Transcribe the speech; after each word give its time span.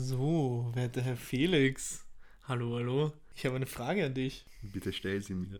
So, 0.00 0.70
werter 0.74 1.02
Herr 1.02 1.16
Felix. 1.16 2.06
Hallo, 2.44 2.76
hallo. 2.76 3.12
Ich 3.34 3.44
habe 3.44 3.56
eine 3.56 3.66
Frage 3.66 4.06
an 4.06 4.14
dich. 4.14 4.46
Bitte 4.62 4.92
stell 4.92 5.20
sie 5.20 5.34
mir. 5.34 5.58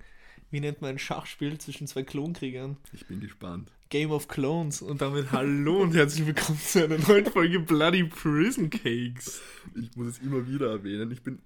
Wie 0.53 0.61
nennt 0.61 0.81
man 0.81 0.91
ein 0.91 0.99
Schachspiel 1.01 1.59
zwischen 1.59 1.89
zwei 1.89 2.05
Klonkriegern? 2.05 2.77
Ich 2.93 3.05
bin 3.07 3.19
gespannt. 3.19 3.73
Game 3.89 4.13
of 4.13 4.29
Clones. 4.29 4.81
Und 4.81 5.01
damit 5.01 5.33
hallo 5.33 5.83
und 5.83 5.93
herzlich 5.93 6.25
willkommen 6.25 6.61
zu 6.61 6.85
einer 6.85 6.99
neuen 6.99 7.27
Folge 7.27 7.59
Bloody 7.59 8.05
Prison 8.05 8.71
Cakes. 8.71 9.43
Ich 9.75 9.97
muss 9.97 10.07
es 10.07 10.19
immer 10.21 10.47
wieder 10.47 10.71
erwähnen. 10.71 11.11
Ich 11.11 11.23
bin 11.23 11.41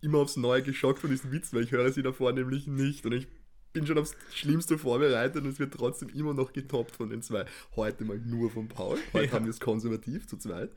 immer 0.00 0.18
aufs 0.18 0.36
Neue 0.36 0.62
geschockt 0.62 1.00
von 1.00 1.10
diesem 1.10 1.32
Witz, 1.32 1.52
weil 1.52 1.64
ich 1.64 1.72
höre 1.72 1.90
sie 1.90 2.04
davor 2.04 2.32
nämlich 2.32 2.68
nicht. 2.68 3.04
Und 3.04 3.14
ich 3.14 3.26
bin 3.72 3.86
schon 3.86 3.98
aufs 3.98 4.16
Schlimmste 4.32 4.78
vorbereitet 4.78 5.42
und 5.44 5.50
es 5.50 5.58
wird 5.58 5.74
trotzdem 5.74 6.08
immer 6.10 6.34
noch 6.34 6.52
getoppt 6.52 6.96
von 6.96 7.10
den 7.10 7.22
zwei. 7.22 7.44
Heute 7.76 8.04
mal 8.04 8.18
nur 8.18 8.50
von 8.50 8.68
Paul. 8.68 8.98
Heute 9.12 9.26
Ja. 9.26 9.32
haben 9.32 9.44
wir 9.44 9.50
es 9.50 9.60
konservativ 9.60 10.26
zu 10.26 10.36
zweit. 10.36 10.70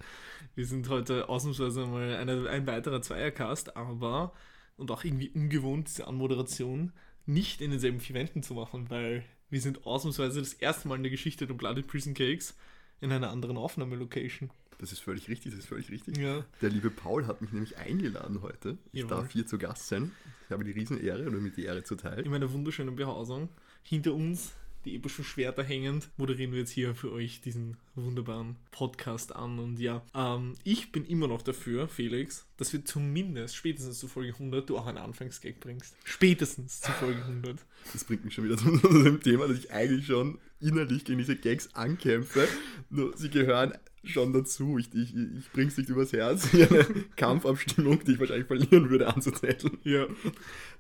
Wir 0.56 0.66
sind 0.66 0.90
heute 0.90 1.30
ausnahmsweise 1.30 1.86
mal 1.86 2.16
eine, 2.16 2.50
ein 2.50 2.68
weiterer 2.68 3.02
Zweiercast, 3.02 3.76
aber, 3.78 4.34
und 4.78 4.92
auch 4.92 5.04
irgendwie 5.04 5.30
ungewohnt, 5.30 5.88
diese 5.88 6.08
Anmoderation 6.08 6.92
nicht 7.26 7.62
in 7.62 7.72
denselben 7.72 8.00
vier 8.00 8.16
Wänden 8.16 8.44
zu 8.44 8.54
machen, 8.54 8.90
weil 8.90 9.24
wir 9.50 9.62
sind 9.62 9.86
ausnahmsweise 9.86 10.40
das 10.40 10.54
erste 10.54 10.88
Mal 10.88 10.96
in 10.96 11.04
der 11.04 11.12
Geschichte 11.12 11.46
der 11.48 11.54
Bloody 11.54 11.82
Prison 11.84 12.14
Cakes 12.14 12.56
in 13.00 13.12
einer 13.12 13.30
anderen 13.32 13.58
Aufnahmelocation. 13.58 14.50
Das 14.82 14.92
ist 14.92 15.00
völlig 15.00 15.30
richtig, 15.30 15.52
das 15.52 15.60
ist 15.60 15.68
völlig 15.68 15.92
richtig. 15.92 16.18
Ja. 16.18 16.44
Der 16.60 16.72
liebe 16.72 16.90
Paul 16.90 17.28
hat 17.28 17.40
mich 17.40 17.52
nämlich 17.52 17.78
eingeladen 17.78 18.42
heute. 18.42 18.80
Ich 18.92 19.02
Jawohl. 19.02 19.10
darf 19.18 19.32
hier 19.32 19.46
zu 19.46 19.60
Gast 19.60 19.88
sein. 19.88 20.12
Ich 20.48 20.52
habe 20.52 20.64
die 20.64 20.72
Riesenehre 20.72 21.28
oder 21.28 21.38
mit 21.38 21.56
die 21.56 21.66
Ehre 21.66 21.84
zuteil. 21.84 22.22
In 22.22 22.32
meiner 22.32 22.52
wunderschönen 22.52 22.96
Behausung. 22.96 23.50
Hinter 23.84 24.16
uns, 24.16 24.54
die 24.86 24.96
epischen 24.96 25.24
Schwerter 25.24 25.64
hängend, 25.64 26.10
moderieren 26.18 26.52
wir 26.52 26.60
jetzt 26.62 26.72
hier 26.72 26.96
für 26.96 27.12
euch 27.12 27.42
diesen 27.42 27.78
wunderbaren 27.94 28.56
Podcast 28.72 29.36
an. 29.36 29.60
Und 29.60 29.78
ja, 29.78 30.04
ähm, 30.16 30.56
ich 30.64 30.92
bin 30.92 31.06
immer 31.06 31.28
noch 31.28 31.44
dafür, 31.44 31.88
Felix, 31.88 32.48
dass 32.58 32.74
wir 32.74 32.84
zumindest 32.84 33.56
spätestens 33.56 34.00
zu 34.00 34.08
Folge 34.08 34.34
100 34.34 34.68
du 34.68 34.80
auch 34.80 34.88
einen 34.88 34.98
Anfangsgag 34.98 35.60
bringst. 35.60 35.96
Spätestens 36.06 36.82
zu 36.82 36.92
Folge 36.94 37.22
100. 37.22 37.60
Das 37.94 38.04
bringt 38.04 38.26
mich 38.26 38.34
schon 38.34 38.46
wieder 38.46 38.58
zu 38.58 38.76
dem 39.04 39.22
Thema, 39.22 39.48
dass 39.48 39.60
ich 39.60 39.72
eigentlich 39.72 40.08
schon 40.08 40.40
innerlich 40.62 41.06
gegen 41.06 41.20
diese 41.20 41.36
Gags 41.36 41.74
ankämpfe. 41.76 42.48
Nur 42.90 43.16
sie 43.18 43.30
gehören 43.30 43.74
schon 44.04 44.34
dazu. 44.34 44.78
Ich, 44.78 44.94
ich, 44.94 45.16
ich 45.16 45.52
bring's 45.52 45.78
nicht 45.78 45.90
übers 45.90 46.14
Herz, 46.14 46.50
hier 46.50 46.70
eine 46.70 46.84
Kampfabstimmung, 47.16 48.04
die 48.04 48.14
ich 48.14 48.20
wahrscheinlich 48.20 48.48
verlieren 48.48 48.90
würde, 48.90 49.08
anzuzetteln. 49.08 49.78
Ja. 49.84 50.08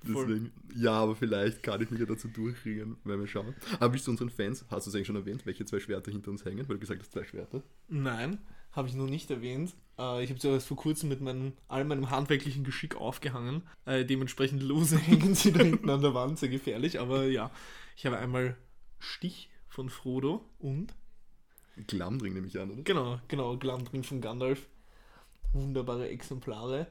Deswegen, 0.04 0.52
ja, 0.76 0.94
aber 0.94 1.16
vielleicht 1.16 1.62
kann 1.62 1.82
ich 1.82 1.92
mich 1.92 2.00
ja 2.00 2.06
dazu 2.06 2.28
durchringen, 2.28 2.98
wenn 3.04 3.20
wir 3.20 3.28
schauen. 3.28 3.56
Aber 3.80 3.90
bist 3.90 4.08
du 4.08 4.12
unseren 4.12 4.30
Fans, 4.30 4.66
hast 4.70 4.86
du 4.86 4.90
es 4.90 4.96
eigentlich 4.96 5.08
schon 5.08 5.16
erwähnt, 5.16 5.46
welche 5.46 5.66
zwei 5.66 5.80
Schwerter 5.80 6.12
hinter 6.12 6.32
uns 6.32 6.46
hängen? 6.46 6.68
Weil 6.68 6.76
du 6.76 6.80
gesagt 6.80 7.02
hast, 7.02 7.12
zwei 7.12 7.24
Schwerter. 7.24 7.62
Nein, 7.88 8.40
habe 8.72 8.88
ich 8.88 8.96
noch 8.96 9.08
nicht 9.08 9.30
erwähnt. 9.30 9.76
Äh, 10.00 10.24
ich 10.24 10.30
habe 10.32 10.40
sie 10.40 10.50
erst 10.50 10.68
vor 10.68 10.78
kurzem 10.78 11.10
mit 11.10 11.22
meinem, 11.22 11.54
all 11.68 11.86
meinem 11.86 12.10
handwerklichen 12.10 12.64
Geschick 12.64 12.96
aufgehangen. 12.96 13.64
Äh, 13.86 14.06
dementsprechend 14.06 14.64
lose 14.64 14.98
hängen 15.00 15.36
sie 15.36 15.52
da 15.52 15.64
hinten 15.64 15.90
an 15.90 16.02
der 16.02 16.14
Wand, 16.16 16.40
sehr 16.40 16.50
gefährlich. 16.50 17.00
Aber 17.00 17.26
ja, 17.26 17.52
ich 17.96 18.06
habe 18.06 18.18
einmal 18.18 18.58
Stich 18.98 19.51
von 19.72 19.90
Frodo 19.90 20.44
und 20.60 20.94
Glamdring 21.88 22.34
nehme 22.34 22.48
ich 22.48 22.60
an, 22.60 22.72
oder? 22.72 22.84
Genau, 22.84 23.20
genau, 23.28 23.58
Glamdring 23.58 24.04
von 24.04 24.20
Gandalf. 24.22 24.68
Wunderbare 25.54 26.10
Exemplare. 26.10 26.88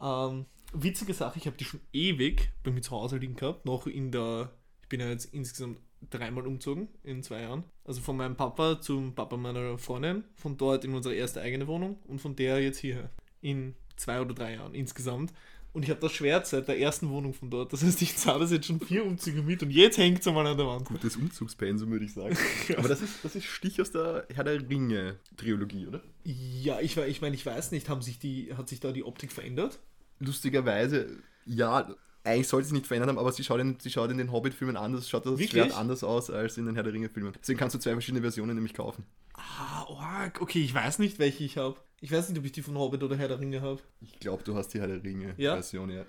Ähm, 0.00 0.46
witzige 0.72 1.14
Sache, 1.14 1.38
ich 1.38 1.46
habe 1.46 1.56
die 1.56 1.64
schon 1.64 1.80
ewig 1.92 2.50
bei 2.64 2.72
mir 2.72 2.82
zu 2.82 2.90
Hause 2.90 3.18
liegen 3.18 3.36
gehabt. 3.36 3.64
Noch 3.64 3.86
in 3.86 4.10
der, 4.10 4.50
ich 4.82 4.88
bin 4.88 5.00
ja 5.00 5.08
jetzt 5.08 5.32
insgesamt 5.32 5.78
dreimal 6.10 6.46
umgezogen 6.46 6.88
in 7.04 7.22
zwei 7.22 7.42
Jahren. 7.42 7.64
Also 7.84 8.00
von 8.00 8.16
meinem 8.16 8.36
Papa 8.36 8.80
zum 8.80 9.14
Papa 9.14 9.36
meiner 9.36 9.78
Freundin, 9.78 10.24
von 10.34 10.56
dort 10.56 10.84
in 10.84 10.92
unsere 10.92 11.14
erste 11.14 11.40
eigene 11.40 11.68
Wohnung 11.68 11.98
und 12.08 12.20
von 12.20 12.34
der 12.34 12.60
jetzt 12.60 12.78
hierher. 12.78 13.10
In 13.40 13.76
zwei 13.96 14.20
oder 14.20 14.34
drei 14.34 14.54
Jahren 14.54 14.74
insgesamt. 14.74 15.32
Und 15.74 15.82
ich 15.82 15.90
habe 15.90 16.00
das 16.00 16.12
Schwert 16.12 16.46
seit 16.46 16.68
der 16.68 16.78
ersten 16.78 17.10
Wohnung 17.10 17.34
von 17.34 17.50
dort. 17.50 17.72
Das 17.72 17.82
heißt, 17.82 18.00
ich 18.00 18.16
zahle 18.16 18.38
das 18.38 18.52
jetzt 18.52 18.66
schon 18.66 18.78
vier 18.78 19.04
Umzüge 19.04 19.42
mit 19.42 19.60
und 19.64 19.72
jetzt 19.72 19.98
hängt 19.98 20.20
es 20.20 20.28
einmal 20.28 20.46
an 20.46 20.56
der 20.56 20.68
Wand. 20.68 20.84
Gutes 20.84 21.16
Umzugspensum, 21.16 21.90
würde 21.90 22.04
ich 22.04 22.14
sagen. 22.14 22.38
Aber 22.76 22.86
das 22.86 23.02
ist, 23.02 23.24
das 23.24 23.34
ist 23.34 23.46
Stich 23.46 23.80
aus 23.80 23.90
der 23.90 24.24
Herr 24.32 24.44
der 24.44 24.70
Ringe-Trilogie, 24.70 25.88
oder? 25.88 26.00
Ja, 26.22 26.78
ich, 26.80 26.96
ich 26.96 27.20
meine, 27.20 27.34
ich 27.34 27.44
weiß 27.44 27.72
nicht, 27.72 27.88
haben 27.88 28.02
sich 28.02 28.20
die, 28.20 28.54
hat 28.56 28.68
sich 28.68 28.78
da 28.78 28.92
die 28.92 29.02
Optik 29.02 29.32
verändert? 29.32 29.80
Lustigerweise, 30.20 31.18
ja, 31.44 31.92
eigentlich 32.24 32.48
sollte 32.48 32.66
es 32.66 32.72
nicht 32.72 32.86
verändert 32.86 33.10
haben, 33.10 33.18
aber 33.18 33.30
sie 33.32 33.44
schaut 33.44 33.60
in, 33.60 33.78
sie 33.78 33.90
schaut 33.90 34.10
in 34.10 34.18
den 34.18 34.32
Hobbit-Filmen 34.32 34.76
anders, 34.76 35.08
schaut 35.08 35.26
das 35.26 35.32
Wirklich? 35.32 35.50
Schwert 35.50 35.76
anders 35.76 36.02
aus 36.02 36.30
als 36.30 36.56
in 36.56 36.64
den 36.66 36.74
Herr 36.74 36.82
der 36.84 36.92
Ringe-Filmen. 36.94 37.32
Deswegen 37.40 37.58
kannst 37.58 37.74
du 37.74 37.78
zwei 37.78 37.92
verschiedene 37.92 38.22
Versionen 38.22 38.54
nämlich 38.54 38.72
kaufen. 38.74 39.04
Ah, 39.34 39.84
org. 39.88 40.40
Okay, 40.40 40.62
ich 40.62 40.74
weiß 40.74 40.98
nicht, 41.00 41.18
welche 41.18 41.44
ich 41.44 41.58
habe. 41.58 41.76
Ich 42.00 42.10
weiß 42.12 42.28
nicht, 42.28 42.38
ob 42.38 42.44
ich 42.44 42.52
die 42.52 42.62
von 42.62 42.76
Hobbit 42.78 43.02
oder 43.02 43.16
Herr 43.16 43.28
der 43.28 43.40
Ringe 43.40 43.60
habe. 43.62 43.80
Ich 44.00 44.18
glaube, 44.20 44.42
du 44.42 44.54
hast 44.56 44.68
die 44.68 44.80
Herr 44.80 44.86
der 44.88 44.96
Ja? 44.96 45.02
Ringe-Version, 45.02 45.90
ja. 45.90 46.04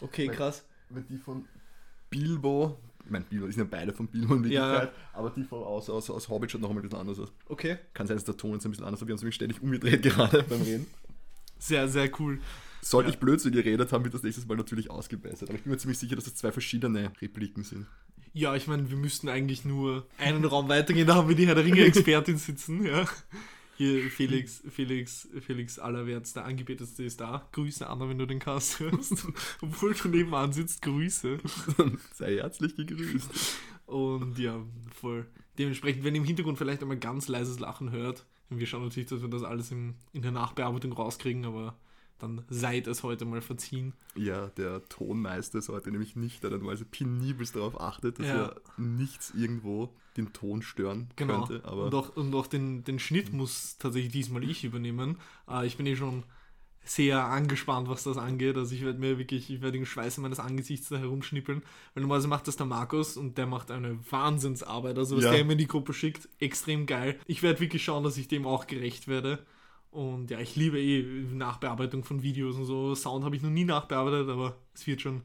Okay, 0.00 0.28
Weil- 0.28 0.36
krass. 0.36 0.64
Weil 0.88 1.02
die 1.04 1.18
von 1.18 1.44
Bilbo, 2.08 2.76
ich 3.04 3.10
meine, 3.10 3.24
Bilbo 3.26 3.46
die 3.46 3.52
sind 3.52 3.62
ja 3.64 3.68
beide 3.70 3.92
von 3.92 4.08
Bilbo 4.08 4.34
in 4.34 4.50
Ja. 4.50 4.72
Wirklichkeit, 4.72 4.92
aber 5.12 5.30
die 5.30 5.44
von 5.44 5.62
aus, 5.62 5.88
aus, 5.88 6.10
aus 6.10 6.28
Hobbit 6.28 6.50
schaut 6.50 6.60
noch 6.62 6.70
ein 6.70 6.80
bisschen 6.82 6.98
anders 6.98 7.18
aus. 7.20 7.32
Okay. 7.48 7.78
Kann 7.94 8.06
sein, 8.06 8.16
dass 8.16 8.24
der 8.24 8.36
Ton 8.36 8.54
jetzt 8.54 8.64
ein 8.64 8.70
bisschen 8.70 8.84
anders 8.84 8.98
ist, 8.98 9.02
aber 9.02 9.08
wir 9.08 9.12
haben 9.12 9.16
es 9.16 9.22
nämlich 9.22 9.34
ständig 9.36 9.62
umgedreht 9.62 10.02
gerade 10.02 10.42
beim 10.42 10.62
Reden. 10.62 10.86
Sehr, 11.58 11.88
sehr 11.88 12.10
cool. 12.20 12.40
Sollte 12.82 13.08
Ja. 13.10 13.14
ich 13.14 13.20
Blödsinn 13.20 13.52
geredet 13.52 13.92
haben, 13.92 14.04
wird 14.04 14.14
das 14.14 14.22
nächstes 14.22 14.46
Mal 14.46 14.56
natürlich 14.56 14.90
ausgebessert. 14.90 15.48
Aber 15.48 15.58
ich 15.58 15.64
bin 15.64 15.72
mir 15.72 15.78
ziemlich 15.78 15.98
sicher, 15.98 16.16
dass 16.16 16.24
das 16.24 16.34
zwei 16.34 16.52
verschiedene 16.52 17.12
Repliken 17.20 17.62
sind. 17.64 17.86
Ja, 18.32 18.54
ich 18.54 18.66
meine, 18.68 18.88
wir 18.90 18.96
müssten 18.96 19.28
eigentlich 19.28 19.64
nur 19.64 20.06
einen 20.18 20.44
Raum 20.44 20.68
weitergehen, 20.68 21.06
da 21.06 21.16
haben 21.16 21.28
wir 21.28 21.34
die 21.36 21.46
Herr 21.46 21.56
der 21.56 21.64
Ringe-Expertin 21.64 22.36
sitzen, 22.38 22.84
ja. 22.84 23.04
Hier 23.76 24.10
Felix, 24.10 24.62
Felix, 24.68 25.26
Felix 25.40 25.78
Allerwärts, 25.78 26.34
der 26.34 26.44
Angebeteste 26.44 27.02
ist 27.02 27.20
da. 27.20 27.48
Grüße, 27.52 27.88
Anna, 27.88 28.08
wenn 28.08 28.18
du 28.18 28.26
den 28.26 28.38
Cast 28.38 28.78
hörst. 28.78 29.26
Obwohl 29.62 29.94
du 29.94 30.08
nebenan 30.08 30.52
sitzt, 30.52 30.82
Grüße. 30.82 31.38
Sei 32.14 32.36
herzlich 32.36 32.76
gegrüßt. 32.76 33.30
Und 33.86 34.38
ja, 34.38 34.62
voll. 35.00 35.26
Dementsprechend, 35.58 36.04
wenn 36.04 36.14
ihr 36.14 36.20
im 36.20 36.26
Hintergrund 36.26 36.58
vielleicht 36.58 36.82
einmal 36.82 36.98
ganz 36.98 37.26
leises 37.28 37.58
Lachen 37.58 37.90
hört, 37.90 38.26
wir 38.50 38.66
schauen 38.66 38.84
natürlich, 38.84 39.08
dass 39.08 39.22
wir 39.22 39.28
das 39.28 39.42
alles 39.44 39.70
im, 39.70 39.94
in 40.12 40.22
der 40.22 40.32
Nachbearbeitung 40.32 40.92
rauskriegen, 40.92 41.44
aber 41.46 41.74
dann 42.22 42.44
seid 42.48 42.86
es 42.86 43.02
heute 43.02 43.24
mal 43.24 43.40
verziehen. 43.40 43.92
Ja, 44.14 44.46
der 44.56 44.82
Tonmeister 44.88 45.60
sollte 45.62 45.90
nämlich 45.90 46.16
nicht, 46.16 46.42
der 46.42 46.50
normalerweise 46.50 46.84
penibelst 46.84 47.56
darauf 47.56 47.80
achtet, 47.80 48.18
dass 48.18 48.26
Ja. 48.26 48.46
er 48.46 48.60
nichts 48.76 49.32
irgendwo 49.36 49.90
den 50.16 50.32
Ton 50.32 50.62
stören 50.62 51.08
Genau. 51.16 51.44
könnte. 51.46 51.64
Aber 51.64 51.84
und 51.86 51.94
auch, 51.94 52.16
und 52.16 52.34
auch 52.34 52.46
den, 52.46 52.84
den 52.84 52.98
Schnitt 52.98 53.32
muss 53.32 53.78
tatsächlich 53.78 54.12
diesmal 54.12 54.42
ich 54.44 54.64
übernehmen. 54.64 55.18
Äh, 55.48 55.66
ich 55.66 55.76
bin 55.76 55.86
eh 55.86 55.96
schon 55.96 56.24
sehr 56.82 57.22
angespannt, 57.24 57.88
was 57.88 58.02
das 58.04 58.16
angeht. 58.16 58.56
Also 58.56 58.74
ich 58.74 58.82
werde 58.84 58.98
mir 58.98 59.18
wirklich, 59.18 59.50
ich 59.50 59.60
werde 59.60 59.76
den 59.78 59.86
Schweiß 59.86 60.16
meines 60.18 60.40
Angesichts 60.40 60.88
da 60.88 60.96
herumschnippeln. 60.96 61.62
Weil 61.94 62.00
normalerweise 62.02 62.26
macht 62.28 62.48
das 62.48 62.56
der 62.56 62.66
Markus 62.66 63.16
und 63.16 63.38
der 63.38 63.46
macht 63.46 63.70
eine 63.70 63.98
Wahnsinnsarbeit. 64.10 64.98
Also 64.98 65.16
was 65.16 65.24
Ja. 65.24 65.30
der 65.32 65.44
mir 65.44 65.52
in 65.52 65.58
die 65.58 65.66
Gruppe 65.68 65.92
schickt, 65.92 66.28
extrem 66.40 66.86
geil. 66.86 67.18
Ich 67.26 67.42
werde 67.42 67.60
wirklich 67.60 67.84
schauen, 67.84 68.02
dass 68.02 68.16
ich 68.16 68.28
dem 68.28 68.46
auch 68.46 68.66
gerecht 68.66 69.06
werde. 69.08 69.38
Und 69.90 70.30
ja, 70.30 70.38
ich 70.38 70.54
liebe 70.54 70.80
eh 70.80 71.02
Nachbearbeitung 71.32 72.04
von 72.04 72.22
Videos 72.22 72.56
und 72.56 72.64
so. 72.64 72.94
Sound 72.94 73.24
habe 73.24 73.34
ich 73.36 73.42
noch 73.42 73.50
nie 73.50 73.64
nachbearbeitet, 73.64 74.28
aber 74.28 74.56
es 74.74 74.86
wird 74.86 75.00
schon, 75.00 75.22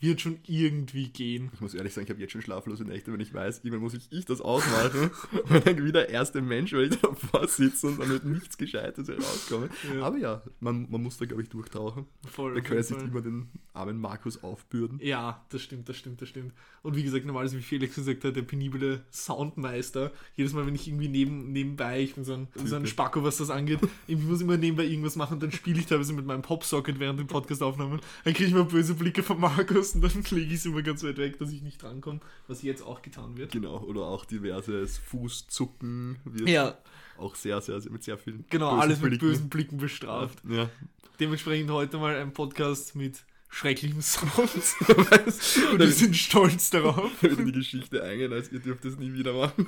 wird 0.00 0.20
schon 0.20 0.38
irgendwie 0.46 1.08
gehen. 1.08 1.50
ich 1.52 1.60
muss 1.60 1.74
ehrlich 1.74 1.92
sagen, 1.92 2.06
ich 2.06 2.10
habe 2.10 2.20
jetzt 2.20 2.32
schon 2.32 2.42
schlaflose 2.42 2.84
Nächte, 2.84 3.12
wenn 3.12 3.20
ich 3.20 3.34
weiß, 3.34 3.58
irgendwann 3.58 3.82
muss 3.82 3.94
ich, 3.94 4.10
ich 4.10 4.24
das 4.24 4.40
ausmachen 4.40 5.10
und 5.48 5.66
dann 5.66 5.84
wieder 5.84 6.08
erste 6.08 6.40
Mensch, 6.40 6.72
weil 6.72 6.92
ich 6.92 6.98
davor 6.98 7.46
sitze 7.46 7.88
und 7.88 8.00
dann 8.00 8.08
mit 8.08 8.24
nichts 8.24 8.56
Gescheites 8.56 9.08
herauskomme. 9.08 9.68
Ja. 9.94 10.02
Aber 10.02 10.16
ja, 10.16 10.42
man, 10.60 10.90
man 10.90 11.02
muss 11.02 11.18
da, 11.18 11.26
glaube 11.26 11.42
ich, 11.42 11.50
durchtauchen. 11.50 12.06
Voll. 12.26 12.54
Da 12.54 12.60
können 12.60 12.82
jeden 12.82 13.00
sich 13.00 13.08
immer 13.08 13.20
den 13.20 13.48
armen 13.74 14.00
Markus 14.00 14.42
aufbürden. 14.42 14.98
Ja, 15.02 15.44
das 15.50 15.62
stimmt, 15.62 15.88
das 15.88 15.96
stimmt, 15.96 16.22
das 16.22 16.28
stimmt. 16.28 16.54
Und 16.82 16.96
wie 16.96 17.02
gesagt, 17.02 17.26
normalerweise, 17.26 17.58
wie 17.58 17.62
Felix 17.62 17.94
gesagt 17.94 18.24
hat, 18.24 18.36
der 18.36 18.42
penible 18.42 19.04
Soundmeister. 19.12 20.12
Jedes 20.34 20.54
Mal, 20.54 20.66
wenn 20.66 20.74
ich 20.74 20.88
irgendwie 20.88 21.08
neben, 21.08 21.52
nebenbei, 21.52 22.00
ich 22.00 22.14
bin 22.14 22.24
so 22.24 22.34
ein, 22.34 22.48
so 22.64 22.76
ein. 22.76 22.86
Spacko, 22.86 23.22
was 23.22 23.36
das 23.36 23.50
angeht, 23.50 23.80
ich 24.06 24.18
muss 24.18 24.40
immer 24.40 24.56
nebenbei 24.56 24.84
irgendwas 24.84 25.16
machen, 25.16 25.38
dann 25.38 25.52
spiele 25.52 25.78
ich 25.78 25.86
teilweise 25.86 26.12
mit 26.12 26.26
meinem 26.26 26.42
Popsocket 26.42 26.98
während 26.98 27.20
den 27.20 27.26
Podcastaufnahmen. 27.26 28.00
Dann 28.24 28.34
kriege 28.34 28.48
ich 28.48 28.54
mal 28.54 28.64
böse 28.64 28.94
Blicke 28.94 29.22
von 29.22 29.38
Markus 29.38 29.89
und 29.94 30.02
dann 30.02 30.12
lege 30.30 30.52
ich 30.52 30.60
es 30.60 30.66
immer 30.66 30.82
ganz 30.82 31.02
weit 31.04 31.18
weg, 31.18 31.38
dass 31.38 31.50
ich 31.52 31.62
nicht 31.62 31.82
drankomme, 31.82 32.20
was 32.48 32.62
jetzt 32.62 32.82
auch 32.82 33.02
getan 33.02 33.36
wird. 33.36 33.52
Genau, 33.52 33.78
oder 33.80 34.02
auch 34.02 34.24
diverses 34.24 34.98
Fußzucken 34.98 36.18
wird 36.24 36.48
Ja, 36.48 36.78
auch 37.18 37.34
sehr, 37.34 37.60
sehr, 37.60 37.80
sehr 37.80 37.92
mit 37.92 38.02
sehr 38.02 38.18
vielen 38.18 38.44
genau, 38.50 38.70
alles 38.70 39.00
mit 39.00 39.10
Blicken. 39.10 39.26
bösen 39.26 39.48
Blicken 39.50 39.76
bestraft. 39.78 40.38
Ja. 40.48 40.70
Dementsprechend 41.18 41.70
heute 41.70 41.98
mal 41.98 42.16
ein 42.16 42.32
Podcast 42.32 42.96
mit 42.96 43.24
schrecklichen 43.50 44.00
Sounds. 44.00 44.76
und 44.88 45.78
wir 45.78 45.90
sind 45.90 46.16
stolz 46.16 46.70
darauf. 46.70 47.10
Da 47.20 47.28
wird 47.28 47.40
in 47.40 47.46
die 47.46 47.52
Geschichte 47.52 48.02
eingehen, 48.02 48.32
als 48.32 48.50
ihr 48.52 48.60
dürft 48.60 48.84
es 48.84 48.96
nie 48.96 49.12
wieder 49.12 49.34
machen. 49.34 49.66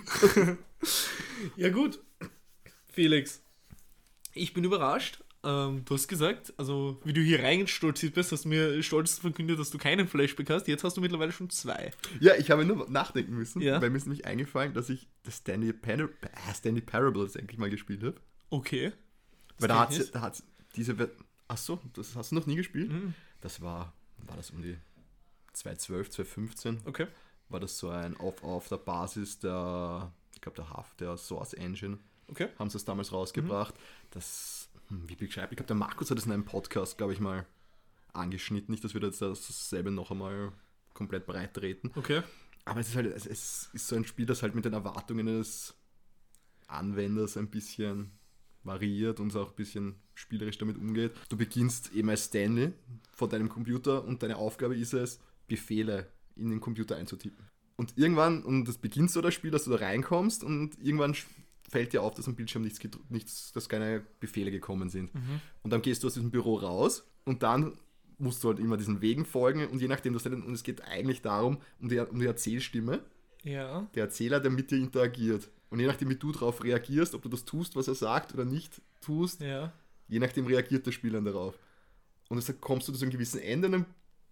Ja, 1.56 1.68
gut. 1.68 1.98
Felix, 2.88 3.42
ich 4.34 4.54
bin 4.54 4.64
überrascht. 4.64 5.22
Ähm, 5.44 5.84
du 5.84 5.94
hast 5.94 6.06
gesagt, 6.06 6.54
also 6.56 7.00
wie 7.04 7.12
du 7.12 7.20
hier 7.20 7.42
reingestolziert 7.42 8.14
bist, 8.14 8.30
hast 8.30 8.44
du 8.44 8.48
mir 8.48 8.80
stolz 8.82 9.18
verkündet, 9.18 9.58
dass 9.58 9.70
du 9.70 9.78
keinen 9.78 10.06
Flashback 10.06 10.48
hast. 10.50 10.68
Jetzt 10.68 10.84
hast 10.84 10.96
du 10.96 11.00
mittlerweile 11.00 11.32
schon 11.32 11.50
zwei. 11.50 11.90
Ja, 12.20 12.34
ich 12.36 12.50
habe 12.50 12.64
nur 12.64 12.88
nachdenken 12.88 13.34
müssen, 13.34 13.60
Ja. 13.60 13.82
weil 13.82 13.90
mir 13.90 13.96
ist 13.96 14.06
nämlich 14.06 14.24
eingefallen, 14.24 14.72
dass 14.72 14.88
ich 14.88 15.08
das 15.24 15.38
Stanley, 15.38 15.72
Par 15.72 15.98
äh, 15.98 16.08
Stanley 16.54 16.80
Parables 16.80 17.34
endlich 17.34 17.58
mal 17.58 17.70
gespielt 17.70 18.02
habe. 18.04 18.20
Okay. 18.50 18.92
Weil 19.58 19.68
da 19.68 19.80
hat 19.80 20.14
da 20.14 20.20
hat's, 20.20 20.44
diese. 20.76 20.94
Ver- 20.96 21.10
Ach 21.48 21.56
so, 21.58 21.80
das 21.94 22.14
hast 22.16 22.30
du 22.30 22.36
noch 22.36 22.46
nie 22.46 22.56
gespielt? 22.56 22.90
Mhm. 22.90 23.12
Das 23.40 23.60
war, 23.60 23.92
war 24.18 24.36
das 24.36 24.50
um 24.50 24.62
die 24.62 24.76
2012, 25.52 26.10
2015? 26.10 26.80
Okay. 26.86 27.06
War 27.48 27.60
das 27.60 27.76
so 27.78 27.90
ein 27.90 28.16
auf, 28.16 28.42
auf 28.42 28.68
der 28.68 28.78
Basis 28.78 29.38
der, 29.40 30.10
ich 30.34 30.40
glaube, 30.40 30.56
der 30.56 30.70
Haft, 30.70 31.00
der 31.00 31.16
Source 31.18 31.52
Engine, 31.52 31.98
Okay. 32.28 32.48
haben 32.58 32.70
sie 32.70 32.74
das 32.74 32.84
damals 32.86 33.12
rausgebracht. 33.12 33.74
Das, 34.12 34.70
hm, 34.71 34.71
wie 35.06 35.16
beschreibt, 35.16 35.52
ich 35.52 35.56
glaube, 35.56 35.68
der 35.68 35.76
Markus 35.76 36.10
hat 36.10 36.18
das 36.18 36.26
in 36.26 36.32
einem 36.32 36.44
Podcast, 36.44 36.98
glaube 36.98 37.12
ich, 37.12 37.20
mal 37.20 37.46
angeschnitten. 38.12 38.72
Nicht, 38.72 38.84
dass 38.84 38.94
wir 38.94 39.02
jetzt 39.02 39.22
dasselbe 39.22 39.90
noch 39.90 40.10
einmal 40.10 40.52
komplett 40.94 41.26
breit 41.26 41.54
treten. 41.54 41.90
Okay. 41.94 42.22
Aber 42.64 42.80
es 42.80 42.88
ist 42.88 42.96
halt, 42.96 43.06
es, 43.06 43.26
es 43.26 43.70
ist 43.72 43.88
so 43.88 43.96
ein 43.96 44.04
Spiel, 44.04 44.26
das 44.26 44.42
halt 44.42 44.54
mit 44.54 44.64
den 44.64 44.72
Erwartungen 44.72 45.26
des 45.26 45.74
Anwenders 46.68 47.36
ein 47.36 47.50
bisschen 47.50 48.12
variiert 48.64 49.18
und 49.18 49.34
auch 49.34 49.50
ein 49.50 49.56
bisschen 49.56 49.96
spielerisch 50.14 50.58
damit 50.58 50.76
umgeht. 50.76 51.12
Du 51.28 51.36
beginnst 51.36 51.92
eben 51.92 52.10
als 52.10 52.26
Stanley 52.26 52.72
vor 53.10 53.28
deinem 53.28 53.48
Computer 53.48 54.04
und 54.04 54.22
deine 54.22 54.36
Aufgabe 54.36 54.76
ist 54.76 54.94
es, 54.94 55.18
Befehle 55.48 56.08
in 56.36 56.50
den 56.50 56.60
Computer 56.60 56.96
einzutippen. 56.96 57.48
Und 57.76 57.98
irgendwann, 57.98 58.44
und 58.44 58.66
das 58.66 58.78
beginnt 58.78 59.10
so 59.10 59.20
das 59.20 59.34
Spiel, 59.34 59.50
dass 59.50 59.64
du 59.64 59.70
da 59.70 59.76
reinkommst 59.76 60.44
und 60.44 60.78
irgendwann 60.78 61.16
fällt 61.72 61.92
dir 61.94 62.02
auf, 62.02 62.14
dass 62.14 62.28
am 62.28 62.36
Bildschirm 62.36 62.62
nichts, 62.62 62.78
nichts 63.08 63.50
dass 63.52 63.68
keine 63.68 64.02
Befehle 64.20 64.50
gekommen 64.50 64.88
sind. 64.90 65.10
Und 65.62 65.70
dann 65.72 65.82
gehst 65.82 66.02
du 66.02 66.06
aus 66.06 66.14
diesem 66.14 66.30
Büro 66.30 66.56
raus 66.56 67.04
und 67.24 67.42
dann 67.42 67.76
musst 68.18 68.44
du 68.44 68.48
halt 68.48 68.60
immer 68.60 68.76
diesen 68.76 69.00
Wegen 69.00 69.24
folgen 69.24 69.66
und 69.66 69.80
je 69.80 69.88
nachdem, 69.88 70.14
was 70.14 70.24
und 70.26 70.52
es 70.54 70.62
geht 70.62 70.82
eigentlich 70.84 71.22
darum, 71.22 71.58
um 71.80 71.88
die, 71.88 71.98
um 71.98 72.20
die 72.20 72.26
Erzählstimme, 72.26 73.00
Ja. 73.42 73.88
der 73.94 74.04
Erzähler, 74.04 74.38
der 74.38 74.50
mit 74.52 74.70
dir 74.70 74.76
interagiert. 74.78 75.48
Und 75.70 75.80
je 75.80 75.86
nachdem, 75.86 76.10
wie 76.10 76.16
du 76.16 76.30
darauf 76.30 76.62
reagierst, 76.62 77.14
ob 77.14 77.22
du 77.22 77.28
das 77.30 77.44
tust, 77.44 77.74
was 77.74 77.88
er 77.88 77.94
sagt 77.96 78.32
oder 78.34 78.44
nicht 78.44 78.80
tust, 79.00 79.40
Ja. 79.40 79.72
je 80.08 80.18
nachdem 80.20 80.46
reagiert 80.46 80.86
der 80.86 80.92
Spieler 80.92 81.20
darauf. 81.22 81.58
Und 82.28 82.36
deshalb 82.36 82.60
kommst 82.60 82.86
du 82.86 82.92
zu 82.92 83.02
einem 83.02 83.10
gewissen 83.10 83.40
Ende 83.40 83.66
und 83.66 83.72
dann 83.72 83.86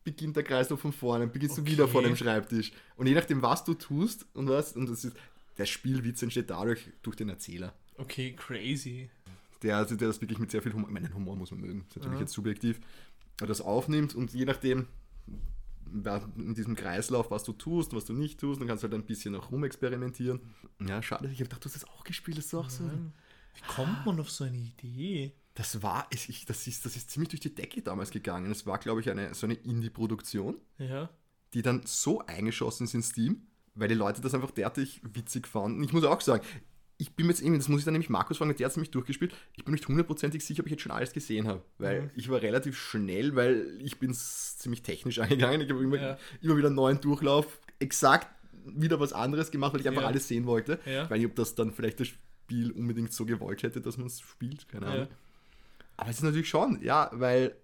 beginnt 0.05 0.37
der 0.37 0.45
Kreislauf 0.45 0.81
von 0.81 0.93
vorne, 0.93 1.25
dann 1.25 1.33
beginnst 1.33 1.59
du 1.59 1.65
wieder 1.67 1.85
Okay. 1.85 1.93
vor 1.93 2.03
dem 2.03 2.17
Schreibtisch. 2.17 2.73
Und 2.97 3.07
je 3.07 3.15
nachdem, 3.15 3.43
was 3.43 3.65
du 3.65 3.75
tust 3.75 4.27
und 4.35 4.49
was, 4.49 4.75
und 4.77 4.89
das 4.89 5.05
ist, 5.05 5.17
der 5.61 5.67
Spielwitz 5.67 6.23
entsteht 6.23 6.51
dadurch 6.51 6.91
durch 7.03 7.15
den 7.17 7.29
Erzähler. 7.29 7.75
Okay, 7.99 8.33
crazy. 8.35 9.11
Der, 9.63 9.77
also 9.77 9.95
der 9.95 10.09
das 10.09 10.21
wirklich 10.21 10.39
mit 10.39 10.51
sehr 10.51 10.63
viel 10.63 10.73
Humor, 10.73 10.89
ich 10.89 10.95
meine, 10.95 11.07
den 11.09 11.15
Humor 11.15 11.37
muss 11.37 11.51
man 11.51 11.61
mögen, 11.61 11.85
ist 11.89 11.97
natürlich 11.97 12.17
Ja. 12.17 12.21
jetzt 12.23 12.33
subjektiv, 12.33 12.81
aber 13.39 13.47
das 13.47 13.61
aufnimmt 13.61 14.15
und 14.15 14.33
je 14.33 14.47
nachdem, 14.47 14.87
in 16.37 16.55
diesem 16.55 16.77
Kreislauf, 16.77 17.31
was 17.31 17.43
du 17.45 17.53
tust, 17.53 17.93
was 17.95 18.05
du 18.05 18.13
nicht 18.13 18.39
tust, 18.41 18.61
dann 18.61 18.69
kannst 18.69 18.85
du 18.85 18.89
halt 18.89 18.95
ein 18.95 19.05
bisschen 19.07 19.35
auch 19.35 19.51
rumexperimentieren. 19.51 20.41
Ja, 20.87 21.03
schade, 21.03 21.27
ich 21.27 21.35
habe 21.41 21.45
gedacht, 21.45 21.65
du 21.65 21.67
hast 21.69 21.75
das 21.75 21.85
auch 21.89 22.05
gespielt, 22.05 22.39
das 22.39 22.47
ist 22.47 22.55
auch 22.55 22.71
so. 22.71 22.85
Wie 22.85 23.61
kommt 23.67 24.07
man 24.07 24.21
auf 24.21 24.31
so 24.31 24.45
eine 24.45 24.57
Idee? 24.57 25.33
Das 25.55 25.83
war, 25.83 26.07
ich, 26.11 26.45
das, 26.47 26.67
ist, 26.69 26.87
das 26.87 26.95
ist 26.97 27.11
ziemlich 27.11 27.31
durch 27.31 27.41
die 27.41 27.55
Decke 27.55 27.83
damals 27.83 28.13
gegangen. 28.13 28.51
Es 28.53 28.65
war, 28.67 28.79
glaube 28.79 29.01
ich, 29.01 29.11
eine, 29.11 29.35
so 29.35 29.47
eine 29.47 29.55
Indie-Produktion, 29.55 30.61
Ja. 30.79 31.11
die 31.55 31.63
dann 31.63 31.83
so 31.85 32.21
eingeschossen 32.25 32.85
ist 32.85 32.95
in 32.95 33.03
Steam, 33.03 33.43
weil 33.81 33.89
die 33.89 33.95
Leute 33.95 34.21
das 34.21 34.35
einfach 34.35 34.51
derartig 34.53 35.01
witzig 35.13 35.47
fanden. 35.49 35.83
Ich 35.83 35.93
muss 35.93 36.05
auch 36.05 36.21
sagen, 36.21 36.45
ich 36.99 37.13
bin 37.15 37.29
jetzt 37.29 37.41
irgendwie, 37.41 37.59
das 37.59 37.69
muss 37.69 37.79
ich 37.81 37.85
dann 37.87 37.95
nämlich 37.95 38.11
Markus 38.11 38.37
fragen, 38.39 38.55
der 38.55 38.65
hat 38.67 38.71
es 38.73 38.77
nämlich 38.77 38.91
durchgespielt. 38.91 39.35
Ich 39.57 39.65
bin 39.65 39.73
nicht 39.73 39.89
hundertprozentig 39.89 40.45
sicher, 40.45 40.61
ob 40.61 40.67
ich 40.67 40.73
jetzt 40.73 40.83
schon 40.83 40.93
alles 40.93 41.13
gesehen 41.15 41.49
habe, 41.49 41.63
weil 41.79 42.03
Mhm. 42.03 42.11
ich 42.15 42.29
war 42.29 42.43
relativ 42.43 42.79
schnell, 42.79 43.35
weil 43.35 43.79
ich 43.83 43.99
bin 43.99 44.13
ziemlich 44.13 44.83
technisch 44.83 45.19
angegangen. 45.49 45.63
Ich 45.63 45.71
habe 45.71 45.83
immer, 45.83 45.97
Ja. 45.97 46.19
immer 46.43 46.57
wieder 46.59 46.67
einen 46.67 46.77
neuen 46.77 47.01
Durchlauf, 47.01 47.59
exakt 47.79 48.29
wieder 48.67 49.01
was 49.01 49.15
anderes 49.15 49.51
gemacht, 49.51 49.73
weil 49.73 49.81
ich 49.81 49.89
einfach 49.89 50.03
Ja. 50.03 50.09
alles 50.09 50.29
sehen 50.29 50.45
wollte. 50.45 50.79
Ja. 50.85 51.05
Ich 51.05 51.11
weiß 51.11 51.19
nicht, 51.19 51.27
ob 51.31 51.35
das 51.37 51.55
dann 51.55 51.73
vielleicht 51.73 51.99
das 52.01 52.09
Spiel 52.09 52.71
unbedingt 52.73 53.13
so 53.15 53.25
gewollt 53.25 53.63
hätte, 53.63 53.81
dass 53.81 53.97
man 53.97 54.07
es 54.07 54.21
spielt, 54.21 54.69
keine 54.69 54.87
Ahnung. 54.87 55.09
Aber 55.97 56.11
es 56.11 56.17
ist 56.19 56.23
natürlich 56.23 56.49
schon, 56.51 56.83
ja, 56.83 57.09
weil 57.15 57.55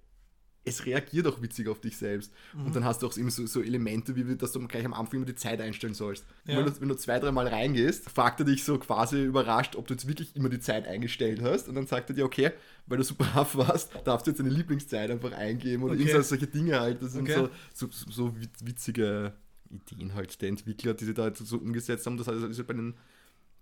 es 0.69 0.85
reagiert 0.85 1.27
auch 1.29 1.41
witzig 1.41 1.69
auf 1.69 1.81
dich 1.81 1.97
selbst. 1.97 2.33
Mhm. 2.53 2.67
Und 2.67 2.77
dann 2.77 2.85
hast 2.85 3.01
du 3.03 3.07
auch 3.07 3.17
eben 3.17 3.31
so, 3.31 3.47
so 3.47 3.63
Elemente, 3.63 4.17
wie 4.17 4.37
dass 4.37 4.51
du 4.53 4.67
gleich 4.67 4.85
am 4.85 4.93
Anfang 4.95 5.19
immer 5.19 5.27
die 5.27 5.37
Zeit 5.37 5.61
einstellen 5.61 5.95
sollst. 5.95 6.25
Ja. 6.45 6.59
wenn, 6.59 6.67
du, 6.67 6.81
wenn 6.81 6.89
du 6.89 6.97
zwei, 6.97 7.19
dreimal 7.21 7.47
reingehst, 7.47 8.11
fragt 8.11 8.41
er 8.41 8.47
dich 8.47 8.65
so 8.65 8.77
quasi 8.79 9.23
überrascht, 9.25 9.77
ob 9.77 9.87
du 9.87 9.95
jetzt 9.95 10.09
wirklich 10.09 10.35
immer 10.35 10.49
die 10.49 10.59
Zeit 10.61 10.87
eingestellt 10.87 11.41
hast. 11.41 11.69
Und 11.69 11.77
dann 11.77 11.87
sagt 11.87 12.11
er 12.11 12.17
dir, 12.17 12.25
okay, 12.25 12.51
weil 12.87 12.99
du 12.99 13.05
so 13.05 13.15
brav 13.19 13.55
warst, 13.57 13.91
darfst 14.05 14.27
du 14.27 14.33
jetzt 14.33 14.39
deine 14.41 14.51
Lieblingszeit 14.51 15.11
einfach 15.11 15.33
eingeben 15.33 15.85
oder 15.85 15.95
Okay. 15.95 16.21
solche 16.23 16.49
Dinge 16.49 16.81
halt. 16.81 17.01
Das 17.01 17.13
sind 17.13 17.23
Okay. 17.31 17.49
so, 17.73 17.87
so, 17.89 18.11
so 18.11 18.37
wit- 18.41 18.51
witzige 18.65 19.33
Ideen 19.71 20.15
halt 20.15 20.41
der 20.43 20.49
Entwickler, 20.49 20.95
die 20.95 21.05
sie 21.05 21.15
da 21.15 21.27
jetzt 21.29 21.47
so 21.47 21.59
umgesetzt 21.59 22.07
haben. 22.07 22.17
Das 22.17 22.27
heißt, 22.27 22.43
das 22.43 22.59
ist 22.59 22.67
bei 22.67 22.75
den, 22.75 22.95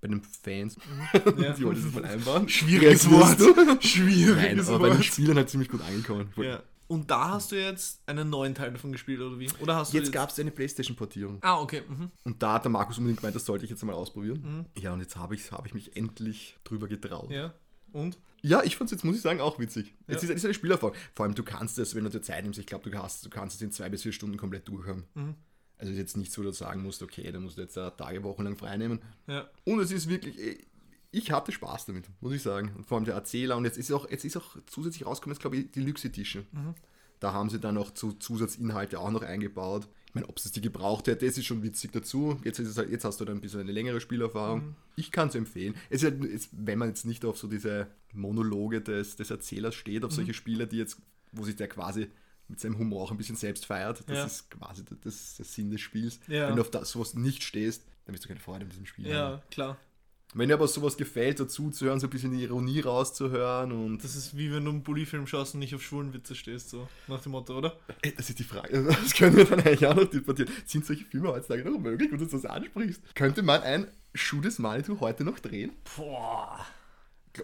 bei 0.01 0.09
den 0.09 0.23
Fans, 0.23 0.77
Ja. 1.37 1.53
die 1.53 1.65
wollte 1.65 1.81
das 1.83 1.93
mal 1.93 2.05
einbauen. 2.05 2.49
Schwieriges 2.49 3.11
Wort. 3.11 3.39
du? 3.41 3.55
Nein, 3.57 3.81
Schwieriges 3.83 4.69
aber 4.69 4.79
bei 4.81 4.89
den 4.89 4.97
Wort. 4.97 5.05
Spielern 5.05 5.37
halt 5.37 5.49
ziemlich 5.51 5.69
gut 5.71 5.81
angekommen. 5.83 6.31
Ja. 6.37 6.63
Und 6.95 7.11
da 7.11 7.31
hast 7.31 7.53
du 7.53 7.57
jetzt 7.61 8.01
einen 8.09 8.31
neuen 8.31 8.55
Teil 8.55 8.71
davon 8.73 8.93
gespielt, 8.93 9.21
oder 9.21 9.39
wie? 9.39 9.49
Oder 9.61 9.77
hast 9.77 9.93
du 9.93 9.99
Jetzt 9.99 10.13
gab 10.13 10.31
es 10.31 10.39
eine 10.39 10.51
Playstation-Portierung. 10.51 11.39
Ah, 11.43 11.61
okay. 11.61 11.83
Mhm. 11.89 12.11
Und 12.25 12.43
da 12.43 12.55
hat 12.55 12.65
der 12.65 12.71
Markus 12.71 12.99
unbedingt 12.99 13.21
gemeint, 13.21 13.35
das 13.37 13.45
sollte 13.45 13.65
ich 13.65 13.71
jetzt 13.71 13.83
mal 13.85 13.93
ausprobieren. 13.95 14.67
Ja, 14.79 14.93
und 14.93 15.01
jetzt 15.01 15.17
habe 15.17 15.35
ich, 15.35 15.51
hab 15.53 15.67
ich 15.67 15.75
mich 15.75 15.97
endlich 15.97 16.57
drüber 16.65 16.89
getraut. 16.89 17.31
Ja, 17.31 17.37
Ja. 17.37 17.55
Und? 17.93 18.19
ich 18.65 18.77
fand 18.77 18.89
es 18.89 18.93
jetzt, 18.93 19.05
muss 19.05 19.17
ich 19.17 19.23
sagen, 19.23 19.41
auch 19.41 19.59
witzig. 19.59 19.95
Ja. 20.07 20.15
Jetzt 20.15 20.25
ist, 20.25 20.31
ist 20.31 20.45
eine 20.45 20.55
Spielerfolg. 20.55 20.95
Vor 21.15 21.25
allem, 21.27 21.35
du 21.35 21.43
kannst 21.43 21.79
es, 21.79 21.95
wenn 21.95 22.05
du 22.05 22.11
dir 22.11 22.21
Zeit 22.23 22.43
nimmst, 22.45 22.59
ich 22.59 22.67
glaube, 22.67 22.89
du, 22.91 22.99
hast- 23.03 23.25
du 23.25 23.31
kannst 23.31 23.57
es 23.57 23.63
in 23.63 23.73
zwei 23.73 23.89
bis 23.89 24.03
vier 24.03 24.13
Stunden 24.13 24.37
komplett 24.37 24.69
durchhaben. 24.69 25.05
Mhm. 25.15 25.35
Also 25.79 25.93
ist 25.93 25.99
jetzt 25.99 26.17
nicht 26.17 26.33
so, 26.33 26.43
dass 26.43 26.59
du 26.59 26.65
sagen 26.65 26.83
musst, 26.83 27.03
okay, 27.03 27.31
da 27.33 27.41
musst 27.41 27.57
du 27.59 27.63
jetzt 27.63 27.77
äh, 27.77 27.91
Tage, 27.93 28.23
Wochen 28.23 28.43
lang 28.45 28.57
frei 28.57 28.77
nehmen. 28.77 29.01
Ja. 29.27 29.49
Und 29.65 29.81
es 29.81 29.91
ist 29.91 30.09
wirklich, 30.09 30.39
eh, 30.39 30.59
ich 31.15 31.31
hatte 31.33 31.53
Spaß 31.53 31.87
damit, 31.87 32.07
muss 32.21 32.33
ich 32.33 32.43
sagen. 32.43 32.73
Und 32.77 32.87
vor 32.87 32.97
allem 32.97 33.05
der 33.05 33.15
Erzähler. 33.15 33.57
Und 33.57 33.65
jetzt 33.65 33.79
ist 33.79 33.91
auch, 33.93 34.11
jetzt 34.11 34.25
ist 34.25 34.37
auch 34.37 34.57
zusätzlich 34.67 35.07
rausgekommen, 35.07 35.35
jetzt 35.35 35.41
glaube 35.41 35.57
ich, 35.57 35.71
Deluxe 35.71 36.09
Edition. 36.09 36.45
Da 37.21 37.33
haben 37.33 37.49
sie 37.49 37.59
dann 37.61 37.77
noch 37.77 37.93
zu 37.95 38.13
Zusatzinhalte 38.13 38.99
auch 38.99 39.11
noch 39.11 39.23
eingebaut. 39.23 39.89
Ich 40.09 40.15
meine, 40.15 40.29
ob 40.29 40.37
es 40.39 40.51
die 40.53 40.61
gebraucht 40.61 41.07
hätte, 41.07 41.27
das 41.27 41.39
ist 41.39 41.47
schon 41.47 41.63
witzig 41.63 41.93
dazu. 41.93 42.39
Jetzt, 42.45 42.59
ist 42.59 42.69
es 42.69 42.77
halt, 42.79 42.91
jetzt 42.91 43.05
hast 43.05 43.21
du 43.21 43.25
dann 43.25 43.39
ein 43.39 43.41
bisschen 43.41 43.61
eine 43.61 43.73
längere 43.73 44.01
Spielerfahrung. 44.01 44.77
Ich 44.97 45.11
kann 45.11 45.29
es 45.29 45.35
empfehlen. 45.35 45.75
Es 45.91 46.03
ist 46.03 46.11
halt, 46.13 46.25
es, 46.25 46.49
wenn 46.53 46.79
man 46.79 46.89
jetzt 46.89 47.05
nicht 47.07 47.25
auf 47.25 47.39
so 47.39 47.49
diese 47.49 47.87
Monologe 48.13 48.81
des, 48.81 49.17
des 49.17 49.31
Erzählers 49.31 49.75
steht, 49.75 50.05
auf 50.05 50.13
solche 50.13 50.35
Spiele, 50.35 50.67
die 50.67 50.77
jetzt, 50.77 50.99
wo 51.33 51.45
sich 51.45 51.57
der 51.57 51.69
quasi 51.69 52.09
mit 52.49 52.61
seinem 52.61 52.79
Humor 52.79 53.03
auch 53.05 53.11
ein 53.11 53.17
bisschen 53.17 53.37
selbst 53.37 53.65
feiert, 53.67 54.05
das 54.07 54.17
Ja. 54.17 54.25
ist 54.27 54.51
quasi 54.51 54.85
der, 54.85 54.99
das, 55.01 55.37
der 55.37 55.47
Sinn 55.47 55.71
des 55.71 55.81
Spiels. 55.81 56.21
Ja. 56.29 56.49
Wenn 56.49 56.57
du 56.57 56.63
auf 56.63 56.71
das, 56.71 56.91
sowas 56.91 57.15
nicht 57.15 57.43
stehst, 57.43 57.85
dann 58.05 58.15
wirst 58.15 58.25
du 58.25 58.29
keine 58.29 58.41
Freude 58.41 58.65
mit 58.67 58.73
diesem 58.75 58.87
Spiel 58.87 59.07
haben. 59.07 59.13
Ja, 59.15 59.43
klar. 59.51 59.79
Wenn 60.35 60.49
dir 60.49 60.55
aber 60.55 60.67
sowas 60.67 60.97
gefällt, 60.97 61.39
dazu 61.39 61.71
zu 61.71 61.87
hören, 61.87 62.01
so 62.01 62.09
ein 62.09 62.11
bisschen 62.11 62.33
die 62.33 62.43
Ironie 62.43 62.81
rauszuhören 62.81 63.71
und. 63.71 64.03
Das 64.03 64.17
ist 64.17 64.37
wie 64.37 64.53
wenn 64.53 64.65
du 64.65 64.73
einen 64.73 64.83
Bully-Film 64.83 65.29
schaust 65.29 65.55
und 65.55 65.61
nicht 65.61 65.75
auf 65.75 65.83
schwulen 65.83 66.13
Witze 66.13 66.35
stehst, 66.35 66.71
so 66.71 66.89
nach 67.07 67.23
dem 67.23 67.33
Motto, 67.33 67.57
oder? 67.57 67.79
Ey, 68.03 68.13
das 68.17 68.29
ist 68.29 68.39
die 68.41 68.45
Frage. 68.45 68.85
Das 69.05 69.15
können 69.15 69.37
wir 69.37 69.45
dann 69.45 69.61
eigentlich 69.61 69.87
auch 69.87 69.95
noch 69.95 70.07
debattieren. 70.07 70.51
Sind 70.65 70.85
solche 70.87 71.05
Filme 71.05 71.29
heutzutage 71.29 71.69
noch 71.71 71.79
möglich, 71.79 72.11
wo 72.11 72.17
du 72.17 72.27
das 72.27 72.45
ansprichst? 72.45 73.15
Könnte 73.15 73.43
man 73.43 73.63
ein 73.63 73.87
Schuh 74.15 74.41
des 74.41 74.59
Manitou 74.59 74.99
heute 75.01 75.25
noch 75.25 75.39
drehen? 75.39 75.73
Boah. 75.97 76.65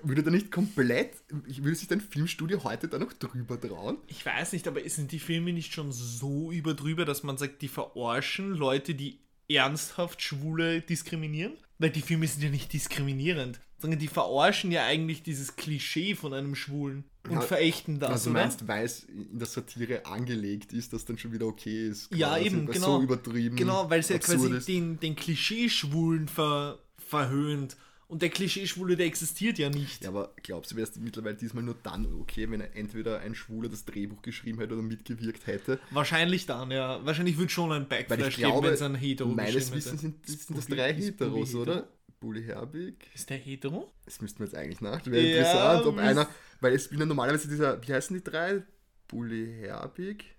Würde 0.03 0.23
da 0.23 0.31
nicht 0.31 0.51
komplett, 0.51 1.15
würde 1.29 1.75
sich 1.75 1.89
dein 1.89 2.01
Filmstudio 2.01 2.65
heute 2.65 2.89
da 2.89 2.99
noch 2.99 3.13
drüber 3.13 3.61
trauen? 3.61 3.99
Ich 4.07 4.25
weiß 4.25 4.53
nicht, 4.53 4.67
aber 4.69 4.89
sind 4.89 5.13
die 5.13 5.19
Filme 5.19 5.53
nicht 5.53 5.73
schon 5.73 5.93
so 5.93 6.51
überdrüber, 6.51 7.05
dass 7.05 7.23
man 7.23 7.37
sagt, 7.39 7.63
die 7.63 7.69
verarschen 7.69 8.55
Leute, 8.55 8.95
die 8.95 9.21
ernsthaft 9.49 10.23
Schwule 10.23 10.81
diskriminieren? 10.81 11.55
Weil 11.81 11.91
die 11.91 12.03
Filme 12.03 12.27
sind 12.27 12.43
ja 12.43 12.51
nicht 12.51 12.73
diskriminierend, 12.75 13.59
sondern 13.79 13.99
die 13.99 14.07
verarschen 14.07 14.71
ja 14.71 14.85
eigentlich 14.85 15.23
dieses 15.23 15.57
Klischee 15.57 16.15
von 16.15 16.35
einem 16.35 16.55
Schwulen 16.55 17.05
und 17.25 17.33
Ja, 17.33 17.41
verächten 17.41 17.99
das, 17.99 18.11
also 18.11 18.31
oder? 18.31 18.41
meinst, 18.41 18.69
weil 18.69 18.85
es 18.85 19.05
in 19.05 19.39
der 19.39 19.47
Satire 19.49 20.05
angelegt 20.05 20.75
ist, 20.75 20.93
dass 20.93 21.07
dann 21.07 21.17
schon 21.17 21.33
wieder 21.33 21.47
okay 21.47 21.89
ist? 21.89 22.15
Ja, 22.15 22.35
quasi, 22.35 22.45
eben, 22.47 22.69
weil 22.69 22.75
genau. 22.75 22.99
So 22.99 23.03
übertrieben. 23.03 23.57
Genau, 23.57 23.89
weil 23.89 24.01
es 24.01 24.11
ja 24.11 24.19
quasi 24.19 24.53
ist. 24.55 24.69
den, 24.69 25.01
den 25.01 25.17
Klischee-Schwulen 25.17 26.29
ver, 26.29 26.79
verhöhnt. 26.99 27.79
Und 28.11 28.23
der 28.23 28.29
Klischee-Schwule, 28.29 28.97
der 28.97 29.07
existiert 29.07 29.57
ja 29.61 29.71
nicht. 29.71 30.03
Ja, 30.03 30.09
aber 30.09 30.35
glaubst 30.43 30.73
du, 30.73 30.77
wäre 30.77 30.89
es 30.89 30.97
mittlerweile 30.97 31.37
diesmal 31.37 31.63
nur 31.63 31.77
dann 31.81 32.13
okay, 32.21 32.51
wenn 32.51 32.61
er 32.61 32.75
entweder 32.75 33.21
ein 33.21 33.37
Schwuler 33.37 33.69
das 33.69 33.85
Drehbuch 33.85 34.21
geschrieben 34.21 34.59
hätte 34.59 34.75
oder 34.75 34.83
mitgewirkt 34.83 35.47
hätte? 35.47 35.79
Wahrscheinlich 35.93 36.45
dann, 36.45 36.73
ja. 36.73 37.05
Wahrscheinlich 37.07 37.39
wird 37.39 37.53
schon 37.53 37.71
ein 37.71 37.87
Backflash 37.87 38.37
geben, 38.37 38.65
wenn 38.65 38.73
es 38.73 38.83
ein 38.83 38.97
Hetero 38.97 39.29
meines 39.29 39.73
Wissens 39.73 40.01
sind, 40.01 40.27
sind 40.27 40.59
das 40.59 40.67
drei 40.67 40.93
Heteros, 40.93 41.55
oder? 41.55 41.89
Bully 42.19 42.43
Herbig. 42.43 43.09
Ist 43.15 43.31
der 43.31 43.39
hetero? 43.39 43.93
Das 44.05 44.21
müssten 44.21 44.41
wir 44.41 44.47
jetzt 44.47 44.57
eigentlich 44.57 44.81
nach. 44.81 44.99
Das 45.01 45.11
wäre 45.11 45.25
Ja, 45.25 45.39
interessant, 45.39 45.87
ob 45.87 45.99
einer, 45.99 46.29
weil 46.61 46.75
es 46.75 46.89
bin 46.89 46.99
ja 46.99 47.07
normalerweise 47.07 47.49
dieser, 47.49 47.81
wie 47.87 47.95
heißen 47.95 48.17
die 48.17 48.25
drei? 48.25 48.63
Bully 49.07 49.55
Herbig, 49.61 50.35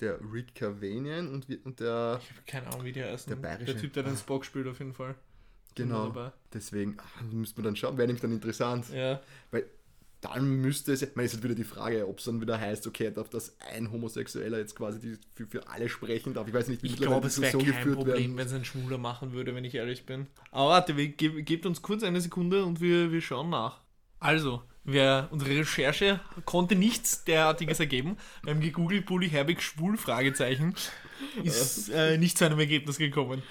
der 0.00 0.18
Rick 0.32 0.56
Cavanian 0.56 1.28
und, 1.28 1.46
und 1.64 1.78
der, 1.78 2.20
Ich 2.22 2.30
habe 2.30 2.42
keine 2.44 2.66
Ahnung, 2.66 2.84
wie 2.84 2.92
die 2.92 3.04
heißen. 3.04 3.30
Der 3.30 3.36
bayerische. 3.36 3.76
Typ, 3.76 3.92
der 3.92 4.02
den 4.02 4.16
Spock 4.16 4.44
spielt, 4.44 4.66
auf 4.66 4.80
jeden 4.80 4.94
Fall. 4.94 5.14
Genau. 5.74 6.06
dabei. 6.08 6.32
Deswegen 6.52 6.96
ach, 6.98 7.22
müsste 7.22 7.60
man 7.60 7.64
dann 7.66 7.76
schauen, 7.76 7.96
wäre 7.96 8.06
nämlich 8.06 8.22
dann 8.22 8.32
interessant. 8.32 8.86
Ja. 8.92 9.20
Weil 9.50 9.64
dann 10.20 10.48
müsste 10.62 10.92
es, 10.92 11.02
es 11.02 11.10
ist 11.10 11.34
halt 11.34 11.44
wieder 11.44 11.54
die 11.54 11.64
Frage, 11.64 12.08
ob 12.08 12.18
es 12.18 12.24
dann 12.24 12.40
wieder 12.40 12.58
heißt, 12.58 12.86
okay, 12.86 13.10
darf 13.10 13.28
das 13.28 13.56
ein 13.74 13.92
Homosexueller 13.92 14.58
jetzt 14.58 14.74
quasi 14.74 14.98
die, 14.98 15.18
für, 15.34 15.46
für 15.46 15.68
alle 15.68 15.88
sprechen 15.90 16.32
darf. 16.32 16.48
Ich 16.48 16.54
weiß 16.54 16.68
nicht, 16.68 16.82
wie 16.82 16.86
Ich 16.86 16.96
glaube, 16.96 17.26
es 17.26 17.40
wäre 17.40 17.52
Diskussionen 17.52 17.84
kein 17.84 17.94
Problem, 17.94 18.36
wenn 18.36 18.46
es 18.46 18.52
ein 18.54 18.64
Schwuler 18.64 18.96
machen 18.96 19.32
würde, 19.32 19.54
wenn 19.54 19.64
ich 19.64 19.74
ehrlich 19.74 20.06
bin. 20.06 20.26
Aber 20.50 20.70
warte, 20.70 20.96
wir, 20.96 21.08
ge 21.08 21.42
gebt 21.42 21.66
uns 21.66 21.82
kurz 21.82 22.02
eine 22.02 22.22
Sekunde 22.22 22.64
und 22.64 22.80
wir, 22.80 23.12
wir 23.12 23.20
schauen 23.20 23.50
nach. 23.50 23.80
Also, 24.18 24.62
Wir, 24.84 25.28
unsere 25.30 25.50
Recherche 25.50 26.20
konnte 26.44 26.74
nichts 26.74 27.24
derartiges 27.24 27.80
ergeben. 27.80 28.16
Wir 28.42 28.52
haben 28.52 28.60
gegoogelt, 28.60 29.06
Bully 29.06 29.30
Herbig 29.30 29.62
schwul, 29.62 29.96
Fragezeichen. 29.96 30.74
Ist 31.42 31.88
äh, 31.88 32.18
nicht 32.18 32.36
zu 32.36 32.44
einem 32.44 32.58
Ergebnis 32.58 32.98
gekommen. 32.98 33.42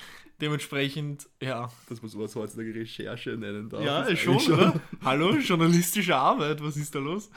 Dementsprechend, 0.43 1.29
ja. 1.41 1.71
Dass 1.87 2.01
man 2.01 2.11
sowas 2.11 2.35
heutzutage 2.35 2.75
Recherche 2.75 3.29
nennen 3.37 3.69
darf. 3.69 3.81
Ja, 3.81 4.01
ist 4.01 4.19
schon, 4.19 4.33
eigentlich 4.33 4.51
oder? 4.51 4.81
Hallo, 5.01 5.35
journalistische 5.37 6.17
Arbeit, 6.17 6.61
was 6.61 6.75
ist 6.75 6.93
da 6.93 6.99
los? 6.99 7.29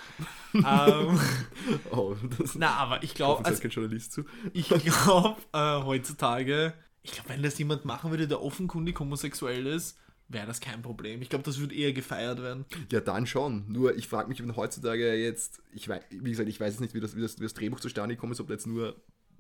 ähm, 0.55 0.65
Oh, 1.93 2.17
das 2.37 2.57
na, 2.57 2.71
aber 2.71 3.05
ich 3.05 3.15
glaube, 3.15 3.45
also, 3.45 3.63
kein 3.63 3.71
Journalist 3.71 4.11
zu. 4.11 4.25
ich 4.53 4.69
glaube, 4.69 5.37
äh, 5.53 5.85
heutzutage, 5.85 6.75
ich 7.05 7.13
glaube, 7.13 7.29
wenn 7.29 7.45
das 7.45 7.57
jemand 7.61 7.85
machen 7.85 8.11
würde, 8.11 8.27
der 8.27 8.43
offenkundig 8.43 8.99
homosexuell 8.99 9.69
ist, 9.69 9.97
wäre 10.27 10.49
das 10.49 10.61
kein 10.61 10.83
Problem. 10.83 11.23
Ich 11.23 11.29
glaube, 11.29 11.45
das 11.45 11.61
würde 11.61 11.77
eher 11.77 11.93
gefeiert 11.93 12.43
werden. 12.43 12.65
Ja, 12.91 12.99
dann 12.99 13.29
schon. 13.29 13.67
Nur 13.69 13.97
ich 13.97 14.09
frage 14.09 14.29
mich, 14.29 14.43
wenn 14.43 14.57
heutzutage 14.57 15.15
jetzt, 15.15 15.63
ich 15.73 15.89
weiß, 15.89 16.03
wie 16.11 16.31
gesagt, 16.31 16.49
ich 16.49 16.59
weiß 16.59 16.73
jetzt 16.73 16.81
nicht, 16.81 16.95
wie 16.95 17.01
das, 17.01 17.15
wie 17.15 17.23
das, 17.23 17.39
wie 17.39 17.45
das 17.45 17.55
Drehbuch 17.55 17.79
zustande 17.79 18.17
gekommen 18.17 18.33
ist, 18.33 18.41
ob 18.41 18.49
da 18.49 18.55
jetzt 18.55 18.67
nur 18.67 18.97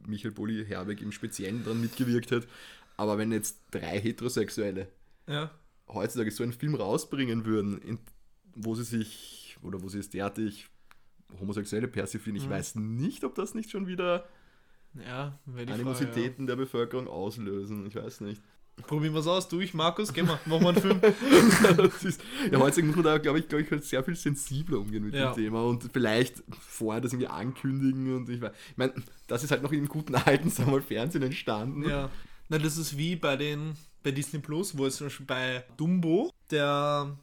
Michael 0.06 0.30
Bulli 0.30 0.64
Herweg 0.64 1.00
im 1.00 1.10
Speziellen 1.10 1.64
dran 1.64 1.80
mitgewirkt 1.80 2.30
hat. 2.30 2.46
Aber 2.96 3.18
wenn 3.18 3.32
jetzt 3.32 3.58
drei 3.70 4.00
Heterosexuelle 4.00 4.88
Ja. 5.28 5.50
heutzutage 5.88 6.30
so 6.30 6.42
einen 6.42 6.52
Film 6.52 6.74
rausbringen 6.74 7.44
würden, 7.44 7.78
in, 7.82 7.98
wo 8.54 8.74
sie 8.74 8.84
sich, 8.84 9.56
oder 9.62 9.82
wo 9.82 9.88
sie 9.88 9.98
es 9.98 10.10
derartig 10.10 10.68
Homosexuelle 11.40 11.88
persiflieren, 11.88 12.36
ich 12.36 12.46
Mhm. 12.46 12.50
weiß 12.50 12.74
nicht, 12.76 13.24
ob 13.24 13.34
das 13.34 13.54
nicht 13.54 13.70
schon 13.70 13.86
wieder 13.86 14.26
Ja, 14.94 15.38
die 15.46 15.50
Frage. 15.52 15.68
Ja. 15.68 15.74
Animositäten 15.74 16.46
der 16.46 16.56
Bevölkerung 16.56 17.06
auslösen. 17.08 17.86
Ich 17.86 17.94
weiß 17.96 18.22
nicht. 18.22 18.40
Probieren 18.86 19.12
wir 19.14 19.20
es 19.20 19.26
aus. 19.26 19.48
Du, 19.48 19.60
ich, 19.60 19.74
Markus, 19.74 20.12
geh 20.12 20.22
mal, 20.22 20.38
machen 20.46 20.62
wir 20.62 20.68
einen 20.68 20.80
Film. 20.80 21.00
ist, 22.04 22.20
ja, 22.50 22.58
heutzutage 22.58 22.86
muss 22.86 22.96
man 22.96 23.04
da, 23.04 23.18
glaube 23.18 23.38
ich, 23.38 23.48
glaub 23.48 23.60
ich, 23.60 23.70
halt 23.70 23.84
sehr 23.84 24.02
viel 24.04 24.14
sensibler 24.16 24.78
umgehen 24.78 25.04
mit 25.04 25.14
Ja. 25.14 25.32
dem 25.32 25.36
Thema 25.44 25.64
und 25.64 25.90
vielleicht 25.92 26.42
vorher 26.60 27.00
das 27.00 27.12
irgendwie 27.12 27.28
ankündigen 27.28 28.14
und 28.16 28.28
ich, 28.28 28.40
weiß- 28.40 28.52
ich 28.70 28.76
meine, 28.76 28.94
das 29.26 29.44
ist 29.44 29.50
halt 29.50 29.62
noch 29.62 29.72
im 29.72 29.88
guten 29.88 30.14
alten 30.14 30.50
sagen 30.50 30.70
wir 30.70 30.78
mal, 30.78 30.82
Fernsehen 30.82 31.22
entstanden. 31.22 31.88
Ja. 31.88 32.10
Na, 32.48 32.58
das 32.58 32.76
ist 32.76 32.96
wie 32.96 33.16
bei 33.16 33.36
den 33.36 33.76
bei 34.02 34.12
Disney 34.12 34.38
Plus, 34.38 34.78
wo 34.78 34.86
es 34.86 34.96
zum 34.96 35.08
Beispiel 35.08 35.26
bei 35.26 35.64
Dumbo, 35.76 36.32
der 36.50 37.16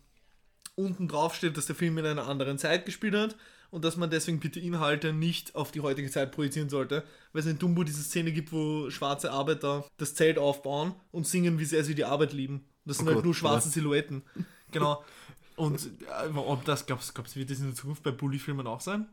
unten 0.75 1.07
drauf 1.07 1.35
steht, 1.35 1.55
dass 1.55 1.65
der 1.65 1.75
Film 1.75 1.97
in 1.97 2.05
einer 2.05 2.27
anderen 2.27 2.57
Zeit 2.57 2.85
gespielt 2.85 3.15
hat 3.15 3.37
und 3.71 3.85
dass 3.85 3.95
man 3.95 4.09
deswegen 4.09 4.39
bitte 4.39 4.59
Inhalte 4.59 5.13
nicht 5.13 5.55
auf 5.55 5.71
die 5.71 5.81
heutige 5.81 6.09
Zeit 6.11 6.31
projizieren 6.31 6.69
sollte, 6.69 7.03
weil 7.31 7.39
es 7.39 7.45
in 7.47 7.57
Dumbo 7.57 7.83
diese 7.83 8.03
Szene 8.03 8.31
gibt, 8.31 8.51
wo 8.51 8.89
schwarze 8.89 9.31
Arbeiter 9.31 9.85
das 9.97 10.13
Zelt 10.13 10.37
aufbauen 10.37 10.93
und 11.11 11.25
singen, 11.25 11.57
wie 11.57 11.65
sehr 11.65 11.83
sie 11.83 11.95
die 11.95 12.05
Arbeit 12.05 12.33
lieben. 12.33 12.65
Das 12.85 12.97
sind 12.97 13.05
Oh 13.05 13.09
halt 13.09 13.17
Gott, 13.17 13.25
nur 13.25 13.33
schwarze 13.33 13.69
ja. 13.69 13.73
Silhouetten. 13.73 14.23
Genau. 14.71 15.03
Und 15.55 15.85
äh, 15.85 16.35
ob 16.35 16.65
das, 16.65 16.87
glaubst 16.87 17.15
du, 17.15 17.35
wird 17.35 17.51
das 17.51 17.59
in 17.59 17.67
der 17.67 17.75
Zukunft 17.75 18.01
bei 18.01 18.09
Bully-Filmen 18.09 18.65
auch 18.65 18.81
sein? 18.81 19.07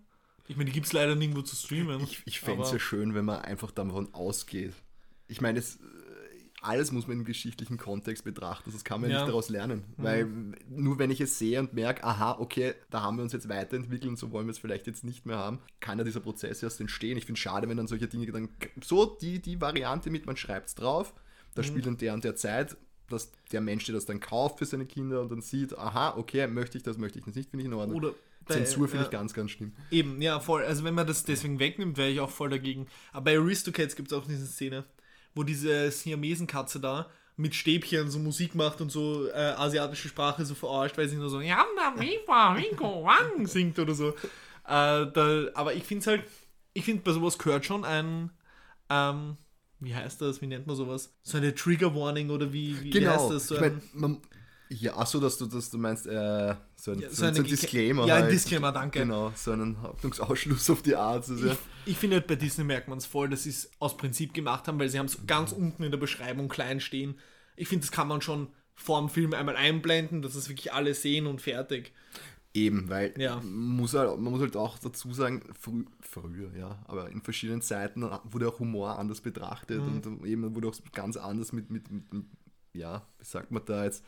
Ich 0.49 0.57
meine, 0.57 0.67
die 0.71 0.73
gibt 0.73 0.87
es 0.87 0.95
leider 0.95 1.15
nirgendwo 1.15 1.43
zu 1.43 1.55
streamen. 1.55 2.01
Ich, 2.01 2.23
ich 2.25 2.41
fände 2.41 2.65
es 2.65 2.73
ja 2.73 2.79
schön, 2.79 3.15
wenn 3.15 3.27
man 3.27 3.43
einfach 3.43 3.71
davon 3.71 4.13
ausgeht. 4.15 4.73
Ich 5.29 5.43
meine, 5.43 5.59
es, 5.59 5.79
alles 6.63 6.93
muss 6.93 7.07
man 7.07 7.19
im 7.19 7.25
geschichtlichen 7.25 7.79
Kontext 7.79 8.25
betrachten, 8.25 8.71
das 8.73 8.85
kann 8.85 9.01
man 9.01 9.11
ja. 9.11 9.17
Mhm. 9.19 9.23
nicht 9.23 9.29
daraus 9.31 9.49
lernen. 9.49 9.85
Weil 9.97 10.29
nur 10.69 10.99
wenn 10.99 11.11
ich 11.11 11.21
es 11.21 11.39
sehe 11.39 11.59
und 11.61 11.73
merke, 11.75 12.05
aha, 12.05 12.37
okay, 12.39 12.75
da 12.91 13.03
haben 13.03 13.17
wir 13.17 13.23
uns 13.23 13.33
jetzt 13.33 13.49
weiterentwickelt 13.49 14.11
und 14.11 14.19
so 14.19 14.31
wollen 14.31 14.47
wir 14.47 14.53
es 14.53 14.59
vielleicht 14.59 14.87
jetzt 14.87 15.05
nicht 15.05 15.27
mehr 15.27 15.39
haben, 15.39 15.59
kann 15.81 15.99
ja 15.99 16.05
dieser 16.05 16.21
Prozess 16.21 16.63
erst 16.63 16.81
entstehen. 16.81 17.17
Ich 17.17 17.25
finde 17.27 17.39
es 17.39 17.43
schade, 17.43 17.69
wenn 17.69 17.77
dann 17.77 17.87
solche 17.87 18.09
Dinge 18.09 18.27
dann 18.31 18.49
so 18.83 19.07
die, 19.07 19.41
die 19.41 19.61
Variante 19.61 20.11
mit, 20.11 20.27
man 20.27 20.37
schreibt 20.37 20.69
es 20.69 20.75
drauf, 20.75 21.13
Mhm. 21.15 21.55
da 21.57 21.63
spielt 21.65 21.87
in 21.87 21.97
der 21.97 22.15
und 22.15 22.23
der 22.25 22.37
Zeit, 22.37 22.77
dass 23.09 23.33
der 23.51 23.61
Mensch, 23.61 23.85
der 23.87 23.95
das 23.97 24.05
dann 24.07 24.21
kauft 24.21 24.59
für 24.61 24.65
seine 24.67 24.87
Kinder 24.87 25.21
und 25.21 25.33
dann 25.33 25.41
sieht, 25.43 25.77
aha, 25.77 26.17
okay, 26.17 26.47
möchte 26.47 26.79
ich 26.79 26.85
das, 26.85 26.97
möchte 26.97 27.19
ich 27.19 27.25
das 27.25 27.35
nicht, 27.35 27.51
finde 27.51 27.63
ich 27.65 27.67
in 27.67 27.75
Ordnung. 27.75 27.97
Oder 27.97 28.15
Zensur 28.47 28.89
finde 28.89 29.05
ich 29.07 29.11
ganz, 29.11 29.33
ganz 29.35 29.51
schlimm. 29.51 29.73
Eben, 29.91 30.21
ja, 30.23 30.41
voll. 30.41 30.65
Also 30.65 30.85
wenn 30.85 30.95
man 30.95 31.07
das 31.07 31.25
deswegen 31.25 31.59
wegnimmt, 31.59 31.97
wäre 31.97 32.09
ich 32.11 32.21
auch 32.21 32.31
voll 32.31 32.51
dagegen. 32.51 32.87
Aber 33.13 33.25
bei 33.25 33.39
Aristocats 33.39 33.97
gibt 33.97 34.13
es 34.13 34.19
auch 34.19 34.27
diese 34.27 34.47
Szene, 34.47 34.85
wo 35.35 35.43
diese 35.43 35.91
Siamesenkatze 35.91 36.81
da 36.81 37.09
mit 37.37 37.55
Stäbchen 37.55 38.11
so 38.11 38.19
Musik 38.19 38.55
macht 38.55 38.81
und 38.81 38.91
so 38.91 39.27
äh, 39.29 39.33
asiatische 39.57 40.09
Sprache 40.09 40.45
so 40.45 40.55
verarscht, 40.55 40.99
weil 40.99 41.09
sie 41.09 41.17
nur 41.17 41.31
so 41.31 41.41
Yamna 41.41 41.91
Miwa 41.97 42.57
Winko 42.57 43.05
Wang 43.05 43.47
singt 43.47 43.79
oder 43.79 43.95
so. 43.95 44.11
Äh, 44.11 44.13
da, 44.67 45.45
aber 45.55 45.73
ich 45.75 45.85
finde 45.85 46.01
es 46.03 46.07
halt, 46.07 46.25
ich 46.75 46.85
finde 46.85 47.03
bei 47.03 47.13
sowas 47.13 47.39
gehört 47.39 47.65
schon 47.65 47.85
ein, 47.85 48.31
ähm, 48.91 49.37
wie 49.79 49.95
heißt 49.95 50.21
das, 50.21 50.43
wie 50.43 50.47
nennt 50.47 50.67
man 50.67 50.77
sowas? 50.77 51.15
So 51.23 51.39
eine 51.39 51.55
Trigger 51.55 51.95
Warning 51.95 52.29
oder 52.31 52.53
wie, 52.53 52.79
wie, 52.83 52.91
Genau. 52.91 53.13
heißt 53.13 53.31
das? 53.31 53.47
So 53.47 53.57
ich 53.57 53.63
ein, 53.63 53.81
mein, 53.95 54.11
man, 54.13 54.23
ja, 54.71 54.97
achso, 54.97 55.19
dass 55.21 55.37
du, 55.37 55.47
dass 55.47 55.69
du 55.71 55.79
meinst, 55.79 56.07
äh, 56.07 56.55
so 56.77 56.93
ein, 56.93 57.01
Ja, 57.01 57.09
so 57.11 57.17
so 57.17 57.25
ein, 57.27 57.35
so 57.35 57.43
ein 57.43 57.49
Disclaimer. 57.49 58.07
Ja, 58.07 58.17
ein 58.17 58.23
halt. 58.23 58.33
Disclaimer, 58.33 58.71
danke. 58.73 59.01
Genau, 59.01 59.33
so 59.35 59.51
einen 59.53 59.83
Hauptungsausschluss 59.83 60.71
auf 60.71 60.83
die 60.83 60.95
Art. 60.97 61.29
Das 61.29 61.41
ja, 61.41 61.53
Ich, 61.53 61.59
ich 61.93 61.97
finde 61.99 62.17
halt 62.17 62.27
bei 62.29 62.37
Disney 62.37 62.65
merkt 62.65 62.87
man 62.89 62.99
es 62.99 63.07
voll, 63.07 63.29
dass 63.29 63.43
sie 63.43 63.51
es 63.51 63.71
aus 63.81 63.97
Prinzip 63.97 64.33
gemacht 64.33 64.69
haben, 64.69 64.79
weil 64.79 64.89
sie 64.89 64.99
haben 64.99 65.07
es 65.07 65.27
ganz 65.27 65.53
unten 65.53 65.83
in 65.83 65.91
der 65.91 65.99
Beschreibung 65.99 66.49
klein 66.49 66.81
stehen. 66.81 67.19
Ich 67.57 67.69
finde, 67.69 67.85
das 67.85 67.91
kann 67.93 68.09
man 68.09 68.23
schon 68.23 68.49
vor 68.75 68.99
dem 69.01 69.11
Film 69.11 69.35
einmal 69.35 69.57
einblenden, 69.57 70.23
dass 70.23 70.35
es 70.37 70.49
wirklich 70.49 70.73
alle 70.73 70.95
sehen 70.95 71.27
und 71.27 71.41
fertig. 71.43 71.93
eben, 72.53 72.89
weil 72.89 73.15
Ja. 73.17 73.37
man, 73.37 73.77
muss 73.77 73.95
halt, 73.95 74.19
man 74.19 74.33
muss 74.33 74.41
halt 74.41 74.57
auch 74.57 74.77
dazu 74.79 75.13
sagen, 75.13 75.43
frü 75.61 75.85
früher, 76.01 76.51
ja, 76.59 76.83
aber 76.89 77.09
in 77.11 77.21
verschiedenen 77.23 77.63
Zeiten 77.63 78.03
wurde 78.25 78.49
auch 78.49 78.59
Humor 78.59 78.99
anders 78.99 79.21
betrachtet 79.21 79.81
Mhm. 79.81 80.03
und 80.05 80.25
eben 80.27 80.53
wurde 80.55 80.67
auch 80.69 80.75
ganz 80.93 81.17
anders 81.17 81.53
mit, 81.53 81.71
mit, 81.71 81.91
mit, 81.93 82.13
mit 82.13 82.25
ja, 82.73 83.07
wie 83.19 83.25
sagt 83.25 83.53
man 83.53 83.63
da 83.67 83.85
jetzt, 83.85 84.05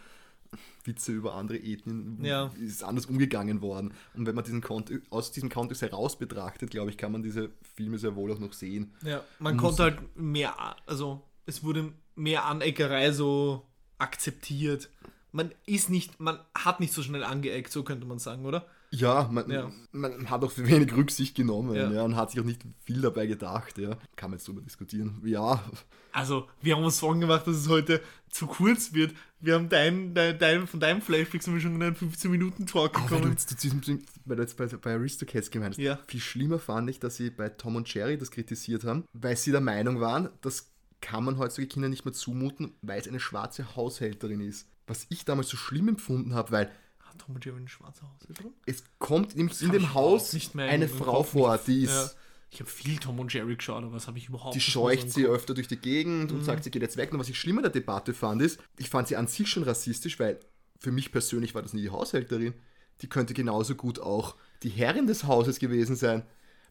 Witze 0.85 1.13
über 1.13 1.35
andere 1.35 1.59
Ethnien 1.59 2.19
Ja. 2.25 2.51
ist 2.61 2.83
anders 2.85 3.07
umgegangen 3.07 3.61
worden. 3.63 3.95
Und 4.15 4.27
wenn 4.27 4.35
man 4.35 4.45
diesen 4.45 4.61
Kontext, 4.61 5.11
aus 5.11 5.33
diesem 5.33 5.49
Kontext 5.49 5.83
heraus 5.83 6.19
betrachtet, 6.19 6.71
glaube 6.71 6.91
ich, 6.91 6.97
kann 6.99 7.13
man 7.13 7.23
diese 7.23 7.51
Filme 7.77 7.99
sehr 7.99 8.17
wohl 8.17 8.33
auch 8.33 8.39
noch 8.39 8.53
sehen. 8.53 8.93
Ja, 9.03 9.23
man 9.39 9.55
Muss- 9.57 9.63
konnte 9.63 9.83
halt 9.85 10.17
mehr, 10.17 10.55
also 10.87 11.23
es 11.47 11.63
wurde 11.65 11.93
mehr 12.17 12.45
Aneckerei 12.47 13.13
so 13.13 13.67
akzeptiert. 13.99 14.91
Man 15.31 15.53
ist 15.67 15.89
nicht, 15.89 16.21
man 16.21 16.39
hat 16.55 16.81
nicht 16.81 16.93
so 16.93 17.03
schnell 17.03 17.25
angeeckt, 17.25 17.73
so 17.73 17.83
könnte 17.85 18.07
man 18.07 18.19
sagen, 18.19 18.45
oder? 18.45 18.67
Ja, 18.95 19.27
man, 19.33 19.51
Ja. 19.51 19.71
man 19.93 20.29
hat 20.29 20.45
auch 20.45 20.53
wenig 20.57 20.95
Rücksicht 20.95 21.35
genommen 21.35 21.75
Ja. 21.75 21.91
ja. 21.91 22.03
und 22.03 22.15
hat 22.15 22.31
sich 22.31 22.41
auch 22.41 22.45
nicht 22.45 22.61
viel 22.85 23.01
dabei 23.01 23.27
gedacht. 23.27 23.79
Ja. 23.79 23.97
Kann 24.17 24.31
man 24.31 24.39
jetzt 24.39 24.47
drüber 24.47 24.61
diskutieren. 24.61 25.21
Ja, 25.25 25.65
Also, 26.13 26.47
wir 26.61 26.77
haben 26.77 26.85
uns 26.85 26.99
Sorgen 26.99 27.21
gemacht, 27.21 27.47
dass 27.47 27.57
es 27.57 27.69
heute 27.71 28.03
zu 28.29 28.47
kurz 28.47 28.93
wird. 28.93 29.15
Wir 29.41 29.55
haben 29.55 29.71
dein, 29.71 30.13
dein, 30.13 30.39
dein 30.39 30.67
von 30.67 30.79
deinem 30.79 31.01
Flashback 31.01 31.43
sind 31.43 31.55
wir 31.55 31.61
schon 31.63 31.75
in 31.75 31.83
einen 31.83 31.97
15-Minuten-Talk 31.97 32.95
Aber 32.97 33.11
weil 33.11 33.21
du 33.23 33.31
gekommen. 33.31 33.33
jetzt 33.33 34.27
weil 34.27 34.37
du 34.37 34.43
jetzt 34.43 34.57
bei, 34.59 34.67
bei 34.67 34.93
Aristocats 34.95 35.51
gemeint 35.51 35.75
hast, 35.77 35.83
Ja. 35.83 35.99
viel 36.07 36.21
schlimmer 36.21 36.59
fand 36.59 36.91
ich, 36.91 37.01
dass 37.01 37.17
sie 37.17 37.31
bei 37.31 37.49
Tom 37.49 37.77
und 37.77 37.93
Jerry 37.93 38.19
das 38.19 38.31
kritisiert 38.31 38.85
haben, 38.85 39.05
weil 39.15 39.37
sie 39.39 39.53
der 39.53 39.61
Meinung 39.63 40.01
waren, 40.01 40.29
das 40.43 40.71
kann 41.01 41.25
man 41.25 41.39
heutzutage 41.39 41.67
Kindern 41.69 41.91
nicht 41.91 42.05
mehr 42.05 42.13
zumuten, 42.15 42.73
weil 42.83 43.01
es 43.01 43.09
eine 43.09 43.19
schwarze 43.19 43.75
Haushälterin 43.75 44.41
ist. 44.43 44.69
Was 44.87 45.07
ich 45.09 45.25
damals 45.25 45.49
so 45.49 45.57
schlimm 45.57 45.89
empfunden 45.89 46.35
habe, 46.35 46.53
weil 46.53 46.71
Hat 47.13 47.21
Tom 47.21 47.35
und 47.35 47.45
Jerry 47.45 47.61
ein 47.61 47.69
schwarzer 47.69 48.03
Haus 48.03 48.27
drin? 48.29 48.53
es 48.67 48.85
kommt 48.99 49.35
in, 49.35 49.49
in 49.61 49.71
dem 49.73 49.95
Haus 49.95 50.33
nicht 50.33 50.55
mehr 50.55 50.67
eine 50.69 50.89
Frau 50.89 51.23
vor, 51.23 51.59
die 51.59 51.83
ist... 51.85 51.91
Ja. 51.93 52.11
Ich 52.51 52.61
habe 52.61 52.69
viel 52.69 52.99
Tom 52.99 53.19
und 53.19 53.33
Jerry 53.33 53.57
geschaut, 53.57 53.83
aber 53.83 53.95
das 53.95 54.07
habe 54.07 54.19
ich 54.19 54.29
überhaupt 54.29 54.55
Die 54.55 54.59
nicht 54.59 54.67
mehr 54.67 54.73
scheucht 54.73 55.11
sie 55.11 55.23
Kopf. 55.23 55.33
öfter 55.37 55.55
durch 55.55 55.69
die 55.69 55.79
Gegend 55.79 56.31
Mhm. 56.31 56.37
und 56.39 56.45
sagt, 56.45 56.65
sie 56.65 56.71
geht 56.71 56.83
jetzt 56.83 56.99
weg. 56.99 57.11
Und 57.13 57.19
was 57.19 57.31
ich 57.31 57.41
schlimmer 57.41 57.63
der 57.63 57.71
Debatte 57.71 58.13
fand, 58.13 58.43
ist, 58.43 58.61
ich 58.77 58.91
fand 58.91 59.09
sie 59.09 59.17
an 59.17 59.27
sich 59.27 59.49
schon 59.49 59.63
rassistisch, 59.63 60.21
weil 60.21 60.39
für 60.79 60.93
mich 60.93 61.13
persönlich 61.13 61.55
war 61.55 61.63
das 61.63 61.73
nie 61.73 61.81
die 61.81 61.89
Haushälterin. 61.91 62.53
Die 63.01 63.09
könnte 63.09 63.33
genauso 63.33 63.75
gut 63.75 64.01
auch 64.01 64.37
die 64.63 64.69
Herrin 64.69 65.07
des 65.07 65.25
Hauses 65.25 65.61
gewesen 65.61 65.97
sein. 65.97 66.25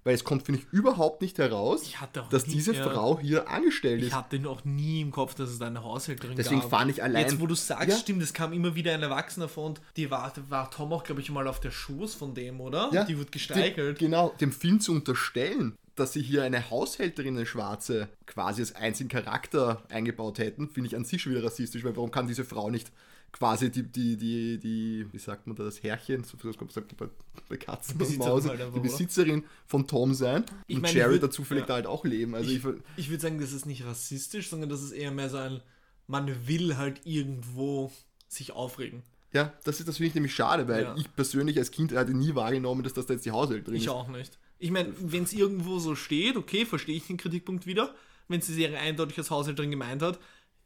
Weil 0.04 0.16
es 0.16 0.24
kommt, 0.24 0.44
finde 0.48 0.62
ich, 0.62 0.68
überhaupt 0.74 1.22
nicht 1.22 1.38
heraus, 1.38 1.84
Ich 1.84 1.96
dass 2.32 2.48
nie- 2.48 2.54
diese 2.54 2.74
ja. 2.74 2.90
Frau 2.90 3.20
hier 3.20 3.48
angestellt 3.50 4.02
Ich 4.02 4.08
ist. 4.08 4.16
hatte 4.16 4.42
auch 4.50 4.66
nie 4.66 5.02
im 5.02 5.12
Kopf, 5.12 5.36
dass 5.36 5.50
es 5.52 5.60
da 5.60 5.68
eine 5.68 5.84
Haushälterin 5.84 6.36
Deswegen 6.36 6.62
gab. 6.62 6.72
fand 6.72 6.90
ich 6.90 7.04
allein- 7.04 7.22
Jetzt, 7.22 7.40
wo 7.40 7.46
du 7.46 7.54
sagst, 7.54 7.88
Ja. 7.88 7.96
stimmt, 7.98 8.24
es 8.24 8.34
kam 8.34 8.52
immer 8.52 8.74
wieder 8.74 8.94
ein 8.96 9.04
Erwachsener 9.04 9.48
vor 9.48 9.66
und 9.68 9.82
die 9.98 10.10
war, 10.10 10.34
war 10.50 10.72
Tom 10.72 10.92
auch, 10.92 11.04
glaube 11.04 11.22
ich, 11.22 11.30
mal 11.30 11.48
auf 11.48 11.60
der 11.60 11.70
Schoß 11.70 12.16
von 12.16 12.34
dem, 12.34 12.60
oder? 12.62 12.90
Ja, 12.92 13.04
Die 13.04 13.16
wird 13.16 13.28
Dem, 13.28 13.32
gesteigert. 13.34 14.00
genau, 14.00 14.30
dem 14.42 14.52
Film 14.52 14.80
zu 14.80 14.92
unterstellen, 14.92 15.76
dass 15.96 16.14
sie 16.14 16.24
hier 16.24 16.42
eine 16.44 16.72
Haushälterin, 16.72 17.36
eine 17.38 17.46
Schwarze, 17.46 18.08
quasi 18.26 18.62
als 18.62 18.74
einzigen 18.74 19.10
Charakter 19.10 19.84
eingebaut 19.90 20.40
hätten, 20.40 20.68
finde 20.70 20.88
ich 20.88 20.96
an 20.96 21.06
sich 21.06 21.22
schon 21.22 21.34
wieder 21.34 21.44
rassistisch, 21.44 21.84
weil 21.84 21.96
warum 21.96 22.10
kann 22.10 22.26
diese 22.28 22.44
Frau 22.46 22.72
nicht 22.72 22.92
quasi 23.32 23.72
die, 23.72 23.84
die, 23.84 24.18
die, 24.18 24.58
die 24.60 25.06
wie 25.12 25.18
sagt 25.18 25.48
man 25.48 25.56
da, 25.56 25.64
das 25.64 25.82
Herrchen, 25.84 26.24
so 26.24 26.38
das 26.44 26.58
kommt 26.58 26.72
sagt 26.72 27.00
man 27.00 27.10
bei, 27.10 27.16
bei 27.50 27.58
Katzen 27.58 28.00
und 28.02 28.18
Mausen, 28.18 28.50
halt 28.50 28.76
die? 28.76 28.80
Besitzerin 28.80 29.44
von 29.66 29.88
Tom 29.88 30.14
sein 30.14 30.44
Ich 30.68 30.76
und 30.76 30.82
meine, 30.84 30.92
ich 30.92 30.98
Jerry 30.98 31.16
würd- 31.16 31.20
dazu 31.22 31.44
vielleicht 31.44 31.70
ja. 31.70 31.76
halt 31.76 31.88
auch 31.88 32.04
leben. 32.06 32.36
Also 32.36 32.50
ich, 32.52 32.62
Ich 32.98 33.10
würde 33.10 33.22
sagen, 33.22 33.40
das 33.40 33.54
ist 33.54 33.66
nicht 33.66 33.86
rassistisch, 33.86 34.50
sondern 34.50 34.70
das 34.70 34.82
ist 34.84 34.92
eher 34.92 35.12
mehr 35.12 35.30
so 35.30 35.38
ein, 35.38 35.62
man 36.08 36.48
will 36.48 36.78
halt 36.78 37.02
irgendwo 37.06 37.92
sich 38.28 38.52
aufregen. 38.52 39.04
ja, 39.34 39.54
das 39.64 39.80
ist 39.80 39.88
das 39.88 39.98
finde 39.98 40.10
ich 40.10 40.16
nämlich 40.16 40.36
schade, 40.36 40.68
weil 40.68 40.84
Ja. 40.84 40.96
ich 40.98 41.14
persönlich 41.16 41.58
als 41.58 41.72
Kind 41.72 41.94
hatte 41.94 42.14
nie 42.14 42.36
wahrgenommen, 42.36 42.84
dass 42.84 42.94
das 42.94 43.06
da 43.06 43.14
jetzt 43.14 43.26
die 43.26 43.32
Haushälterin 43.32 43.76
Ich 43.78 43.84
ist. 43.86 43.90
auch 43.90 44.08
nicht. 44.10 44.38
Ich 44.60 44.72
meine, 44.72 44.94
wenn 45.00 45.24
es 45.24 45.34
irgendwo 45.34 45.80
so 45.80 45.96
steht, 45.96 46.36
okay, 46.36 46.66
verstehe 46.66 46.96
ich 46.96 47.08
den 47.08 47.18
Kritikpunkt 47.18 47.66
wieder. 47.66 47.96
Wenn 48.28 48.40
es 48.40 48.46
die 48.46 48.54
Serie 48.54 48.78
eindeutig 48.78 49.18
als 49.18 49.32
Haushälterin 49.32 49.72
gemeint 49.72 50.02
hat, 50.02 50.20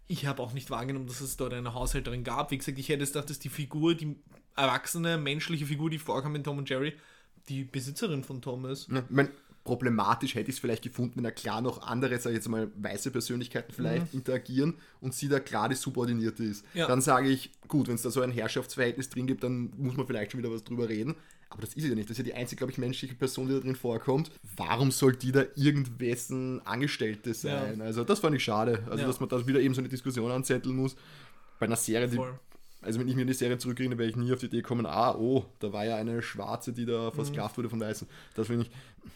ich 0.07 0.25
habe 0.25 0.41
auch 0.41 0.53
nicht 0.53 0.69
wahrgenommen, 0.69 1.07
dass 1.07 1.21
es 1.21 1.37
dort 1.37 1.53
eine 1.53 1.73
Haushälterin 1.73 2.23
gab. 2.23 2.51
Wie 2.51 2.57
gesagt, 2.57 2.77
ich 2.77 2.89
hätte 2.89 3.05
gedacht, 3.05 3.29
dass 3.29 3.39
die 3.39 3.49
Figur, 3.49 3.95
die 3.95 4.15
erwachsene 4.55 5.17
menschliche 5.17 5.65
Figur, 5.65 5.89
die 5.89 5.99
vorkam 5.99 6.35
in 6.35 6.43
Tom 6.43 6.59
und 6.59 6.69
Jerry, 6.69 6.93
die 7.49 7.63
Besitzerin 7.63 8.23
von 8.23 8.41
Tom 8.41 8.65
ist. 8.65 8.89
Ja, 8.89 9.03
mein, 9.09 9.29
problematisch 9.65 10.35
hätte 10.35 10.49
ich 10.49 10.55
es 10.55 10.59
vielleicht 10.59 10.83
gefunden, 10.83 11.17
wenn 11.17 11.23
da 11.25 11.31
klar 11.31 11.59
noch 11.59 11.81
andere, 11.81 12.17
sag 12.19 12.29
ich 12.31 12.35
jetzt 12.35 12.47
mal, 12.47 12.71
weiße 12.77 13.11
Persönlichkeiten 13.11 13.73
vielleicht 13.73 14.13
interagieren 14.13 14.75
und 15.01 15.13
sie 15.13 15.27
da 15.27 15.39
klar 15.41 15.67
die 15.67 15.75
Subordinierte 15.75 16.43
ist. 16.45 16.63
Ja. 16.73 16.87
Dann 16.87 17.01
sage 17.01 17.27
ich, 17.29 17.51
gut, 17.67 17.87
wenn 17.89 17.95
es 17.95 18.03
da 18.03 18.09
so 18.11 18.21
ein 18.21 18.31
Herrschaftsverhältnis 18.31 19.09
drin 19.09 19.27
gibt, 19.27 19.43
dann 19.43 19.73
muss 19.77 19.97
man 19.97 20.07
vielleicht 20.07 20.31
schon 20.31 20.39
wieder 20.39 20.51
was 20.53 20.63
drüber 20.63 20.87
reden. 20.87 21.15
Aber 21.49 21.61
das 21.61 21.73
ist 21.73 21.85
ja 21.87 21.93
nicht. 21.95 22.09
Das 22.09 22.17
ist 22.17 22.17
ja 22.19 22.23
die 22.23 22.33
einzige, 22.33 22.59
glaube 22.59 22.71
ich, 22.71 22.77
menschliche 22.77 23.15
Person, 23.15 23.47
die 23.47 23.53
da 23.53 23.59
drin 23.59 23.75
vorkommt. 23.75 24.31
Warum 24.55 24.91
soll 24.91 25.15
die 25.15 25.31
da 25.31 25.43
irgendwessen 25.55 26.65
Angestellte 26.65 27.33
sein? 27.33 27.81
Also 27.81 28.03
das 28.03 28.19
fand 28.19 28.35
ich 28.35 28.43
schade. 28.43 28.83
Also 28.89 29.01
Ja. 29.01 29.07
dass 29.07 29.19
man 29.19 29.29
da 29.29 29.45
wieder 29.47 29.59
eben 29.59 29.73
so 29.73 29.81
eine 29.81 29.89
Diskussion 29.89 30.31
anzetteln 30.31 30.75
muss. 30.75 30.95
Bei 31.59 31.65
einer 31.67 31.75
Serie, 31.75 32.07
die 32.09 32.17
Voll. 32.17 32.37
also 32.81 32.99
wenn 32.99 33.07
ich 33.07 33.15
mir 33.15 33.21
an 33.21 33.27
die 33.27 33.33
Serie 33.33 33.57
zurückerinnere, 33.57 33.99
wäre 33.99 34.09
ich 34.09 34.15
nie 34.15 34.33
auf 34.33 34.39
die 34.39 34.47
Idee 34.47 34.61
kommen, 34.63 34.85
ah, 34.85 35.15
oh, 35.15 35.45
da 35.59 35.71
war 35.71 35.85
ja 35.85 35.95
eine 35.95 36.21
Schwarze, 36.21 36.73
die 36.73 36.85
da 36.85 37.09
Mhm. 37.11 37.15
versklavt 37.15 37.57
wurde 37.57 37.69
von 37.69 37.79
Weißen. 37.79 38.07
Das 38.33 38.47
finde 38.47 38.63
ich, 38.65 38.71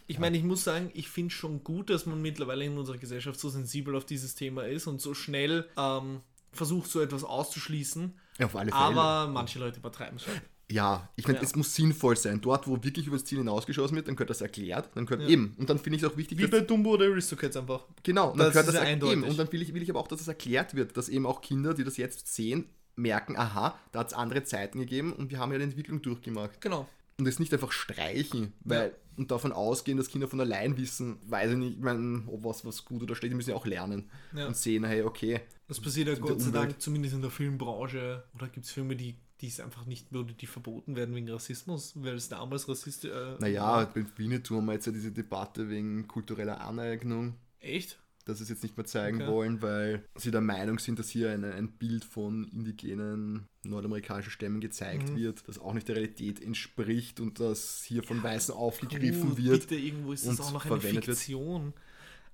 Ich 0.07 0.19
meine, 0.19 0.37
ich 0.37 0.43
muss 0.43 0.63
sagen, 0.63 0.91
ich 0.93 1.09
finde 1.09 1.33
schon 1.33 1.63
gut, 1.63 1.89
dass 1.89 2.05
man 2.05 2.21
mittlerweile 2.21 2.65
in 2.65 2.77
unserer 2.77 2.97
Gesellschaft 2.97 3.39
so 3.39 3.49
sensibel 3.49 3.95
auf 3.95 4.05
dieses 4.05 4.35
Thema 4.35 4.63
ist 4.65 4.87
und 4.87 5.01
so 5.01 5.13
schnell 5.13 5.67
ähm, 5.77 6.21
versucht, 6.51 6.89
so 6.89 6.99
etwas 7.01 7.23
auszuschließen. 7.23 8.13
ja, 8.39 8.45
auf 8.45 8.55
alle 8.55 8.71
Fälle. 8.71 8.81
Aber 8.83 9.27
manche 9.31 9.59
Leute 9.59 9.79
übertreiben 9.79 10.17
es 10.17 10.23
schon. 10.23 10.33
ja, 10.71 11.09
ich 11.15 11.25
finde, 11.25 11.41
Ja. 11.41 11.45
es 11.47 11.55
muss 11.55 11.73
sinnvoll 11.75 12.15
sein. 12.17 12.41
Dort, 12.41 12.67
wo 12.67 12.83
wirklich 12.83 13.07
über 13.07 13.15
das 13.17 13.25
Ziel 13.25 13.39
hinausgeschossen 13.39 13.95
wird, 13.95 14.07
dann 14.07 14.15
gehört 14.15 14.29
das 14.29 14.41
erklärt, 14.41 14.89
dann 14.95 15.05
gehört 15.05 15.23
Ja. 15.23 15.29
eben. 15.29 15.55
Und 15.57 15.69
dann 15.69 15.77
finde 15.79 15.97
ich 15.97 16.03
es 16.03 16.09
auch 16.11 16.15
wichtig, 16.17 16.37
Wie 16.37 16.47
bei 16.47 16.59
Dumbo 16.61 16.91
oder 16.91 17.05
Aristocats 17.05 17.55
einfach. 17.57 17.85
Genau, 18.03 18.31
und 18.31 18.37
Das 18.39 18.47
dann 18.47 18.51
gehört 18.53 18.67
ist 18.67 18.73
das 18.75 18.83
ja 18.83 18.89
eindeutig. 18.89 19.17
eben. 19.17 19.23
Und 19.29 19.37
dann 19.39 19.51
will 19.51 19.61
ich, 19.61 19.73
will 19.73 19.81
ich 19.83 19.89
aber 19.89 19.99
auch, 19.99 20.07
dass 20.07 20.21
es 20.21 20.27
erklärt 20.27 20.75
wird, 20.75 20.95
dass 20.97 21.09
eben 21.09 21.25
auch 21.25 21.41
Kinder, 21.41 21.73
die 21.73 21.83
das 21.83 21.97
jetzt 21.97 22.27
sehen, 22.33 22.65
merken, 22.95 23.35
aha, 23.37 23.79
da 23.91 23.99
hat 23.99 24.07
es 24.07 24.13
andere 24.13 24.43
Zeiten 24.43 24.79
gegeben 24.79 25.13
und 25.13 25.31
wir 25.31 25.39
haben 25.39 25.51
ja 25.51 25.55
eine 25.55 25.63
Entwicklung 25.63 26.01
durchgemacht. 26.01 26.59
Genau. 26.61 26.87
Und 27.17 27.27
es 27.27 27.39
nicht 27.39 27.53
einfach 27.53 27.71
streichen, 27.71 28.53
weil 28.61 28.95
und 29.19 29.29
davon 29.31 29.51
ausgehen, 29.51 29.97
dass 29.97 30.07
Kinder 30.09 30.27
von 30.27 30.39
allein 30.39 30.77
wissen, 30.77 31.17
weiß 31.27 31.51
ich 31.51 31.57
nicht, 31.57 31.73
ich 31.77 31.83
meine, 31.83 32.23
ob 32.27 32.43
was, 32.45 32.65
was 32.65 32.85
gut 32.85 33.03
oder 33.03 33.15
schlecht, 33.15 33.31
die 33.31 33.35
müssen 33.35 33.51
ja 33.51 33.55
auch 33.55 33.65
lernen 33.65 34.09
Ja. 34.33 34.47
und 34.47 34.55
sehen, 34.55 34.83
hey, 34.85 35.03
okay, 35.03 35.41
Das 35.67 35.79
passiert 35.79 36.07
ja 36.07 36.15
Gott 36.15 36.41
sei. 36.41 36.51
Dank 36.51 36.81
zumindest 36.81 37.13
in 37.15 37.21
der 37.21 37.29
Filmbranche. 37.29 38.23
Oder 38.33 38.47
gibt 38.47 38.65
es 38.65 38.71
Filme, 38.71 38.95
die, 38.95 39.15
die 39.41 39.47
es 39.47 39.59
einfach 39.59 39.85
nicht 39.85 40.11
würde, 40.11 40.33
die 40.33 40.47
verboten 40.47 40.95
werden 40.95 41.13
wegen 41.13 41.29
Rassismus, 41.29 41.93
weil 41.95 42.15
es 42.15 42.29
damals 42.29 42.67
Rassist 42.67 43.05
äh, 43.05 43.35
Naja, 43.39 43.85
bei 43.93 44.05
Winnetou 44.15 44.57
haben 44.57 44.65
wir 44.65 44.73
jetzt 44.73 44.87
ja 44.87 44.91
diese 44.93 45.11
Debatte 45.11 45.69
wegen 45.69 46.07
kultureller 46.07 46.61
Aneignung, 46.61 47.35
Echt? 47.59 47.99
Dass 48.29 48.37
sie 48.37 48.43
es 48.43 48.49
jetzt 48.49 48.63
nicht 48.63 48.77
mehr 48.77 48.85
zeigen 48.85 49.21
Okay. 49.21 49.27
wollen, 49.31 49.61
weil 49.61 50.03
sie 50.15 50.31
der 50.31 50.41
Meinung 50.41 50.79
sind, 50.79 50.99
dass 50.99 51.09
hier 51.09 51.31
eine, 51.31 51.53
ein 51.53 51.69
Bild 51.71 52.05
von 52.05 52.45
indigenen 52.53 53.47
nordamerikanischen 53.63 54.31
Stämmen 54.31 54.61
gezeigt 54.61 55.09
Mhm. 55.09 55.15
wird, 55.17 55.47
das 55.47 55.59
auch 55.59 55.73
nicht 55.73 55.87
der 55.87 55.95
Realität 55.97 56.41
entspricht 56.41 57.19
und 57.19 57.39
das 57.39 57.83
hier 57.85 58.03
von 58.03 58.21
Weißen 58.23 58.53
aufgegriffen 58.53 59.29
Gut, 59.31 59.37
wird. 59.37 59.61
Bitte, 59.67 59.75
irgendwo 59.75 60.13
ist 60.13 60.25
das 60.25 60.39
und 60.39 60.45
auch 60.45 60.53
noch 60.53 60.65
eine 60.65 60.75
verwendet 60.79 61.07
wird. 61.07 61.17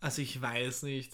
Also 0.02 0.22
ich 0.22 0.40
weiß 0.40 0.84
nicht. 0.84 1.12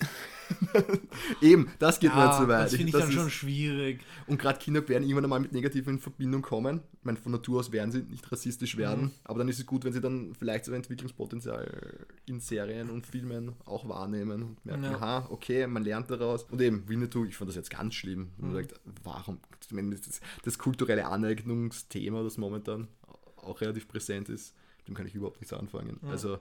Eben, 1.41 1.71
das 1.79 1.99
geht 1.99 2.13
mir 2.13 2.19
Ja, 2.25 2.37
zu 2.37 2.47
weit. 2.47 2.65
das 2.65 2.71
finde 2.75 2.87
ich 2.87 2.91
Das 2.91 3.03
dann 3.03 3.11
schon 3.11 3.29
schwierig. 3.29 4.01
Und 4.27 4.37
gerade 4.39 4.59
Kinder 4.59 4.85
werden 4.89 5.03
irgendwann 5.03 5.23
einmal 5.25 5.39
mit 5.39 5.53
Negativen 5.53 5.93
in 5.95 5.99
Verbindung 5.99 6.41
kommen. 6.41 6.81
Ich 6.99 7.05
meine, 7.05 7.17
von 7.17 7.31
Natur 7.31 7.59
aus 7.61 7.71
werden 7.71 7.91
sie 7.91 8.01
nicht 8.03 8.29
rassistisch 8.31 8.75
werden, 8.77 9.03
Mhm. 9.05 9.11
aber 9.23 9.39
dann 9.39 9.47
ist 9.47 9.59
es 9.59 9.65
gut, 9.65 9.85
wenn 9.85 9.93
sie 9.93 10.01
dann 10.01 10.35
vielleicht 10.35 10.65
so 10.65 10.71
ein 10.71 10.75
Entwicklungspotenzial 10.75 12.05
in 12.25 12.39
Serien 12.41 12.89
und 12.89 13.05
Filmen 13.07 13.53
auch 13.65 13.87
wahrnehmen 13.87 14.43
und 14.43 14.65
merken, 14.65 14.83
Ja. 14.83 14.95
aha, 14.95 15.27
okay, 15.29 15.67
man 15.67 15.83
lernt 15.83 16.11
daraus. 16.11 16.43
Und 16.43 16.59
eben, 16.61 16.87
Winnetou, 16.89 17.23
ich 17.25 17.37
fand 17.37 17.47
das 17.49 17.55
jetzt 17.55 17.69
ganz 17.69 17.93
schlimm. 17.95 18.31
Man 18.37 18.51
Mhm. 18.51 18.55
sagt, 18.55 18.73
warum? 19.03 19.39
Das, 19.69 20.19
das 20.43 20.57
kulturelle 20.57 21.05
Aneignungsthema, 21.05 22.23
das 22.23 22.37
momentan 22.37 22.87
auch 23.37 23.61
relativ 23.61 23.87
präsent 23.87 24.27
ist, 24.27 24.53
dem 24.87 24.95
kann 24.95 25.07
ich 25.07 25.15
überhaupt 25.15 25.39
nichts 25.39 25.53
anfangen. 25.53 25.97
Ja. 26.03 26.09
Also 26.09 26.39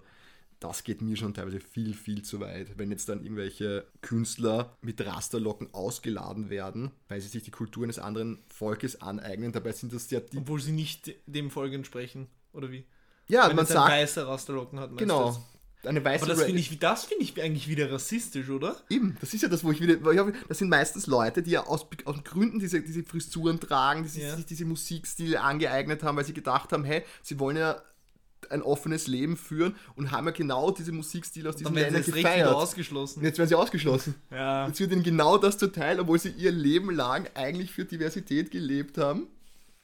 das 0.61 0.85
geht 0.85 1.01
mir 1.01 1.17
schon 1.17 1.35
teilweise 1.35 1.59
viel, 1.59 1.95
viel 1.95 2.23
zu 2.23 2.39
weit. 2.41 2.79
Wenn 2.79 2.91
jetzt 2.91 3.09
dann 3.09 3.23
irgendwelche 3.23 3.87
Künstler 4.03 4.77
mit 4.83 5.05
Rasterlocken 5.05 5.73
ausgeladen 5.73 6.51
werden, 6.51 6.91
weil 7.09 7.21
sie 7.21 7.29
sich 7.29 7.43
die 7.43 7.51
Kultur 7.51 7.85
eines 7.85 7.99
anderen 7.99 8.39
Volkes 8.49 9.01
aneignen, 9.01 9.53
dabei 9.53 9.73
sind 9.73 9.93
das 9.93 10.11
ja 10.11 10.21
die. 10.21 10.37
Obwohl 10.39 10.61
sie 10.61 10.73
nicht 10.73 11.15
dem 11.27 11.51
Folge 11.51 11.77
entsprechen. 11.77 12.29
Oder 12.53 12.71
wie? 12.71 12.85
Ja, 13.29 13.49
Wenn 13.49 13.57
man 13.57 13.65
jetzt 13.65 13.71
ein 13.73 13.83
sagt, 13.83 13.93
weißer 13.93 14.29
Rasterlocken 14.29 14.79
hat, 14.81 14.97
genau. 14.97 15.43
Eine 15.83 16.05
weiße 16.05 16.25
Aber 16.25 16.35
das 16.35 16.43
finde 16.45 16.61
ich, 16.61 16.79
das 16.79 17.05
finde 17.07 17.25
ich 17.25 17.41
eigentlich 17.41 17.67
wieder 17.67 17.91
rassistisch, 17.91 18.51
oder? 18.51 18.77
Eben, 18.91 19.17
das 19.21 19.33
ist 19.33 19.43
ja 19.43 19.49
das, 19.49 19.65
wo 19.65 19.73
ich 19.73 19.81
wieder. 19.81 19.97
das 20.47 20.59
sind 20.59 20.69
meistens 20.69 21.07
Leute, 21.07 21.43
die 21.43 21.53
ja 21.53 21.67
aus, 21.67 21.87
aus 22.05 22.23
Gründen 22.23 22.59
diese, 22.59 22.83
diese 22.83 23.03
Frisuren 23.03 23.59
tragen, 23.59 24.03
die 24.03 24.11
sich, 24.11 24.23
Ja. 24.25 24.37
sich 24.37 24.45
diese 24.45 24.67
Musikstile 24.67 25.41
angeeignet 25.41 26.03
haben, 26.03 26.19
weil 26.19 26.27
sie 26.27 26.35
gedacht 26.35 26.73
haben, 26.73 26.85
hey, 26.85 27.03
sie 27.23 27.39
wollen 27.39 27.57
ja 27.57 27.81
ein 28.51 28.63
offenes 28.63 29.07
Leben 29.07 29.37
führen 29.37 29.77
und 29.97 30.11
haben 30.11 30.27
ja 30.27 30.33
genau 30.33 30.71
diese 30.71 30.93
Musikstile 30.93 31.49
aus 31.49 31.57
diesen 31.57 31.75
Ländern 31.75 32.03
gefeiert. 32.05 32.49
ausgeschlossen. 32.49 33.21
Und 33.21 33.25
jetzt 33.27 33.39
werden 33.39 33.49
sie 33.49 33.55
ausgeschlossen. 33.55 34.15
Ja. 34.31 34.67
Jetzt 34.67 34.81
wird 34.81 34.93
ihnen 34.93 35.03
genau 35.03 35.39
das 35.39 35.57
zuteil, 35.59 36.01
obwohl 36.01 36.19
sie 36.19 36.31
ihr 36.31 36.53
Leben 36.53 36.91
lang 36.95 37.29
eigentlich 37.35 37.71
für 37.73 37.85
Diversität 37.85 38.51
gelebt 38.51 38.99
haben, 38.99 39.29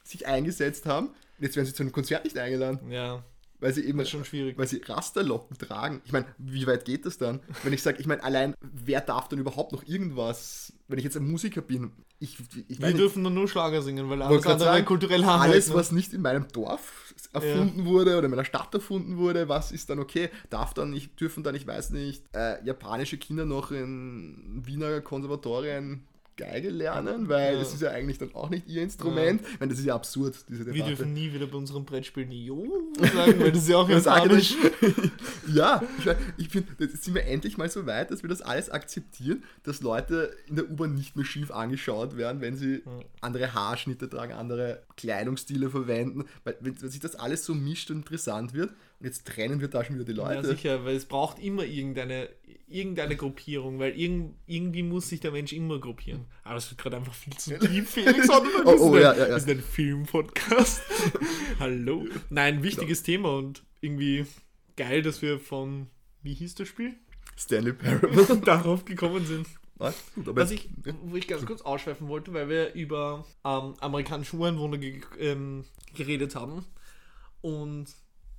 sich 0.03 0.27
eingesetzt 0.27 0.85
haben. 0.85 1.07
Und 1.07 1.15
jetzt 1.43 1.55
werden 1.55 1.65
sie 1.67 1.73
zu 1.73 1.83
einem 1.83 1.91
Konzert 1.91 2.23
nicht 2.23 2.37
eingeladen, 2.37 2.79
Ja, 2.91 3.23
weil 3.59 3.73
sie 3.73 3.85
eben 3.85 4.05
schon 4.05 4.23
schwierig. 4.25 4.57
weil 4.57 4.67
sie 4.67 4.81
Rasterlocken 4.85 5.57
tragen. 5.57 6.01
Ich 6.05 6.11
meine, 6.11 6.25
wie 6.37 6.65
weit 6.67 6.85
geht 6.85 7.05
das 7.05 7.17
dann? 7.17 7.39
Wenn 7.63 7.73
ich 7.73 7.81
sage, 7.81 7.99
ich 7.99 8.05
meine, 8.07 8.23
allein, 8.23 8.53
wer 8.61 9.01
darf 9.01 9.27
dann 9.29 9.39
überhaupt 9.39 9.71
noch 9.71 9.83
irgendwas, 9.87 10.73
wenn 10.87 10.97
ich 10.99 11.03
jetzt 11.05 11.17
ein 11.17 11.27
Musiker 11.29 11.61
bin, 11.61 11.91
ich, 12.19 12.37
ich 12.67 12.81
Wir 12.81 12.93
dürfen 12.93 13.23
dann 13.23 13.33
nur 13.33 13.47
Schlager 13.47 13.81
singen, 13.81 14.09
weil 14.09 14.21
alles 14.21 14.45
andere 14.45 14.59
sagen, 14.59 14.85
kulturell 14.85 15.23
alles, 15.23 15.41
handelt, 15.41 15.67
ne? 15.67 15.73
was 15.75 15.91
nicht 15.91 16.13
in 16.13 16.21
meinem 16.21 16.47
Dorf 16.47 17.13
erfunden 17.33 17.85
wurde 17.85 18.17
oder 18.17 18.25
in 18.25 18.31
meiner 18.31 18.45
Stadt 18.45 18.73
erfunden 18.73 19.17
wurde, 19.17 19.49
was 19.49 19.71
ist 19.71 19.89
dann 19.89 19.99
okay? 19.99 20.29
Darf 20.49 20.73
dann 20.73 20.89
nicht, 20.89 21.19
dürfen 21.19 21.43
dann, 21.43 21.55
ich 21.55 21.67
weiß 21.67 21.91
nicht, 21.91 22.23
äh, 22.33 22.63
japanische 22.65 23.17
Kinder 23.17 23.45
noch 23.45 23.71
in 23.71 24.63
Wiener 24.65 25.01
Konservatorien 25.01 26.03
Geige 26.37 26.69
lernen, 26.69 27.27
weil 27.27 27.53
Ja. 27.55 27.59
das 27.59 27.73
ist 27.73 27.81
ja 27.81 27.89
eigentlich 27.89 28.17
dann 28.19 28.33
auch 28.35 28.49
nicht 28.49 28.67
ihr 28.67 28.81
Instrument. 28.83 29.41
Ich 29.41 29.59
meine, 29.59 29.71
das 29.71 29.79
ist 29.79 29.85
ja 29.85 29.95
absurd, 29.95 30.35
diese 30.47 30.65
Wir 30.67 30.73
Debatte. 30.73 30.95
dürfen 30.95 31.13
nie 31.13 31.33
wieder 31.33 31.47
bei 31.47 31.57
unserem 31.57 31.83
Brettspiel 31.83 32.31
Jo 32.31 32.65
sagen, 33.13 33.39
weil 33.39 33.51
das 33.51 33.63
ist 33.63 33.69
ja 33.69 33.77
auch 33.77 33.89
Ja, 33.89 33.97
japanisch. 33.97 34.55
ja, 35.53 35.81
ich, 36.37 36.49
finde, 36.49 36.69
jetzt 36.79 37.03
sind 37.03 37.13
wir 37.15 37.25
endlich 37.25 37.57
mal 37.57 37.69
so 37.69 37.85
weit, 37.85 38.11
dass 38.11 38.21
wir 38.23 38.29
das 38.29 38.41
alles 38.41 38.69
akzeptieren, 38.69 39.43
dass 39.63 39.81
Leute 39.81 40.31
in 40.47 40.55
der 40.55 40.69
U-Bahn 40.69 40.93
nicht 40.93 41.15
mehr 41.15 41.25
schief 41.25 41.51
angeschaut 41.51 42.17
werden, 42.17 42.41
wenn 42.41 42.55
sie 42.55 42.83
andere 43.21 43.53
Haarschnitte 43.53 44.09
tragen, 44.09 44.33
andere 44.33 44.83
Kleidungsstile 44.95 45.69
verwenden, 45.69 46.25
weil 46.43 46.55
wenn, 46.61 46.81
wenn 46.81 46.89
sich 46.89 46.99
das 46.99 47.15
alles 47.15 47.43
so 47.45 47.53
mischt 47.55 47.89
und 47.91 47.97
interessant 47.97 48.53
wird 48.53 48.71
und 48.99 49.05
jetzt 49.05 49.25
trennen 49.27 49.61
wir 49.61 49.67
da 49.67 49.83
schon 49.83 49.95
wieder 49.95 50.05
die 50.05 50.17
Ja, 50.19 50.33
Leute. 50.33 50.47
sicher, 50.47 50.83
weil 50.85 50.95
es 50.95 51.05
braucht 51.05 51.39
immer 51.39 51.63
irgendeine, 51.63 52.29
irgendeine 52.67 53.15
Gruppierung, 53.15 53.77
weil 53.79 53.97
irgend, 53.99 54.35
irgendwie 54.47 54.83
muss 54.83 55.09
sich 55.09 55.19
der 55.19 55.31
Mensch 55.31 55.53
immer 55.53 55.79
gruppieren. 55.79 56.25
Aber 56.43 56.55
das 56.55 56.69
wird 56.71 56.81
gerade 56.81 56.97
einfach 56.97 57.13
viel 57.13 57.35
zu 57.37 57.57
tief, 57.59 57.89
Felix. 57.91 58.27
Oh, 58.65 58.75
oh, 58.79 58.95
ein- 58.95 59.01
ja, 59.01 59.13
ja, 59.13 59.27
ja. 59.27 59.29
Wir 59.35 59.39
sind 59.39 59.57
ein 59.59 59.63
Filmpodcast. 59.63 60.81
Hallo. 61.59 62.05
Nein, 62.29 62.63
wichtiges 62.63 63.03
Thema 63.03 63.35
und 63.37 63.63
irgendwie 63.81 64.25
geil, 64.75 65.01
dass 65.01 65.21
wir 65.21 65.39
von, 65.39 65.87
wie 66.23 66.33
hieß 66.33 66.55
das 66.55 66.67
Spiel? 66.67 66.95
Stanley 67.37 67.73
Parable. 67.73 68.37
Darauf 68.45 68.83
gekommen 68.85 69.25
sind. 69.25 69.47
Was? 69.75 69.95
Gut, 70.15 70.35
Was 70.35 70.49
ich, 70.49 70.69
wo 71.03 71.15
ich 71.15 71.27
ganz 71.27 71.45
kurz 71.45 71.61
ausschweifen 71.61 72.07
wollte, 72.07 72.33
weil 72.33 72.49
wir 72.49 72.73
über 72.73 73.25
ähm, 73.45 73.75
amerikanische 73.79 74.35
Ureinwohner 74.37 74.79
ge 74.79 75.01
ähm, 75.19 75.65
geredet 75.95 76.35
haben. 76.35 76.65
Und 77.41 77.85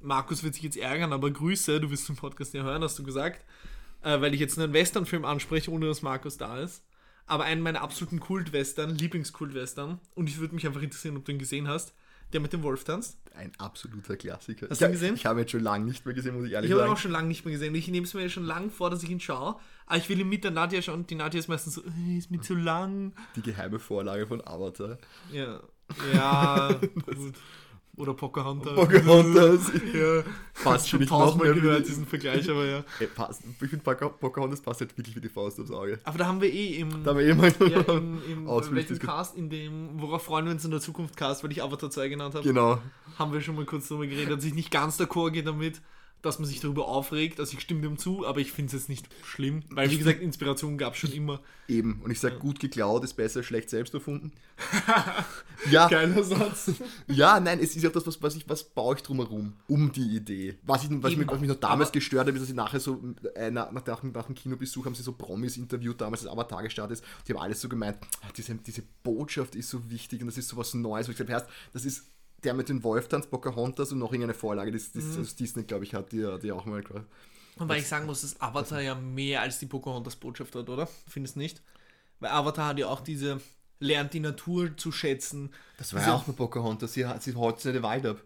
Markus 0.01 0.43
wird 0.45 0.55
sich 0.55 0.63
jetzt 0.63 0.77
ärgern, 0.77 1.13
aber 1.13 1.31
Grüße, 1.31 1.81
du 1.81 1.91
wirst 1.91 2.09
den 2.09 2.17
Podcast 2.17 2.55
ja 2.55 2.63
hören, 2.63 2.83
hast 2.83 2.99
du 2.99 3.03
gesagt. 3.03 3.45
Äh, 4.03 4.21
weil 4.21 4.33
ich 4.33 4.41
jetzt 4.41 4.59
einen 4.59 4.73
Western-Film 4.73 5.25
anspreche, 5.25 5.71
ohne 5.73 5.87
dass 5.87 6.03
Markus 6.03 6.37
da 6.37 6.59
ist. 6.61 6.85
Aber 7.27 7.45
einen 7.45 7.61
meiner 7.63 7.83
absoluten 7.83 8.21
Kult-Western, 8.21 8.95
Lieblingskult-Western. 8.97 9.99
Und 10.15 10.29
ich 10.29 10.39
würde 10.39 10.55
mich 10.55 10.67
einfach 10.67 10.83
interessieren, 10.83 11.17
ob 11.17 11.25
du 11.25 11.33
ihn 11.33 11.39
gesehen 11.39 11.69
hast. 11.69 11.95
Der 12.35 12.41
mit 12.41 12.53
dem 12.53 12.63
Wolf 12.63 12.85
tanzt. 12.85 13.17
ein 13.35 13.53
absoluter 13.57 14.17
Klassiker. 14.17 14.67
Hast 14.69 14.73
ich, 14.73 14.79
du 14.81 14.85
ihn 14.87 14.93
gesehen? 14.93 15.15
Ich 15.15 15.25
habe 15.25 15.41
jetzt 15.41 15.51
schon 15.53 15.63
lange 15.63 15.87
nicht 15.87 16.05
mehr 16.05 16.15
gesehen, 16.15 16.37
muss 16.37 16.45
ich 16.47 16.53
ehrlich 16.53 16.69
Ich 16.71 16.73
habe 16.75 16.83
ihn 16.83 16.85
sagen. 16.89 16.93
auch 16.93 17.01
schon 17.01 17.11
lange 17.11 17.27
nicht 17.29 17.45
mehr 17.47 17.53
gesehen. 17.53 17.75
Ich 17.75 17.89
nehme 17.89 18.05
es 18.07 18.13
mir 18.13 18.29
schon 18.29 18.45
lange 18.45 18.69
vor, 18.69 18.91
dass 18.91 19.03
ich 19.03 19.09
ihn 19.09 19.19
schaue. 19.19 19.57
Aber 19.87 19.97
ich 19.97 20.09
will 20.11 20.21
ihn 20.21 20.29
mit 20.29 20.45
der 20.45 20.51
Nadja 20.51 20.83
schauen. 20.83 21.07
Die 21.07 21.15
Nadja 21.15 21.41
ist 21.41 21.49
meistens 21.49 21.75
so, 21.77 21.83
"Äh, 21.83 22.19
ist 22.19 22.31
mir 22.31 22.41
zu 22.43 22.55
lang. 22.55 23.15
Die 23.35 23.41
geheime 23.43 23.79
Vorlage 23.79 24.27
von 24.27 24.47
Avatar. 24.47 24.99
Ja. 25.33 25.61
Ja, 26.13 26.79
gut. 27.07 27.35
Oder 27.99 28.15
Pocahontas. 28.15 28.75
Pocahontas. 28.75 29.73
Ja. 29.95 30.23
Passt 30.63 30.89
schon 30.89 31.05
tausendmal 31.07 31.53
gehört, 31.55 31.81
die- 31.85 31.89
diesen 31.91 32.07
Vergleich, 32.07 32.49
aber 32.51 32.65
ja. 32.65 32.85
Ey, 33.01 33.07
passt. 33.07 33.43
Ich 33.61 33.69
finde 33.69 33.85
Poca- 33.85 34.09
Pocahontas 34.09 34.61
passt 34.61 34.81
halt 34.81 34.97
wirklich 34.97 35.15
wie 35.17 35.21
die 35.21 35.29
Faust 35.29 35.59
aufs 35.61 35.71
Auge. 35.71 35.99
Aber 36.05 36.19
da 36.19 36.27
haben 36.27 36.41
wir 36.41 36.53
eh 36.53 36.77
im, 36.81 37.03
Da 37.05 37.11
haben 37.11 37.19
wir 37.19 37.27
eh 37.27 37.35
mal 37.35 37.53
ja, 37.69 37.81
im, 37.95 38.19
im 38.31 38.47
ausführlich 38.49 38.89
welchem. 38.91 39.05
Cast, 39.07 39.37
in 39.37 39.51
dem, 39.51 39.91
worauf 40.01 40.23
freuen 40.25 40.45
wir 40.47 40.53
uns 40.53 40.65
in 40.65 40.71
der 40.71 40.81
Zukunft 40.81 41.17
Cast, 41.17 41.43
weil 41.45 41.53
ich 41.53 41.63
Avatar 41.63 41.91
2 41.91 42.09
genannt 42.09 42.35
habe, 42.35 42.45
Genau. 42.45 42.79
haben 43.19 43.33
wir 43.33 43.41
schon 43.41 43.55
mal 43.57 43.65
kurz 43.65 43.89
drüber 43.89 44.07
geredet, 44.07 44.37
dass 44.39 44.45
ich 44.45 44.55
nicht 44.55 44.71
ganz 44.71 44.99
d'accord 45.01 45.31
gehe 45.33 45.43
damit, 45.45 45.81
dass 46.23 46.39
man 46.39 46.49
sich 46.49 46.61
darüber 46.61 46.89
aufregt. 46.89 47.39
Also 47.41 47.57
ich 47.57 47.61
stimme 47.61 47.83
dem 47.83 47.99
zu, 47.99 48.27
aber 48.27 48.41
ich 48.41 48.53
finde 48.53 48.69
es 48.69 48.73
jetzt 48.83 48.89
nicht 48.89 49.09
schlimm, 49.25 49.63
weil 49.71 49.91
wie 49.91 49.99
gesagt, 49.99 50.21
Inspiration 50.21 50.79
gab 50.79 50.95
es 50.95 51.01
schon 51.01 51.13
immer. 51.13 51.41
Eben. 51.69 52.01
Und 52.03 52.11
ich 52.11 52.19
sage, 52.19 52.39
gut 52.39 52.61
geklaut 52.61 53.05
ist 53.05 53.15
besser, 53.15 53.43
schlecht 53.43 53.71
selbst 53.71 53.95
erfunden. 53.95 54.33
ja, 55.71 55.87
Geiler 55.89 56.23
Satz. 56.23 56.73
ja, 57.07 57.39
nein, 57.39 57.61
es 57.61 57.77
ist 57.77 57.83
ja 57.83 57.91
das, 57.91 58.07
was, 58.07 58.21
was, 58.23 58.37
ich, 58.37 58.49
was 58.49 58.65
baue 58.65 58.97
ich 58.97 59.03
drumherum, 59.03 59.53
um 59.69 59.93
die 59.93 60.17
Idee. 60.17 60.59
Was, 60.63 60.85
ich, 60.85 60.91
was, 60.91 61.15
mich, 61.15 61.29
was 61.29 61.41
mich 61.41 61.49
noch 61.49 61.57
damals 61.57 61.91
Aber- 61.91 61.99
gestört 61.99 62.27
hat, 62.27 62.35
ist, 62.35 62.41
dass 62.41 62.49
sie 62.49 62.55
nachher 62.55 62.81
so, 62.81 63.03
äh, 63.35 63.51
nach, 63.51 63.71
nach, 63.71 63.85
nach, 63.85 64.27
dem 64.27 64.35
Kinobesuch 64.35 64.87
haben 64.87 64.95
sie 64.95 65.03
so 65.03 65.13
Promis 65.13 65.57
interviewt, 65.57 66.01
damals 66.01 66.27
als 66.27 66.33
Avatar 66.33 66.63
gestartet 66.63 66.99
ist. 66.99 67.05
Die 67.27 67.33
haben 67.33 67.41
alles 67.41 67.61
so 67.61 67.69
gemeint, 67.69 67.99
ah, 68.23 68.29
diese, 68.37 68.55
diese 68.57 68.83
Botschaft 69.03 69.55
ist 69.55 69.71
so 69.71 69.89
wichtig 69.91 70.21
und 70.23 70.27
das 70.27 70.39
ist 70.39 70.49
so 70.49 70.57
was 70.57 70.75
Neues. 70.75 71.07
Wo 71.07 71.13
ich 71.13 71.19
gesagt 71.19 71.33
habe, 71.33 71.53
das 71.73 71.85
ist 71.85 72.05
der 72.45 72.55
mit 72.55 72.69
den 72.69 72.83
Wolftanz, 72.85 73.27
Pocahontas 73.27 73.93
und 73.93 73.99
noch 73.99 74.13
irgendeine 74.13 74.35
Vorlage, 74.35 74.71
die, 74.71 74.79
die, 74.79 74.99
Mhm. 74.99 75.17
das 75.19 75.35
Disney, 75.37 75.65
glaube 75.65 75.85
ich, 75.85 75.95
hat, 75.95 76.13
die, 76.13 76.25
die 76.43 76.53
auch 76.53 76.65
mal 76.67 76.83
Und 77.57 77.69
weil 77.69 77.81
ich 77.81 77.89
sagen 77.89 78.07
muss, 78.07 78.21
dass 78.23 78.41
Avatar 78.41 78.81
ja 78.81 78.95
mehr 78.95 79.41
als 79.43 79.59
die 79.59 79.67
Pocahontas 79.67 80.15
Botschaft 80.17 80.55
hat, 80.55 80.69
oder? 80.69 80.89
Findest 81.09 81.35
du 81.35 81.41
nicht? 81.41 81.61
Weil 82.21 82.31
Avatar 82.31 82.69
hat 82.69 82.79
ja 82.79 82.87
auch 82.87 83.01
diese, 83.01 83.41
lernt 83.81 84.13
die 84.15 84.21
Natur 84.21 84.77
zu 84.77 84.93
schätzen. 84.93 85.51
Das 85.79 85.93
war 85.93 86.03
ja 86.03 86.15
auch 86.15 86.27
mit 86.27 86.37
Pocahontas, 86.37 86.93
sie, 86.93 87.05
hat- 87.07 87.23
sie 87.23 87.35
sich 87.61 87.73
den 87.73 87.83
Wald 87.83 88.07
ab. 88.07 88.19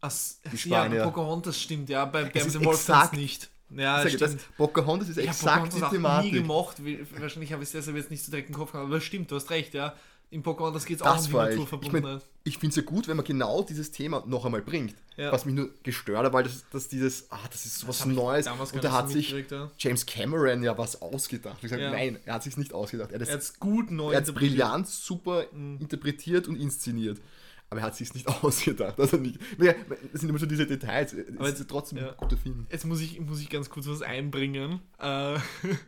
As, 0.00 0.40
Die 0.44 0.50
ja, 0.50 0.56
Spanier. 0.56 0.98
bei 1.00 1.04
Pocahontas 1.10 1.58
stimmt, 1.60 1.88
ja, 1.90 2.04
bei 2.06 2.24
dem 2.24 2.34
Wolftanz 2.64 3.04
exakt- 3.04 3.16
nicht. 3.16 3.50
Ja, 3.70 3.96
Ich 4.04 4.12
sage, 4.12 4.24
stimmt. 4.24 4.40
das, 4.40 4.56
Pocahontas 4.56 5.08
ist 5.08 5.16
Ich 5.18 5.26
habe 5.26 5.36
exakt 5.36 5.54
Pocahontas 5.64 5.78
die 5.78 5.84
auch 5.84 5.90
nie 5.90 5.96
Thematik. 5.96 6.32
gemocht. 6.32 6.84
Wie- 6.84 7.06
Wahrscheinlich 7.18 7.52
habe 7.52 7.62
ich 7.62 7.68
es 7.68 7.72
deshalb 7.72 7.96
jetzt 7.96 8.10
nicht 8.10 8.22
so 8.24 8.30
direkt 8.30 8.50
im 8.50 8.54
Kopf 8.54 8.72
gehabt, 8.72 8.86
aber 8.86 9.00
stimmt, 9.00 9.30
du 9.30 9.36
hast 9.36 9.50
recht, 9.50 9.72
ja. 9.74 9.94
In 10.30 10.42
Pocahontas 10.42 10.84
geht 10.84 10.96
es 10.96 11.02
auch 11.02 11.14
Das 11.14 11.26
um 11.26 11.28
die 11.28 11.32
war 11.34 11.48
ich. 11.48 11.54
Ich, 11.54 11.60
Naturverbundenheit. 11.60 12.22
finde 12.44 12.66
es 12.68 12.76
ja 12.76 12.82
gut, 12.82 13.06
wenn 13.08 13.16
man 13.16 13.24
genau 13.24 13.62
dieses 13.62 13.90
Thema 13.92 14.24
noch 14.26 14.44
einmal 14.44 14.62
bringt. 14.62 14.94
Ja. 15.16 15.30
Was 15.30 15.44
mich 15.44 15.54
nur 15.54 15.70
gestört 15.84 16.24
hat, 16.26 16.32
weil 16.32 16.42
das, 16.42 16.64
dass 16.70 16.88
dieses, 16.88 17.30
ah, 17.30 17.38
das 17.50 17.66
ist 17.66 17.78
sowas 17.78 18.00
ich 18.00 18.06
Neues. 18.06 18.46
Und 18.48 18.82
da 18.82 18.90
hat 18.92 19.10
sich 19.10 19.30
ja. 19.48 19.70
James 19.78 20.04
Cameron 20.06 20.64
ja 20.64 20.76
was 20.76 21.00
ausgedacht. 21.00 21.58
Ich 21.62 21.70
sage, 21.70 21.82
Ja. 21.82 21.90
nein, 21.92 22.18
er 22.24 22.34
hat 22.34 22.42
sich 22.42 22.56
nicht 22.56 22.72
ausgedacht. 22.72 23.12
Er 23.12 23.20
hat 23.20 23.22
es 23.28 23.32
hat 23.32 23.40
es 23.40 23.60
gut 23.60 23.92
neu 23.92 24.12
er 24.12 24.18
interpretiert. 24.18 24.52
Mhm. 24.52 24.56
brillant, 24.56 24.88
super 24.88 25.44
interpretiert 25.52 26.48
und 26.48 26.56
inszeniert. 26.56 27.20
Aber 27.70 27.80
er 27.80 27.86
hat 27.86 27.96
sich 27.96 28.12
nicht 28.14 28.26
ausgedacht. 28.42 28.98
Also 28.98 29.16
nicht, 29.18 29.38
das 29.58 30.20
sind 30.20 30.28
immer 30.28 30.38
so 30.40 30.46
diese 30.46 30.66
Details. 30.66 31.14
Aber 31.36 31.48
es 31.48 31.60
ist 31.60 31.70
trotzdem 31.70 31.98
ein 31.98 32.10
guter 32.16 32.36
Film. 32.36 32.66
Jetzt 32.70 32.84
muss 32.84 33.00
ich, 33.00 33.20
muss 33.20 33.40
ich 33.40 33.48
ganz 33.50 33.70
kurz 33.70 33.86
was 33.86 34.02
einbringen, 34.02 34.80
äh, 34.98 35.38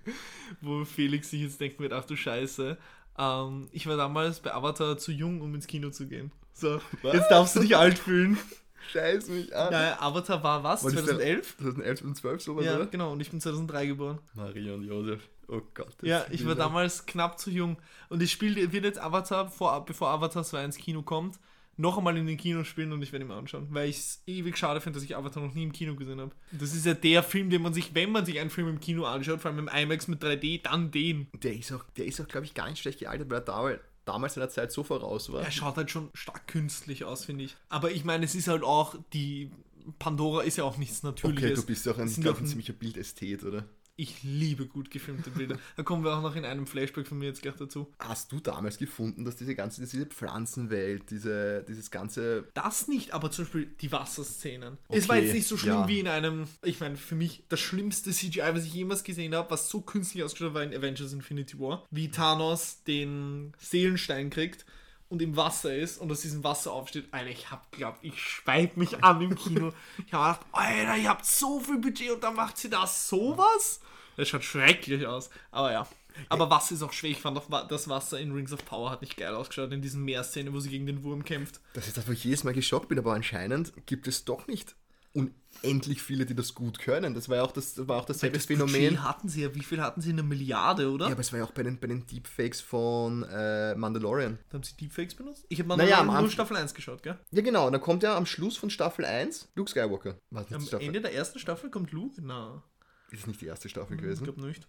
wo 0.61 0.85
Felix 0.85 1.31
sich 1.31 1.40
jetzt 1.42 1.61
denken 1.61 1.81
wird, 1.83 1.92
ach 1.92 2.05
du 2.05 2.16
Scheiße. 2.16 2.79
Ähm, 3.18 3.68
ich 3.72 3.87
war 3.87 3.96
damals 3.96 4.40
bei 4.40 4.52
Avatar 4.55 4.98
zu 4.98 5.12
jung, 5.12 5.40
um 5.40 5.55
ins 5.55 5.66
Kino 5.66 5.90
zu 5.90 6.07
gehen. 6.07 6.31
So, 6.52 6.81
Was? 7.02 7.14
jetzt 7.14 7.29
darfst 7.31 7.57
du 7.57 7.61
dich 7.61 7.76
alt 7.76 7.98
fühlen. 7.98 8.38
Scheiß 8.92 9.29
mich 9.29 9.55
an. 9.55 9.72
Naja, 9.72 9.96
Avatar 10.00 10.42
war 10.42 10.62
was? 10.62 10.83
Der- 10.83 10.92
2011? 10.92 11.57
2011 11.59 12.02
und 12.02 12.14
12 12.16 12.42
sowas, 12.42 12.64
Ja, 12.64 12.76
oder? 12.76 12.87
genau, 12.87 13.12
und 13.12 13.20
ich 13.20 13.31
bin 13.31 13.40
2003 13.40 13.87
geboren. 13.87 14.18
Maria 14.35 14.74
und 14.74 14.85
Josef. 14.85 15.29
Oh 15.48 15.61
Gott. 15.74 15.94
Ja, 16.02 16.24
ich 16.31 16.46
war 16.46 16.55
damals 16.55 17.05
knapp 17.07 17.38
zu 17.38 17.50
jung. 17.50 17.76
Und 18.09 18.22
es 18.22 18.31
spielt, 18.31 18.72
wird 18.72 18.85
jetzt 18.85 18.98
Avatar, 19.00 19.48
vor, 19.48 19.85
bevor 19.85 20.09
Avatar 20.11 20.44
2 20.44 20.64
ins 20.64 20.76
Kino 20.76 21.02
kommt, 21.02 21.38
noch 21.79 21.99
einmal 21.99 22.17
in 22.17 22.27
den 22.27 22.37
Kino 22.37 22.65
spielen 22.65 22.93
und 22.93 23.03
ich 23.03 23.12
werde 23.12 23.25
ihn 23.25 23.29
mir 23.29 23.35
anschauen. 23.35 23.67
Weil 23.71 23.89
ich 23.91 23.97
es 23.99 24.23
ewig 24.27 24.57
schade 24.57 24.81
finde, 24.81 24.97
dass 24.99 25.05
ich 25.05 25.17
Avatar 25.17 25.43
noch 25.43 25.55
nie 25.55 25.62
im 25.65 25.73
Kino 25.73 25.95
gesehen 25.95 26.21
habe. 26.21 26.33
Das 26.53 26.75
ist 26.75 26.87
ja 26.87 26.95
der 26.95 27.23
Film, 27.23 27.51
den 27.51 27.62
man 27.62 27.75
sich, 27.75 27.95
wenn 27.95 28.11
man 28.12 28.25
sich 28.25 28.41
einen 28.41 28.51
Film 28.51 28.69
im 28.69 28.81
Kino 28.81 29.05
anschaut, 29.05 29.41
vor 29.41 29.51
allem 29.51 29.69
im 29.69 29.69
IMAX 29.69 30.09
mit 30.09 30.23
3D, 30.23 30.62
dann 30.62 30.91
den. 30.91 31.29
Der 31.35 31.55
ist 31.55 31.73
auch, 31.73 31.85
der 31.97 32.07
ist 32.07 32.21
auch 32.21 32.29
glaube 32.29 32.47
ich, 32.47 32.55
gar 32.55 32.69
nicht 32.71 32.81
schlecht 32.81 33.01
gealtert, 33.01 33.29
weil 33.31 33.39
er 33.39 33.45
damals, 33.45 33.81
damals 34.05 34.35
seiner 34.35 34.49
Zeit 34.49 34.73
so 34.73 34.83
voraus 34.85 35.31
war. 35.33 35.43
Er 35.43 35.51
schaut 35.51 35.77
halt 35.77 35.91
schon 35.91 36.11
stark 36.15 36.47
künstlich 36.49 37.05
aus, 37.05 37.25
finde 37.27 37.45
ich. 37.45 37.57
Aber 37.69 37.91
ich 37.91 38.05
meine, 38.05 38.25
es 38.25 38.35
ist 38.35 38.49
halt 38.49 38.62
auch, 38.62 38.95
die 39.12 39.51
Pandora 39.99 40.43
ist 40.43 40.57
ja 40.57 40.65
auch 40.65 40.79
nichts 40.79 41.03
Natürliches. 41.03 41.45
Okay, 41.45 41.55
du 41.55 41.67
bist 41.67 41.89
auch 41.89 41.99
ein, 41.99 42.12
glaub, 42.21 42.39
ein- 42.41 42.47
ziemlicher 42.47 42.73
Bildästhet, 42.73 43.45
oder? 43.45 43.65
Ich 43.98 44.22
liebe 44.22 44.66
gut 44.66 44.90
gefilmte 44.90 45.30
Bilder. 45.30 45.59
Da 45.76 45.82
kommen 45.82 46.04
wir 46.04 46.14
auch 46.14 46.20
noch 46.20 46.37
in 46.37 46.44
einem 46.44 46.66
Flashback 46.66 47.06
von 47.06 47.18
mir 47.18 47.26
jetzt 47.26 47.40
gleich 47.40 47.56
dazu. 47.56 47.90
Hast 47.98 48.30
du 48.30 48.40
damals 48.40 48.76
gefunden, 48.76 49.24
dass 49.24 49.37
diese 49.37 49.54
ganze, 49.54 49.80
diese 49.80 50.04
Pflanzenwelt, 50.04 51.11
diese, 51.11 51.64
dieses 51.66 51.90
ganze. 51.90 52.46
Das 52.52 52.88
nicht, 52.88 53.12
aber 53.12 53.30
zum 53.30 53.46
Beispiel 53.46 53.66
die 53.80 53.90
Wasserszenen. 53.90 54.76
Okay, 54.88 54.98
es 54.98 55.09
war 55.09 55.16
jetzt 55.16 55.32
nicht 55.32 55.48
so 55.48 55.56
schlimm 55.56 55.80
ja. 55.80 55.88
wie 55.88 56.00
in 56.00 56.09
einem, 56.09 56.46
ich 56.62 56.80
meine, 56.80 56.96
für 56.96 57.14
mich 57.14 57.44
das 57.48 57.61
schlimmste 57.61 58.11
CGI, 58.11 58.42
was 58.52 58.66
ich 58.66 58.74
jemals 58.74 59.02
gesehen 59.02 59.35
habe, 59.35 59.50
was 59.50 59.70
so 59.70 59.80
künstlich 59.80 60.22
ausgeschaut 60.22 60.52
war 60.52 60.62
in 60.62 60.74
Avengers 60.74 61.14
Infinity 61.14 61.59
War. 61.59 61.87
Wie 61.90 62.11
Thanos 62.11 62.82
den 62.85 63.54
Seelenstein 63.59 64.28
kriegt 64.28 64.66
und 65.09 65.23
im 65.23 65.37
Wasser 65.37 65.75
ist 65.75 65.99
und 65.99 66.11
aus 66.11 66.21
diesem 66.21 66.42
Wasser 66.45 66.73
aufsteht. 66.73 67.07
Alter, 67.12 67.31
ich 67.31 67.51
hab 67.51 67.71
geglaubt, 67.73 67.99
ich 68.03 68.21
schweig 68.21 68.77
mich 68.77 69.03
an 69.05 69.21
im 69.23 69.35
Kino. 69.35 69.73
Ich 70.07 70.12
habe 70.12 70.38
gedacht, 70.38 70.47
Alter, 70.53 70.97
ihr 70.97 71.09
habt 71.09 71.25
so 71.25 71.61
viel 71.61 71.79
Budget 71.79 72.11
und 72.11 72.25
dann 72.25 72.35
macht 72.35 72.59
sie 72.59 72.71
da 72.71 72.87
sowas? 72.87 73.81
Das 74.16 74.29
schaut 74.29 74.45
schrecklich 74.45 75.07
aus. 75.07 75.31
Aber 75.51 75.73
ja. 75.73 75.87
Aber 76.31 76.49
Wasser 76.49 76.75
ist 76.75 76.83
auch 76.83 76.92
schwer. 76.92 77.11
Ich 77.11 77.21
fand 77.21 77.37
auch, 77.37 77.69
das 77.69 77.88
Wasser 77.88 78.19
in 78.19 78.33
Rings 78.33 78.53
of 78.53 78.64
Power 78.64 78.90
hat 78.90 79.03
nicht 79.03 79.19
geil 79.19 79.35
ausgeschaut 79.35 79.73
in 79.73 79.83
diesen 79.83 80.03
Meerszene, 80.03 80.53
wo 80.53 80.61
sie 80.61 80.71
gegen 80.71 80.87
den 80.87 81.03
Wurm 81.03 81.25
kämpft. 81.25 81.61
Das 81.75 81.87
ist 81.87 81.97
das, 81.99 82.09
wo 82.09 82.12
ich 82.12 82.25
jedes 82.25 82.42
Mal 82.42 82.55
geschockt 82.55 82.88
bin, 82.88 82.99
aber 82.99 83.12
anscheinend 83.12 83.73
gibt 83.87 84.09
es 84.09 84.25
doch 84.25 84.47
nicht 84.47 84.75
unendlich 85.16 86.02
viele, 86.02 86.26
die 86.26 86.35
das 86.35 86.55
gut 86.55 86.79
können. 86.79 87.14
Das 87.14 87.29
war 87.29 87.37
ja 87.37 87.42
auch, 87.42 87.52
das, 87.52 87.74
das 87.74 87.88
war 87.88 87.96
auch 87.98 88.05
dasselbe 88.05 88.37
Das 88.37 88.46
Phänomen. 88.46 88.72
Budget 88.90 88.98
hatten 89.02 89.29
sie 89.29 89.42
ja, 89.42 89.55
wie 89.55 89.62
viel 89.62 89.81
hatten 89.81 90.00
sie? 90.00 90.11
Eine 90.11 90.22
Milliarde, 90.22 90.90
oder? 90.90 91.07
Ja, 91.07 91.12
aber 91.12 91.20
es 91.20 91.33
war 91.33 91.38
ja 91.40 91.44
auch 91.44 91.52
bei 91.52 91.62
den, 91.62 91.79
bei 91.81 91.87
den 91.87 92.07
Deepfakes 92.07 92.61
von 92.61 93.22
äh, 93.24 93.74
Mandalorian. 93.74 94.38
haben 94.52 94.62
sie 94.62 94.76
Deepfakes 94.76 95.14
benutzt? 95.14 95.44
Ich 95.48 95.59
habe 95.61 95.76
Naja, 95.76 96.02
mal 96.02 96.16
am 96.16 96.24
nur 96.24 96.31
Staffel 96.31 96.57
1 96.57 96.74
geschaut, 96.74 97.02
gell? 97.02 97.18
Ja, 97.31 97.42
genau. 97.42 97.66
Und 97.66 97.72
dann 97.72 97.81
kommt 97.81 98.02
ja 98.02 98.16
am 98.16 98.26
Schluss 98.26 98.57
von 98.57 98.70
Staffel 98.70 99.05
1 99.05 99.48
Luke 99.55 99.70
Skywalker. 99.70 100.18
War 100.31 100.42
das 100.42 100.50
nicht 100.50 100.55
Am 100.61 100.66
Staffel? 100.66 100.87
Ende 100.87 101.00
der 101.00 101.14
ersten 101.14 101.38
Staffel 101.38 101.70
kommt 101.70 101.92
Luke? 101.92 102.20
Na, 102.22 102.62
Ist 103.11 103.20
es 103.20 103.26
nicht 103.26 103.40
die 103.40 103.46
erste 103.46 103.68
Staffel 103.68 103.94
ich 103.94 104.02
gewesen? 104.02 104.24
glaube 104.24 104.44
nicht. 104.46 104.68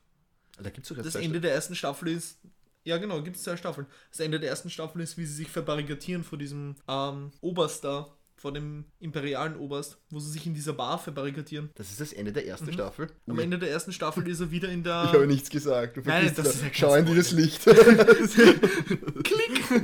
Da 0.61 0.69
gibt 0.69 0.85
es 0.85 0.89
doch 0.89 0.95
jetzt 0.97 1.05
Das 1.05 1.15
Ende 1.15 1.39
der 1.41 1.53
ersten 1.53 1.75
Staffel 1.75 2.07
ist. 2.07 2.39
Ja, 2.83 2.97
genau, 2.97 3.21
gibt 3.21 3.35
es 3.35 3.43
zwei 3.43 3.57
Staffeln. 3.57 3.85
Das 4.11 4.21
Ende 4.21 4.39
der 4.39 4.49
ersten 4.49 4.69
Staffel 4.69 5.01
ist, 5.01 5.17
wie 5.17 5.25
sie 5.25 5.33
sich 5.33 5.49
verbarrikadieren 5.49 6.23
vor 6.23 6.37
diesem 6.37 6.75
ähm, 6.87 7.31
Oberst 7.41 7.83
da, 7.83 8.16
vor 8.39 8.53
dem 8.53 8.85
imperialen 8.99 9.55
Oberst, 9.57 9.97
wo 10.11 10.19
sie 10.19 10.29
sich 10.31 10.45
in 10.45 10.53
dieser 10.53 10.73
Bar 10.73 10.99
verbarrikadieren. 10.99 11.71
Das 11.75 11.89
ist 11.89 11.99
das 11.99 12.13
Ende 12.13 12.31
der 12.31 12.45
ersten 12.47 12.71
Staffel. 12.71 13.07
Am. 13.27 13.39
Ende 13.39 13.57
der 13.57 13.71
ersten 13.71 13.91
Staffel 13.91 14.27
ist 14.27 14.39
er 14.39 14.51
wieder 14.51 14.69
in 14.69 14.83
der. 14.83 15.05
Ich 15.07 15.13
habe 15.13 15.25
nichts 15.27 15.49
gesagt. 15.49 15.97
Du 15.97 16.01
Nein, 16.05 16.25
das 16.27 16.35
das. 16.35 16.55
ist 16.55 16.61
ja 16.63 16.69
Schau 16.71 16.95
in 16.95 17.05
dieses 17.07 17.31
Licht. 17.31 17.63
Klick! 17.65 18.61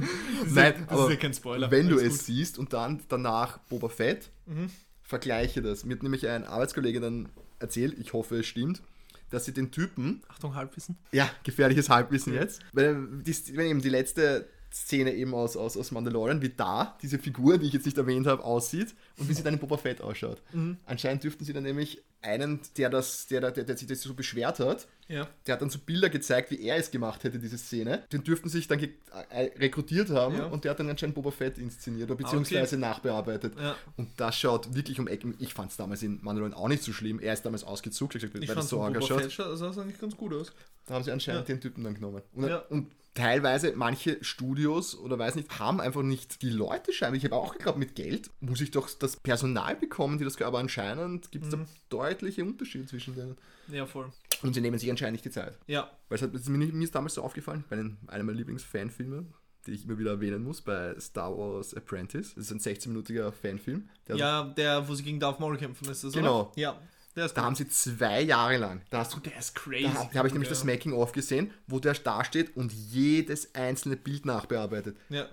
Nein, 0.54 0.74
das 0.88 0.90
aber 0.90 1.04
ist 1.06 1.10
ja 1.12 1.16
kein 1.18 1.34
Spoiler. 1.34 1.72
wenn 1.72 1.90
du 1.90 1.98
Alles 2.00 2.14
es 2.14 2.26
siehst 2.26 2.58
und 2.60 2.74
dann 2.74 3.02
danach 3.10 3.58
Boba 3.70 3.90
Fett, 3.90 4.30
Mhm. 4.46 4.70
vergleiche 5.02 5.62
das. 5.62 5.86
Mir 5.86 5.96
hat 5.96 6.04
nämlich 6.04 6.28
ein 6.28 6.44
Arbeitskollege 6.44 7.00
dann 7.00 7.30
erzählt, 7.60 7.98
ich 7.98 8.14
hoffe 8.14 8.40
es 8.40 8.46
stimmt, 8.46 8.82
dass 9.30 9.46
sie 9.46 9.54
den 9.54 9.72
Typen, 9.72 10.20
gut. 10.22 10.30
Achtung, 10.30 10.56
Halbwissen. 10.56 10.98
ja, 11.12 11.30
gefährliches 11.44 11.90
Halbwissen 11.90 12.34
Ja. 12.34 12.42
jetzt, 12.42 12.62
weil 12.74 13.08
die, 13.22 13.34
wenn 13.56 13.68
eben 13.68 13.82
die 13.82 13.90
letzte 13.90 14.48
Szene 14.74 15.14
eben 15.14 15.36
aus, 15.36 15.56
aus, 15.56 15.78
aus 15.78 15.92
Mandalorian, 15.92 16.42
wie 16.42 16.50
da 16.50 16.98
diese 17.02 17.20
Figur, 17.20 17.60
die 17.60 17.68
ich 17.68 17.74
jetzt 17.74 17.86
nicht 17.86 17.98
erwähnt 17.98 18.26
habe, 18.26 18.44
aussieht 18.44 18.96
und 19.20 19.30
wie 19.30 19.34
sie 19.34 19.44
dann 19.44 19.54
in 19.54 19.60
Boba 19.60 19.78
Fett 19.78 20.02
ausschaut. 20.02 20.42
Mhm. 20.52 20.78
Anscheinend 20.88 21.24
dürften 21.24 21.46
sie 21.46 21.54
dann 21.54 21.62
nämlich 21.64 22.02
einen, 22.24 22.60
der, 22.78 22.90
das, 22.90 23.28
der, 23.28 23.52
der, 23.52 23.66
der 23.66 23.78
sich 23.78 23.88
das 23.88 24.02
so 24.02 24.14
beschwert 24.16 24.60
hat, 24.60 24.88
Ja. 25.10 25.28
der 25.46 25.54
hat 25.54 25.62
dann 25.62 25.70
so 25.70 25.78
Bilder 25.78 26.10
gezeigt, 26.10 26.50
wie 26.52 26.60
er 26.66 26.78
es 26.78 26.90
gemacht 26.90 27.24
hätte, 27.24 27.38
diese 27.38 27.58
Szene. 27.58 28.02
Den 28.12 28.24
dürften 28.24 28.50
sich 28.50 28.68
dann 28.68 28.80
ge- 28.80 28.94
äh, 29.30 29.52
rekrutiert 29.60 30.10
haben 30.10 30.38
Ja. 30.38 30.46
und 30.46 30.64
der 30.64 30.72
hat 30.72 30.80
dann 30.80 30.90
anscheinend 30.90 31.16
Boba 31.16 31.30
Fett 31.32 31.58
inszeniert 31.60 32.06
oder 32.10 32.14
okay. 32.16 32.24
beziehungsweise 32.24 32.78
nachbearbeitet. 32.78 33.54
Ja. 33.60 33.76
Und 33.98 34.10
das 34.18 34.40
schaut 34.40 34.74
wirklich 34.74 35.00
um 35.00 35.08
Ecken. 35.08 35.36
Ich 35.40 35.54
fand 35.54 35.70
es 35.72 35.78
damals 35.78 36.02
in 36.02 36.20
Mandalorian 36.24 36.58
auch 36.58 36.68
nicht 36.70 36.82
so 36.82 36.94
schlimm. 36.94 37.20
Er 37.20 37.34
ist 37.34 37.46
damals 37.46 37.64
ausgezuckt, 37.64 38.16
ich 38.16 38.22
gesagt, 38.22 38.42
Ich 38.42 38.48
weil 38.50 38.56
das 38.56 38.70
so 38.70 38.82
arg 38.82 38.94
Boba 38.94 39.04
ausschaut. 39.04 39.22
Fett 39.32 39.58
sah 39.58 39.82
eigentlich 39.82 40.00
ganz 40.00 40.16
gut 40.18 40.34
aus. 40.34 40.52
Da 40.88 40.96
haben 40.96 41.04
sie 41.04 41.12
anscheinend 41.12 41.48
den 41.48 41.62
Typen 41.62 41.84
dann 41.84 41.94
genommen. 41.94 42.22
Und, 42.34 42.50
und 42.70 42.92
teilweise, 43.14 43.74
manche 43.76 44.24
Studios 44.24 44.98
oder 44.98 45.20
weiß 45.20 45.36
nicht, 45.36 45.60
haben 45.60 45.80
einfach 45.80 46.02
nicht 46.02 46.42
die 46.42 46.50
Leute 46.50 46.92
scheinbar. 46.94 47.18
Ich 47.18 47.26
habe 47.26 47.36
auch 47.36 47.54
geglaubt, 47.54 47.78
mit 47.78 47.96
Geld 47.96 48.30
muss 48.40 48.62
ich 48.62 48.72
doch 48.72 48.90
das 48.98 49.18
Personal 49.18 49.76
bekommen, 49.76 50.18
die 50.18 50.24
das 50.24 50.42
aber 50.42 50.60
anscheinend 50.60 51.32
gibt 51.32 51.46
es 51.46 51.56
Mhm. 51.56 51.66
da 51.66 51.98
deutliche 51.98 52.44
Unterschiede 52.44 52.86
zwischen 52.86 53.16
denen. 53.16 53.38
Ja, 53.70 53.86
voll. 53.86 54.12
Und 54.42 54.54
sie 54.54 54.62
nehmen 54.62 54.78
sich 54.78 54.90
anscheinend 54.90 55.14
nicht 55.14 55.26
die 55.26 55.32
Zeit. 55.32 55.58
Ja. 55.68 55.90
Weil 56.10 56.16
es 56.18 56.22
hat, 56.22 56.34
ist 56.34 56.50
mir, 56.50 56.58
nicht- 56.58 56.74
mir 56.74 56.84
ist 56.84 56.96
damals 56.96 57.14
so 57.14 57.22
aufgefallen, 57.22 57.64
bei 57.70 57.78
einem, 57.78 57.98
meiner 58.06 58.34
Lieblingsfanfilme, 58.34 59.26
die 59.66 59.72
ich 59.72 59.86
immer 59.86 59.98
wieder 59.98 60.12
erwähnen 60.12 60.44
muss, 60.44 60.62
bei 60.62 60.94
Star 61.00 61.38
Wars 61.38 61.74
Apprentice. 61.74 62.34
Das 62.36 62.50
ist 62.50 62.52
ein 62.52 62.60
16-minütiger 62.60 63.32
Fanfilm. 63.32 63.88
Der 64.08 64.16
Ja, 64.18 64.44
der, 64.44 64.88
wo 64.88 64.96
sie 64.96 65.04
gegen 65.04 65.20
Darth 65.22 65.40
Maul 65.40 65.56
kämpfen, 65.58 65.88
ist 65.90 66.04
das, 66.04 66.12
Genau. 66.14 66.42
oder? 66.52 66.52
Ja. 66.60 66.82
Da 67.16 67.44
haben 67.44 67.56
sie 67.56 67.68
zwei 67.68 68.22
Jahre 68.22 68.58
lang, 68.58 68.82
da 68.90 69.00
hast 69.00 69.14
du 69.14 69.20
der 69.20 69.38
ist 69.38 69.54
crazy. 69.54 69.84
Da, 69.84 70.10
da 70.12 70.20
habe 70.20 70.28
ich 70.28 70.34
nämlich 70.34 70.50
ja. 70.50 70.56
das 70.56 70.64
Making-of 70.64 71.12
gesehen, 71.12 71.52
wo 71.68 71.80
der 71.80 71.94
da 71.94 72.24
steht 72.24 72.58
und 72.58 72.74
jedes 72.74 73.54
einzelne 73.54 73.98
Bild 73.98 74.26
nachbearbeitet. 74.26 74.98
Ja. 75.10 75.28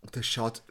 Und 0.00 0.16
das 0.16 0.26
schaut, 0.26 0.62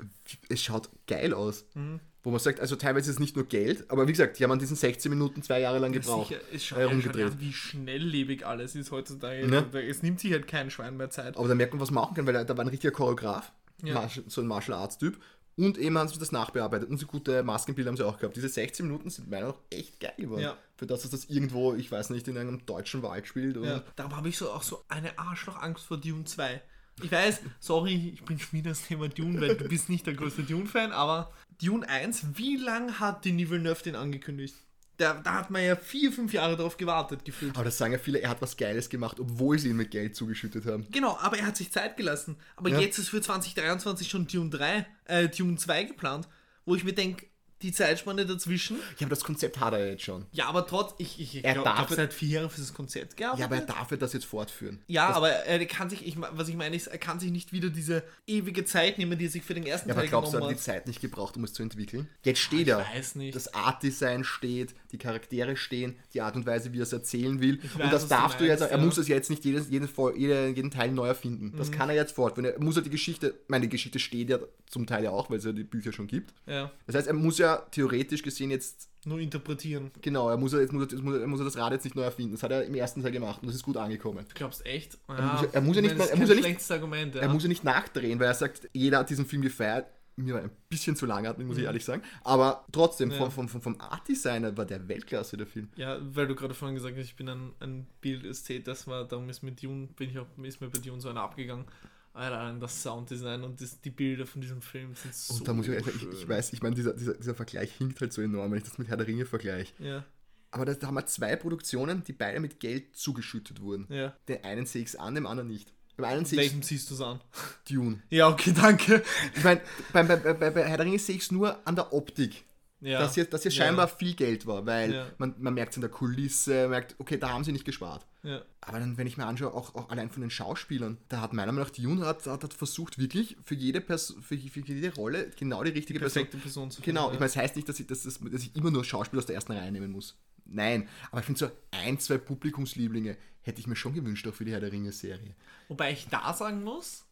es 0.50 0.64
schaut 0.64 0.90
geil 1.08 1.34
aus. 1.34 1.66
Mhm. 1.74 2.00
Wo 2.24 2.32
man 2.32 2.40
sagt, 2.40 2.60
also 2.60 2.76
teilweise 2.76 3.12
ist 3.12 3.18
es 3.18 3.20
nicht 3.20 3.36
nur 3.36 3.46
Geld, 3.46 3.92
aber 3.92 4.08
wie 4.08 4.12
gesagt, 4.12 4.40
die 4.40 4.44
haben 4.44 4.52
an 4.52 4.58
diesen 4.58 4.76
16 4.76 5.12
Minuten 5.12 5.44
zwei 5.44 5.60
Jahre 5.60 5.78
lang 5.78 5.92
gebraucht. 5.92 6.30
Sicher, 6.30 6.42
es 6.52 6.66
schaut 6.66 6.80
äh, 6.80 6.82
ja 6.82 6.88
schon 6.88 6.98
rumgedreht. 6.98 7.26
an, 7.34 7.40
wie 7.40 7.54
schnelllebig 7.54 8.48
alles 8.48 8.74
ist 8.74 8.90
heutzutage. 8.90 9.48
Ne? 9.48 9.68
Es 9.88 10.02
nimmt 10.02 10.20
sich 10.20 10.32
halt 10.32 10.48
kein 10.48 10.72
Schwein 10.72 10.98
mehr 10.98 11.12
Zeit. 11.12 11.38
Aber 11.38 11.48
da 11.48 11.54
merkt 11.54 11.74
man, 11.74 11.82
was 11.82 11.92
man 11.92 12.04
machen 12.04 12.16
kann, 12.16 12.26
weil 12.26 12.44
da, 12.44 12.58
war 12.58 12.66
ein 12.66 12.70
richtiger 12.70 12.92
Choreograf, 12.92 13.52
Ja. 13.84 14.10
So 14.26 14.42
ein 14.42 14.48
Martial 14.48 14.76
Arts 14.76 14.98
Typ. 14.98 15.22
Und 15.58 15.78
eben 15.78 15.98
haben 15.98 16.10
sie 16.10 16.20
das 16.20 16.32
nachbearbeitet. 16.32 16.90
Und 16.90 16.98
so 16.98 17.08
gute 17.08 17.42
Maskenbilder 17.44 17.90
haben 17.90 17.98
sie 17.98 18.06
auch 18.06 18.18
gehabt. 18.18 18.36
Diese 18.36 18.50
16 18.50 18.86
Minuten 18.86 19.10
sind 19.10 19.30
meiner 19.30 19.48
Meinung 19.48 19.60
nach 19.70 19.78
echt 19.78 20.00
geil 20.00 20.14
geworden. 20.18 20.42
Ja. 20.42 20.58
Für 20.76 20.86
das, 20.86 21.04
dass 21.04 21.12
das 21.12 21.26
irgendwo, 21.26 21.74
ich 21.74 21.90
weiß 21.92 22.10
nicht, 22.10 22.28
in 22.28 22.38
einem 22.38 22.66
deutschen 22.66 23.02
Wald 23.04 23.26
spielt. 23.28 23.56
Ja, 23.58 23.84
darum 23.96 24.16
habe 24.18 24.28
ich 24.28 24.38
so 24.38 24.52
auch 24.52 24.64
so 24.64 24.84
eine 24.90 25.18
Arschlochangst 25.18 25.86
vor 25.86 25.98
Dune 25.98 26.26
2. 26.26 26.62
Ich 27.04 27.12
weiß, 27.12 27.42
sorry, 27.60 28.12
ich 28.14 28.24
bin 28.24 28.40
schon 28.40 28.60
wieder 28.60 28.72
das 28.72 28.84
Thema 28.84 29.10
Dune, 29.10 29.40
weil 29.42 29.56
du 29.56 29.68
bist 29.68 29.90
nicht 29.90 30.08
der 30.08 30.14
größte 30.14 30.44
Dune-Fan, 30.44 30.92
aber 30.92 31.32
Dune 31.62 31.88
1, 31.88 32.38
wie 32.38 32.56
lange 32.58 33.00
hat 33.00 33.26
Denis 33.26 33.50
Villeneuve 33.50 33.84
den 33.84 33.96
angekündigt? 33.96 34.56
Da, 34.98 35.14
da 35.16 35.34
hat 35.34 35.50
man 35.50 35.64
ja 35.64 35.76
vier, 35.76 36.12
fünf 36.12 36.32
Jahre 36.34 36.56
darauf 36.56 36.78
gewartet, 36.78 37.26
gefühlt. 37.26 37.56
Aber 37.56 37.66
das 37.66 37.78
sagen 37.78 37.92
ja 37.94 38.00
viele, 38.00 38.20
er 38.20 38.30
hat 38.30 38.42
was 38.42 38.56
Geiles 38.56 38.90
gemacht, 38.90 39.20
obwohl 39.20 39.60
sie 39.60 39.70
ihn 39.70 39.76
mit 39.76 39.92
Geld 39.92 40.16
zugeschüttet 40.16 40.66
haben. 40.66 40.88
Genau, 40.92 41.18
aber 41.20 41.38
er 41.38 41.46
hat 41.48 41.58
sich 41.58 41.72
Zeit 41.72 41.98
gelassen. 41.98 42.38
Aber 42.56 42.70
Ja. 42.70 42.80
jetzt 42.80 42.98
ist 42.98 43.10
für 43.10 43.22
2023 43.22 44.10
schon 44.10 44.28
Dune 44.28 44.50
3, 44.50 44.86
äh, 45.06 45.28
Dune 45.30 45.58
2 45.58 45.84
geplant, 45.84 46.28
wo 46.66 46.76
ich 46.76 46.84
mir 46.84 46.94
denke, 46.94 47.26
die 47.62 47.72
Zeitspanne 47.72 48.26
dazwischen. 48.26 48.76
Ja, 49.00 49.08
aber 49.08 49.12
das 49.16 49.24
Konzept 49.24 49.60
hat 49.62 49.74
er 49.74 49.90
jetzt 49.92 50.04
schon. 50.04 50.26
Ja, 50.34 50.48
aber 50.48 50.68
trotz, 50.68 50.94
ich, 50.98 51.20
ich, 51.22 51.38
ich 51.38 51.46
Er 51.46 51.54
glaube, 51.54 51.70
darf- 51.70 51.88
glaub, 51.88 51.96
seit 51.98 52.14
vier 52.14 52.28
Jahren 52.42 52.50
für 52.50 52.60
das 52.60 52.74
Konzept 52.74 53.16
gearbeitet. 53.16 53.40
Ja, 53.40 53.46
aber 53.46 53.56
er 53.56 53.62
darf 53.66 53.98
das 53.98 54.12
jetzt 54.14 54.26
fortführen. 54.26 54.84
Ja, 54.88 55.08
aber 55.12 55.30
er 55.32 55.66
kann 55.66 55.90
sich, 55.90 56.06
ich, 56.06 56.16
was 56.20 56.50
ich 56.50 56.56
meine 56.56 56.76
ist, 56.76 56.88
er 56.88 56.98
kann 56.98 57.20
sich 57.20 57.32
nicht 57.32 57.54
wieder 57.54 57.70
diese 57.70 58.04
ewige 58.28 58.66
Zeit 58.66 58.98
nehmen, 58.98 59.18
die 59.18 59.26
er 59.26 59.32
sich 59.32 59.42
für 59.42 59.54
den 59.54 59.66
ersten 59.66 59.88
Ja, 59.88 59.96
aber 59.96 60.02
Teil 60.02 60.10
glaubst 60.10 60.34
du, 60.34 60.38
er 60.38 60.40
genommen 60.42 60.52
hat 60.58 60.66
die 60.66 60.70
hat. 60.70 60.76
Zeit 60.76 60.88
nicht 60.88 61.00
gebraucht, 61.02 61.38
um 61.38 61.46
es 61.46 61.54
zu 61.54 61.64
entwickeln? 61.64 62.10
Jetzt 62.24 62.40
steht 62.42 62.64
Ich 62.64 62.68
er. 62.68 62.80
weiß 62.80 63.16
nicht. 63.16 63.34
Das 63.36 63.54
Art-Design 63.54 64.26
steht, 64.26 64.76
die 64.98 65.04
Charaktere 65.04 65.56
stehen, 65.58 65.96
die 66.14 66.22
Art 66.22 66.36
und 66.36 66.46
Weise, 66.46 66.74
wie 66.74 66.80
er 66.80 66.84
es 66.84 66.94
erzählen 66.94 67.42
will. 67.42 67.60
weiß, 67.62 67.84
und 67.86 67.94
das 67.94 68.04
du 68.04 68.10
darfst 68.10 68.40
du 68.40 68.46
jetzt, 68.46 68.60
meinst, 68.62 68.72
er 68.74 68.80
ja. 68.80 68.86
muss 68.86 68.98
es 68.98 69.08
jetzt 69.08 69.30
nicht 69.30 69.44
jedes, 69.46 69.70
jeden, 69.70 69.88
Vol- 69.88 70.16
jede- 70.18 70.48
jeden 70.50 70.72
Teil 70.72 70.92
neu 70.92 71.08
erfinden. 71.08 71.54
Das 71.58 71.72
kann 71.72 71.90
er 71.90 71.96
jetzt 71.96 72.14
fortführen. 72.16 72.46
Er 72.52 72.62
muss 72.62 72.76
ja 72.76 72.82
die 72.82 72.90
Geschichte, 72.90 73.28
ich 73.44 73.50
meine, 73.50 73.64
die 73.66 73.70
Geschichte 73.70 74.00
steht 74.00 74.30
ja 74.30 74.40
zum 74.68 74.88
Teil 74.88 75.04
ja 75.04 75.12
auch, 75.12 75.30
weil 75.30 75.38
es 75.38 75.46
ja 75.46 75.52
die 75.52 75.64
Bücher 75.64 75.92
schon 75.94 76.08
gibt. 76.08 76.34
Ja, 76.48 76.72
Das 76.88 76.96
heißt, 76.96 77.08
er 77.08 77.14
muss 77.14 77.38
ja 77.38 77.58
theoretisch 77.72 78.24
gesehen 78.24 78.50
jetzt, 78.52 78.90
nur 79.08 79.20
interpretieren. 79.20 79.92
genau, 80.02 80.30
er 80.30 80.38
muss 80.38 80.54
ja, 80.54 80.60
jetzt 80.60 80.74
muss 80.74 80.86
er, 80.88 80.92
jetzt 80.92 81.04
muss 81.04 81.14
er, 81.16 81.22
er 81.22 81.28
muss 81.28 81.40
er 81.40 81.46
das 81.46 81.58
Rad 81.58 81.74
jetzt 81.74 81.84
nicht 81.84 81.96
neu 81.96 82.02
erfinden. 82.02 82.32
Das 82.32 82.42
hat 82.42 82.52
er 82.52 82.64
im 82.66 82.74
ersten 82.74 83.04
Teil 83.04 83.12
gemacht 83.12 83.42
und 83.42 83.48
das 83.48 83.56
ist 83.56 83.62
gut 83.64 83.78
angekommen. 83.78 84.26
Du 84.28 84.34
glaubst 84.34 84.66
echt? 84.66 84.98
ja- 85.08 85.44
er 85.52 85.62
muss 85.62 85.76
ja 85.76 85.82
nicht 85.84 85.92
er 86.00 86.18
muss 86.18 86.30
ja 86.30 86.76
Argument, 86.76 87.14
ja. 87.16 87.22
Er 87.22 87.30
muss 87.30 87.44
ja 87.44 87.50
nicht 87.50 87.64
nachdrehen, 87.64 88.20
weil 88.20 88.28
er 88.28 88.34
sagt, 88.34 88.68
jeder 88.74 89.00
hat 89.00 89.10
diesen 89.10 89.26
Film 89.28 89.42
gefeiert. 89.44 89.86
Mir 90.18 90.36
war 90.36 90.42
ein 90.42 90.52
bisschen 90.70 90.96
zu 90.96 91.06
langatmig, 91.06 91.46
muss 91.46 91.58
ich 91.58 91.66
ehrlich 91.66 91.84
sagen. 91.84 92.02
Aber 92.24 92.66
trotzdem, 92.72 93.12
Ja. 93.12 93.30
vom, 93.30 93.50
vom, 93.50 93.62
vom, 93.62 93.82
Art-Designer 93.82 94.56
war 94.56 94.66
der 94.66 94.88
Weltklasse, 94.88 95.36
der 95.36 95.46
Film. 95.48 95.70
ja, 95.76 96.00
weil 96.02 96.28
du 96.28 96.36
gerade 96.36 96.54
vorhin 96.54 96.76
gesagt 96.76 96.96
hast, 96.98 97.06
ich 97.06 97.16
bin 97.16 97.28
ein, 97.28 97.52
ein 97.60 97.86
Bildästhet, 98.00 98.66
das 98.68 98.88
war, 98.88 99.06
darum 99.06 99.30
ist 99.30 99.44
mit 99.44 99.62
Dune, 99.62 99.88
bin 99.88 100.10
ich 100.10 100.18
auch, 100.20 100.28
ist 100.44 100.62
mir 100.62 100.70
bei 100.70 100.80
Dune 100.80 101.02
so 101.02 101.10
einer 101.10 101.22
abgegangen. 101.22 101.66
Alter, 102.14 102.58
das 102.62 102.82
Sounddesign 102.82 103.44
und 103.44 103.60
das, 103.60 103.82
die 103.82 103.90
Bilder 103.90 104.26
von 104.26 104.40
diesem 104.40 104.62
Film 104.62 104.96
sind 104.96 105.14
so 105.14 105.34
Und 105.34 105.48
da 105.48 105.54
muss 105.54 105.68
ich, 105.68 105.74
ehrlich 105.74 105.96
ich, 105.96 106.22
ich 106.22 106.30
weiß, 106.30 106.54
ich 106.54 106.62
meine, 106.62 106.74
dieser, 106.74 106.94
dieser, 106.94 107.16
dieser 107.16 107.36
Vergleich 107.36 107.74
hinkt 107.74 108.00
halt 108.00 108.14
so 108.14 108.22
enorm, 108.22 108.52
wenn 108.52 108.60
ich 108.60 108.64
das 108.64 108.78
mit 108.78 108.88
Herr 108.88 108.96
der 108.96 109.08
Ringe 109.08 109.26
vergleiche. 109.26 109.74
Ja, 109.84 110.06
Aber 110.52 110.64
da, 110.64 110.74
da 110.76 110.88
haben 110.88 110.94
wir 110.94 111.06
zwei 111.08 111.36
Produktionen, 111.36 112.06
die 112.06 112.14
beide 112.14 112.40
mit 112.40 112.62
Geld 112.62 112.96
zugeschüttet 112.96 113.60
wurden. 113.60 113.86
ja. 113.90 114.16
Den 114.30 114.46
einen 114.46 114.66
sehe 114.66 114.82
ich 114.84 114.88
es 114.88 114.96
an, 114.96 115.14
dem 115.16 115.28
anderen 115.28 115.50
nicht. 115.50 115.74
Beim 115.98 116.06
einen 116.06 116.26
sehe 116.26 116.40
Welchem 116.40 116.62
siehst 116.62 116.90
du 116.90 116.96
es 116.96 117.02
an? 117.02 117.22
Dune. 117.70 118.02
Ja, 118.10 118.28
okay, 118.30 118.54
danke. 118.54 119.04
Ich 119.36 119.44
meine, 119.44 119.62
bei, 119.94 120.04
bei, 120.04 120.16
bei, 120.18 120.50
bei 120.52 120.64
Herr 120.64 120.78
der 120.78 120.86
Ringe 120.86 121.00
sehe 121.00 121.16
ich 121.16 121.24
es 121.24 121.32
nur 121.32 121.58
an 121.68 121.76
der 121.76 121.94
Optik. 121.94 122.44
Ja. 122.82 123.00
dass 123.00 123.16
hier, 123.16 123.26
dass 123.26 123.42
hier 123.42 123.52
Ja. 123.52 123.66
scheinbar 123.66 123.88
viel 123.88 124.14
Geld 124.14 124.46
war, 124.46 124.64
weil 124.66 124.94
Ja. 124.94 125.08
man, 125.18 125.34
man 125.40 125.56
merkt 125.56 125.72
es 125.72 125.78
in 125.78 125.82
der 125.82 125.90
Kulisse, 125.90 126.68
merkt, 126.68 126.94
okay, 127.00 127.18
da 127.18 127.30
haben 127.30 127.44
sie 127.44 127.52
nicht 127.52 127.66
gespart. 127.66 128.06
Ja. 128.22 128.44
Aber 128.62 128.80
dann, 128.80 128.98
wenn 128.98 129.08
ich 129.08 129.18
mir 129.18 129.26
anschaue, 129.26 129.54
auch, 129.54 129.74
auch 129.74 129.90
allein 129.90 130.12
von 130.12 130.22
den 130.22 130.30
Schauspielern, 130.30 130.98
da 131.08 131.22
hat 131.22 131.34
meiner 131.34 131.52
Meinung 131.52 131.68
nach 131.68 131.76
Dune 131.76 132.06
hat, 132.06 132.28
hat, 132.28 132.44
hat 132.44 132.54
versucht, 132.54 133.00
wirklich 133.00 133.38
für 133.44 133.56
jede, 133.56 133.82
Pers 133.82 134.14
für, 134.22 134.38
für 134.38 134.60
jede 134.60 134.94
Rolle 134.94 135.32
genau 135.40 135.64
die 135.64 135.72
richtige 135.72 136.00
Perfekte 136.00 136.38
Person 136.38 136.70
zu 136.70 136.82
Genau, 136.82 137.04
finden, 137.10 137.14
ich 137.16 137.20
meine, 137.22 137.30
es 137.30 137.36
heißt 137.38 137.56
nicht, 137.56 137.68
dass 137.70 137.80
ich, 137.80 137.88
dass, 137.88 138.04
das- 138.04 138.20
dass 138.20 138.42
ich 138.44 138.56
immer 138.56 138.70
nur 138.70 138.84
Schauspieler 138.84 139.22
aus 139.22 139.26
der 139.26 139.36
ersten 139.36 139.54
Reihe 139.54 139.72
nehmen 139.72 139.92
muss. 139.92 140.16
Nein, 140.46 140.88
aber 141.12 141.20
ich 141.20 141.26
finde 141.26 141.40
so 141.40 141.52
ein, 141.72 142.00
zwei 142.00 142.18
Publikumslieblinge 142.18 143.18
hätte 143.42 143.60
ich 143.60 143.68
mir 143.68 143.76
schon 143.76 143.94
gewünscht, 143.94 144.28
auch 144.28 144.34
für 144.34 144.46
die 144.46 144.52
Herr 144.52 144.60
der 144.60 144.72
Ringe-Serie. 144.72 145.36
Wobei 145.68 145.92
ich 145.92 146.08
da 146.08 146.34
sagen 146.34 146.64
muss, 146.64 147.06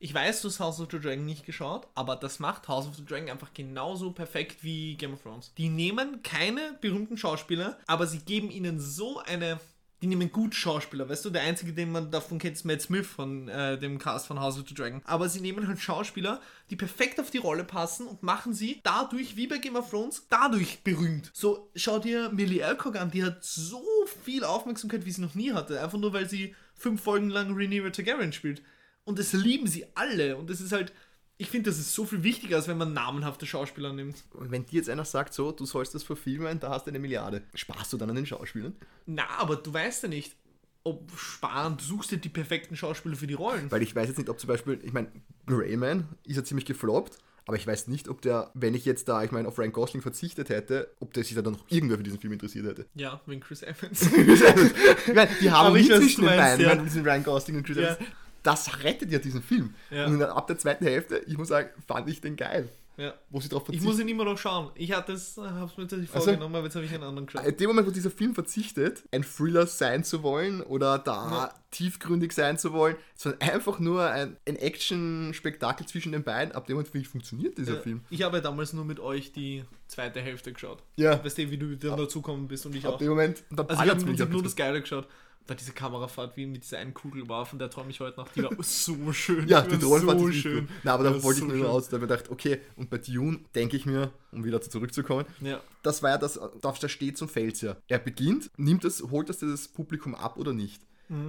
ich 0.00 0.14
weiß, 0.14 0.42
du 0.42 0.48
hast 0.48 0.60
House 0.60 0.80
of 0.80 0.88
the 0.90 0.98
Dragon 1.00 1.24
nicht 1.24 1.44
geschaut, 1.44 1.88
aber 1.94 2.14
das 2.14 2.38
macht 2.38 2.68
House 2.68 2.86
of 2.86 2.94
the 2.94 3.04
Dragon 3.04 3.30
einfach 3.30 3.52
genauso 3.52 4.12
perfekt 4.12 4.62
wie 4.62 4.96
Game 4.96 5.14
of 5.14 5.22
Thrones. 5.22 5.52
Die 5.58 5.68
nehmen 5.68 6.22
keine 6.22 6.78
berühmten 6.80 7.16
Schauspieler, 7.16 7.78
aber 7.86 8.06
sie 8.06 8.20
geben 8.20 8.50
ihnen 8.50 8.80
so 8.80 9.18
eine. 9.18 9.58
Die 10.00 10.06
nehmen 10.06 10.30
gut 10.30 10.54
Schauspieler, 10.54 11.08
weißt 11.08 11.24
du? 11.24 11.30
Der 11.30 11.42
einzige, 11.42 11.72
den 11.72 11.90
man 11.90 12.10
davon 12.10 12.38
kennt, 12.38 12.54
ist 12.54 12.64
Matt 12.64 12.80
Smith 12.82 13.06
von 13.06 13.48
äh, 13.48 13.76
dem 13.78 13.98
Cast 13.98 14.28
von 14.28 14.38
House 14.38 14.56
of 14.58 14.68
the 14.68 14.74
Dragon. 14.74 15.02
Aber 15.04 15.28
sie 15.28 15.40
nehmen 15.40 15.66
halt 15.66 15.80
Schauspieler, 15.80 16.40
die 16.70 16.76
perfekt 16.76 17.18
auf 17.18 17.30
die 17.30 17.38
Rolle 17.38 17.64
passen 17.64 18.06
und 18.06 18.22
machen 18.22 18.54
sie 18.54 18.80
dadurch, 18.84 19.36
wie 19.36 19.48
bei 19.48 19.58
Game 19.58 19.74
of 19.74 19.90
Thrones, 19.90 20.26
dadurch 20.30 20.84
berühmt. 20.84 21.30
So, 21.34 21.68
schau 21.74 21.98
dir 21.98 22.30
Millie 22.30 22.64
Alcock 22.64 22.94
an, 22.94 23.10
die 23.10 23.24
hat 23.24 23.42
so 23.42 23.84
viel 24.24 24.44
Aufmerksamkeit, 24.44 25.04
wie 25.04 25.10
sie 25.10 25.22
noch 25.22 25.34
nie 25.34 25.52
hatte. 25.52 25.80
Einfach 25.80 25.98
nur, 25.98 26.12
weil 26.12 26.28
sie 26.28 26.54
fünf 26.74 27.02
Folgen 27.02 27.30
lang 27.30 27.56
Rhaenyra 27.56 27.90
Targaryen 27.90 28.32
spielt. 28.32 28.62
Und 29.04 29.18
das 29.18 29.32
lieben 29.32 29.66
sie 29.66 29.86
alle. 29.96 30.36
Und 30.36 30.48
das 30.48 30.60
ist 30.60 30.70
halt, 30.70 30.92
ich 31.40 31.48
finde, 31.50 31.70
das 31.70 31.78
ist 31.78 31.94
so 31.94 32.04
viel 32.04 32.22
wichtiger, 32.24 32.56
als 32.56 32.66
wenn 32.68 32.76
man 32.78 32.92
namenhafte 32.92 33.46
Schauspieler 33.46 33.92
nimmt. 33.92 34.24
Und 34.34 34.50
wenn 34.50 34.66
dir 34.66 34.76
jetzt 34.78 34.90
einer 34.90 35.04
sagt, 35.04 35.32
so, 35.32 35.52
du 35.52 35.64
sollst 35.66 35.94
das 35.94 36.02
verfilmen, 36.02 36.58
da 36.60 36.70
hast 36.70 36.86
du 36.86 36.90
eine 36.90 36.98
Milliarde, 36.98 37.42
sparst 37.54 37.92
du 37.92 37.96
dann 37.96 38.10
an 38.10 38.16
den 38.16 38.26
Schauspielern? 38.26 38.74
Na, 39.06 39.22
aber 39.38 39.56
du 39.56 39.72
weißt 39.72 40.02
ja 40.02 40.08
nicht, 40.08 40.34
ob 40.82 41.10
sparen, 41.16 41.76
du 41.76 41.84
suchst 41.84 42.10
dir 42.10 42.18
die 42.18 42.28
perfekten 42.28 42.76
Schauspieler 42.76 43.14
für 43.16 43.26
die 43.28 43.34
Rollen. 43.34 43.70
Weil 43.70 43.82
ich 43.82 43.94
weiß 43.94 44.08
jetzt 44.08 44.18
nicht, 44.18 44.28
ob 44.28 44.40
zum 44.40 44.48
Beispiel, 44.48 44.80
ich 44.82 44.92
meine, 44.92 45.08
Greyman 45.46 46.08
ist 46.24 46.36
ja 46.36 46.44
ziemlich 46.44 46.66
gefloppt, 46.66 47.18
aber 47.46 47.56
ich 47.56 47.66
weiß 47.66 47.86
nicht, 47.88 48.08
ob 48.08 48.20
der, 48.20 48.50
wenn 48.54 48.74
ich 48.74 48.84
jetzt 48.84 49.08
da, 49.08 49.22
ich 49.22 49.30
meine, 49.30 49.46
auf 49.48 49.58
Ryan 49.58 49.72
Gosling 49.72 50.02
verzichtet 50.02 50.48
hätte, 50.50 50.90
ob 51.00 51.12
der 51.14 51.24
sich 51.24 51.34
da 51.34 51.42
dann 51.42 51.54
noch 51.54 51.64
irgendwer 51.68 51.96
für 51.98 52.02
diesen 52.02 52.18
Film 52.18 52.32
interessiert 52.32 52.66
hätte. 52.66 52.86
Ja, 52.94 53.20
wegen 53.26 53.40
Chris 53.40 53.62
Evans. 53.62 54.02
ich 54.02 55.14
meine, 55.14 55.30
die 55.40 55.50
haben 55.50 55.66
Aber 55.68 55.76
weiß, 55.78 55.86
zwischen 55.86 56.22
den 56.24 56.36
beiden, 56.36 56.66
ja. 56.66 56.74
diesen 56.74 57.04
Ryan 57.04 57.22
Gosling 57.22 57.56
und 57.58 57.64
Chris 57.64 57.76
Ja. 57.76 57.94
Evans. 57.94 58.08
Das 58.42 58.82
rettet 58.84 59.10
ja 59.10 59.18
diesen 59.18 59.42
Film. 59.42 59.74
Ja. 59.90 60.06
Und 60.06 60.22
ab 60.22 60.46
der 60.46 60.58
zweiten 60.58 60.84
Hälfte, 60.86 61.18
ich 61.26 61.36
muss 61.36 61.48
sagen, 61.48 61.68
fand 61.86 62.08
ich 62.08 62.20
den 62.20 62.36
geil. 62.36 62.68
ja. 62.96 63.14
Wo 63.30 63.40
sie 63.40 63.48
drauf 63.48 63.62
Ich 63.62 63.66
verzichten. 63.66 63.86
muss 63.86 64.00
ihn 64.00 64.08
immer 64.08 64.24
noch 64.24 64.38
schauen. 64.38 64.70
Ich 64.74 64.92
hatte 64.92 65.12
es, 65.12 65.36
hab's 65.36 65.76
mir 65.76 65.84
tatsächlich 65.84 66.12
Also- 66.12 66.24
vorgenommen, 66.26 66.54
aber 66.56 66.64
jetzt 66.64 66.74
habe 66.74 66.84
ich 66.84 66.92
einen 66.92 67.04
anderen 67.04 67.26
geschaut. 67.26 67.44
In 67.46 67.56
dem 67.56 67.68
Moment, 67.68 67.86
wo 67.86 67.90
dieser 67.92 68.10
Film 68.10 68.34
verzichtet, 68.34 69.02
ein 69.12 69.22
Thriller 69.22 69.66
sein 69.68 70.02
zu 70.02 70.22
wollen 70.24 70.62
oder 70.62 70.98
da 70.98 71.30
Ja. 71.30 71.54
tiefgründig 71.70 72.32
sein 72.32 72.58
zu 72.58 72.72
wollen, 72.72 72.96
sondern 73.14 73.40
einfach 73.50 73.78
nur 73.78 74.08
ein, 74.10 74.36
ein 74.48 74.56
Action-Spektakel 74.56 75.86
zwischen 75.86 76.12
den 76.12 76.24
beiden, 76.24 76.52
ab 76.54 76.66
dem 76.66 76.74
Moment, 76.74 76.88
finde 76.90 77.04
ich, 77.06 77.08
funktioniert 77.08 77.56
dieser 77.58 77.74
Ja. 77.74 77.80
Film. 77.80 78.00
Ich 78.10 78.22
habe 78.22 78.40
damals 78.42 78.72
nur 78.72 78.84
mit 78.84 78.98
euch 79.00 79.32
die 79.32 79.64
zweite 79.88 80.20
Hälfte 80.20 80.52
geschaut. 80.52 80.82
Ja, 80.96 81.22
Weißt 81.24 81.38
du, 81.38 81.50
wie 81.50 81.58
du 81.58 81.76
dann 81.76 81.96
dazukommen 81.98 82.46
bist 82.48 82.66
und 82.66 82.74
ich 82.74 82.86
ab 82.86 82.94
auch. 82.94 82.98
dem 82.98 83.08
Moment, 83.08 83.42
da 83.50 83.64
Also 83.64 83.82
ich 83.82 84.20
habe 84.20 84.32
nur 84.32 84.42
das 84.42 84.54
Geile 84.56 84.80
geschaut. 84.80 85.08
Da 85.46 85.54
diese 85.54 85.72
Kamerafahrt, 85.72 86.36
wie 86.36 86.44
mit 86.44 86.62
dieser 86.62 86.76
einen 86.76 86.92
Kugel 86.92 87.26
war, 87.26 87.46
von 87.46 87.58
der 87.58 87.70
träume 87.70 87.88
ich 87.90 88.00
heute 88.00 88.20
noch. 88.20 88.28
Die 88.32 88.42
war 88.42 88.50
so 88.60 89.14
schön. 89.14 89.48
Ja, 89.48 89.62
die 89.62 89.78
Drohnenfahrt 89.78 90.18
so 90.18 90.28
ist 90.28 90.34
schön. 90.36 90.52
schön. 90.66 90.68
Na, 90.84 90.92
aber 90.92 91.04
da 91.04 91.22
wollte 91.22 91.38
ich 91.40 91.46
so 91.46 91.46
nur 91.46 91.56
schön. 91.56 91.64
raus, 91.66 91.88
da 91.88 91.94
habe 91.96 92.04
ich 92.04 92.10
gedacht, 92.10 92.30
okay, 92.30 92.60
und 92.76 92.90
bei 92.90 92.98
Dune 92.98 93.40
denke 93.54 93.78
ich 93.78 93.86
mir, 93.86 94.12
um 94.30 94.44
wieder 94.44 94.60
zurückzukommen, 94.60 95.24
Ja, 95.40 95.62
das 95.82 96.02
war 96.02 96.10
ja 96.10 96.18
das, 96.18 96.38
da 96.60 96.74
steht 96.88 97.16
zum 97.16 97.30
Fels 97.30 97.62
ja. 97.62 97.78
Er 97.88 97.98
beginnt, 97.98 98.50
nimmt 98.58 98.84
das, 98.84 99.00
holt 99.00 99.30
das 99.30 99.38
das 99.38 99.68
Publikum 99.68 100.14
ab 100.14 100.36
oder 100.36 100.52
nicht. 100.52 100.82
Mhm. 101.08 101.28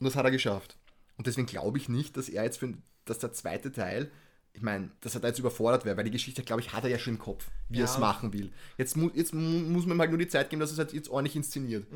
Und 0.00 0.04
das 0.04 0.16
hat 0.16 0.24
er 0.24 0.32
geschafft. 0.32 0.76
Und 1.16 1.28
deswegen 1.28 1.46
glaube 1.46 1.78
ich 1.78 1.88
nicht, 1.88 2.16
dass 2.16 2.28
er 2.28 2.42
jetzt 2.42 2.58
für, 2.58 2.74
dass 3.04 3.20
der 3.20 3.32
zweite 3.32 3.70
Teil, 3.70 4.10
ich 4.52 4.62
meine, 4.62 4.90
dass 5.00 5.14
er 5.14 5.20
da 5.20 5.28
jetzt 5.28 5.38
überfordert 5.38 5.84
wäre, 5.84 5.96
weil 5.96 6.04
die 6.04 6.10
Geschichte, 6.10 6.42
glaube 6.42 6.60
ich, 6.60 6.72
hat 6.72 6.84
er 6.84 6.90
ja 6.90 6.98
schon 6.98 7.14
im 7.14 7.18
Kopf, 7.18 7.46
wie 7.68 7.78
Ja. 7.78 7.84
er 7.84 7.90
es 7.90 7.98
machen 7.98 8.32
will. 8.32 8.50
Jetzt, 8.78 8.96
mu 8.96 9.10
jetzt 9.14 9.32
mu 9.32 9.40
muss 9.40 9.86
man 9.86 9.96
ihm 9.96 10.00
halt 10.00 10.10
nur 10.10 10.18
die 10.18 10.28
Zeit 10.28 10.50
geben, 10.50 10.60
dass 10.60 10.70
er 10.70 10.74
es 10.74 10.78
halt 10.78 10.92
jetzt 10.92 11.08
ordentlich 11.08 11.36
inszeniert. 11.36 11.86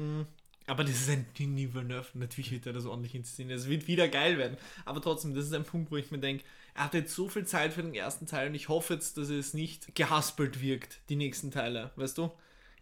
aber 0.67 0.85
das 0.85 0.95
ist 0.95 1.11
ein 1.11 1.27
Denis 1.39 1.75
Villeneuve. 1.75 2.07
Natürlich 2.15 2.51
wird 2.53 2.65
er 2.67 2.73
das 2.73 2.87
ordentlich 2.87 3.15
inszenieren. 3.15 3.59
Es 3.59 3.69
wird 3.69 3.87
wieder 3.87 4.09
geil 4.09 4.39
werden. 4.39 4.57
Aber 4.87 5.03
trotzdem, 5.03 5.35
das 5.35 5.45
ist 5.47 5.53
ein 5.53 5.65
Punkt, 5.65 5.91
wo 5.91 5.97
ich 5.97 6.11
mir 6.11 6.19
denke, 6.19 6.45
er 6.75 6.85
hat 6.85 6.95
jetzt 6.95 7.15
so 7.15 7.29
viel 7.29 7.45
Zeit 7.45 7.73
für 7.75 7.83
den 7.83 7.95
ersten 7.95 8.27
Teil 8.27 8.49
und 8.49 8.55
ich 8.55 8.69
hoffe 8.69 8.95
jetzt, 8.95 9.17
dass 9.19 9.29
es 9.29 9.53
nicht 9.55 9.95
gehaspelt 9.95 10.61
wirkt, 10.63 11.01
die 11.09 11.17
nächsten 11.17 11.51
Teile. 11.51 11.91
Weißt 11.97 12.17
du? 12.19 12.31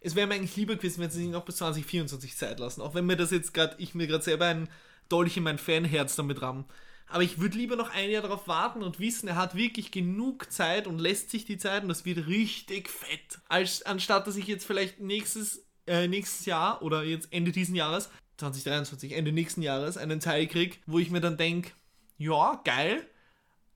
Es 0.01 0.15
wäre 0.15 0.27
mir 0.27 0.35
eigentlich 0.35 0.55
lieber 0.55 0.75
gewesen, 0.75 1.01
wenn 1.01 1.09
sie 1.11 1.19
sich 1.23 1.29
noch 1.29 1.45
bis 1.45 1.57
2024 1.57 2.35
Zeit 2.37 2.59
lassen. 2.59 2.81
Auch 2.81 2.93
wenn 2.95 3.05
mir 3.05 3.15
das 3.17 3.31
jetzt 3.31 3.53
gerade, 3.53 3.75
ich 3.79 3.95
mir 3.95 4.07
gerade 4.07 4.23
selber 4.23 4.45
ein 4.47 4.69
Dolch 5.09 5.35
in 5.37 5.43
mein 5.43 5.57
Fanherz 5.57 6.15
damit 6.15 6.41
rammen. 6.41 6.65
Aber 7.07 7.23
ich 7.23 7.39
würde 7.39 7.57
lieber 7.57 7.75
noch 7.75 7.91
ein 7.91 8.09
Jahr 8.09 8.21
darauf 8.21 8.47
warten 8.47 8.81
und 8.81 8.99
wissen, 8.99 9.27
er 9.27 9.35
hat 9.35 9.55
wirklich 9.55 9.91
genug 9.91 10.51
Zeit 10.51 10.87
und 10.87 10.99
lässt 10.99 11.29
sich 11.29 11.45
die 11.45 11.57
Zeit 11.57 11.83
und 11.83 11.89
das 11.89 12.05
wird 12.05 12.27
richtig 12.27 12.89
fett. 12.89 13.39
Als, 13.47 13.83
anstatt 13.83 14.25
dass 14.25 14.35
ich 14.35 14.47
jetzt 14.47 14.65
vielleicht 14.65 14.99
nächstes, 14.99 15.65
äh, 15.85 16.07
nächstes 16.07 16.45
Jahr 16.45 16.81
oder 16.81 17.03
jetzt 17.03 17.27
Ende 17.31 17.51
diesen 17.51 17.75
Jahres, 17.75 18.09
2023, 18.37 19.13
Ende 19.13 19.31
nächsten 19.31 19.61
Jahres, 19.61 19.97
einen 19.97 20.19
Teil 20.19 20.47
krieg, 20.47 20.81
wo 20.87 20.99
ich 20.99 21.11
mir 21.11 21.21
dann 21.21 21.37
denke, 21.37 21.71
ja, 22.17 22.61
geil, 22.63 23.07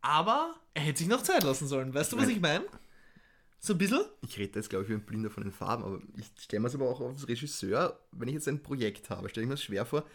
aber 0.02 0.56
er 0.74 0.84
hätte 0.84 1.00
sich 1.00 1.08
noch 1.08 1.22
Zeit 1.22 1.44
lassen 1.44 1.68
sollen. 1.68 1.94
Weißt 1.94 2.14
du, 2.14 2.18
was 2.18 2.30
ich 2.30 2.40
meine? 2.40 2.66
So 3.60 3.74
ein 3.74 3.80
bisschen? 3.80 4.06
Ich 4.22 4.38
rede 4.38 4.60
jetzt, 4.60 4.70
glaube 4.70 4.84
ich, 4.84 4.90
wie 4.90 4.94
ein 4.94 5.06
Blinder 5.06 5.30
von 5.30 5.44
den 5.44 5.52
Farben, 5.52 5.84
aber 5.84 6.00
ich 6.16 6.32
stelle 6.40 6.62
mir 6.62 6.68
es 6.68 6.76
aber 6.76 6.90
auch 6.90 7.02
als 7.02 7.28
Regisseur, 7.28 8.00
wenn 8.12 8.28
ich 8.28 8.36
jetzt 8.36 8.48
ein 8.48 8.62
Projekt 8.62 9.10
habe, 9.10 9.30
stelle 9.30 9.44
ich 9.44 9.48
mir 9.48 9.56
das 9.56 9.64
schwer 9.64 9.86
vor, 9.86 10.06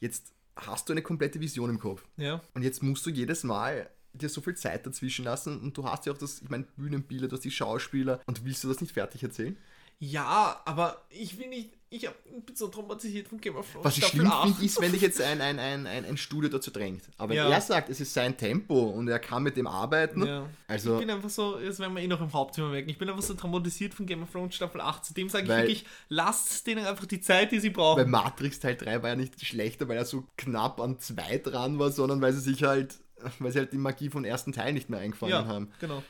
jetzt 0.00 0.32
hast 0.56 0.88
du 0.88 0.92
eine 0.92 1.02
komplette 1.02 1.40
Vision 1.40 1.70
im 1.70 1.78
Kopf. 1.78 2.04
Ja. 2.16 2.40
Und 2.54 2.62
jetzt 2.62 2.82
musst 2.82 3.04
du 3.06 3.10
jedes 3.10 3.44
Mal 3.44 3.88
dir 4.12 4.28
so 4.28 4.40
viel 4.40 4.56
Zeit 4.56 4.86
dazwischen 4.86 5.24
lassen 5.24 5.60
und 5.60 5.76
du 5.76 5.84
hast 5.84 6.06
ja 6.06 6.12
auch 6.12 6.18
das, 6.18 6.40
ich 6.40 6.48
meine, 6.48 6.64
Bühnenbilder, 6.76 7.28
du 7.28 7.36
hast 7.36 7.44
die 7.44 7.50
Schauspieler 7.50 8.20
und 8.26 8.44
willst 8.44 8.64
du 8.64 8.68
das 8.68 8.80
nicht 8.80 8.92
fertig 8.92 9.22
erzählen? 9.22 9.56
Ja, 9.98 10.60
aber 10.64 11.04
ich 11.10 11.38
will 11.38 11.48
nicht. 11.48 11.75
Ich, 11.88 12.04
hab, 12.04 12.14
bin 12.24 12.56
so 12.56 12.66
traumatisiert 12.66 13.28
von 13.28 13.40
Game 13.40 13.54
of 13.54 13.70
Thrones. 13.70 13.84
Was 13.84 13.92
ich 13.96 14.02
Staffel 14.04 14.20
schlimm 14.20 14.32
8. 14.32 14.48
finde, 14.48 14.64
ist, 14.64 14.80
wenn 14.80 14.92
dich 14.92 15.02
jetzt 15.02 15.20
ein, 15.22 15.40
ein, 15.40 15.58
ein, 15.60 15.86
ein, 15.86 16.04
ein 16.04 16.16
Studio 16.16 16.50
dazu 16.50 16.72
drängt. 16.72 17.04
Aber 17.16 17.30
wenn 17.30 17.36
Ja. 17.36 17.48
er 17.48 17.60
sagt, 17.60 17.88
es 17.90 18.00
ist 18.00 18.12
sein 18.12 18.36
Tempo 18.36 18.86
und 18.90 19.06
er 19.06 19.20
kann 19.20 19.44
mit 19.44 19.56
dem 19.56 19.68
arbeiten, 19.68 20.26
Ja. 20.26 20.48
also 20.66 20.94
ich 20.94 21.00
bin 21.00 21.10
einfach 21.10 21.30
so, 21.30 21.58
das 21.60 21.78
werden 21.78 21.94
wir 21.94 22.02
eh 22.02 22.08
noch 22.08 22.20
im 22.20 22.32
Hauptthema 22.32 22.68
merken, 22.70 22.90
ich 22.90 22.98
bin 22.98 23.08
einfach 23.08 23.22
so 23.22 23.34
traumatisiert 23.34 23.94
von 23.94 24.04
Game 24.04 24.22
of 24.24 24.30
Thrones 24.32 24.56
Staffel 24.56 24.80
8. 24.80 25.04
Zudem 25.04 25.28
sage 25.28 25.44
ich 25.44 25.48
Weil- 25.50 25.58
wirklich, 25.62 25.84
lasst 26.08 26.66
denen 26.66 26.84
einfach 26.84 27.06
die 27.06 27.20
Zeit, 27.20 27.52
die 27.52 27.60
sie 27.60 27.70
bei 27.70 27.76
brauchen. 27.76 28.10
Matrix 28.10 28.58
Teil 28.58 28.74
3 28.76 29.02
war 29.02 29.10
ja 29.10 29.16
nicht 29.16 29.40
schlechter, 29.46 29.86
weil 29.88 29.96
er 29.96 30.04
so 30.04 30.24
knapp 30.36 30.80
an 30.80 30.98
zwei 30.98 31.38
dran 31.38 31.78
war, 31.78 31.92
sondern 31.92 32.20
weil 32.20 32.32
sie 32.32 32.40
sich 32.40 32.64
halt, 32.64 32.96
weil 33.38 33.52
sie 33.52 33.60
halt 33.60 33.72
die 33.72 33.78
Magie 33.78 34.10
vom 34.10 34.24
ersten 34.24 34.50
Teil 34.52 34.72
nicht 34.72 34.90
mehr 34.90 34.98
eingefangen 35.00 35.30
Ja, 35.32 35.46
haben. 35.46 35.70
genau. 35.80 36.02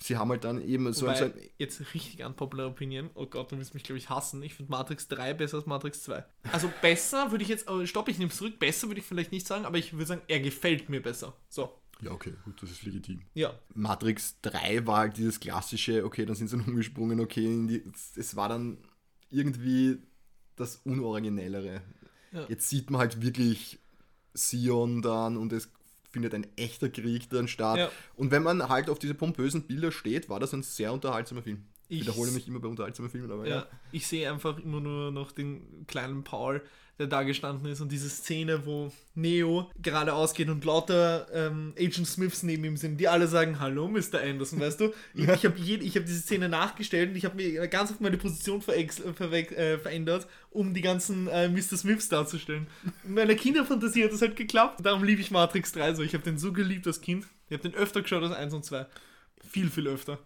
Sie 0.00 0.16
haben 0.16 0.30
halt 0.30 0.42
dann 0.44 0.60
eben 0.60 0.92
so, 0.92 1.06
Wobei, 1.06 1.16
so 1.16 1.24
ein, 1.26 1.34
jetzt 1.58 1.80
richtig 1.94 2.24
unpopular 2.24 2.66
Opinion. 2.66 3.10
Oh 3.14 3.26
Gott, 3.26 3.52
du 3.52 3.58
wirst 3.58 3.74
mich, 3.74 3.84
glaube 3.84 3.98
ich, 3.98 4.08
hassen. 4.10 4.42
Ich 4.42 4.54
finde 4.54 4.70
Matrix 4.72 5.06
3 5.08 5.34
besser 5.34 5.58
als 5.58 5.66
Matrix 5.66 6.02
2. 6.02 6.24
Also 6.52 6.72
besser 6.82 7.30
würde 7.30 7.44
ich 7.44 7.50
jetzt, 7.50 7.70
oh, 7.70 7.84
stopp, 7.86 8.08
ich 8.08 8.18
nehme 8.18 8.30
es 8.30 8.36
zurück. 8.36 8.58
Besser 8.58 8.88
würde 8.88 9.00
ich 9.00 9.06
vielleicht 9.06 9.30
nicht 9.30 9.46
sagen, 9.46 9.64
aber 9.64 9.78
ich 9.78 9.92
würde 9.92 10.06
sagen, 10.06 10.22
er 10.26 10.40
gefällt 10.40 10.88
mir 10.88 11.00
besser. 11.00 11.36
So, 11.48 11.72
Ja, 12.02 12.10
okay, 12.10 12.32
gut, 12.44 12.60
das 12.62 12.70
ist 12.70 12.82
legitim. 12.82 13.22
ja. 13.34 13.56
Matrix 13.74 14.40
3 14.42 14.86
war 14.86 14.98
halt 14.98 15.16
dieses 15.16 15.38
klassische, 15.38 16.04
okay, 16.04 16.26
dann 16.26 16.34
sind 16.34 16.48
sie 16.48 16.56
dann 16.56 16.66
umgesprungen, 16.66 17.20
okay, 17.20 17.44
die, 17.68 17.84
es 18.16 18.34
war 18.34 18.48
dann 18.48 18.78
irgendwie 19.30 19.98
das 20.56 20.76
Unoriginellere. 20.84 21.82
Ja. 22.32 22.46
Jetzt 22.48 22.68
sieht 22.68 22.90
man 22.90 23.00
halt 23.00 23.22
wirklich 23.22 23.78
Sion 24.34 25.02
dann 25.02 25.36
und 25.36 25.52
es 25.52 25.70
findet 26.10 26.34
ein 26.34 26.46
echter 26.56 26.88
Krieg 26.88 27.30
dann 27.30 27.48
statt. 27.48 27.78
Ja. 27.78 27.90
Und 28.16 28.30
wenn 28.30 28.42
man 28.42 28.68
halt 28.68 28.90
auf 28.90 28.98
diese 28.98 29.14
pompösen 29.14 29.66
Bilder 29.66 29.92
steht, 29.92 30.28
war 30.28 30.40
das 30.40 30.52
ein 30.52 30.62
sehr 30.62 30.92
unterhaltsamer 30.92 31.42
Film. 31.42 31.64
Ich 31.88 32.02
wiederhole 32.02 32.30
mich 32.30 32.46
immer 32.46 32.60
bei 32.60 32.68
unterhaltsamen 32.68 33.10
Filmen, 33.10 33.30
aber 33.32 33.46
Ja, 33.46 33.56
ja. 33.56 33.66
ich 33.90 34.06
sehe 34.06 34.30
einfach 34.30 34.58
immer 34.58 34.80
nur 34.80 35.10
noch 35.10 35.32
den 35.32 35.86
kleinen 35.88 36.22
Paul, 36.22 36.62
der 37.00 37.06
da 37.06 37.22
gestanden 37.22 37.72
ist 37.72 37.80
und 37.80 37.90
diese 37.90 38.10
Szene, 38.10 38.66
wo 38.66 38.92
Neo 39.14 39.70
gerade 39.80 40.12
ausgeht 40.12 40.50
und 40.50 40.64
lauter 40.64 41.26
ähm, 41.32 41.72
Agent 41.78 42.06
Smiths 42.06 42.42
neben 42.42 42.64
ihm 42.64 42.76
sind, 42.76 42.98
die 42.98 43.08
alle 43.08 43.26
sagen, 43.26 43.58
hallo 43.58 43.88
Mr. 43.88 44.20
Anderson, 44.22 44.60
weißt 44.60 44.80
du? 44.80 44.92
Ich, 45.14 45.26
ich 45.26 45.44
habe 45.44 45.58
hab 45.58 46.04
diese 46.04 46.20
Szene 46.20 46.48
nachgestellt 46.48 47.10
und 47.10 47.16
ich 47.16 47.24
habe 47.24 47.36
mir 47.36 47.66
ganz 47.68 47.90
auf 47.90 48.00
meine 48.00 48.18
Position 48.18 48.62
äh, 48.68 49.78
verändert, 49.78 50.28
um 50.50 50.74
die 50.74 50.82
ganzen 50.82 51.26
äh, 51.28 51.48
Mr. 51.48 51.78
Smiths 51.78 52.10
darzustellen. 52.10 52.66
In 53.04 53.14
meiner 53.14 53.34
Kinderfantasie 53.34 54.04
hat 54.04 54.12
das 54.12 54.20
halt 54.20 54.36
geklappt. 54.36 54.80
Darum 54.84 55.02
liebe 55.02 55.22
ich 55.22 55.30
Matrix 55.30 55.72
3 55.72 55.94
so. 55.94 56.02
Ich 56.02 56.12
habe 56.12 56.24
den 56.24 56.38
so 56.38 56.52
geliebt 56.52 56.86
als 56.86 57.00
Kind. 57.00 57.26
Ich 57.48 57.54
habe 57.54 57.68
den 57.68 57.74
öfter 57.74 58.02
geschaut 58.02 58.22
als 58.22 58.32
1 58.32 58.52
und 58.52 58.64
2. 58.64 58.86
Viel, 59.48 59.70
viel 59.70 59.88
öfter. 59.88 60.18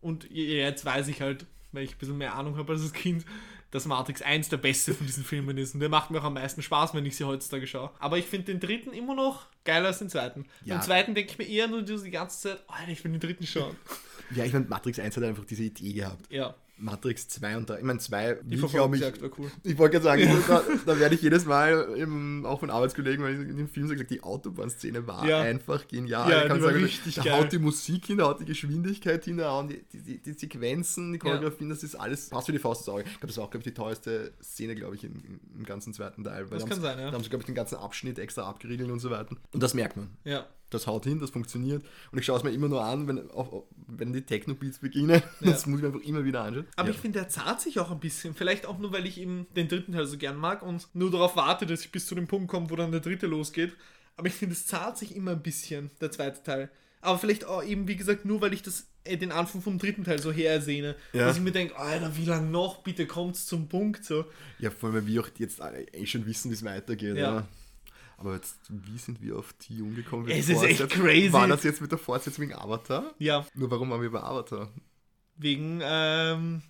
Und 0.00 0.30
jetzt 0.30 0.84
weiß 0.84 1.08
ich 1.08 1.20
halt, 1.20 1.44
weil 1.72 1.84
ich 1.84 1.92
ein 1.92 1.98
bisschen 1.98 2.18
mehr 2.18 2.34
Ahnung 2.34 2.56
habe 2.56 2.72
als 2.72 2.82
das 2.82 2.92
Kind, 2.92 3.24
dass 3.70 3.86
Matrix 3.86 4.22
1 4.22 4.48
der 4.48 4.56
beste 4.56 4.94
von 4.94 5.06
diesen 5.06 5.24
Filmen 5.24 5.56
ist. 5.58 5.74
Und 5.74 5.80
der 5.80 5.88
macht 5.88 6.10
mir 6.10 6.20
auch 6.20 6.24
am 6.24 6.34
meisten 6.34 6.62
Spaß, 6.62 6.94
wenn 6.94 7.06
ich 7.06 7.16
sie 7.16 7.24
heutzutage 7.24 7.66
schaue. 7.66 7.90
Aber 7.98 8.18
ich 8.18 8.26
finde 8.26 8.46
den 8.46 8.60
dritten 8.60 8.92
immer 8.92 9.14
noch 9.14 9.46
geiler 9.64 9.88
als 9.88 9.98
den 9.98 10.08
zweiten. 10.08 10.46
Ja. 10.64 10.76
Beim 10.76 10.84
zweiten 10.84 11.14
denke 11.14 11.32
ich 11.32 11.38
mir 11.38 11.48
eher 11.48 11.68
nur 11.68 11.82
die 11.82 12.10
ganze 12.10 12.40
Zeit, 12.40 12.64
oh, 12.68 12.90
ich 12.90 13.02
will 13.04 13.12
den 13.12 13.20
dritten 13.20 13.46
schauen. 13.46 13.76
Ja, 14.32 14.44
ich 14.44 14.52
meine, 14.52 14.66
Matrix 14.66 15.00
1 15.00 15.16
hat 15.16 15.24
einfach 15.24 15.44
diese 15.44 15.64
Idee 15.64 15.92
gehabt. 15.92 16.30
Ja, 16.30 16.54
Matrix 16.80 17.28
2 17.28 17.56
und 17.58 17.68
3, 17.70 17.78
ich 17.78 17.82
meine, 17.84 17.98
2, 17.98 18.38
die 18.42 18.60
wie 18.62 18.66
glaube 18.66 18.96
ich, 18.96 19.02
war 19.02 19.30
cool. 19.38 19.50
Ich 19.62 19.76
wollte 19.78 20.00
gerade 20.00 20.22
sagen, 20.22 20.42
da, 20.48 20.62
da 20.86 20.98
werde 20.98 21.14
ich 21.14 21.22
jedes 21.22 21.44
Mal, 21.44 21.94
eben, 21.96 22.44
auch 22.46 22.60
von 22.60 22.70
Arbeitskollegen, 22.70 23.24
weil 23.24 23.34
ich 23.42 23.48
in 23.48 23.56
dem 23.56 23.68
Film 23.68 23.86
so 23.86 23.92
gesagt 23.92 24.10
die 24.10 24.22
Autobahnszene 24.22 25.06
war 25.06 25.26
Ja. 25.28 25.40
einfach 25.42 25.86
genial. 25.86 26.30
Ja, 26.30 26.42
Ich 26.42 26.48
kann 26.48 26.60
sagen, 26.60 26.82
richtig 26.82 27.14
da 27.16 27.22
geil. 27.22 27.32
haut 27.34 27.52
die 27.52 27.58
Musik 27.58 28.06
hin, 28.06 28.18
da 28.18 28.24
haut 28.28 28.40
die 28.40 28.44
Geschwindigkeit 28.46 29.24
hin, 29.24 29.36
da 29.36 29.50
hauen 29.50 29.68
die, 29.68 29.82
die, 29.92 30.00
die, 30.02 30.18
die 30.22 30.32
Sequenzen, 30.32 31.12
die 31.12 31.18
Choreografien, 31.18 31.68
das 31.68 31.82
ist 31.82 31.94
alles, 31.94 32.30
passt 32.30 32.46
für 32.46 32.52
die 32.52 32.58
Faust 32.58 32.82
ins 32.82 32.88
Auge. 32.88 33.02
Ich 33.02 33.10
glaube, 33.12 33.26
das 33.26 33.36
war 33.36 33.44
auch, 33.44 33.50
glaube 33.50 33.62
ich, 33.66 33.72
die 33.72 33.74
teuerste 33.74 34.32
Szene, 34.42 34.74
glaube 34.74 34.94
ich, 34.96 35.04
im, 35.04 35.40
im 35.56 35.64
ganzen 35.64 35.92
zweiten 35.92 36.24
Teil. 36.24 36.44
Weil 36.50 36.58
Das 36.58 36.62
da 36.64 36.68
kann 36.74 36.80
sein, 36.80 36.98
ja. 36.98 37.06
Da 37.06 37.12
haben 37.12 37.22
sie, 37.22 37.28
glaube 37.30 37.42
ich, 37.42 37.46
den 37.46 37.54
ganzen 37.54 37.76
Abschnitt 37.76 38.18
extra 38.18 38.42
abgeriegelt 38.48 38.90
und 38.90 39.00
so 39.00 39.10
weiter. 39.10 39.36
Und 39.52 39.62
das 39.62 39.74
merkt 39.74 39.96
man. 39.96 40.08
Ja, 40.24 40.46
Das 40.70 40.86
haut 40.86 41.04
hin, 41.04 41.18
das 41.18 41.30
funktioniert. 41.30 41.84
Und 42.12 42.18
ich 42.18 42.24
schaue 42.24 42.38
es 42.38 42.44
mir 42.44 42.50
immer 42.50 42.68
nur 42.68 42.84
an, 42.84 43.06
wenn, 43.08 43.30
auch, 43.30 43.64
wenn 43.86 44.12
die 44.12 44.22
Techno-Beats 44.22 44.78
beginnen. 44.78 45.22
Das 45.40 45.66
muss 45.66 45.78
ich 45.78 45.82
mir 45.82 45.88
einfach 45.88 46.06
immer 46.06 46.24
wieder 46.24 46.42
anschauen. 46.42 46.66
aber 46.76 46.88
ja. 46.88 46.94
ich 46.94 47.00
finde, 47.00 47.18
der 47.20 47.28
zahlt 47.28 47.60
sich 47.60 47.78
auch 47.80 47.90
ein 47.90 47.98
bisschen. 48.00 48.34
Vielleicht 48.34 48.66
auch 48.66 48.78
nur, 48.78 48.92
weil 48.92 49.06
ich 49.06 49.18
eben 49.18 49.46
den 49.56 49.68
dritten 49.68 49.92
Teil 49.92 50.06
so 50.06 50.16
gern 50.16 50.36
mag 50.36 50.62
und 50.62 50.88
nur 50.94 51.10
darauf 51.10 51.36
warte, 51.36 51.66
dass 51.66 51.80
ich 51.80 51.92
bis 51.92 52.06
zu 52.06 52.14
dem 52.14 52.28
Punkt 52.28 52.48
komme, 52.48 52.70
wo 52.70 52.76
dann 52.76 52.92
der 52.92 53.00
dritte 53.00 53.26
losgeht. 53.26 53.74
Aber 54.16 54.28
ich 54.28 54.34
finde, 54.34 54.54
es 54.54 54.66
zahlt 54.66 54.96
sich 54.98 55.16
immer 55.16 55.32
ein 55.32 55.42
bisschen, 55.42 55.90
der 56.00 56.10
zweite 56.10 56.42
Teil. 56.42 56.70
Aber 57.00 57.18
vielleicht 57.18 57.44
auch 57.44 57.64
eben, 57.64 57.88
wie 57.88 57.96
gesagt, 57.96 58.24
nur 58.24 58.40
weil 58.40 58.52
ich 58.52 58.62
das, 58.62 58.86
äh, 59.04 59.16
den 59.16 59.32
Anfang 59.32 59.62
vom 59.62 59.78
dritten 59.78 60.04
Teil 60.04 60.20
so 60.20 60.30
hersehne. 60.32 60.96
Ja. 61.12 61.26
Dass 61.26 61.36
ich 61.36 61.42
mir 61.42 61.52
denke, 61.52 61.76
Alter, 61.76 62.16
wie 62.16 62.26
lange 62.26 62.50
noch? 62.50 62.82
Bitte 62.82 63.06
kommt's 63.06 63.46
zum 63.46 63.68
Punkt. 63.68 64.04
So. 64.04 64.26
Ja, 64.58 64.70
vor 64.70 64.88
allem, 64.88 64.96
weil 64.96 65.06
wir 65.06 65.22
auch 65.22 65.28
jetzt 65.38 65.60
alle 65.60 65.82
eh 65.92 66.06
schon 66.06 66.26
wissen, 66.26 66.50
wie 66.50 66.54
es 66.54 66.64
weitergeht. 66.64 67.16
Ja. 67.16 67.48
Aber 68.20 68.34
jetzt, 68.34 68.58
wie 68.68 68.98
sind 68.98 69.22
wir 69.22 69.38
auf 69.38 69.54
Tion 69.54 69.94
gekommen? 69.94 70.28
Es 70.28 70.48
ist 70.50 70.62
echt 70.62 70.90
crazy. 70.90 71.32
War 71.32 71.48
das 71.48 71.64
jetzt 71.64 71.80
mit 71.80 71.90
der 71.90 71.98
Fortsetzung 71.98 72.42
wegen 72.42 72.54
Avatar? 72.54 73.14
Ja, 73.18 73.46
Nur 73.54 73.70
warum 73.70 73.90
waren 73.90 74.02
wir 74.02 74.10
bei 74.12 74.22
Avatar? 74.22 74.68
wegen 75.36 75.80
ähm, 75.82 76.60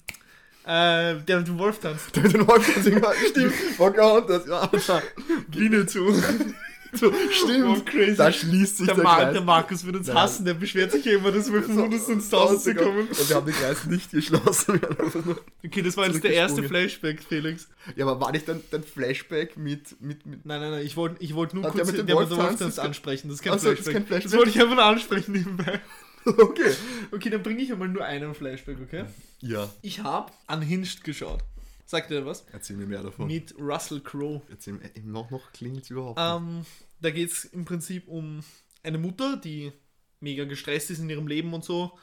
äh, 0.65 1.17
der 1.17 1.39
mit 1.39 1.49
dem 1.49 1.59
Wolf 1.59 1.81
tanzt. 1.81 2.15
Der 2.15 2.23
mit 2.23 2.35
den 2.35 2.47
Wolfsing 2.47 3.03
stimmt. 3.31 3.53
Oh 3.79 3.91
Gott, 3.91 4.31
das 4.31 4.45
ist 4.45 4.51
Avatar. 4.53 5.03
Biene 5.49 5.87
zu. 5.87 6.13
So, 7.01 7.13
stimmt. 7.31 7.65
Oh, 7.67 7.81
crazy. 7.85 8.17
Da 8.17 8.33
schließt 8.33 8.79
sich 8.79 8.87
Der, 8.87 8.97
der, 8.97 9.05
Mar 9.05 9.19
Kreis. 9.21 9.33
der 9.33 9.43
Markus 9.43 9.85
wird 9.87 9.97
uns 9.97 10.09
Nein. 10.09 10.17
hassen, 10.17 10.45
der 10.45 10.55
beschwert 10.55 10.91
sich 10.91 11.05
ja 11.05 11.13
immer, 11.13 11.31
dass 11.31 11.53
wir 11.53 11.63
von 11.63 11.79
100 11.79 12.09
ins 12.09 12.25
1000 12.33 12.61
zu 12.63 12.75
kommen. 12.75 13.07
Und 13.09 13.29
wir 13.29 13.37
haben 13.37 13.47
den 13.47 13.55
Kreis 13.55 13.85
nicht 13.87 14.11
geschlossen. 14.11 14.81
Okay, 15.65 15.83
das 15.83 15.97
war 15.97 16.07
jetzt 16.09 16.25
der 16.25 16.33
erste. 16.33 16.63
Flashback, 16.65 17.23
Felix. 17.23 17.69
ja, 17.97 18.07
aber 18.07 18.21
war 18.21 18.33
nicht 18.33 18.49
dann 18.49 18.61
dein 18.73 18.83
Flashback 18.83 19.57
mit, 19.57 20.01
mit, 20.01 20.27
mit 20.27 20.45
Nein, 20.45 20.61
nein, 20.61 20.71
nein, 20.73 20.87
ich 20.87 20.97
wollte 20.97 21.23
ich 21.23 21.35
wollt 21.35 21.55
nur 21.55 21.63
der 21.63 21.71
kurz 21.73 21.87
der 21.93 21.97
mit 21.99 22.09
dem 22.09 22.17
Wolftanz 22.17 22.77
kann- 22.77 22.87
ansprechen. 22.87 23.29
Das 23.29 23.37
ist 23.37 23.43
kein, 23.43 23.53
Ach 23.53 23.59
so, 23.61 23.71
das 23.71 23.79
Flashback. 23.81 23.95
kein 23.95 24.07
Flashback. 24.07 24.31
Das 24.33 24.37
wollte 24.39 24.51
ich 24.51 24.61
einfach 24.61 24.75
nur 24.75 24.85
ansprechen 24.85 25.33
nebenbei. 25.33 25.81
Okay. 26.27 26.73
Okay, 27.13 27.31
dann 27.31 27.43
bringe 27.43 27.63
ich 27.63 27.73
einmal 27.73 27.89
nur 27.89 28.05
einen 28.05 28.35
Flashback, 28.35 28.77
okay? 28.83 29.05
Ja. 29.41 29.71
Ich 29.81 30.03
habe 30.03 30.31
Unhinged 30.49 31.03
geschaut. 31.03 31.41
Sagt 31.91 32.13
ihr 32.13 32.25
was? 32.25 32.47
Erzähl 32.53 32.77
mir 32.77 32.87
mehr 32.87 33.03
davon. 33.03 33.27
Mit 33.27 33.53
Russell 33.59 33.99
Crowe. 33.99 34.43
Erzähl 34.49 34.75
mir, 34.75 34.93
noch, 35.03 35.29
noch 35.33 35.51
klingelt 35.51 35.83
es 35.83 35.91
überhaupt. 35.91 36.21
Ähm, 36.23 36.65
da 37.01 37.11
geht 37.11 37.33
es 37.33 37.47
im 37.47 37.65
Prinzip 37.65 38.07
um 38.07 38.45
eine 38.85 38.97
Mutter, 38.97 39.37
die 39.37 39.73
mega 40.21 40.45
gestresst 40.45 40.93
ist 40.93 41.01
in 41.01 41.11
ihrem 41.11 41.27
Leben 41.27 41.53
und 41.53 41.65
so 41.65 41.99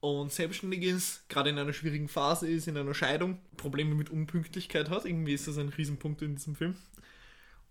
und 0.00 0.32
selbstständig 0.32 0.84
ist, 0.84 1.28
gerade 1.28 1.50
in 1.50 1.58
einer 1.58 1.74
schwierigen 1.74 2.08
Phase 2.08 2.48
ist, 2.48 2.66
in 2.66 2.78
einer 2.78 2.94
Scheidung, 2.94 3.38
Probleme 3.58 3.94
mit 3.94 4.08
Unpünktlichkeit 4.08 4.88
hat. 4.88 5.04
Irgendwie 5.04 5.34
ist 5.34 5.46
das 5.46 5.58
ein 5.58 5.68
Riesenpunkt 5.68 6.22
in 6.22 6.36
diesem 6.36 6.56
Film. 6.56 6.74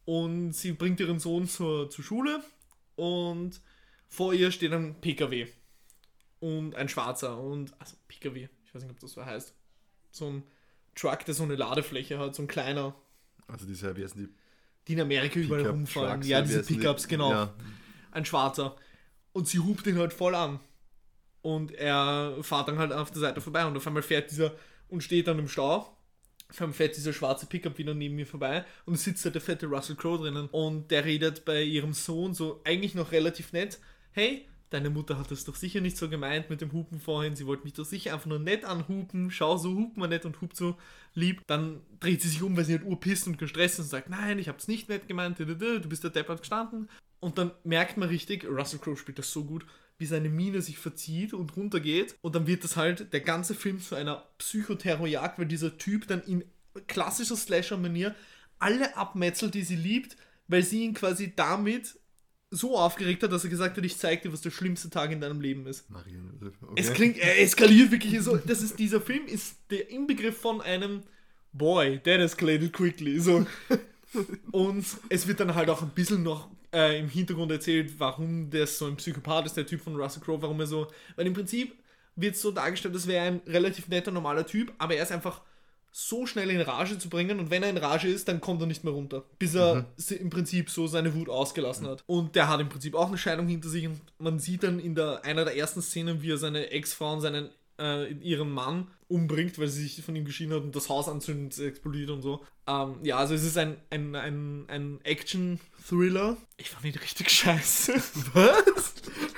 Und 0.05 0.51
sie 0.51 0.73
bringt 0.73 0.99
ihren 0.99 1.17
Sohn 1.17 1.47
zur, 1.47 1.89
zur 1.89 2.05
Schule 2.05 2.43
und 2.95 3.59
vor 4.07 4.35
ihr 4.35 4.51
steht 4.51 4.71
ein 4.71 5.01
PKW. 5.01 5.47
Und 6.39 6.75
ein 6.75 6.89
schwarzer 6.89 7.41
und, 7.41 7.73
also 7.79 7.95
PKW, 8.07 8.49
ich 8.65 8.75
weiß 8.75 8.83
nicht, 8.83 8.91
ob 8.91 8.99
das 8.99 9.13
so 9.13 9.25
heißt. 9.25 9.55
So 10.11 10.27
ein 10.29 10.43
Truck, 10.95 11.25
der 11.25 11.33
so 11.33 11.43
eine 11.43 11.55
Ladefläche 11.55 12.17
hat, 12.17 12.35
so 12.35 12.41
ein 12.43 12.47
kleiner, 12.47 12.95
Also 13.47 13.65
diese, 13.65 13.95
wie 13.95 14.03
heißen 14.03 14.19
die? 14.21 14.33
die 14.87 14.93
in 14.93 15.01
Amerika 15.01 15.39
überall 15.39 15.67
rumfahren. 15.67 16.21
Ja, 16.21 16.41
diese 16.41 16.61
die? 16.61 16.75
Pickups, 16.75 17.07
genau. 17.07 17.31
Ja. 17.31 17.53
Ein 18.11 18.25
Schwarzer. 18.25 18.75
Und 19.33 19.47
sie 19.47 19.59
hupt 19.59 19.85
ihn 19.87 19.97
halt 19.97 20.13
voll 20.13 20.35
an. 20.35 20.59
Und 21.41 21.71
er 21.71 22.37
fährt 22.41 22.67
dann 22.67 22.77
halt 22.77 22.91
auf 22.91 23.11
der 23.11 23.19
Seite 23.19 23.41
vorbei 23.41 23.65
und 23.65 23.75
auf 23.75 23.85
einmal 23.85 24.03
fährt 24.03 24.31
dieser 24.31 24.53
und 24.87 25.03
steht 25.03 25.27
dann 25.27 25.39
im 25.39 25.47
Stau. 25.47 25.95
Auf 26.49 26.61
einmal 26.61 26.73
fährt 26.73 26.95
dieser 26.95 27.13
schwarze 27.13 27.47
Pickup 27.47 27.77
wieder 27.77 27.93
neben 27.93 28.15
mir 28.15 28.27
vorbei 28.27 28.63
und 28.85 28.97
sitzt 28.97 29.25
da 29.25 29.31
der 29.31 29.41
fette 29.41 29.65
Russell 29.65 29.95
Crowe 29.95 30.19
drinnen. 30.19 30.47
Und 30.51 30.91
der 30.91 31.03
redet 31.03 31.45
bei 31.45 31.63
ihrem 31.63 31.93
Sohn 31.93 32.33
so 32.33 32.61
eigentlich 32.63 32.95
noch 32.95 33.11
relativ 33.11 33.51
nett. 33.53 33.79
Hey, 34.11 34.47
deine 34.75 34.89
Mutter 34.89 35.17
hat 35.17 35.31
das 35.31 35.45
doch 35.45 35.55
sicher 35.55 35.81
nicht 35.81 35.97
so 35.97 36.09
gemeint 36.09 36.49
mit 36.49 36.61
dem 36.61 36.71
Hupen 36.71 36.99
vorhin. 36.99 37.35
Sie 37.35 37.47
wollte 37.47 37.63
mich 37.63 37.73
doch 37.73 37.85
sicher 37.85 38.13
einfach 38.13 38.27
nur 38.27 38.39
nett 38.39 38.65
anhupen. 38.65 39.31
Schau, 39.31 39.57
so 39.57 39.73
hupt 39.75 39.97
man 39.97 40.09
nett 40.09 40.25
und 40.25 40.41
hupt 40.41 40.55
so 40.55 40.77
lieb. 41.13 41.41
Dann 41.47 41.81
dreht 41.99 42.21
sie 42.21 42.27
sich 42.27 42.43
um, 42.43 42.55
weil 42.55 42.65
sie 42.65 42.73
halt 42.73 42.85
urpisst 42.85 43.27
und 43.27 43.37
gestresst 43.37 43.75
ist 43.75 43.85
und 43.85 43.89
sagt, 43.89 44.09
nein, 44.09 44.37
ich 44.37 44.49
hab's 44.49 44.67
nicht 44.67 44.89
nett 44.89 45.07
gemeint, 45.07 45.39
du 45.39 45.45
bist 45.89 46.03
der 46.03 46.11
Deppert 46.11 46.41
gestanden. 46.41 46.89
Und 47.19 47.37
dann 47.37 47.51
merkt 47.63 47.97
man 47.97 48.09
richtig, 48.09 48.45
Russell 48.45 48.79
Crowe 48.79 48.97
spielt 48.97 49.17
das 49.17 49.31
so 49.31 49.45
gut, 49.45 49.65
wie 49.97 50.05
seine 50.05 50.29
Miene 50.29 50.61
sich 50.61 50.77
verzieht 50.77 51.33
und 51.33 51.55
runtergeht. 51.55 52.15
Und 52.21 52.35
dann 52.35 52.45
wird 52.45 52.63
das 52.63 52.75
halt 52.75 53.13
der 53.13 53.21
ganze 53.21 53.55
Film 53.55 53.79
zu 53.79 53.95
einer 53.95 54.27
Psychoterrorjagd, 54.37 55.39
weil 55.39 55.45
dieser 55.45 55.77
Typ 55.77 56.07
dann 56.07 56.21
in 56.23 56.43
klassischer 56.87 57.37
Slasher-Manier 57.37 58.13
alle 58.59 58.95
abmetzelt, 58.97 59.53
die 59.55 59.63
sie 59.63 59.77
liebt, 59.77 60.17
weil 60.47 60.63
sie 60.63 60.83
ihn 60.83 60.93
quasi 60.93 61.33
damit 61.35 61.97
so 62.55 62.77
aufgeregt 62.77 63.21
hat, 63.23 63.31
dass 63.31 63.43
er 63.43 63.49
gesagt 63.49 63.77
hat, 63.77 63.85
ich 63.85 63.97
zeig 63.97 64.21
dir, 64.21 64.31
was 64.31 64.41
der 64.41 64.51
schlimmste 64.51 64.89
Tag 64.89 65.11
in 65.11 65.21
deinem 65.21 65.41
Leben 65.41 65.67
ist. 65.67 65.85
Okay. 65.93 66.17
Es 66.75 66.93
klingt, 66.93 67.17
er 67.17 67.41
eskaliert 67.41 67.91
wirklich 67.91 68.19
so. 68.21 68.37
Das 68.37 68.61
ist, 68.61 68.79
dieser 68.79 69.01
Film 69.01 69.25
ist 69.27 69.57
der 69.69 69.89
Inbegriff 69.89 70.37
von 70.37 70.61
einem 70.61 71.03
Boy, 71.51 71.99
that 71.99 72.19
escalated 72.19 72.73
quickly. 72.73 73.19
So. 73.19 73.45
Und 74.51 74.85
es 75.09 75.27
wird 75.27 75.39
dann 75.39 75.55
halt 75.55 75.69
auch 75.69 75.81
ein 75.81 75.89
bisschen 75.89 76.23
noch 76.23 76.49
äh, 76.73 76.99
im 76.99 77.09
Hintergrund 77.09 77.51
erzählt, 77.51 77.93
warum 77.97 78.49
der 78.49 78.67
so 78.67 78.85
ein 78.85 78.97
Psychopath 78.97 79.45
ist, 79.45 79.57
der 79.57 79.65
Typ 79.65 79.81
von 79.81 79.95
Russell 79.95 80.21
Crowe, 80.21 80.41
warum 80.41 80.59
er 80.59 80.67
so. 80.67 80.87
Weil 81.15 81.27
im 81.27 81.33
Prinzip 81.33 81.75
wird 82.15 82.35
so 82.35 82.51
dargestellt, 82.51 82.95
das 82.95 83.07
wäre 83.07 83.25
ein 83.25 83.41
relativ 83.47 83.87
netter, 83.87 84.11
normaler 84.11 84.45
Typ, 84.45 84.73
aber 84.77 84.95
er 84.95 85.03
ist 85.03 85.11
einfach 85.11 85.41
so 85.97 86.25
schnell 86.25 86.49
in 86.49 86.59
Rage 86.59 86.99
zu 86.99 87.07
bringen 87.07 87.39
und 87.39 87.51
wenn 87.51 87.63
er 87.63 87.69
in 87.69 87.77
Rage 87.77 88.09
ist, 88.09 88.27
dann 88.27 88.41
kommt 88.41 88.59
er 88.59 88.67
nicht 88.67 88.83
mehr 88.83 88.91
runter, 88.91 89.23
bis 89.39 89.55
er 89.55 89.75
mhm. 89.75 90.17
im 90.19 90.29
Prinzip 90.29 90.69
so 90.69 90.87
seine 90.87 91.15
Wut 91.15 91.29
ausgelassen 91.29 91.85
mhm. 91.85 91.91
hat. 91.91 92.03
Und 92.05 92.35
der 92.35 92.49
hat 92.49 92.59
im 92.59 92.67
Prinzip 92.67 92.95
auch 92.95 93.07
eine 93.07 93.17
Scheidung 93.17 93.47
hinter 93.47 93.69
sich 93.69 93.87
und 93.87 94.01
man 94.17 94.37
sieht 94.37 94.63
dann 94.63 94.79
in 94.79 94.93
der 94.93 95.23
einer 95.23 95.45
der 95.45 95.55
ersten 95.55 95.81
Szenen, 95.81 96.21
wie 96.21 96.31
er 96.31 96.37
seine 96.37 96.69
Ex-Frau 96.69 97.13
und 97.13 97.21
seinen 97.21 97.49
äh, 97.79 98.11
ihren 98.11 98.51
Mann 98.51 98.87
umbringt, 99.07 99.57
weil 99.57 99.69
sie 99.69 99.83
sich 99.83 100.03
von 100.03 100.17
ihm 100.17 100.25
geschieden 100.25 100.53
hat 100.53 100.63
und 100.63 100.75
das 100.75 100.89
Haus 100.89 101.07
anzündet, 101.07 101.57
explodiert 101.59 102.09
und 102.09 102.21
so. 102.21 102.43
Ähm, 102.67 102.95
ja, 103.03 103.17
also 103.17 103.33
es 103.33 103.43
ist 103.43 103.57
ein, 103.57 103.77
ein, 103.89 104.15
ein, 104.15 104.65
ein 104.67 104.99
Action-Thriller. 105.03 106.35
Ich 106.57 106.71
fand 106.71 106.83
ihn 106.83 106.99
richtig 106.99 107.29
scheiße. 107.31 107.93
Was? 108.33 108.93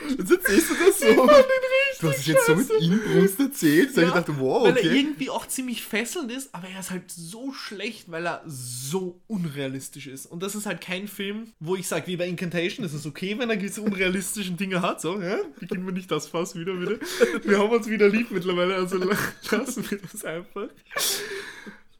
Jetzt 0.09 0.31
erzählst 0.31 0.69
du 0.69 0.75
das 0.75 0.99
so? 0.99 1.05
Ich 1.07 1.15
fand 1.15 1.31
ihn 1.31 1.67
du 1.99 2.09
hast 2.09 2.19
es 2.19 2.27
jetzt 2.27 2.45
so 2.45 2.55
mit 2.55 2.69
Inbrunst 2.69 3.39
erzählt, 3.39 3.95
ja, 3.95 4.03
ich 4.03 4.11
dachte, 4.11 4.39
wow, 4.39 4.61
okay. 4.61 4.75
Weil 4.75 4.85
er 4.85 4.93
irgendwie 4.93 5.29
auch 5.29 5.47
ziemlich 5.47 5.83
fesselnd 5.83 6.31
ist, 6.31 6.53
aber 6.53 6.67
er 6.67 6.79
ist 6.79 6.91
halt 6.91 7.09
so 7.11 7.51
schlecht, 7.53 8.11
weil 8.11 8.27
er 8.27 8.43
so 8.45 9.21
unrealistisch 9.27 10.07
ist. 10.07 10.25
Und 10.25 10.43
das 10.43 10.55
ist 10.55 10.65
halt 10.65 10.81
kein 10.81 11.07
Film, 11.07 11.51
wo 11.59 11.75
ich 11.75 11.87
sage, 11.87 12.07
wie 12.07 12.17
bei 12.17 12.27
Incantation, 12.27 12.85
es 12.85 12.93
ist 12.93 13.05
okay, 13.05 13.37
wenn 13.39 13.49
er 13.49 13.57
gewisse 13.57 13.81
unrealistischen 13.81 14.57
Dinge 14.57 14.81
hat. 14.81 15.01
So, 15.01 15.19
ja? 15.19 15.37
Beginnen 15.59 15.85
wir 15.85 15.93
nicht 15.93 16.11
das 16.11 16.27
Fass 16.27 16.55
wieder, 16.55 16.73
bitte. 16.73 16.99
Wir 17.43 17.59
haben 17.59 17.69
uns 17.69 17.87
wieder 17.87 18.09
lieb 18.09 18.31
mittlerweile, 18.31 18.75
also 18.75 18.97
lassen 18.97 19.89
wir 19.89 19.99
das 19.99 20.23
einfach. 20.25 20.67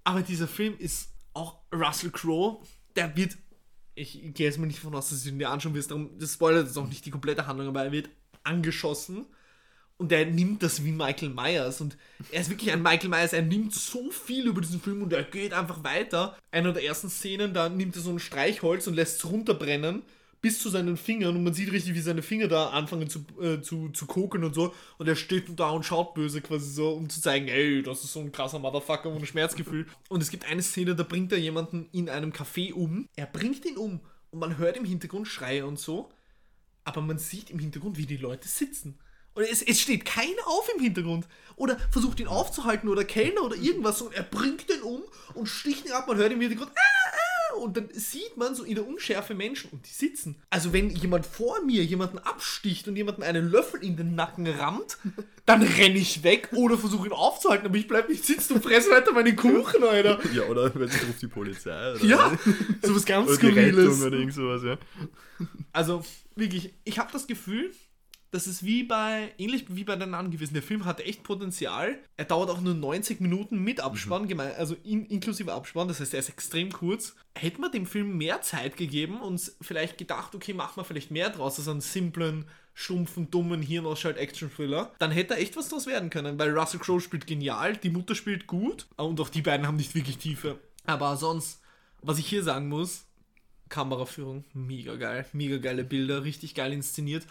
Aber 0.04 0.22
dieser 0.22 0.48
Film 0.48 0.76
ist 0.78 1.10
auch 1.34 1.60
Russell 1.74 2.12
Crowe, 2.12 2.60
der 2.96 3.16
wird, 3.16 3.38
ich 3.98 4.34
gehe 4.34 4.48
jetzt 4.48 4.60
mal 4.60 4.68
nicht 4.68 4.80
davon 4.80 4.96
aus, 4.96 5.10
dass 5.10 5.24
du 5.24 5.30
ihn 5.30 5.40
dir 5.40 5.50
anschauen 5.50 5.74
wirst, 5.74 5.92
darum, 5.92 6.12
das 6.20 6.34
spoilert 6.34 6.68
jetzt 6.68 6.78
auch 6.78 6.88
nicht 6.88 7.06
die 7.06 7.12
komplette 7.12 7.48
Handlung, 7.48 7.68
aber 7.68 7.84
er 7.84 7.92
wird 7.92 8.10
angeschossen 8.44 9.26
und 9.98 10.12
er 10.12 10.26
nimmt 10.26 10.62
das 10.62 10.84
wie 10.84 10.92
Michael 10.92 11.30
Myers 11.30 11.82
und 11.82 11.98
er 12.32 12.42
ist 12.42 12.50
wirklich 12.50 12.72
ein 12.72 12.84
Michael 12.84 13.10
Myers, 13.10 13.34
er 13.34 13.42
nimmt 13.42 13.74
so 13.74 14.12
viel 14.12 14.46
über 14.46 14.62
diesen 14.62 14.80
Film 14.80 15.02
und 15.02 15.12
er 15.12 15.24
geht 15.24 15.54
einfach 15.54 15.84
weiter. 15.84 16.38
Einer 16.52 16.72
der 16.72 16.84
ersten 16.84 17.10
Szenen, 17.10 17.54
da 17.54 17.70
nimmt 17.70 17.96
er 17.96 18.02
so 18.02 18.12
ein 18.12 18.20
Streichholz 18.20 18.86
und 18.88 18.94
lässt 18.94 19.18
es 19.18 19.32
runterbrennen 19.32 20.04
bis 20.42 20.62
zu 20.62 20.70
seinen 20.70 20.98
Fingern 20.98 21.36
und 21.36 21.44
man 21.44 21.54
sieht 21.54 21.72
richtig, 21.72 21.96
wie 21.96 22.02
seine 22.02 22.22
Finger 22.22 22.48
da 22.48 22.70
anfangen 22.70 23.10
zu, 23.10 23.26
äh, 23.42 23.62
zu, 23.62 23.90
zu 23.90 24.06
koken 24.06 24.44
und 24.44 24.54
so. 24.54 24.74
Und 24.98 25.08
er 25.08 25.16
steht 25.16 25.46
da 25.60 25.72
und 25.72 25.84
schaut 25.84 26.14
böse 26.14 26.42
quasi 26.42 26.70
so, 26.70 26.92
um 26.92 27.10
zu 27.10 27.22
zeigen, 27.22 27.48
ey, 27.48 27.82
das 27.82 28.04
ist 28.04 28.14
so 28.14 28.20
ein 28.20 28.32
krasser 28.32 28.60
Motherfucker 28.60 29.10
ohne 29.10 29.26
Schmerzgefühl. 29.26 29.88
Und 30.10 30.22
es 30.22 30.30
gibt 30.30 30.46
eine 30.46 30.62
Szene, 30.62 30.96
da 30.96 31.04
bringt 31.04 31.32
er 31.32 31.40
jemanden 31.40 31.90
in 31.92 32.10
einem 32.10 32.32
Café 32.32 32.74
um. 32.74 33.08
Er 33.16 33.26
bringt 33.26 33.66
ihn 33.66 33.78
um 33.78 34.02
und 34.30 34.40
man 34.40 34.58
hört 34.58 34.78
im 34.78 34.86
Hintergrund 34.86 35.28
Schreie 35.28 35.66
und 35.66 35.80
so. 35.80 36.12
Aber 36.84 37.02
man 37.02 37.18
sieht 37.18 37.50
im 37.50 37.60
Hintergrund, 37.60 37.98
wie 37.98 38.06
die 38.06 38.18
Leute 38.18 38.48
sitzen. 38.48 39.00
Und 39.34 39.44
es, 39.44 39.62
es 39.62 39.82
steht 39.82 40.06
keiner 40.06 40.48
auf 40.48 40.70
im 40.76 40.82
Hintergrund. 40.82 41.28
Oder 41.56 41.78
versucht 41.92 42.20
ihn 42.20 42.28
aufzuhalten 42.28 42.90
oder 42.90 43.04
Kellner 43.04 43.42
oder 43.42 43.56
irgendwas. 43.56 44.02
Und 44.02 44.14
er 44.14 44.24
bringt 44.24 44.70
den 44.70 44.82
um 44.82 45.02
und 45.34 45.48
sticht 45.48 45.86
ihn 45.86 45.92
ab. 45.92 46.08
Man 46.08 46.18
hört 46.18 46.32
im 46.32 46.42
Hintergrund, 46.42 46.72
ah, 46.76 47.10
ah, 47.12 47.27
und 47.60 47.78
dann 47.78 47.90
sieht 47.94 48.38
man 48.38 48.56
so 48.56 48.64
in 48.64 48.76
der 48.76 48.88
Unschärfe 48.88 49.34
Menschen 49.34 49.70
und 49.72 49.86
die 49.86 49.94
sitzen. 49.94 50.36
Also 50.50 50.74
wenn 50.74 50.90
jemand 50.90 51.26
vor 51.26 51.62
mir 51.64 51.84
jemanden 51.84 52.18
absticht 52.20 52.88
und 52.88 52.96
jemanden 52.96 53.24
einen 53.24 53.50
Löffel 53.50 53.84
in 53.84 53.98
den 53.98 54.16
Nacken 54.16 54.48
rammt, 54.48 54.98
dann 55.46 55.62
renne 55.62 55.98
ich 55.98 56.24
weg 56.24 56.50
oder 56.54 56.78
versuche 56.78 57.08
ihn 57.08 57.14
aufzuhalten, 57.14 57.66
aber 57.66 57.78
ich 57.78 57.88
bleibe 57.88 58.12
nicht 58.12 58.26
sitzen 58.26 58.54
und 58.54 58.64
fresse 58.64 58.92
weiter 58.92 59.14
meinen 59.14 59.36
Kuchen, 59.36 59.84
Alter. 59.84 60.20
Ja, 60.34 60.44
oder 60.44 60.74
wenn 60.76 60.90
sie 60.90 61.06
ruft 61.06 61.22
die 61.22 61.28
Polizei. 61.28 61.94
Oder 61.94 62.04
ja, 62.04 62.38
sowas 62.82 63.06
ganz 63.06 63.34
Skurriles. 63.36 64.02
Oder 64.02 64.18
irgend 64.18 64.34
sowas, 64.34 64.62
ja. 64.64 64.78
Also 65.72 66.04
wirklich, 66.36 66.74
ich 66.84 67.00
habe 67.00 67.12
das 67.12 67.28
Gefühl, 67.28 67.72
das 68.32 68.48
ist 68.48 68.64
wie 68.64 68.84
bei, 68.84 69.34
ähnlich 69.38 69.66
wie 69.70 69.84
bei 69.84 69.96
den 69.96 70.10
Namen 70.10 70.32
gewesen. 70.32 70.54
Der 70.54 70.64
Film 70.64 70.86
hat 70.86 71.00
echt 71.00 71.24
Potenzial. 71.24 71.98
Er 72.18 72.26
dauert 72.26 72.50
auch 72.50 72.60
nur 72.60 72.74
90 72.74 73.22
Minuten 73.22 73.60
mit 73.64 73.80
Abspann, 73.80 74.28
mhm. 74.28 74.40
also 74.40 74.76
in, 74.84 75.06
inklusive 75.06 75.54
Abspann, 75.54 75.88
das 75.88 76.00
heißt, 76.00 76.14
er 76.14 76.20
ist 76.20 76.30
extrem 76.30 76.72
kurz. 76.72 77.16
Hätte 77.38 77.62
man 77.62 77.72
dem 77.72 77.86
Film 77.86 78.18
mehr 78.18 78.42
Zeit 78.42 78.76
gegeben 78.76 79.22
und 79.22 79.52
vielleicht 79.62 79.98
gedacht, 79.98 80.36
okay, 80.36 80.54
machen 80.54 80.78
wir 80.78 80.84
vielleicht 80.84 81.12
mehr 81.12 81.30
draus 81.30 81.58
als 81.58 81.68
einen 81.68 81.82
simplen, 81.82 82.46
stumpfen, 82.74 83.32
dummen 83.32 83.62
Hirnausschalt-Action-Thriller, 83.62 84.94
dann 85.00 85.12
hätte 85.12 85.34
er 85.34 85.40
echt 85.40 85.58
was 85.58 85.70
draus 85.70 85.88
werden 85.88 86.12
können, 86.12 86.38
weil 86.38 86.56
Russell 86.56 86.80
Crowe 86.80 87.02
spielt 87.02 87.26
genial, 87.26 87.76
die 87.76 87.90
Mutter 87.90 88.14
spielt 88.14 88.46
gut 88.46 88.88
und 88.98 89.20
auch 89.20 89.30
die 89.30 89.42
beiden 89.42 89.66
haben 89.66 89.78
nicht 89.78 89.96
wirklich 89.96 90.20
Tiefe. 90.20 90.60
Aber 90.86 91.18
sonst, 91.18 91.60
was 92.02 92.20
ich 92.20 92.28
hier 92.28 92.44
sagen 92.44 92.70
muss, 92.70 93.06
Kameraführung, 93.70 94.44
mega 94.54 94.96
geil, 94.96 95.26
mega 95.34 95.58
geile 95.58 95.84
Bilder, 95.84 96.24
richtig 96.24 96.54
geil 96.54 96.72
inszeniert 96.72 97.26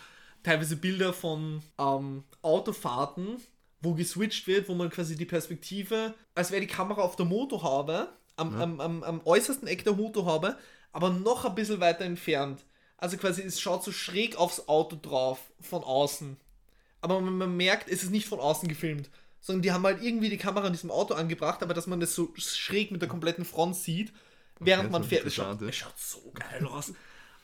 teilweise 0.46 0.76
Bilder 0.76 1.12
von 1.12 1.60
ähm, 1.78 2.22
Autofahrten, 2.42 3.38
wo 3.80 3.94
geswitcht 3.94 4.46
wird, 4.46 4.68
wo 4.68 4.74
man 4.74 4.90
quasi 4.90 5.16
die 5.16 5.24
Perspektive, 5.24 6.14
als 6.34 6.52
wäre 6.52 6.60
die 6.60 6.68
Kamera 6.68 7.02
auf 7.02 7.16
der 7.16 7.26
Motorhaube, 7.26 8.08
am, 8.36 8.52
ja. 8.52 8.62
am, 8.62 8.80
am, 8.80 9.02
am 9.02 9.20
äußersten 9.24 9.66
Eck 9.66 9.82
der 9.82 9.94
Motorhaube, 9.94 10.56
aber 10.92 11.10
noch 11.10 11.44
ein 11.44 11.54
bisschen 11.56 11.80
weiter 11.80 12.04
entfernt. 12.04 12.64
Also 12.96 13.16
quasi, 13.16 13.42
es 13.42 13.60
schaut 13.60 13.82
so 13.82 13.90
schräg 13.90 14.36
aufs 14.36 14.68
Auto 14.68 14.96
drauf, 15.00 15.40
von 15.60 15.82
außen. 15.82 16.36
Aber 17.00 17.20
man, 17.20 17.36
man 17.36 17.56
merkt, 17.56 17.88
es 17.88 18.04
ist 18.04 18.10
nicht 18.10 18.28
von 18.28 18.38
außen 18.38 18.68
gefilmt, 18.68 19.10
sondern 19.40 19.62
die 19.62 19.72
haben 19.72 19.84
halt 19.84 20.00
irgendwie 20.00 20.30
die 20.30 20.38
Kamera 20.38 20.68
in 20.68 20.72
diesem 20.72 20.92
Auto 20.92 21.14
angebracht, 21.14 21.62
aber 21.62 21.74
dass 21.74 21.88
man 21.88 21.98
das 21.98 22.14
so 22.14 22.32
schräg 22.36 22.92
mit 22.92 23.02
der 23.02 23.08
kompletten 23.08 23.44
Front 23.44 23.76
sieht, 23.76 24.12
während 24.60 24.86
okay, 24.86 24.92
man 24.92 25.04
fährt. 25.04 25.26
Es 25.26 25.34
schaut, 25.34 25.60
es 25.60 25.76
schaut 25.76 25.98
so 25.98 26.32
geil 26.32 26.66
aus. 26.66 26.92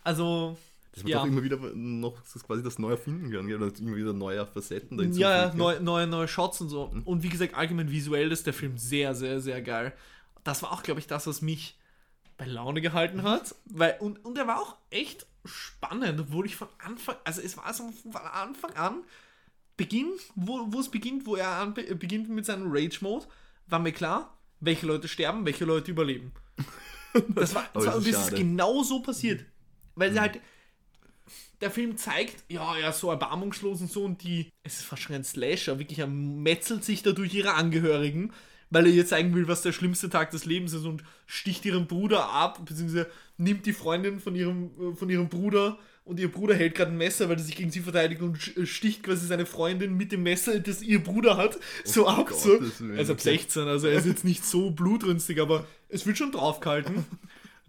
Also, 0.05 0.57
das 0.93 1.05
wird 1.05 1.15
ja. 1.15 1.23
auch 1.23 1.27
immer 1.27 1.43
wieder 1.43 1.57
noch 1.75 2.21
das 2.21 2.45
quasi 2.45 2.63
das 2.63 2.79
Neue 2.79 2.93
erfinden 2.93 3.31
können, 3.31 3.53
oder 3.53 3.73
immer 3.79 3.97
wieder 3.97 4.13
neue 4.13 4.47
Facetten 4.47 4.99
da 4.99 5.05
Ja, 5.05 5.47
ja 5.47 5.55
neue, 5.55 5.81
neue, 5.81 6.07
neue 6.07 6.29
Shots 6.29 6.61
und 6.61 6.69
so. 6.69 6.89
Mhm. 6.89 7.03
Und 7.05 7.23
wie 7.23 7.31
gesagt, 7.31 7.55
allgemein 7.55 7.91
visuell 7.91 8.31
ist 8.31 8.47
der 8.47 8.53
Film 8.53 8.77
sehr, 8.77 9.15
sehr, 9.15 9.41
sehr 9.41 9.63
geil. 9.63 9.95
Das 10.45 10.63
war 10.63 10.73
auch, 10.73 10.83
glaube 10.83 11.01
ich, 11.01 11.07
das, 11.07 11.27
was 11.27 11.41
mich 11.41 11.79
bei 12.37 12.45
Laune 12.45 12.83
gehalten 12.83 13.23
hat. 13.23 13.55
Weil, 13.65 13.97
und, 14.01 14.23
und 14.25 14.37
er 14.37 14.47
war 14.47 14.61
auch 14.61 14.77
echt 14.91 15.27
spannend, 15.47 16.21
obwohl 16.21 16.45
ich 16.45 16.57
von 16.57 16.69
Anfang, 16.85 17.17
also 17.25 17.41
es 17.41 17.57
war 17.57 17.73
so 17.73 17.91
von 17.91 18.21
Anfang 18.21 18.73
an, 18.75 19.05
Beginn, 19.79 20.13
wo, 20.35 20.67
wo 20.69 20.81
es 20.81 20.91
beginnt, 20.91 21.25
wo 21.25 21.37
er 21.37 21.49
an, 21.49 21.73
beginnt 21.73 22.29
mit 22.29 22.45
seinem 22.45 22.71
Rage-Mode, 22.71 23.27
war 23.67 23.79
mir 23.79 23.93
klar, 23.93 24.37
welche 24.61 24.87
Leute 24.87 25.09
sterben, 25.09 25.47
welche 25.47 25.65
Leute 25.65 25.91
überleben. 25.91 26.33
Das 27.29 27.55
war, 27.55 27.69
das 27.75 27.85
war 27.85 27.97
und 27.97 28.09
das 28.11 28.31
ist 28.31 28.37
genau 28.37 28.83
so 28.83 29.03
passiert. 29.03 29.45
Weil 29.97 30.09
mhm. 30.09 30.15
sie 30.15 30.21
halt, 30.21 30.41
der 31.63 31.71
Film 31.71 31.97
zeigt, 31.97 32.45
ja, 32.49 32.77
ja, 32.77 32.93
so 32.93 33.09
erbarmungslos 33.11 33.81
und 33.81 33.91
so 33.91 34.05
und 34.05 34.23
die, 34.23 34.51
es 34.65 34.81
ist 34.81 34.85
fast 34.85 35.03
schon 35.03 35.17
ein 35.17 35.25
Slasher, 35.25 35.79
wirklich, 35.79 36.01
er 36.01 36.09
metzelt 36.09 36.85
sich 36.85 37.03
da 37.03 37.13
durch 37.13 37.33
ihre 37.33 37.55
Angehörigen, 37.55 38.33
weil 38.69 38.87
er 38.87 38.93
ihr 38.93 39.07
zeigen 39.07 39.35
will, 39.35 39.49
was 39.49 39.63
der 39.63 39.73
schlimmste 39.73 40.11
Tag 40.11 40.31
des 40.33 40.45
Lebens 40.45 40.73
ist 40.73 40.85
und 40.85 41.05
sticht 41.27 41.65
ihren 41.65 41.87
Bruder 41.87 42.31
ab, 42.31 42.65
beziehungsweise 42.65 43.09
nimmt 43.37 43.65
die 43.65 43.73
Freundin 43.73 44.19
von 44.19 44.35
ihrem, 44.35 44.71
äh, 44.79 44.97
von 44.97 45.09
ihrem 45.09 45.29
Bruder 45.29 45.79
und 46.05 46.19
ihr 46.19 46.33
Bruder 46.33 46.57
hält 46.57 46.75
gerade 46.75 46.91
ein 46.91 46.97
Messer, 46.97 47.29
weil 47.29 47.37
er 47.37 47.43
sich 47.43 47.55
gegen 47.55 47.71
sie 47.71 47.81
verteidigt 47.81 48.23
und 48.23 48.57
äh, 48.57 48.67
sticht 48.67 49.05
quasi 49.05 49.27
seine 49.27 49.47
Freundin 49.47 49.97
mit 49.97 50.11
dem 50.11 50.25
Messer, 50.25 50.59
das 50.59 50.83
ihr 50.83 51.03
Bruder 51.03 51.37
hat, 51.37 51.59
so 51.85 52.07
oh 52.07 52.09
ab. 52.09 52.27
Gott, 52.29 52.41
so. 52.41 52.59
Also 52.97 53.13
ab 53.13 53.21
16, 53.21 53.69
also 53.69 53.87
er 53.87 53.99
ist 53.99 54.07
jetzt 54.07 54.25
nicht 54.25 54.45
so 54.45 54.73
blutrünstig, 54.73 55.41
aber 55.41 55.65
es 55.89 56.07
wird 56.07 56.19
schon 56.19 56.33
draufgehalten. 56.33 57.05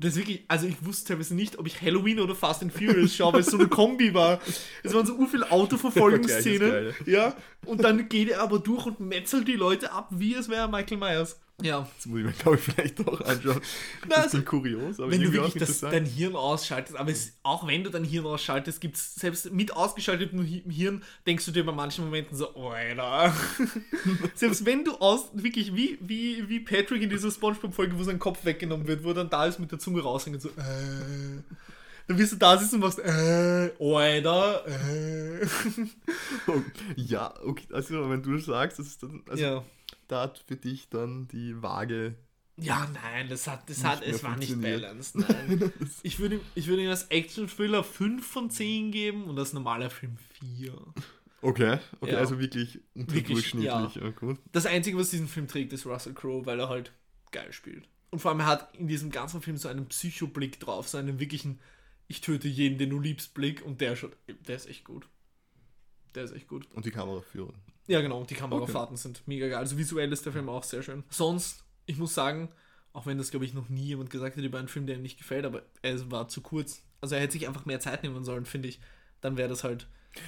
Das 0.04 0.12
ist 0.12 0.18
wirklich, 0.18 0.43
also 0.49 0.68
ich 0.68 0.86
wusste 0.86 1.14
teilweise 1.14 1.34
nicht, 1.34 1.58
ob 1.60 1.66
ich 1.66 1.82
Halloween 1.82 2.20
oder 2.20 2.36
Fast 2.36 2.62
and 2.62 2.74
Furious 2.74 3.16
schaue, 3.16 3.32
weil 3.32 3.39
es 3.39 3.45
so 3.45 3.58
eine 3.58 3.70
Kombi 3.70 4.14
war. 4.14 4.41
Es 4.84 4.93
waren 4.93 5.06
so 5.06 5.26
viele 5.26 5.49
Autoverfolgungsszenen. 5.49 6.93
Ja, 7.06 7.38
und 7.66 7.82
dann 7.82 8.10
geht 8.10 8.30
er 8.30 8.41
aber 8.41 8.60
durch 8.60 8.86
und 8.86 8.99
metzelt 8.99 9.47
die 9.47 9.54
Leute 9.54 9.93
ab, 9.93 10.10
wie 10.12 10.34
es 10.34 10.49
wäre 10.49 10.68
Michael 10.68 10.97
Myers. 10.97 11.39
Ja. 11.62 11.88
Das 11.95 12.06
muss 12.08 12.20
ich 12.20 12.26
mir, 12.26 12.32
glaube 12.32 12.58
ich, 12.58 12.64
vielleicht 12.64 12.99
doch 12.99 13.22
anschauen. 13.22 13.62
Na, 14.08 14.16
das 14.16 14.26
ist 14.28 14.36
also, 14.36 14.45
kurios, 14.45 14.99
aber 14.99 15.12
wenn 15.12 15.22
du 15.22 15.32
wirklich 15.32 15.54
das, 15.54 15.82
dein 15.82 16.06
Hirn 16.06 16.36
ausschaltest, 16.36 16.97
aber 16.97 17.12
es, 17.12 17.34
auch 17.43 17.68
wenn 17.68 17.84
du 17.84 17.91
dein 17.91 18.04
Hirn 18.04 18.26
ausschaltest, 18.26 18.82
gibt 18.82 18.97
es 18.97 19.16
selbst 19.16 19.51
mit 19.51 19.76
ausgeschaltetem 19.76 20.43
Hirn, 20.43 21.04
denkst 21.28 21.45
du 21.45 21.51
dir 21.51 21.64
bei 21.64 21.72
manchen 21.72 22.06
Momenten 22.06 22.36
so, 22.36 22.56
oh, 22.56 22.70
Alter. 22.70 23.34
selbst 24.36 24.66
wenn 24.66 24.84
du 24.84 24.95
aus, 24.95 25.30
wirklich 25.34 25.76
wie, 25.76 25.97
wie, 26.01 26.49
wie 26.49 26.60
Patrick 26.60 27.04
in 27.04 27.10
dieser 27.10 27.30
Spongebob-Folge, 27.30 27.97
wo 27.99 28.04
sein 28.04 28.20
Kopf 28.20 28.43
weggenommen 28.45 28.88
wird, 28.88 29.04
wo 29.04 29.10
er 29.10 29.16
dann 29.16 29.30
da 29.30 29.45
ist 29.45 29.60
mit 29.60 29.72
der 29.72 29.80
Zunge 29.80 30.01
raushängt, 30.01 30.41
so, 30.41 30.49
äh. 30.49 31.41
Dann 32.06 32.18
wirst 32.18 32.34
du 32.34 32.36
da 32.36 32.58
sitzen 32.58 32.76
und 32.76 32.82
machst, 32.82 32.99
äh, 32.99 33.72
Alter, 33.80 34.66
äh. 34.68 35.45
ja, 36.97 37.34
okay, 37.45 37.68
also 37.72 38.10
wenn 38.10 38.24
du 38.24 38.38
sagst, 38.39 38.80
das 38.80 38.88
ist 38.88 39.04
dann, 39.04 39.22
also, 39.30 39.43
ja 39.43 39.64
da 40.08 40.22
hat 40.24 40.39
für 40.39 40.56
dich 40.56 40.89
dann 40.89 41.28
die 41.28 41.62
Waage. 41.62 42.16
Ja, 42.58 42.88
nein, 42.93 43.30
das 43.30 43.47
hat, 43.47 43.68
das 43.70 43.84
hat, 43.84 44.04
es 44.04 44.24
war 44.24 44.38
nicht 44.38 44.62
balanced. 44.62 45.16
Nein. 45.16 45.72
ich 46.04 46.20
würde, 46.20 46.39
ich 46.54 46.68
würde 46.68 46.84
ihm 46.84 46.89
als 46.89 47.04
Action-Thriller 47.06 47.84
5 47.84 48.26
von 48.26 48.49
10 48.51 48.91
geben 48.91 49.24
und 49.26 49.39
als 49.39 49.54
normaler 49.54 49.89
Film 49.89 50.18
4. 50.39 50.74
Okay, 51.41 51.80
okay, 51.99 52.12
ja. 52.12 52.20
also 52.20 52.39
wirklich 52.39 52.80
unterdurchschnittlich. 52.93 53.95
Ja. 53.95 54.14
Ja. 54.22 54.38
Das 54.51 54.66
Einzige, 54.66 54.97
was 54.97 55.10
diesen 55.10 55.28
Film 55.28 55.47
trägt, 55.47 55.74
ist 55.74 55.86
Russell 55.86 56.14
Crowe, 56.14 56.45
weil 56.45 56.60
er 56.60 56.70
halt 56.70 56.93
geil 57.32 57.51
spielt. 57.51 57.89
Und 58.12 58.20
vor 58.20 58.32
allem, 58.32 58.41
er 58.41 58.45
hat 58.45 58.78
in 58.78 58.88
diesem 58.88 59.10
ganzen 59.10 59.41
Film 59.41 59.58
so 59.58 59.68
einen 59.68 59.88
Psychoblick 59.88 60.60
drauf, 60.60 60.88
so 60.88 60.99
einen 60.99 61.20
wirklichen 61.20 61.60
Ich 62.08 62.22
töte 62.22 62.47
jeden, 62.47 62.78
den 62.78 62.91
du 62.91 62.99
liebst, 62.99 63.34
Blick 63.34 63.66
und 63.66 63.82
der 63.82 63.95
schaut, 63.95 64.16
der 64.47 64.56
ist 64.56 64.68
echt 64.68 64.86
gut. 64.86 65.08
Der 66.14 66.24
ist 66.24 66.32
echt 66.32 66.47
gut. 66.47 66.68
Und 66.74 66.86
die 66.86 66.91
Kameraführung. 66.91 67.56
Ja, 67.88 68.01
genau, 68.01 68.23
die 68.23 68.36
Kamerafahrten 68.36 68.97
sind 68.97 69.27
mega 69.27 69.47
geil. 69.47 69.57
Also 69.57 69.77
visuell 69.77 70.11
ist 70.11 70.25
der 70.25 70.34
Film 70.34 70.49
auch 70.49 70.63
sehr 70.63 70.84
schön. 70.84 71.03
Sonst, 71.09 71.63
ich 71.86 71.97
muss 71.97 72.13
sagen, 72.13 72.49
auch 72.93 73.05
wenn 73.05 73.17
das, 73.17 73.31
glaube 73.31 73.45
ich, 73.45 73.53
noch 73.53 73.69
nie 73.69 73.86
jemand 73.86 74.09
gesagt 74.09 74.38
hat 74.38 74.43
über 74.43 74.59
einen 74.59 74.67
Film, 74.67 74.86
der 74.86 74.95
ihm 74.95 75.01
nicht 75.01 75.17
gefällt, 75.17 75.45
aber 75.45 75.63
er 75.81 76.11
war 76.11 76.27
zu 76.27 76.41
kurz. 76.41 76.84
Also 77.01 77.15
er 77.15 77.21
hätte 77.21 77.34
sich 77.34 77.47
einfach 77.47 77.65
mehr 77.65 77.79
Zeit 77.79 78.03
nehmen 78.03 78.23
sollen, 78.23 78.45
finde 78.45 78.69
ich. 78.69 78.79
Dann 79.19 79.36
wäre 79.36 79.49
das 79.49 79.63
halt. 79.63 79.88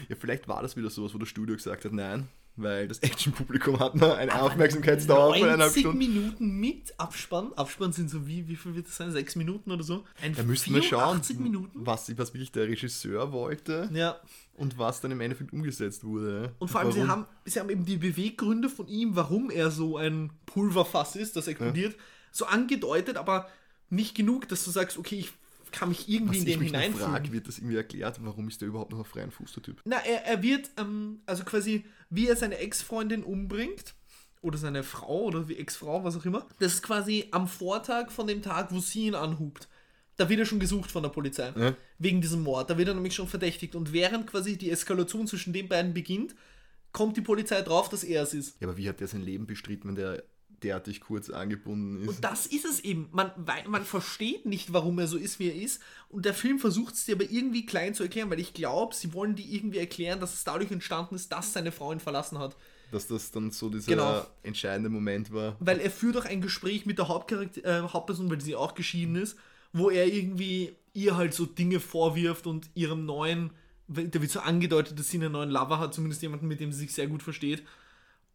Ja, 0.10 0.16
vielleicht 0.16 0.48
war 0.48 0.62
das 0.62 0.76
wieder 0.76 0.90
sowas, 0.90 1.14
wo 1.14 1.18
das 1.18 1.30
Studio 1.30 1.56
gesagt 1.56 1.86
hat, 1.86 1.94
nein, 1.94 2.28
weil 2.58 2.88
das 2.88 3.00
Action-Publikum 3.00 3.80
hat 3.80 3.96
noch 3.96 4.16
eine 4.16 4.42
Aufmerksamkeitsdauer 4.42 5.34
von 5.34 5.44
eineinhalb 5.44 5.60
90 5.76 5.82
Stunden. 5.82 5.98
Minuten 5.98 6.60
mit 6.60 6.94
Abspann. 7.00 7.52
Abspann 7.56 7.92
sind 7.94 8.10
so 8.10 8.26
wie, 8.28 8.48
wie 8.48 8.56
viel 8.56 8.76
wird 8.76 8.88
das 8.88 8.96
sein? 8.98 9.12
Sechs 9.12 9.36
Minuten 9.36 9.72
oder 9.72 9.84
so? 9.84 10.04
Ein 10.22 10.34
Da 10.36 10.44
müssten 10.44 10.74
wir 10.74 10.82
schauen, 10.82 11.22
84 11.24 11.40
Minuten? 11.40 11.72
was, 11.86 12.10
was 12.18 12.34
wirklich 12.34 12.52
der 12.52 12.68
Regisseur 12.68 13.32
wollte 13.32 13.90
Ja. 13.94 14.18
und 14.54 14.78
was 14.78 15.02
dann 15.02 15.12
im 15.12 15.22
Endeffekt 15.22 15.52
umgesetzt 15.54 16.04
wurde. 16.04 16.54
Und 16.60 16.70
vor 16.70 16.82
allem, 16.82 16.92
sie 16.92 17.04
haben, 17.08 17.26
sie 17.46 17.60
haben 17.60 17.70
eben 17.70 17.86
die 17.86 17.98
Beweggründe 17.98 18.70
von 18.70 18.88
ihm, 18.88 19.16
warum 19.16 19.50
er 19.50 19.72
so 19.72 19.98
ein 19.98 20.32
Pulverfass 20.46 21.16
ist, 21.16 21.36
das 21.36 21.48
explodiert, 21.48 21.96
so 22.32 22.46
angedeutet, 22.46 23.18
aber 23.18 23.48
nicht 23.90 24.16
genug, 24.16 24.48
dass 24.50 24.64
du 24.66 24.72
sagst, 24.72 24.98
okay, 24.98 25.16
ich 25.20 25.34
kann 25.76 25.90
mich 25.90 26.10
irgendwie 26.10 26.40
Was 26.40 26.40
in 26.40 26.46
den 26.46 26.62
hineinfühlen. 26.62 27.10
frage, 27.10 27.32
wird 27.32 27.48
das 27.48 27.58
irgendwie 27.58 27.76
erklärt, 27.76 28.18
warum 28.22 28.48
ist 28.48 28.62
der 28.62 28.70
überhaupt 28.70 28.92
noch 28.92 29.00
auf 29.00 29.08
freien 29.08 29.32
Fuß, 29.32 29.54
der 29.54 29.64
Typ? 29.64 29.82
Na, 29.86 29.98
er, 29.98 30.26
er 30.26 30.42
wird, 30.42 30.72
ähm, 30.78 31.22
also 31.26 31.44
quasi, 31.44 31.86
wie 32.10 32.28
er 32.28 32.36
seine 32.36 32.58
Ex-Freundin 32.58 33.24
umbringt, 33.24 33.96
oder 34.42 34.58
seine 34.58 34.84
Frau, 34.84 35.24
oder 35.24 35.48
wie 35.50 35.58
Ex-Frau, 35.58 36.04
was 36.04 36.16
auch 36.16 36.26
immer, 36.26 36.46
das 36.60 36.76
ist 36.76 36.84
quasi 36.84 37.28
am 37.32 37.48
Vortag 37.48 38.12
von 38.12 38.28
dem 38.28 38.42
Tag, 38.42 38.72
wo 38.72 38.80
sie 38.80 39.08
ihn 39.08 39.16
anhubt. 39.16 39.68
Da 40.18 40.30
wird 40.30 40.40
er 40.40 40.46
schon 40.46 40.60
gesucht 40.60 40.92
von 40.92 41.04
der 41.04 41.10
Polizei. 41.10 41.52
Ja. 41.58 41.76
Wegen 41.98 42.22
diesem 42.22 42.44
Mord. 42.44 42.70
Da 42.70 42.78
wird 42.78 42.88
er 42.88 42.94
nämlich 42.94 43.16
schon 43.16 43.28
verdächtigt. 43.28 43.76
Und 43.76 43.92
während 43.92 44.28
quasi 44.28 44.58
die 44.58 44.72
Eskalation 44.72 45.28
zwischen 45.28 45.52
den 45.52 45.68
beiden 45.68 45.94
beginnt, 45.94 46.36
kommt 46.94 47.18
die 47.18 47.22
Polizei 47.22 47.62
drauf, 47.62 47.90
dass 47.90 48.06
er 48.06 48.24
es 48.24 48.34
ist. 48.34 48.62
Ja, 48.62 48.68
aber 48.70 48.78
wie 48.78 48.88
hat 48.88 49.02
der 49.02 49.10
sein 49.10 49.24
Leben 49.24 49.46
bestritten, 49.46 49.90
wenn 49.90 49.96
der 49.96 50.24
derartig 50.66 51.02
kurz 51.02 51.30
angebunden 51.30 52.02
ist? 52.02 52.08
Und 52.10 52.24
das 52.24 52.46
ist 52.46 52.66
es 52.66 52.80
eben. 52.82 53.08
Man, 53.12 53.32
man 53.68 53.86
versteht 53.86 54.46
nicht, 54.46 54.74
warum 54.74 55.00
er 55.00 55.08
so 55.08 55.18
ist, 55.18 55.40
wie 55.40 55.48
er 55.50 55.56
ist. 55.56 55.82
Und 56.10 56.26
der 56.26 56.34
Film 56.34 56.60
versucht 56.60 56.96
es 56.96 57.06
dir 57.06 57.16
aber 57.16 57.30
irgendwie 57.30 57.66
klein 57.66 57.94
zu 57.94 58.04
erklären, 58.04 58.30
weil 58.30 58.40
ich 58.40 58.54
glaube, 58.54 58.94
sie 58.96 59.14
wollen 59.14 59.36
dir 59.36 59.46
irgendwie 59.46 59.78
erklären, 59.78 60.20
dass 60.20 60.34
es 60.34 60.44
dadurch 60.44 60.72
entstanden 60.72 61.16
ist, 61.16 61.32
dass 61.32 61.54
seine 61.54 61.72
Frau 61.72 61.92
ihn 61.94 62.00
verlassen 62.00 62.40
hat. 62.40 62.56
Dass 62.92 63.08
das 63.08 63.32
dann 63.32 63.52
so 63.52 63.70
dieser 63.70 63.92
Genau. 63.92 64.26
entscheidende 64.44 64.90
Moment 64.90 65.32
war. 65.34 65.56
Weil 65.60 65.80
er 65.80 65.90
führt 65.92 66.18
auch 66.18 66.26
ein 66.26 66.42
Gespräch 66.42 66.86
mit 66.86 66.98
der 66.98 67.08
Hauptcharakter, 67.08 67.64
äh, 67.64 67.88
Hauptperson, 67.88 68.30
weil 68.30 68.42
sie 68.42 68.56
auch 68.56 68.76
geschieden 68.76 69.16
ist, 69.16 69.38
wo 69.74 69.90
er 69.90 70.08
irgendwie 70.08 70.74
ihr 70.94 71.18
halt 71.18 71.34
so 71.34 71.46
Dinge 71.46 71.80
vorwirft 71.80 72.48
und 72.48 72.70
ihrem 72.76 73.06
neuen, 73.06 73.52
da 73.88 74.22
wird 74.22 74.32
so 74.32 74.40
angedeutet, 74.40 74.98
dass 74.98 75.10
sie 75.10 75.18
einen 75.18 75.32
neuen 75.34 75.50
Lover 75.50 75.80
hat, 75.80 75.94
zumindest 75.94 76.22
jemanden, 76.22 76.48
mit 76.48 76.60
dem 76.60 76.72
sie 76.72 76.80
sich 76.80 76.94
sehr 76.94 77.08
gut 77.08 77.22
versteht. 77.22 77.64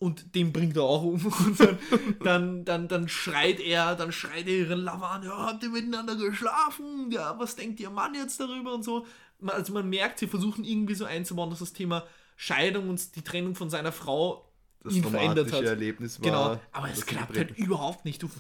Und 0.01 0.35
den 0.35 0.51
bringt 0.51 0.77
er 0.77 0.85
auch 0.85 1.03
um. 1.03 1.25
Und 1.47 1.61
dann, 1.61 1.79
dann, 2.25 2.65
dann, 2.65 2.89
dann 2.89 3.09
schreit 3.09 3.61
er, 3.61 3.95
dann 3.95 4.13
schreit 4.13 4.49
er 4.49 4.55
ihren 4.55 4.81
Lover 4.81 5.11
an, 5.11 5.23
ja, 5.23 5.37
habt 5.37 5.63
ihr 5.63 5.69
miteinander 5.69 6.17
geschlafen? 6.17 7.11
Ja, 7.13 7.39
was 7.39 7.55
denkt 7.55 7.79
ihr 7.81 7.91
Mann 7.91 8.15
jetzt 8.15 8.41
darüber 8.41 8.75
und 8.75 8.83
so. 8.83 9.07
Also 9.47 9.75
man 9.75 9.89
merkt, 9.89 10.19
sie 10.19 10.27
versuchen 10.27 10.65
irgendwie 10.65 10.95
so 10.95 11.05
einzubauen, 11.05 11.51
dass 11.51 11.59
das 11.59 11.75
Thema 11.75 12.07
Scheidung 12.37 12.89
und 12.89 13.15
die 13.15 13.23
Trennung 13.23 13.55
von 13.55 13.69
seiner 13.69 13.93
Frau 13.93 14.51
Das 14.83 14.95
ihn 14.95 15.05
verändert 15.05 15.53
hat. 15.53 15.65
Erlebnis 15.65 16.19
war. 16.19 16.25
Genau, 16.25 16.61
aber 16.73 16.91
es 16.91 17.05
klappt 17.05 17.37
halt 17.37 17.59
überhaupt 17.59 18.07
nicht. 18.07 18.23
Du 18.23 18.31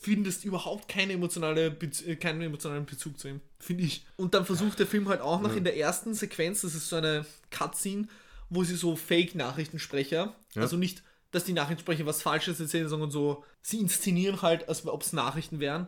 findest 0.00 0.44
überhaupt 0.44 0.88
keine 0.88 1.14
emotionale 1.14 1.72
Bez 1.72 2.02
äh, 2.02 2.14
keinen 2.14 2.40
emotionalen 2.40 2.86
Bezug 2.86 3.18
zu 3.18 3.26
ihm, 3.26 3.40
finde 3.58 3.82
ich. 3.82 4.06
Und 4.16 4.34
dann 4.34 4.46
versucht 4.46 4.78
der 4.78 4.86
Film 4.86 5.08
halt 5.08 5.20
auch 5.20 5.40
noch 5.40 5.56
in 5.56 5.64
der 5.64 5.76
ersten 5.76 6.14
Sequenz, 6.14 6.60
das 6.60 6.76
ist 6.76 6.88
so 6.88 6.96
eine 6.96 7.26
Cutscene, 7.50 8.06
wo 8.50 8.64
sie 8.64 8.74
so 8.76 8.96
Fake-Nachrichtensprecher, 8.96 10.34
Ja. 10.54 10.62
also 10.62 10.76
nicht, 10.76 11.02
dass 11.30 11.44
die 11.44 11.52
Nachrichtensprecher 11.52 12.06
was 12.06 12.22
Falsches 12.22 12.58
erzählen, 12.60 12.88
sondern 12.88 13.10
so, 13.10 13.44
sie 13.62 13.78
inszenieren 13.78 14.42
halt, 14.42 14.68
als 14.68 14.86
ob 14.86 15.02
es 15.02 15.12
Nachrichten 15.12 15.60
wären. 15.60 15.86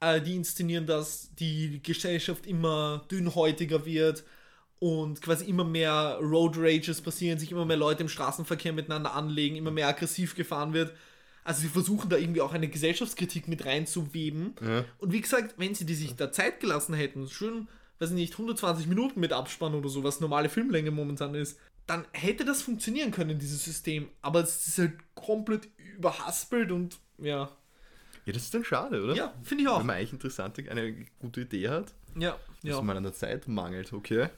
Äh, 0.00 0.20
die 0.20 0.36
inszenieren, 0.36 0.86
dass 0.86 1.34
die 1.34 1.82
Gesellschaft 1.82 2.46
immer 2.46 3.04
dünnhäutiger 3.10 3.84
wird 3.86 4.24
und 4.78 5.22
quasi 5.22 5.46
immer 5.46 5.64
mehr 5.64 6.18
Road 6.20 6.56
Rages 6.58 7.00
passieren, 7.00 7.38
sich 7.38 7.50
immer 7.50 7.64
mehr 7.64 7.78
Leute 7.78 8.02
im 8.02 8.08
Straßenverkehr 8.08 8.72
miteinander 8.74 9.14
anlegen, 9.14 9.56
immer 9.56 9.70
mehr 9.70 9.88
aggressiv 9.88 10.34
gefahren 10.36 10.72
wird. 10.74 10.92
Also 11.44 11.62
sie 11.62 11.68
versuchen 11.68 12.10
da 12.10 12.16
irgendwie 12.16 12.42
auch 12.42 12.52
eine 12.52 12.68
Gesellschaftskritik 12.68 13.48
mit 13.48 13.64
reinzuweben. 13.64 14.54
Ja. 14.60 14.84
Und 14.98 15.12
wie 15.12 15.20
gesagt, 15.20 15.54
wenn 15.56 15.74
sie 15.74 15.86
die 15.86 15.94
sich 15.94 16.14
da 16.14 16.30
Zeit 16.30 16.60
gelassen 16.60 16.94
hätten, 16.94 17.28
schön, 17.28 17.66
weiß 17.98 18.10
ich 18.10 18.16
nicht, 18.16 18.32
120 18.34 18.86
Minuten 18.88 19.18
mit 19.20 19.32
Abspann 19.32 19.74
oder 19.74 19.88
so, 19.88 20.04
was 20.04 20.20
normale 20.20 20.48
Filmlänge 20.50 20.90
momentan 20.90 21.34
ist, 21.34 21.58
dann 21.86 22.04
hätte 22.12 22.44
das 22.44 22.62
funktionieren 22.62 23.10
können, 23.12 23.38
dieses 23.38 23.64
System. 23.64 24.08
Aber 24.22 24.40
es 24.40 24.66
ist 24.66 24.78
halt 24.78 24.94
komplett 25.14 25.68
überhaspelt 25.96 26.70
und 26.72 26.98
ja. 27.18 27.50
Ja, 28.24 28.32
das 28.32 28.42
ist 28.42 28.54
dann 28.54 28.64
schade, 28.64 29.02
oder? 29.04 29.14
Ja, 29.14 29.32
finde 29.44 29.62
ich 29.62 29.68
auch. 29.68 29.78
Wenn 29.78 29.86
man 29.86 29.96
eigentlich 29.96 30.12
interessante, 30.12 30.68
eine 30.70 31.06
gute 31.20 31.42
Idee 31.42 31.68
hat, 31.68 31.94
Ja, 32.16 32.32
dass 32.62 32.70
ja. 32.76 32.82
man 32.82 32.96
an 32.96 33.04
der 33.04 33.12
Zeit 33.12 33.46
mangelt, 33.46 33.92
okay? 33.92 34.28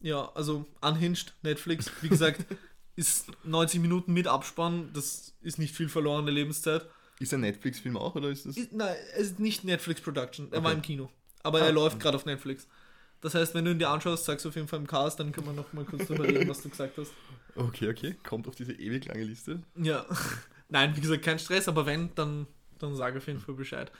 Ja, 0.00 0.30
also 0.34 0.66
unhinged, 0.80 1.34
Netflix, 1.42 1.90
wie 2.00 2.08
gesagt, 2.10 2.44
ist 2.96 3.26
90 3.44 3.80
Minuten 3.80 4.12
mit 4.12 4.28
Abspann, 4.28 4.90
das 4.92 5.34
ist 5.40 5.58
nicht 5.58 5.74
viel 5.74 5.88
verlorene 5.88 6.30
Lebenszeit. 6.30 6.86
Ist 7.18 7.34
ein 7.34 7.40
Netflix-Film 7.40 7.96
auch, 7.96 8.14
oder 8.14 8.28
ist 8.28 8.46
das? 8.46 8.56
Ist, 8.56 8.72
nein, 8.72 8.94
es 9.16 9.28
ist 9.30 9.40
nicht 9.40 9.64
Netflix 9.64 10.00
Production, 10.00 10.52
er 10.52 10.62
war 10.62 10.70
Okay. 10.70 10.76
im 10.76 10.82
Kino. 10.82 11.10
Aber 11.42 11.60
Ah. 11.60 11.66
er 11.66 11.72
läuft 11.72 11.98
gerade 11.98 12.16
auf 12.16 12.26
Netflix. 12.26 12.68
Das 13.24 13.34
heißt, 13.34 13.54
wenn 13.54 13.64
du 13.64 13.70
ihn 13.70 13.78
dir 13.78 13.88
anschaust, 13.88 14.26
sagst 14.26 14.44
du 14.44 14.50
auf 14.50 14.54
jeden 14.54 14.68
Fall 14.68 14.80
im 14.80 14.86
Cast, 14.86 15.18
dann 15.18 15.32
können 15.32 15.46
wir 15.46 15.54
noch 15.54 15.72
mal 15.72 15.86
kurz 15.86 16.08
drüber 16.08 16.24
reden, 16.24 16.46
was 16.46 16.60
du 16.60 16.68
gesagt 16.68 16.98
hast. 16.98 17.10
Okay, 17.56 17.88
okay. 17.88 18.16
Kommt 18.22 18.46
auf 18.46 18.54
diese 18.54 18.74
ewig 18.74 19.06
lange 19.06 19.24
Liste. 19.24 19.62
Ja. 19.76 20.04
Nein, 20.68 20.94
wie 20.94 21.00
gesagt, 21.00 21.22
kein 21.22 21.38
Stress, 21.38 21.66
aber 21.66 21.86
wenn, 21.86 22.14
dann, 22.16 22.46
dann 22.78 22.94
sag 22.94 23.16
auf 23.16 23.26
jeden 23.26 23.40
Fall 23.40 23.54
Bescheid. 23.54 23.90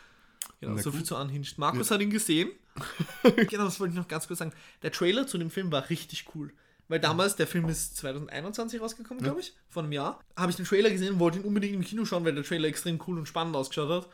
Genau, 0.60 0.74
Na 0.74 0.82
so 0.82 0.92
viel 0.92 1.04
zu 1.04 1.16
Unhinged. 1.16 1.56
Markus 1.56 1.90
hat 1.90 2.02
ihn 2.02 2.10
gesehen. 2.10 2.50
genau, 3.48 3.64
das 3.64 3.80
wollte 3.80 3.92
ich 3.92 3.98
noch 3.98 4.08
ganz 4.08 4.26
kurz 4.26 4.40
sagen. 4.40 4.52
Der 4.82 4.92
Trailer 4.92 5.26
zu 5.26 5.38
dem 5.38 5.50
Film 5.50 5.72
war 5.72 5.88
richtig 5.88 6.26
cool. 6.34 6.52
Weil 6.88 7.00
damals, 7.00 7.34
der 7.34 7.46
Film 7.46 7.66
ist 7.70 7.96
2021 7.96 8.78
rausgekommen, 8.78 9.22
glaube 9.22 9.40
ich, 9.40 9.54
vor 9.70 9.82
einem 9.82 9.92
Jahr. 9.92 10.20
Habe 10.36 10.50
ich 10.50 10.56
den 10.56 10.66
Trailer 10.66 10.90
gesehen, 10.90 11.18
wollte 11.18 11.38
ihn 11.38 11.46
unbedingt 11.46 11.72
im 11.72 11.80
Kino 11.80 12.04
schauen, 12.04 12.26
weil 12.26 12.34
der 12.34 12.44
Trailer 12.44 12.68
extrem 12.68 13.00
cool 13.06 13.16
und 13.16 13.26
spannend 13.26 13.56
ausgeschaut 13.56 13.88
hat. 13.88 14.12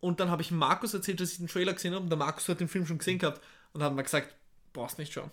Und 0.00 0.18
dann 0.18 0.32
habe 0.32 0.42
ich 0.42 0.50
Markus 0.50 0.94
erzählt, 0.94 1.20
dass 1.20 1.30
ich 1.30 1.38
den 1.38 1.46
Trailer 1.46 1.74
gesehen 1.74 1.94
habe. 1.94 2.02
Und 2.02 2.10
der 2.10 2.18
Markus 2.18 2.48
hat 2.48 2.58
den 2.58 2.66
Film 2.66 2.86
schon 2.86 2.98
gesehen 2.98 3.20
gehabt 3.20 3.40
und 3.72 3.84
hat 3.84 3.94
mir 3.94 4.02
gesagt, 4.02 4.34
brauchst 4.72 4.98
nicht 4.98 5.12
schauen. 5.12 5.30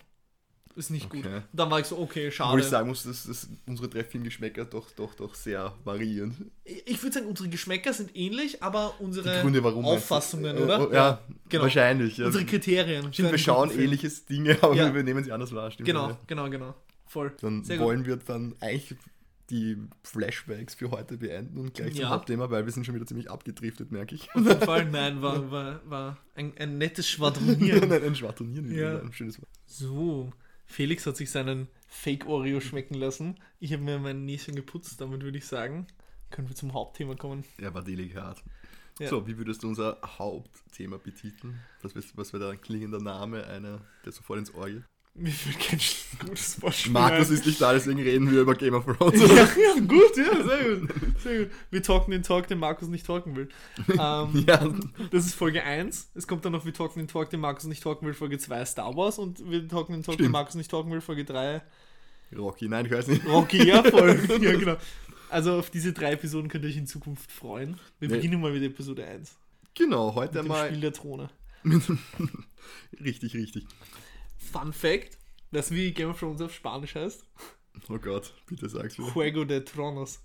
Ist 0.75 0.89
nicht 0.89 1.09
gut. 1.09 1.25
Okay. 1.25 1.35
Und 1.37 1.43
dann 1.53 1.71
war 1.71 1.79
ich 1.79 1.85
so, 1.85 1.97
okay, 1.97 2.29
schade. 2.31 2.49
Obwohl 2.49 2.59
ich 2.59 2.65
sagen 2.65 2.89
muss, 2.89 3.03
dass, 3.03 3.23
dass 3.25 3.47
unsere 3.65 3.87
drei 3.87 4.03
Filmgeschmäcker 4.03 4.65
doch, 4.65 4.91
doch, 4.91 5.13
doch 5.15 5.33
sehr 5.33 5.73
variieren. 5.85 6.51
Ich 6.65 7.01
würde 7.01 7.13
sagen, 7.13 7.27
unsere 7.27 7.47
Geschmäcker 7.47 7.93
sind 7.93 8.13
ähnlich, 8.13 8.61
aber 8.61 8.93
unsere 8.99 9.41
Gründe? 9.41 9.63
Auffassungen, 9.63 10.57
Äh, 10.57 10.59
oder? 10.59 10.89
oh, 10.89 10.93
Ja, 10.93 11.21
genau. 11.47 11.63
wahrscheinlich. 11.63 12.17
Ja. 12.17 12.25
Unsere 12.25 12.43
Kriterien. 12.45 13.13
Stimmt, 13.13 13.31
wir 13.31 13.37
schauen 13.37 13.71
ähnliches 13.71 14.25
Dinge, 14.25 14.57
aber 14.61 14.75
Ja. 14.75 14.93
wir 14.93 15.03
nehmen 15.03 15.23
sie 15.23 15.31
anders 15.31 15.53
wahr. 15.55 15.71
Stimmt, 15.71 15.87
Genau, 15.87 16.09
ja. 16.09 16.17
genau, 16.27 16.49
genau. 16.49 16.75
Voll. 17.07 17.31
Dann 17.39 17.63
Sehr 17.63 17.77
gut. 17.77 17.85
wollen 17.85 18.05
wir 18.05 18.17
dann 18.17 18.53
eigentlich 18.59 18.97
die 19.49 19.77
Flashbacks 20.03 20.73
für 20.75 20.91
heute 20.91 21.17
beenden 21.17 21.59
und 21.59 21.73
gleich 21.73 21.91
zum 21.93 22.01
Ja. 22.01 22.09
Hauptthema, 22.09 22.49
weil 22.49 22.65
wir 22.65 22.71
sind 22.71 22.85
schon 22.85 22.95
wieder 22.95 23.05
ziemlich 23.05 23.29
abgedriftet, 23.29 23.91
merke 23.91 24.15
ich. 24.15 24.29
Auf 24.33 24.45
jeden 24.45 24.61
Fall, 24.61 24.85
nein, 24.91 25.21
war, 25.21 25.51
war, 25.51 25.81
war 25.89 26.17
ein, 26.35 26.57
ein 26.57 26.77
nettes 26.77 27.07
Schwadronieren. 27.09 27.89
Nein, 27.89 28.03
ein 28.03 28.15
Schwadronieren 28.15 28.73
Ja. 28.73 28.99
ein 28.99 29.13
schönes 29.13 29.39
Wort. 29.39 29.47
So, 29.65 30.33
Felix 30.65 31.05
hat 31.05 31.15
sich 31.17 31.29
seinen 31.29 31.67
Fake 31.87 32.25
Oreo 32.25 32.59
schmecken 32.59 32.95
lassen. 32.95 33.35
Ich 33.59 33.71
habe 33.71 33.83
mir 33.83 33.99
mein 33.99 34.25
Näschen 34.25 34.55
geputzt, 34.55 34.99
damit 34.99 35.21
würde 35.21 35.37
ich 35.37 35.45
sagen, 35.45 35.85
können 36.31 36.49
wir 36.49 36.55
zum 36.55 36.73
Hauptthema 36.73 37.15
kommen. 37.15 37.43
Er 37.57 37.73
war 37.73 37.83
delikat. 37.83 38.43
Ja. 38.99 39.09
So, 39.09 39.27
wie 39.27 39.37
würdest 39.37 39.61
du 39.63 39.67
unser 39.67 39.99
Hauptthema 40.03 40.97
betiteln? 40.97 41.59
Was, 41.81 41.93
was 42.17 42.33
wäre 42.33 42.43
da 42.45 42.49
ein 42.51 42.61
klingender 42.61 42.99
Name, 42.99 43.45
einer, 43.45 43.81
der 44.05 44.11
sofort 44.11 44.39
ins 44.39 44.53
Ohr 44.53 44.69
geht? 44.69 44.83
Mir 45.17 45.31
fällt 45.31 45.59
kein 45.59 45.79
gutes 46.27 46.59
Beispiel 46.59 46.91
Markus 46.91 47.29
ist 47.29 47.45
nicht 47.45 47.61
da, 47.61 47.71
deswegen 47.71 48.01
reden 48.01 48.29
wir 48.29 48.41
über 48.41 48.53
Game 48.53 48.73
of 48.73 48.83
Thrones. 48.85 49.17
ja, 49.21 49.27
ja, 49.35 49.79
gut, 49.87 50.17
ja, 50.17 50.43
sehr 50.45 50.75
gut. 50.75 50.89
Sehr 51.23 51.39
gut. 51.45 51.51
Wir 51.71 51.81
talken 51.83 52.11
den 52.11 52.21
Talk, 52.23 52.47
den 52.49 52.59
Markus 52.59 52.89
nicht 52.89 53.05
talken 53.05 53.33
will. 53.35 53.47
Ähm, 53.97 54.43
Ja. 54.47 54.73
Das 55.11 55.25
ist 55.25 55.35
Folge 55.35 55.63
1. 55.63 56.09
Es 56.15 56.27
kommt 56.27 56.43
dann 56.43 56.51
noch 56.51 56.65
Wir 56.65 56.73
talken 56.73 56.99
den 56.99 57.07
Talk, 57.07 57.29
den 57.29 57.39
Markus 57.39 57.63
nicht 57.63 57.81
talken 57.81 58.05
will, 58.05 58.13
Folge 58.13 58.37
2 58.39 58.65
Star 58.65 58.93
Wars 58.97 59.17
und 59.17 59.49
wir 59.49 59.65
talken 59.69 59.93
den 59.93 60.03
Talk, 60.03 60.17
den 60.17 60.25
Stimmt. 60.25 60.31
Markus 60.33 60.55
nicht 60.55 60.69
talken 60.69 60.91
will, 60.91 60.99
Folge 61.01 61.23
3 61.23 61.61
Rocky, 62.35 62.67
nein, 62.67 62.85
ich 62.85 62.91
weiß 62.91 63.07
nicht. 63.07 63.25
Rocky, 63.25 63.65
ja 63.65 63.83
voll. 63.83 64.19
ja, 64.41 64.57
genau. 64.57 64.75
Also 65.29 65.53
auf 65.59 65.69
diese 65.69 65.93
drei 65.93 66.11
Episoden 66.11 66.49
könnt 66.49 66.65
ihr 66.65 66.69
euch 66.71 66.77
in 66.77 66.87
Zukunft 66.87 67.31
freuen. 67.31 67.79
Wir 67.99 68.09
Nee. 68.09 68.15
beginnen 68.15 68.41
mal 68.41 68.51
mit 68.51 68.63
Episode 68.63 69.05
1. 69.05 69.31
Genau, 69.75 70.13
heute 70.15 70.33
Mit 70.33 70.43
dem 70.43 70.47
mal. 70.49 70.67
Spiel 70.67 70.81
der 70.81 70.91
Throne. 70.93 71.29
richtig, 73.03 73.33
richtig. 73.35 73.65
Fun 74.45 74.73
Fact, 74.73 75.17
dass 75.51 75.71
wie 75.71 75.91
Game 75.91 76.09
of 76.09 76.19
Thrones 76.19 76.41
auf 76.41 76.53
Spanisch 76.53 76.95
heißt. 76.95 77.25
Oh 77.89 77.97
Gott, 77.97 78.33
bitte 78.47 78.69
sag's 78.69 78.97
mir. 78.97 79.07
Juego 79.07 79.43
de 79.43 79.61
Tronos. 79.61 80.21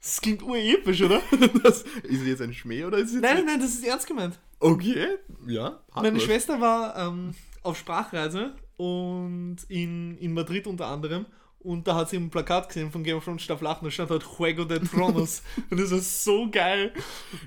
Das 0.00 0.20
klingt 0.20 0.42
urepisch, 0.42 1.02
oder? 1.02 1.20
Das, 1.62 1.82
ist 1.82 2.20
es 2.20 2.26
jetzt 2.26 2.42
ein 2.42 2.52
Schmäh 2.52 2.84
oder 2.84 2.98
ist 2.98 3.12
es 3.12 3.20
nein, 3.20 3.36
nein, 3.38 3.46
nein, 3.46 3.60
das 3.60 3.70
ist 3.70 3.84
ernst 3.84 4.06
gemeint. 4.06 4.38
Okay, 4.58 5.16
ja. 5.46 5.80
Meine 5.94 6.16
was. 6.16 6.22
Schwester 6.22 6.60
war 6.60 6.96
ähm, 6.96 7.34
auf 7.62 7.78
Sprachreise 7.78 8.54
und 8.76 9.58
in, 9.68 10.16
in 10.18 10.32
Madrid 10.32 10.66
unter 10.66 10.86
anderem. 10.86 11.26
Und 11.58 11.88
da 11.88 11.96
hat 11.96 12.10
sie 12.10 12.16
ein 12.16 12.30
Plakat 12.30 12.68
gesehen 12.68 12.92
von 12.92 13.02
Game 13.02 13.16
of 13.16 13.24
Thrones 13.24 13.42
Staffel 13.42 13.66
8 13.66 13.82
und 13.82 13.86
da 13.86 13.90
stand 13.90 14.10
dort 14.10 14.22
Juego 14.38 14.64
de 14.64 14.78
Tronos. 14.78 15.42
und 15.70 15.80
das 15.80 15.90
ist 15.90 16.22
so 16.22 16.48
geil. 16.48 16.92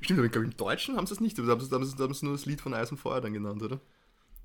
Stimmt, 0.01 0.19
aber 0.19 0.25
ich 0.25 0.31
glaube, 0.33 0.47
im 0.47 0.57
Deutschen 0.57 0.97
haben 0.97 1.07
sie 1.07 1.13
es 1.13 1.21
nicht. 1.21 1.37
Da 1.39 1.43
haben 1.43 1.61
sie, 1.61 1.69
da 1.69 1.77
haben 1.77 1.85
sie, 1.85 1.95
da 1.95 2.03
haben 2.03 2.13
sie 2.13 2.25
nur 2.25 2.35
das 2.35 2.45
Lied 2.45 2.59
von 2.59 2.73
Eis 2.73 2.91
und 2.91 2.97
Feuer 2.97 3.21
dann 3.21 3.31
genannt, 3.31 3.63
oder? 3.63 3.79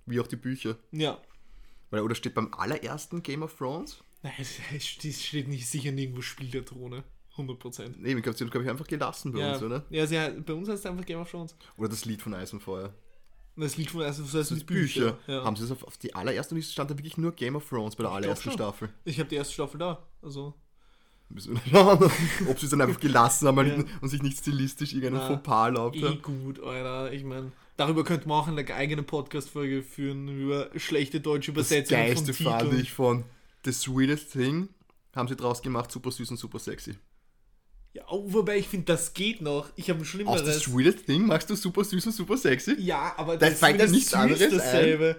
Wie 0.06 0.20
auch 0.20 0.28
die 0.28 0.36
Bücher. 0.36 0.76
Ja. 0.92 1.18
Oder 1.90 2.14
steht 2.14 2.34
beim 2.34 2.52
allerersten 2.54 3.22
Game 3.22 3.42
of 3.42 3.56
Thrones? 3.56 4.02
Nein, 4.22 4.32
es 4.38 4.86
steht 4.86 5.48
nicht 5.48 5.68
sicher 5.68 5.92
nirgendwo 5.92 6.22
Spiel 6.22 6.48
der 6.50 6.64
Throne. 6.64 7.04
100%. 7.36 7.94
Nee, 7.98 8.14
ich 8.14 8.22
glaube, 8.22 8.38
sie 8.38 8.44
haben, 8.44 8.62
ich, 8.62 8.70
einfach 8.70 8.86
gelassen 8.86 9.32
bei 9.32 9.40
Ja, 9.40 9.52
uns, 9.54 9.62
oder? 9.62 9.84
ja 9.90 10.06
sie, 10.06 10.16
bei 10.40 10.52
uns 10.52 10.68
heißt 10.68 10.84
es 10.84 10.86
einfach 10.90 11.04
Game 11.04 11.18
of 11.20 11.30
Thrones. 11.30 11.56
Oder 11.76 11.88
das 11.88 12.04
Lied 12.04 12.22
von 12.22 12.32
Eis 12.34 12.52
und 12.52 12.60
Feuer. 12.60 12.94
Und 13.56 13.62
das 13.62 13.76
Lied 13.76 13.90
von 13.90 14.02
also, 14.02 14.22
das 14.22 14.34
heißt 14.34 14.50
Das 14.52 14.58
die 14.58 14.64
Bücher. 14.64 15.18
Ja. 15.26 15.44
Haben 15.44 15.56
sie 15.56 15.64
es 15.64 15.70
auf, 15.70 15.82
auf 15.84 15.96
die 15.98 16.14
allererste 16.14 16.54
und 16.54 16.62
stand 16.62 16.90
da 16.90 16.96
wirklich 16.98 17.16
nur 17.18 17.32
Game 17.32 17.56
of 17.56 17.68
Thrones 17.68 17.96
bei 17.96 18.04
der 18.04 18.12
allerersten 18.12 18.44
schon. 18.44 18.52
Staffel. 18.52 18.88
Ich 19.04 19.18
habe 19.18 19.28
die 19.28 19.36
erste 19.36 19.54
Staffel 19.54 19.78
da. 19.78 20.02
Also. 20.22 20.54
Müssen 21.28 21.54
wir 21.54 21.60
schauen, 21.70 22.02
ob 22.48 22.58
sie 22.58 22.66
es 22.66 22.70
dann 22.70 22.80
einfach 22.80 23.00
gelassen 23.00 23.48
haben 23.48 23.66
Ja. 23.66 23.84
und 24.00 24.08
sich 24.08 24.22
nicht 24.22 24.38
stilistisch 24.38 24.92
irgendeinen 24.92 25.26
Fauxpas 25.26 25.66
erlaubt 25.66 25.96
Eh 25.96 26.02
haben. 26.02 26.22
gut, 26.22 26.60
Alter. 26.62 27.12
Ich 27.12 27.24
meine, 27.24 27.50
darüber 27.76 28.04
könnte 28.04 28.28
man 28.28 28.38
auch 28.40 28.48
eine 28.48 28.64
eigene 28.74 29.02
Podcast-Folge 29.02 29.82
führen, 29.82 30.28
über 30.28 30.70
schlechte 30.76 31.20
deutsche 31.20 31.52
Das 31.52 31.70
Übersetzungen 31.70 32.00
von 32.06 32.14
Geiste 32.14 32.32
Titeln. 32.32 32.58
fand 32.60 32.74
ich 32.80 32.92
von 32.92 33.24
The 33.64 33.72
Sweetest 33.72 34.32
Thing 34.32 34.68
haben 35.14 35.28
sie 35.28 35.36
draus 35.36 35.62
gemacht, 35.62 35.90
super 35.92 36.10
süß 36.10 36.30
und 36.30 36.36
super 36.38 36.58
sexy. 36.58 36.96
Ja, 37.92 38.02
oh, 38.08 38.24
wobei 38.26 38.58
ich 38.58 38.66
finde, 38.66 38.86
das 38.86 39.14
geht 39.14 39.40
noch. 39.40 39.70
Ich 39.76 39.88
habe 39.88 40.00
ein 40.00 40.02
Aus 40.02 40.08
The 40.10 40.44
Schlimmeres. 40.44 40.62
Sweetest 40.64 41.06
Thing 41.06 41.26
machst 41.26 41.48
du 41.48 41.54
super 41.54 41.84
süß 41.84 42.06
und 42.06 42.12
super 42.12 42.36
sexy? 42.36 42.74
Ja, 42.80 43.14
aber 43.16 43.36
Da 43.36 43.48
das 43.50 43.60
das 43.60 43.90
nichts 43.92 44.08
ist 44.08 44.14
anderes 44.14 44.42
ein. 44.42 44.50
dasselbe. 44.58 45.16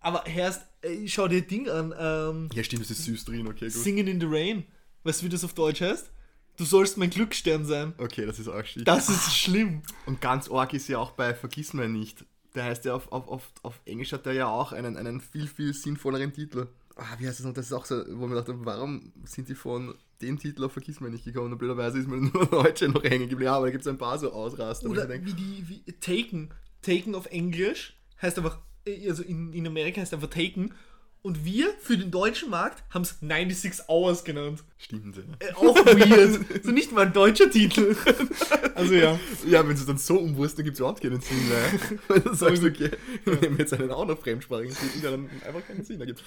Aber 0.00 0.26
erst, 0.26 0.62
schau 1.06 1.28
dir 1.28 1.42
Ding 1.42 1.68
an. 1.68 1.92
Ähm, 1.98 2.48
Ja, 2.54 2.64
stimmt, 2.64 2.82
das 2.82 2.90
ist 2.90 3.04
süß 3.04 3.24
drin, 3.26 3.46
okay, 3.46 3.66
gut. 3.66 3.72
Singing 3.72 4.06
in 4.06 4.20
the 4.20 4.26
Rain. 4.28 4.64
Weißt 5.04 5.20
du, 5.20 5.26
wie 5.26 5.28
das 5.28 5.44
auf 5.44 5.52
Deutsch 5.52 5.82
heißt? 5.82 6.10
Du 6.56 6.64
sollst 6.64 6.96
mein 6.96 7.10
Glücksstern 7.10 7.64
sein. 7.64 7.92
Okay, 7.98 8.24
das 8.24 8.38
ist 8.38 8.48
auch 8.48 8.64
schick. 8.64 8.84
Das 8.84 9.08
ist 9.08 9.36
schlimm. 9.36 9.82
Und 10.06 10.20
ganz 10.20 10.50
arg 10.50 10.72
ist 10.72 10.88
ja 10.88 10.98
auch 10.98 11.10
bei 11.10 11.34
Vergiss 11.34 11.74
mir 11.74 11.88
nicht. 11.88 12.24
Der 12.54 12.64
heißt 12.64 12.86
ja 12.86 12.94
auf, 12.94 13.12
auf, 13.12 13.28
auf, 13.28 13.52
auf 13.62 13.80
Englisch 13.84 14.12
hat 14.12 14.24
der 14.24 14.32
ja 14.32 14.48
auch 14.48 14.72
einen, 14.72 14.96
einen 14.96 15.20
viel, 15.20 15.46
viel 15.46 15.74
sinnvolleren 15.74 16.32
Titel. 16.32 16.68
Ah, 16.96 17.16
wie 17.18 17.28
heißt 17.28 17.40
das 17.40 17.46
noch? 17.46 17.52
Das 17.52 17.66
ist 17.66 17.72
auch 17.74 17.84
so, 17.84 18.02
wo 18.18 18.26
man 18.26 18.36
dachte, 18.36 18.54
warum 18.64 19.12
sind 19.24 19.50
die 19.50 19.54
von 19.54 19.94
dem 20.22 20.38
Titel 20.38 20.64
auf 20.64 20.72
Vergiss 20.72 21.00
mir 21.00 21.10
nicht 21.10 21.24
gekommen? 21.24 21.52
Und 21.52 21.58
blöderweise 21.58 21.98
ist 21.98 22.08
mir 22.08 22.16
nur 22.16 22.46
Deutsche 22.50 22.88
noch 22.88 23.04
hängen 23.04 23.28
geblieben. 23.28 23.42
Ja, 23.42 23.56
aber 23.56 23.66
da 23.66 23.72
gibt 23.72 23.82
es 23.82 23.88
ein 23.88 23.98
paar 23.98 24.18
so 24.18 24.32
Ausraster. 24.32 24.88
Oder 24.88 25.02
mir 25.02 25.08
denk, 25.08 25.26
wie 25.26 25.34
die, 25.34 25.68
wie 25.68 25.92
Taken. 25.92 26.50
Taken 26.80 27.14
auf 27.14 27.26
Englisch 27.26 27.98
heißt 28.22 28.38
einfach, 28.38 28.60
also 29.06 29.22
in, 29.22 29.52
in 29.52 29.66
Amerika 29.66 30.00
heißt 30.00 30.14
einfach 30.14 30.30
Taken. 30.30 30.72
Und 31.26 31.44
wir 31.44 31.74
für 31.80 31.98
den 31.98 32.12
deutschen 32.12 32.50
Markt 32.50 32.84
haben 32.94 33.02
es 33.02 33.18
96 33.18 33.88
Hours 33.88 34.22
genannt. 34.22 34.62
Stimmt, 34.78 35.16
ja. 35.16 35.22
Äh, 35.40 35.54
auch 35.54 35.74
weird. 35.74 36.38
so 36.64 36.70
nicht 36.70 36.92
mal 36.92 37.06
ein 37.06 37.12
deutscher 37.12 37.50
Titel. 37.50 37.96
also 38.76 38.94
ja. 38.94 39.18
Ja, 39.44 39.66
wenn 39.66 39.74
du 39.74 39.80
es 39.80 39.86
dann 39.86 39.98
so 39.98 40.20
umwurst, 40.20 40.56
dann 40.56 40.64
gibt 40.64 40.74
es 40.74 40.78
überhaupt 40.78 41.02
keinen 41.02 41.20
Sinn 41.20 41.48
mehr. 41.48 41.98
Wenn 42.08 42.22
du 42.22 42.32
sagst, 42.32 42.62
okay, 42.62 42.92
wir 43.24 43.40
nehmen 43.40 43.58
jetzt 43.58 43.74
einen 43.74 43.90
auch 43.90 44.06
noch 44.06 44.20
fremdsprachigen 44.20 44.72
Titel, 44.72 45.00
der 45.00 45.10
dann 45.10 45.28
einfach 45.44 45.66
keinen 45.66 45.82
Sinn 45.82 45.98
ergibt. 45.98 46.22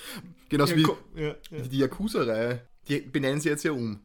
Genauso 0.50 0.76
ja, 0.76 0.78
wie 1.16 1.22
ja, 1.22 1.36
ja. 1.50 1.62
die 1.62 1.78
Yakuza-Reihe. 1.78 2.68
Die 2.90 3.00
benennen 3.00 3.40
sie 3.40 3.48
jetzt 3.48 3.64
ja 3.64 3.72
um. 3.72 4.02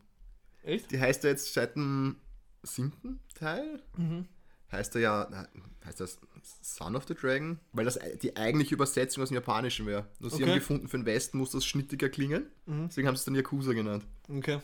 Echt? 0.63 0.93
Die 0.93 1.01
heißt 1.01 1.25
ja 1.25 1.31
jetzt 1.31 1.53
seit 1.53 1.75
dem 1.75 2.19
siebten 2.63 3.19
Teil. 3.35 3.83
Mhm. 3.97 4.29
Heißt 4.75 4.95
er 4.97 5.01
ja, 5.01 5.47
heißt 5.85 6.01
das 6.01 6.19
Son 6.63 6.95
of 6.97 7.05
the 7.09 7.15
Dragon? 7.15 7.59
Weil 7.73 7.85
das 7.85 7.99
die 8.23 8.37
eigentliche 8.37 8.75
Übersetzung 8.75 9.23
aus 9.23 9.31
dem 9.31 9.37
Japanischen 9.37 9.87
wäre. 9.87 10.07
Nur 10.21 10.31
sie 10.31 10.37
Okay. 10.37 10.47
haben 10.47 10.55
gefunden, 10.59 10.89
für 10.89 10.97
den 10.99 11.07
Westen 11.07 11.39
muss 11.39 11.51
das 11.51 11.65
schnittiger 11.65 12.09
klingen. 12.09 12.47
Mhm. 12.67 12.89
Deswegen 12.89 13.09
haben 13.09 13.15
sie 13.17 13.21
es 13.21 13.25
dann 13.25 13.35
Yakuza 13.35 13.73
genannt. 13.73 14.05
Okay. 14.29 14.59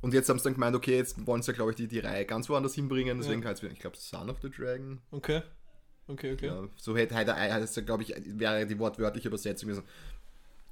Und 0.00 0.12
jetzt 0.14 0.28
haben 0.28 0.38
sie 0.38 0.44
dann 0.44 0.54
gemeint, 0.54 0.76
okay, 0.76 0.96
jetzt 0.96 1.26
wollen 1.26 1.42
sie 1.42 1.50
ja, 1.50 1.56
glaube 1.56 1.70
ich, 1.70 1.76
die, 1.76 1.88
die 1.88 1.98
Reihe 2.00 2.24
ganz 2.26 2.48
woanders 2.48 2.74
hinbringen. 2.74 3.18
Deswegen 3.18 3.42
Ja. 3.42 3.48
heißt 3.48 3.62
es, 3.62 3.72
ich 3.72 3.78
glaube, 3.80 3.96
Son 3.96 4.28
of 4.30 4.36
the 4.42 4.50
Dragon. 4.50 5.00
Okay. 5.10 5.42
Okay, 6.06 6.34
okay. 6.34 6.46
Ja, 6.46 6.68
so 6.76 6.94
hätte, 6.94 7.14
hätte, 7.14 7.34
hätte 7.34 7.82
glaube 7.84 8.02
ich, 8.02 8.14
wäre 8.38 8.66
die 8.66 8.78
wortwörtliche 8.78 9.28
Übersetzung 9.28 9.70
gewesen. 9.70 9.84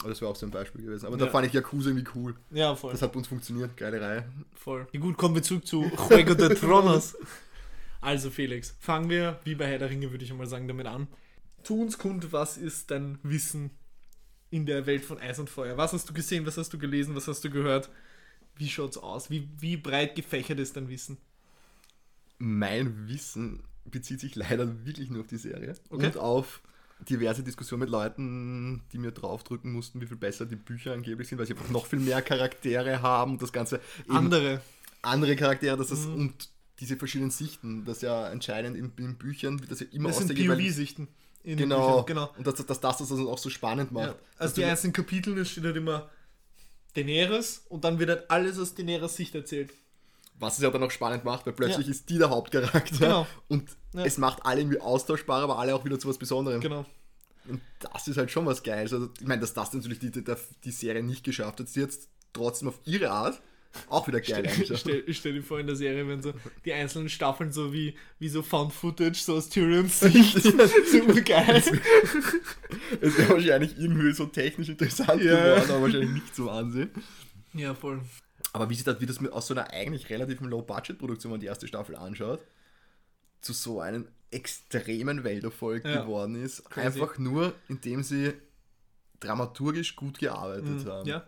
Aber 0.01 0.11
das 0.11 0.21
wäre 0.21 0.31
auch 0.31 0.37
so 0.37 0.45
ein 0.45 0.51
Beispiel 0.51 0.83
gewesen. 0.85 1.07
Aber 1.07 1.17
da 1.17 1.25
Ja. 1.27 1.31
fand 1.31 1.47
ich 1.47 1.53
Yakuza 1.55 1.89
irgendwie 1.89 2.09
cool. 2.15 2.35
Ja, 2.51 2.75
voll. 2.75 2.93
Das 2.93 3.01
hat 3.01 3.13
bei 3.13 3.19
uns 3.19 3.29
funktioniert. 3.29 3.75
Geile 3.77 4.01
Reihe. 4.01 4.25
Voll. 4.55 4.87
Ja, 4.93 5.01
gut, 5.01 5.17
kommen 5.17 5.35
wir 5.37 5.43
zurück 5.43 5.67
zu 5.67 5.85
Juego 6.11 6.35
de 6.35 6.55
Tronos. 6.55 7.17
Also, 8.03 8.31
Felix, 8.31 8.77
fangen 8.81 9.09
wir, 9.09 9.41
wie 9.45 9.55
bei 9.55 9.67
Herr 9.67 9.79
der 9.79 9.89
Ringe, 9.89 10.11
würde 10.11 10.25
ich 10.25 10.31
einmal 10.31 10.47
sagen, 10.49 10.69
damit 10.69 10.87
an. 10.87 11.07
Tu 11.65 11.81
uns 11.81 11.97
kund, 11.99 12.33
was 12.33 12.59
ist 12.59 12.91
dein 12.91 13.19
Wissen 13.23 13.71
in 14.51 14.67
der 14.67 14.85
Welt 14.87 15.05
von 15.05 15.19
Eis 15.19 15.39
und 15.39 15.49
Feuer? 15.49 15.77
Was 15.79 15.93
hast 15.95 16.09
du 16.11 16.13
gesehen, 16.13 16.45
was 16.45 16.59
hast 16.59 16.73
du 16.73 16.79
gelesen, 16.79 17.15
was 17.15 17.29
hast 17.29 17.43
du 17.45 17.49
gehört? 17.51 17.89
Wie 18.57 18.69
schaut's 18.69 18.99
aus? 18.99 19.31
Wie, 19.31 19.49
wie 19.59 19.77
breit 19.77 20.15
gefächert 20.17 20.59
ist 20.59 20.77
dein 20.77 20.89
Wissen? 20.89 21.17
Mein 22.39 23.09
Wissen 23.09 23.63
bezieht 23.85 24.21
sich 24.21 24.35
leider 24.35 24.85
wirklich 24.85 25.11
nur 25.11 25.21
auf 25.21 25.27
die 25.29 25.37
Serie 25.37 25.75
Okay. 25.91 26.07
und 26.07 26.17
auf 26.17 26.61
diverse 27.09 27.43
Diskussionen 27.43 27.81
mit 27.81 27.89
Leuten, 27.91 28.83
die 28.93 28.99
mir 28.99 29.11
draufdrücken 29.13 29.73
mussten, 29.73 30.01
wie 30.01 30.07
viel 30.07 30.17
besser 30.17 30.47
die 30.47 30.57
Bücher 30.57 30.93
angeblich 30.93 31.29
sind, 31.29 31.39
weil 31.39 31.47
sie 31.47 31.53
einfach 31.55 31.71
noch 31.71 31.87
viel 31.87 31.99
mehr 31.99 32.23
Charaktere 32.23 33.01
haben 33.03 33.33
und 33.33 33.43
das 33.43 33.53
Ganze 33.53 33.81
Andere. 34.09 34.61
andere 35.03 35.35
Charaktere, 35.37 35.77
dass 35.77 35.89
das 35.89 36.07
Mhm. 36.07 36.15
und 36.15 36.49
diese 36.81 36.97
verschiedenen 36.97 37.31
Sichten, 37.31 37.85
das 37.85 38.01
ja 38.03 38.25
anscheinend 38.27 38.77
in, 38.77 38.93
in 38.99 39.17
Büchern 39.19 39.61
wird 39.61 39.71
das 39.71 39.81
ja 39.81 39.87
immer 39.93 40.09
Das 40.09 40.19
aus 40.19 40.27
sind 40.27 40.37
der 40.39 40.45
POV-Sichten. 40.55 41.09
genau, 41.45 42.03
Büchern. 42.03 42.07
Genau. 42.07 42.31
und 42.39 42.47
dass, 42.47 42.55
dass 42.67 42.81
das 42.81 42.99
das 42.99 43.11
auch 43.13 43.39
so 43.39 43.51
spannend 43.51 43.93
macht. 43.93 44.07
Ja. 44.07 44.15
Also 44.39 44.55
die 44.57 44.65
einzelnen 44.65 44.93
Kapiteln, 44.93 45.39
es 45.39 45.51
steht 45.51 45.65
halt 45.65 45.77
immer 45.77 46.11
Daenerys 46.95 47.65
und 47.69 47.85
dann 47.85 47.99
wird 47.99 48.11
halt 48.11 48.31
alles 48.31 48.59
aus 48.59 48.75
Daenerys 48.75 49.17
Sicht 49.17 49.35
erzählt. 49.35 49.73
was 50.39 50.57
es 50.57 50.63
ja 50.65 50.71
dann 50.71 50.83
auch 50.83 50.91
spannend 50.91 51.25
macht, 51.25 51.47
weil 51.47 51.53
plötzlich 51.53 51.87
Ja. 51.87 51.93
ist 51.93 52.09
die 52.11 52.19
der 52.19 52.31
Hauptcharakter 52.31 52.97
Genau. 52.99 53.27
und 53.49 53.71
Ja. 53.95 54.05
es 54.05 54.19
macht 54.19 54.45
alle 54.45 54.61
irgendwie 54.61 54.81
austauschbar, 54.81 55.41
aber 55.43 55.59
alle 55.59 55.73
auch 55.75 55.85
wieder 55.85 56.01
zu 56.01 56.09
was 56.09 56.19
Besonderem. 56.19 56.61
Genau. 56.61 56.85
Und 57.49 57.61
das 57.81 58.09
ist 58.09 58.17
halt 58.17 58.31
schon 58.31 58.47
was 58.47 58.63
Geiles. 58.63 58.93
Also, 58.93 59.11
ich 59.21 59.27
meine, 59.27 59.41
dass 59.41 59.53
das 59.55 59.73
natürlich 59.73 59.99
die, 60.01 60.11
die, 60.11 60.25
die 60.65 60.71
Serie 60.71 61.03
nicht 61.03 61.23
geschafft 61.25 61.61
hat, 61.61 61.69
sie 61.69 61.81
jetzt 61.81 62.09
trotzdem 62.33 62.69
auf 62.69 62.81
ihre 62.85 63.11
Art 63.11 63.41
auch 63.89 64.07
wieder 64.07 64.21
geil 64.21 64.49
Stell, 64.65 64.77
stell, 64.77 65.05
ich 65.07 65.17
stell 65.19 65.33
dir 65.35 65.43
vor, 65.43 65.59
in 65.61 65.67
der 65.67 65.77
Serie, 65.77 66.07
wenn 66.09 66.23
so 66.23 66.33
die 66.65 66.73
einzelnen 66.73 67.09
Staffeln 67.09 67.53
so 67.53 67.73
wie, 67.73 67.95
wie 68.19 68.29
so 68.29 68.43
Found 68.43 68.73
Footage, 68.73 69.19
so 69.19 69.35
aus 69.37 69.49
Tyrions 69.49 70.01
Sicht, 70.01 70.43
so 70.43 70.53
geil. 71.25 71.63
Es 73.01 73.19
wäre 73.19 73.31
wahrscheinlich 73.31 73.79
irgendwie 73.79 74.13
so 74.13 74.27
technisch 74.27 74.69
interessant 74.69 75.23
Ja. 75.23 75.37
geworden, 75.57 75.71
aber 75.71 75.83
wahrscheinlich 75.83 76.11
nicht 76.11 76.35
zum 76.35 76.49
Ansehen. 76.49 76.91
Ja, 77.55 77.75
voll. 77.75 78.01
Aber 78.53 78.69
wie, 78.69 78.75
sich 78.75 78.85
das, 78.85 79.01
wie 79.01 79.07
das 79.07 79.21
mit, 79.21 79.33
aus 79.33 79.47
so 79.47 79.55
einer 79.55 79.71
eigentlich 79.71 80.11
relativen 80.11 80.49
Low-Budget-Produktion, 80.49 81.31
wenn 81.31 81.35
man 81.35 81.41
die 81.41 81.47
erste 81.47 81.67
Staffel 81.67 81.97
anschaut, 81.97 82.41
zu 83.41 83.53
so 83.53 83.81
einem 83.81 84.07
extremen 84.31 85.25
Welterfolg 85.25 85.85
Ja. 85.85 86.03
geworden 86.03 86.43
ist. 86.43 86.65
Crazy. 86.71 86.87
Einfach 87.01 87.19
nur, 87.19 87.55
indem 87.69 88.03
sie 88.03 88.33
dramaturgisch 89.21 89.97
gut 89.97 90.19
gearbeitet 90.19 90.85
Mhm. 90.85 90.87
haben. 90.87 91.09
Ja, 91.09 91.25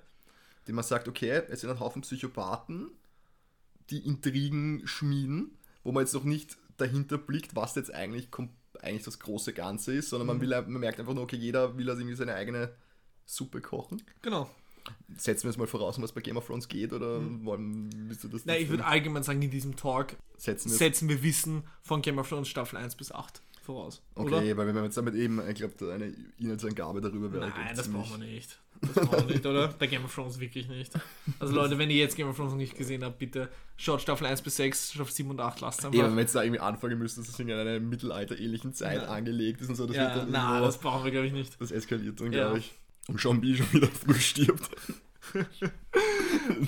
Die 0.67 0.73
man 0.73 0.85
sagt, 0.85 1.09
okay, 1.09 1.43
es 1.49 1.61
sind 1.61 1.71
ein 1.71 1.81
Haufen 1.81 2.03
Psychopathen, 2.03 2.91
die 3.91 3.99
Intrigen 4.07 4.87
schmieden, 4.87 5.59
wo 5.83 5.93
man 5.93 6.03
jetzt 6.05 6.15
noch 6.15 6.25
nicht 6.25 6.57
dahinter 6.77 7.19
blickt, 7.19 7.55
was 7.55 7.75
jetzt 7.75 7.93
eigentlich, 7.95 8.29
eigentlich 8.81 9.05
das 9.05 9.19
große 9.19 9.53
Ganze 9.53 9.95
ist, 9.95 10.09
sondern 10.11 10.27
man, 10.27 10.37
Mhm. 10.39 10.41
will, 10.43 10.63
man 10.63 10.81
merkt 10.81 10.99
einfach 11.01 11.15
nur, 11.15 11.23
okay, 11.25 11.37
jeder 11.37 11.77
will 11.77 11.89
also 11.91 12.01
irgendwie 12.01 12.17
seine 12.17 12.35
eigene 12.35 12.75
Suppe 13.27 13.61
kochen. 13.61 14.03
genau. 14.23 14.51
Setzen 15.17 15.45
wir 15.45 15.51
es 15.51 15.57
mal 15.57 15.67
voraus, 15.67 15.97
um 15.97 16.03
was 16.03 16.13
bei 16.13 16.21
Game 16.21 16.37
of 16.37 16.47
Thrones 16.47 16.69
geht, 16.69 16.93
oder 16.93 17.19
wollen, 17.43 17.89
willst 18.07 18.23
du 18.23 18.29
das 18.29 18.45
Nein, 18.45 18.61
ich 18.61 18.69
würde 18.69 18.85
allgemein 18.85 19.23
sagen, 19.23 19.41
in 19.41 19.51
diesem 19.51 19.77
Talk 19.77 20.15
setzen? 20.37 20.69
Setzen 20.69 21.09
wir 21.09 21.23
Wissen 21.23 21.65
von 21.81 22.03
Game 22.03 22.19
of 22.19 22.29
Thrones 22.29 22.49
Staffel 22.49 22.77
1 22.79 22.95
bis 22.97 23.11
8 23.11 23.41
voraus. 23.65 24.03
okay, 24.15 24.29
Oder? 24.35 24.57
weil 24.57 24.67
wenn 24.69 24.75
wir 24.75 24.85
jetzt 24.85 24.97
damit 24.97 25.15
eben, 25.15 25.41
ich 25.49 25.55
glaube, 25.57 25.93
eine 25.93 26.15
Inhaltsangabe 26.39 27.01
darüber 27.01 27.33
wäre. 27.33 27.49
Nein, 27.49 27.75
das 27.77 27.89
brauchen 27.89 28.21
wir 28.21 28.27
nicht. 28.27 28.59
Das 28.81 28.93
brauchen 29.07 29.29
wir 29.29 29.35
nicht, 29.35 29.47
oder? 29.47 29.69
Bei 29.69 29.87
Game 29.87 30.05
of 30.05 30.15
Thrones 30.15 30.39
wirklich 30.41 30.69
nicht. 30.69 30.93
Also 31.39 31.55
Leute, 31.55 31.79
wenn 31.79 31.91
ihr 31.91 31.97
jetzt 31.97 32.17
Game 32.17 32.29
of 32.29 32.37
Thrones 32.37 32.53
noch 32.53 32.59
nicht 32.59 32.77
gesehen 32.77 33.03
habt, 33.05 33.19
bitte 33.19 33.49
schaut 33.77 34.03
Staffel 34.03 34.27
1 34.27 34.43
bis 34.43 34.57
6, 34.57 34.93
Staffel 34.93 35.13
7 35.13 35.31
und 35.31 35.41
8, 35.41 35.61
lasst 35.61 35.85
einfach. 35.85 35.99
Ja, 35.99 36.07
wenn 36.07 36.15
wir 36.15 36.21
jetzt 36.23 36.35
da 36.35 36.43
irgendwie 36.43 36.61
anfangen 36.61 36.99
müssen, 36.99 37.21
dass 37.23 37.29
es 37.33 37.39
in 37.41 37.51
einer 37.51 37.81
mittelalterähnlichen 37.81 38.73
Zeit 38.75 39.03
Ja. 39.03 39.09
angelegt 39.09 39.61
ist 39.63 39.69
und 39.71 39.77
so, 39.77 39.87
das 39.87 39.97
ja, 39.97 40.05
wird 40.15 40.17
dann 40.25 40.31
na, 40.31 40.61
das 40.61 40.79
brauchen 40.79 41.05
wir 41.05 41.11
glaube 41.11 41.27
ich 41.27 41.33
nicht. 41.33 41.61
Das 41.61 41.71
eskaliert 41.71 42.21
dann, 42.21 42.33
Ja. 42.33 42.45
glaube 42.45 42.59
ich. 42.59 42.75
Und 43.09 43.21
Sean 43.21 43.41
B. 43.41 43.55
schon 43.55 43.73
wieder 43.73 43.89
früh 43.89 44.15
stirbt. 44.15 44.71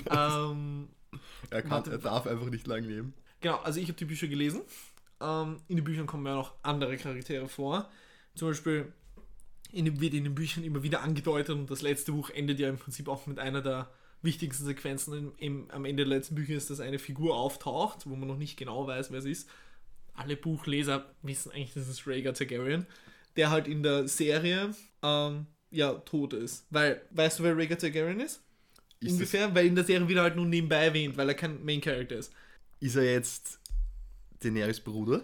ähm, 0.09 0.87
Er, 1.49 1.61
kann, 1.61 1.71
Warte. 1.71 1.91
er 1.91 1.97
darf 1.99 2.27
einfach 2.27 2.49
nicht 2.49 2.67
lang 2.67 2.83
leben. 2.83 3.13
Genau, 3.41 3.57
also 3.57 3.79
ich 3.79 3.87
habe 3.87 3.97
die 3.97 4.05
Bücher 4.05 4.27
gelesen. 4.27 4.61
Ähm, 5.21 5.57
in 5.67 5.77
den 5.77 5.85
Büchern 5.85 6.07
kommen 6.07 6.25
ja 6.25 6.35
noch 6.35 6.53
andere 6.63 6.97
Charaktere 6.97 7.47
vor. 7.47 7.89
Zum 8.35 8.49
Beispiel 8.49 8.91
in 9.71 9.99
wird 9.99 10.13
in 10.13 10.23
den 10.23 10.35
Büchern 10.35 10.63
immer 10.63 10.83
wieder 10.83 11.01
angedeutet 11.01 11.55
und 11.55 11.69
das 11.69 11.81
letzte 11.81 12.11
Buch 12.11 12.29
endet 12.29 12.59
ja 12.59 12.69
im 12.69 12.77
Prinzip 12.77 13.07
auch 13.07 13.27
mit 13.27 13.39
einer 13.39 13.61
der 13.61 13.89
wichtigsten 14.21 14.65
Sequenzen. 14.65 15.13
Im, 15.13 15.33
im, 15.37 15.71
am 15.71 15.85
Ende 15.85 16.05
der 16.05 16.15
letzten 16.15 16.35
Bücher 16.35 16.55
ist, 16.55 16.69
dass 16.69 16.79
eine 16.79 16.99
Figur 16.99 17.35
auftaucht, 17.35 18.05
wo 18.05 18.15
man 18.15 18.27
noch 18.27 18.37
nicht 18.37 18.57
genau 18.57 18.87
weiß, 18.87 19.11
wer 19.11 19.19
es 19.19 19.25
ist. 19.25 19.49
Alle 20.13 20.35
Buchleser 20.35 21.13
wissen 21.21 21.51
eigentlich, 21.51 21.73
das 21.73 21.87
ist 21.87 22.07
Rhaegar 22.07 22.33
Targaryen, 22.33 22.87
der 23.35 23.51
halt 23.51 23.67
in 23.67 23.83
der 23.83 24.07
Serie 24.07 24.73
ähm, 25.03 25.45
ja 25.69 25.93
tot 25.93 26.33
ist. 26.33 26.65
Weil, 26.69 27.01
weißt 27.11 27.39
du, 27.39 27.43
wer 27.43 27.55
Rhaegar 27.55 27.77
Targaryen 27.77 28.19
ist? 28.19 28.41
Ist, 28.99 29.13
Ungefähr, 29.13 29.53
weil 29.53 29.67
in 29.67 29.75
der 29.75 29.83
Serie 29.83 30.07
wieder 30.07 30.23
halt 30.23 30.35
nur 30.35 30.45
nebenbei 30.45 30.85
erwähnt, 30.85 31.17
weil 31.17 31.29
er 31.29 31.35
kein 31.35 31.63
Main 31.63 31.81
Character 31.81 32.15
ist. 32.15 32.33
ist 32.79 32.95
er 32.95 33.03
jetzt 33.03 33.59
Daenerys 34.43 34.79
Bruder? 34.79 35.21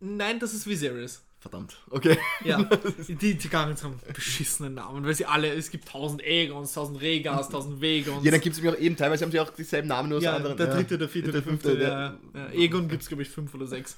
Nein, 0.00 0.38
das 0.38 0.52
ist 0.54 0.66
Viserys. 0.66 1.22
Verdammt. 1.40 1.76
Okay. 1.90 2.16
Ja, 2.42 2.62
die 3.08 3.36
Targaryens 3.36 3.84
haben 3.84 4.00
beschissene 4.14 4.70
Namen, 4.70 5.04
weil 5.04 5.14
sie 5.14 5.26
alle, 5.26 5.52
es 5.52 5.70
gibt 5.70 5.86
tausend 5.88 6.22
Aegons, 6.22 6.72
tausend 6.72 7.02
Regas, 7.02 7.50
tausend 7.50 7.82
Vegons. 7.82 8.24
Ja, 8.24 8.30
dann 8.30 8.40
gibt 8.40 8.56
es 8.56 8.62
mir 8.62 8.72
auch 8.72 8.78
eben, 8.78 8.96
teilweise 8.96 9.24
haben 9.26 9.30
sie 9.32 9.40
auch 9.40 9.50
dieselben 9.50 9.88
Namen, 9.88 10.08
nur 10.08 10.18
aus 10.18 10.24
Ja, 10.24 10.36
anderen. 10.36 10.56
der 10.56 10.68
ja. 10.68 10.74
dritte, 10.74 10.96
der 10.96 11.08
vierte, 11.10 11.32
der, 11.32 11.42
fünfte. 11.42 11.78
ja. 11.78 12.18
Ja. 12.34 12.50
Egon 12.52 12.88
gibt 12.88 13.02
es, 13.02 13.08
glaube 13.08 13.22
ich, 13.24 13.28
fünf 13.28 13.52
oder 13.54 13.66
sechs. 13.66 13.96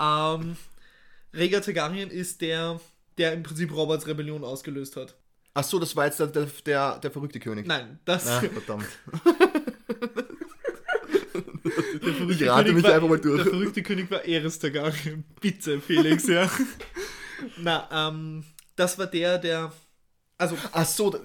ähm, 0.00 0.56
Rhaegar 1.34 1.60
Targaryen 1.60 2.08
ist 2.10 2.40
der, 2.40 2.80
der 3.18 3.34
im 3.34 3.42
Prinzip 3.42 3.70
Roberts 3.74 4.06
Rebellion 4.06 4.42
ausgelöst 4.42 4.96
hat. 4.96 5.14
Ach 5.52 5.64
so, 5.64 5.78
das 5.78 5.94
war 5.94 6.06
jetzt 6.06 6.20
der, 6.20 6.28
der, 6.28 6.46
der, 6.64 6.98
der 7.00 7.10
verrückte 7.10 7.38
König. 7.38 7.66
Nein, 7.66 7.98
das. 8.06 8.26
Ah, 8.26 8.40
verdammt. 8.40 8.86
Ich 11.68 12.48
rate 12.48 12.64
König 12.64 12.74
mich 12.74 12.84
war, 12.84 12.94
einfach 12.94 13.08
mal 13.08 13.18
durch. 13.18 13.42
Der 13.42 13.50
verrückte 13.50 13.82
König 13.82 14.10
war 14.10 14.24
Eris 14.24 14.58
Targaryen. 14.58 15.24
Bitte, 15.40 15.80
Felix, 15.80 16.26
ja. 16.26 16.50
Na, 17.58 17.88
ähm, 18.08 18.44
das 18.76 18.98
war 18.98 19.06
der, 19.06 19.38
der. 19.38 19.72
Also, 20.36 20.56
Ach 20.72 20.86
so, 20.86 21.18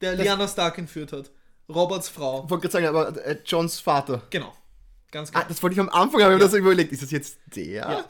der 0.00 0.16
Lyanna 0.16 0.48
Stark 0.48 0.78
entführt 0.78 1.12
hat. 1.12 1.30
Roberts 1.68 2.08
Frau. 2.08 2.44
ich 2.44 2.50
wollte 2.50 2.68
gerade 2.68 2.72
sagen, 2.72 2.86
aber 2.86 3.26
äh, 3.26 3.38
Johns 3.44 3.80
Vater. 3.80 4.22
Genau. 4.30 4.54
Ganz 5.10 5.30
genau. 5.30 5.44
Ah, 5.44 5.46
das 5.48 5.62
wollte 5.62 5.74
ich 5.74 5.80
am 5.80 5.88
Anfang, 5.88 6.22
habe 6.22 6.34
ich 6.34 6.38
mir 6.38 6.44
das 6.44 6.54
überlegt. 6.54 6.92
Ist 6.92 7.02
das 7.02 7.10
jetzt 7.10 7.38
der? 7.54 7.64
Ja. 7.64 8.04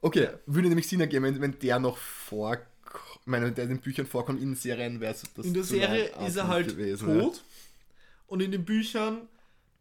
Okay, 0.00 0.28
würde 0.46 0.68
nämlich 0.68 0.88
Sinn 0.88 1.00
ergeben, 1.00 1.24
wenn, 1.24 1.40
wenn 1.40 1.58
der 1.58 1.78
noch 1.78 1.96
vor, 1.96 2.54
ich 2.54 3.26
meine, 3.26 3.46
wenn 3.46 3.54
der 3.54 3.64
in 3.64 3.70
den 3.70 3.80
Büchern 3.80 4.06
vorkommt, 4.06 4.40
in 4.40 4.50
den 4.50 4.56
Serien 4.56 5.00
wäre 5.00 5.12
es 5.12 5.22
das 5.34 5.46
In 5.46 5.54
der 5.54 5.64
Serie 5.64 6.10
ist 6.26 6.36
er 6.36 6.48
halt 6.48 6.68
gewesen, 6.68 7.20
tot. 7.20 7.42
Und 8.26 8.40
in 8.40 8.52
den 8.52 8.64
Büchern 8.64 9.28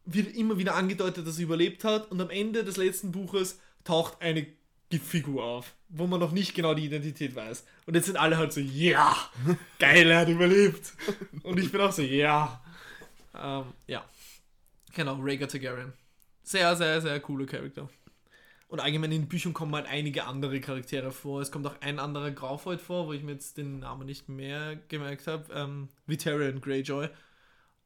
wird 0.08 0.36
immer 0.36 0.58
wieder 0.58 0.76
angedeutet, 0.76 1.28
dass 1.28 1.38
er 1.38 1.44
überlebt 1.44 1.84
hat. 1.84 2.10
Und 2.12 2.20
am 2.22 2.30
Ende 2.30 2.64
des 2.64 2.78
letzten 2.78 3.12
Buches 3.12 3.60
taucht 3.84 4.22
eine 4.22 4.48
Figur 4.92 5.44
auf, 5.44 5.74
wo 5.90 6.08
man 6.08 6.20
noch 6.20 6.32
nicht 6.32 6.56
genau 6.56 6.74
die 6.74 6.86
Identität 6.86 7.36
weiß. 7.36 7.66
Und 7.86 7.96
jetzt 7.96 8.06
sind 8.06 8.18
alle 8.18 8.38
halt 8.38 8.54
so, 8.54 8.62
ja, 8.62 9.16
geil, 9.80 10.10
er 10.10 10.20
hat 10.20 10.30
überlebt. 10.30 10.94
Und 11.44 11.60
ich 11.60 11.72
bin 11.72 11.82
auch 11.82 11.92
so, 11.92 12.02
ja. 12.02 12.62
Ähm, 13.36 13.66
ja. 13.88 14.04
Genau, 14.96 15.16
Rhaegar 15.22 15.50
Targaryen. 15.50 15.94
Sehr, 16.44 16.76
sehr, 16.76 17.02
sehr 17.02 17.20
cooler 17.20 17.46
Charakter. 17.46 17.90
Und 18.70 18.80
allgemein 18.80 19.12
in 19.12 19.22
den 19.24 19.30
Büchern 19.30 19.54
kommen 19.54 19.76
halt 19.76 19.86
einige 19.88 20.26
andere 20.26 20.60
Charaktere 20.60 21.12
vor. 21.12 21.42
Es 21.42 21.52
kommt 21.52 21.68
auch 21.68 21.80
ein 21.82 22.00
anderer 22.00 22.32
Graufold 22.32 22.82
vor, 22.82 23.08
wo 23.08 23.14
ich 23.14 23.24
mir 23.24 23.34
jetzt 23.34 23.58
den 23.58 23.80
Namen 23.80 24.06
nicht 24.06 24.28
mehr 24.28 24.76
gemerkt 24.88 25.28
habe. 25.28 25.54
Ähm, 25.54 25.90
Vitarian 26.06 26.60
Greyjoy. 26.60 27.10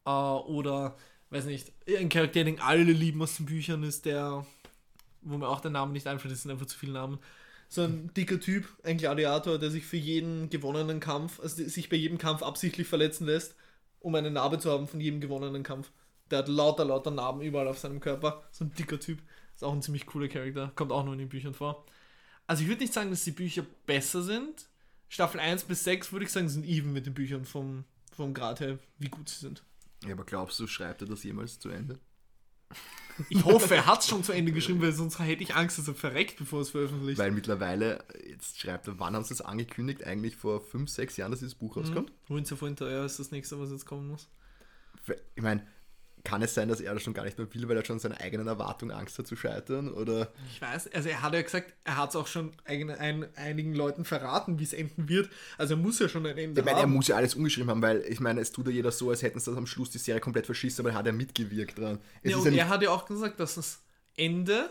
Äh, 0.06 0.10
oder, 0.10 0.96
weiß 1.32 1.46
nicht, 1.46 1.72
ein 1.88 2.10
Charakter, 2.10 2.44
den 2.44 2.60
alle 2.60 2.84
lieben 2.84 3.22
aus 3.22 3.38
den 3.38 3.46
Büchern, 3.46 3.84
ist 3.84 4.06
der, 4.06 4.46
wo 5.22 5.38
mir 5.38 5.48
auch 5.48 5.62
der 5.62 5.72
Name 5.72 5.94
nicht 5.94 6.08
einfällt, 6.08 6.34
das 6.34 6.44
sind 6.44 6.52
einfach 6.52 6.66
zu 6.66 6.78
viele 6.78 6.94
Namen. 6.94 7.20
So 7.70 7.84
ein 7.84 8.14
dicker 8.14 8.40
Typ, 8.40 8.68
ein 8.84 8.98
Gladiator, 8.98 9.58
der 9.58 9.72
sich 9.72 9.86
für 9.86 9.98
jeden 9.98 10.50
gewonnenen 10.50 11.00
Kampf, 11.00 11.40
also 11.40 11.64
sich 11.64 11.88
bei 11.88 11.96
jedem 11.96 12.18
Kampf 12.18 12.44
absichtlich 12.44 12.88
verletzen 12.88 13.26
lässt, 13.26 13.56
um 14.02 14.14
eine 14.16 14.30
Narbe 14.30 14.60
zu 14.60 14.70
haben 14.70 14.88
von 14.88 15.00
jedem 15.00 15.22
gewonnenen 15.22 15.64
Kampf. 15.64 15.90
Der 16.30 16.40
hat 16.40 16.50
lauter, 16.50 16.84
lauter 16.84 17.12
Narben 17.12 17.42
überall 17.42 17.68
auf 17.68 17.80
seinem 17.80 18.02
Körper. 18.02 18.44
So 18.52 18.66
ein 18.66 18.74
dicker 18.74 19.00
Typ. 19.00 19.20
Ist 19.56 19.64
auch 19.64 19.74
ein 19.74 19.82
ziemlich 19.82 20.06
cooler 20.06 20.28
Charakter. 20.28 20.72
Kommt 20.76 20.92
auch 20.92 21.04
nur 21.04 21.14
in 21.14 21.20
den 21.20 21.30
Büchern 21.30 21.54
vor. 21.54 21.86
Also 22.48 22.64
ich 22.64 22.70
würde 22.70 22.82
nicht 22.82 22.94
sagen, 22.94 23.10
dass 23.10 23.24
die 23.24 23.32
Bücher 23.32 23.66
besser 23.86 24.22
sind. 24.22 24.68
Staffel 25.08 25.40
1 25.40 25.66
bis 25.66 25.84
6 25.84 26.12
würde 26.12 26.26
ich 26.26 26.32
sagen, 26.32 26.50
sind 26.50 26.66
even 26.66 26.94
mit 26.94 27.06
den 27.06 27.14
Büchern 27.14 27.46
vom, 27.46 27.84
vom 28.14 28.34
Grad 28.34 28.60
her, 28.60 28.80
wie 28.98 29.10
gut 29.10 29.30
sie 29.30 29.40
sind. 29.40 29.64
Ja, 30.06 30.14
aber 30.14 30.24
glaubst 30.26 30.60
du, 30.60 30.68
schreibt 30.68 31.02
er 31.02 31.08
das 31.08 31.24
jemals 31.24 31.60
zu 31.60 31.70
Ende? 31.70 32.00
Ich 33.30 33.44
hoffe, 33.44 33.76
er 33.76 33.86
hat 33.86 34.00
es 34.00 34.08
schon 34.08 34.24
zu 34.24 34.32
Ende 34.32 34.52
geschrieben, 34.52 34.82
weil 34.82 34.94
sonst 34.94 35.20
hätte 35.20 35.44
ich 35.44 35.54
Angst, 35.54 35.78
dass 35.78 35.88
er 35.88 35.94
verreckt, 35.94 36.38
bevor 36.38 36.62
es 36.62 36.72
veröffentlicht. 36.72 37.20
Weil 37.20 37.32
mittlerweile, 37.32 38.04
jetzt 38.28 38.60
schreibt 38.60 38.88
er, 38.88 38.98
wann 39.00 39.16
haben 39.16 39.24
sie 39.24 39.30
das 39.30 39.42
angekündigt? 39.42 40.04
Eigentlich 40.06 40.38
vor 40.38 40.62
5, 40.62 40.90
6 40.90 41.18
Jahren, 41.18 41.32
dass 41.32 41.42
dieses 41.42 41.56
Buch 41.56 41.78
rauskommt? 41.78 42.12
Winds 42.30 42.52
of 42.52 42.62
Winter, 42.62 42.90
ja, 42.90 43.06
ist 43.06 43.20
das 43.20 43.32
nächste, 43.32 43.60
was 43.60 43.70
jetzt 43.70 43.86
kommen 43.86 44.08
muss. 44.08 44.30
Ich 45.36 45.44
meine, 45.44 45.68
kann 46.24 46.42
es 46.42 46.54
sein, 46.54 46.68
dass 46.70 46.80
er 46.82 46.94
das 46.94 47.04
schon 47.04 47.14
gar 47.14 47.24
nicht 47.26 47.38
mehr 47.38 47.52
will, 47.54 47.68
weil 47.68 47.78
er 47.78 47.86
schon 47.86 48.00
seine 48.00 48.20
eigenen 48.20 48.48
Erwartungen 48.48 48.96
Angst 48.96 49.18
hat 49.18 49.28
zu 49.28 49.36
scheitern? 49.36 49.92
Oder 49.92 50.32
Ich 50.54 50.62
weiß, 50.62 50.92
also 50.94 51.10
er 51.10 51.22
hat 51.22 51.34
ja 51.34 51.42
gesagt, 51.42 51.74
er 51.84 51.98
hat 51.98 52.10
es 52.12 52.16
auch 52.16 52.28
schon 52.28 52.52
eigene, 52.66 52.98
ein, 53.00 53.26
einigen 53.36 53.74
Leuten 53.74 54.06
verraten, 54.06 54.60
wie 54.60 54.64
es 54.64 54.74
enden 54.74 55.10
wird. 55.10 55.30
Also 55.58 55.74
er 55.74 55.78
muss 55.78 56.00
ja 56.00 56.08
schon 56.10 56.26
ein 56.26 56.38
Ende 56.38 56.62
Ich 56.62 56.66
meine, 56.66 56.78
er 56.78 56.84
haben. 56.84 56.94
muss 56.94 57.08
ja 57.08 57.16
alles 57.16 57.36
umgeschrieben 57.36 57.70
haben, 57.70 57.82
weil 57.82 58.02
ich 58.08 58.20
meine, 58.20 58.42
es 58.42 58.52
tut 58.52 58.68
ja 58.68 58.72
jeder 58.74 58.92
so, 58.92 59.10
als 59.10 59.22
hätten 59.24 59.40
sie 59.40 59.50
das 59.50 59.58
am 59.58 59.68
Schluss 59.68 59.90
die 59.90 59.98
Serie 59.98 60.22
komplett 60.22 60.46
verschissen, 60.46 60.82
aber 60.82 60.92
er 60.92 60.96
hat 60.96 61.06
ja 61.06 61.12
mitgewirkt 61.12 61.78
dran. 61.80 62.00
Es 62.24 62.32
ja, 62.32 62.38
und 62.38 62.54
er 62.54 62.70
hat 62.70 62.82
ja 62.82 62.90
auch 62.92 63.06
gesagt, 63.06 63.40
dass 63.40 63.56
das 63.56 63.80
Ende 64.16 64.70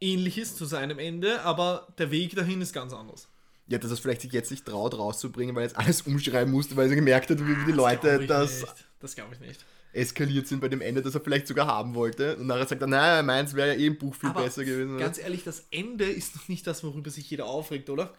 ähnlich 0.00 0.38
ist 0.38 0.56
zu 0.56 0.64
seinem 0.64 0.98
Ende, 0.98 1.42
aber 1.42 1.88
der 1.98 2.10
Weg 2.10 2.34
dahin 2.34 2.60
ist 2.60 2.72
ganz 2.72 2.92
anders. 2.92 3.28
ja, 3.68 3.78
dass 3.78 3.90
er 3.90 3.94
es 3.94 4.00
vielleicht 4.00 4.20
sich 4.20 4.32
jetzt 4.32 4.50
nicht 4.50 4.64
traut 4.66 4.96
rauszubringen, 4.98 5.54
weil 5.56 5.62
er 5.62 5.68
jetzt 5.68 5.76
alles 5.78 6.02
umschreiben 6.02 6.52
musste, 6.52 6.76
weil 6.76 6.88
er 6.88 6.94
gemerkt 6.94 7.30
hat, 7.30 7.38
wie 7.40 7.64
die 7.66 7.72
Leute 7.72 8.26
das 8.26 8.60
nicht. 8.60 8.74
Das 9.00 9.14
glaube 9.14 9.34
ich 9.34 9.40
nicht. 9.40 9.64
Eskaliert 9.92 10.46
sind 10.46 10.60
bei 10.60 10.68
dem 10.68 10.80
Ende, 10.80 11.02
das 11.02 11.14
er 11.14 11.20
vielleicht 11.20 11.46
sogar 11.46 11.66
haben 11.66 11.94
wollte. 11.94 12.36
Und 12.36 12.46
nachher 12.46 12.66
sagt 12.66 12.82
er, 12.82 12.86
naja, 12.86 13.22
meins 13.22 13.54
wäre 13.54 13.74
ja 13.74 13.74
eh 13.74 13.86
im 13.86 13.98
Buch 13.98 14.14
viel 14.14 14.30
Aber 14.30 14.42
besser 14.42 14.64
gewesen. 14.64 14.98
Ganz 14.98 15.18
ehrlich, 15.18 15.44
das 15.44 15.66
Ende 15.70 16.04
ist 16.04 16.36
noch 16.36 16.48
nicht 16.48 16.66
das, 16.66 16.84
worüber 16.84 17.10
sich 17.10 17.30
jeder 17.30 17.46
aufregt, 17.46 17.90
oder? 17.90 18.12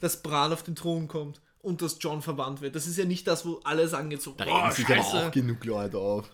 Dass 0.00 0.22
Bran 0.22 0.52
auf 0.52 0.62
den 0.62 0.74
Thron 0.74 1.08
kommt 1.08 1.40
und 1.62 1.80
dass 1.80 1.96
John 2.00 2.20
verbannt 2.20 2.60
wird. 2.60 2.76
Das 2.76 2.86
ist 2.86 2.98
ja 2.98 3.04
nicht 3.04 3.26
das, 3.26 3.46
wo 3.46 3.60
alle 3.64 3.88
sagen 3.88 4.10
jetzt 4.10 4.24
so, 4.24 4.32
da 4.32 4.44
regen 4.44 4.72
sich 4.72 4.86
aber 4.86 5.26
auch 5.26 5.30
genug 5.30 5.64
Leute 5.64 5.98
auf. 5.98 6.30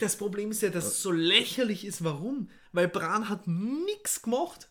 Das 0.00 0.16
Problem 0.16 0.50
ist 0.50 0.62
ja, 0.62 0.70
dass 0.70 0.86
es 0.86 1.02
so 1.02 1.12
lächerlich 1.12 1.84
ist. 1.84 2.02
Warum? 2.02 2.48
Weil 2.72 2.88
Bran 2.88 3.28
hat 3.28 3.46
nichts 3.46 4.22
gemacht. 4.22 4.68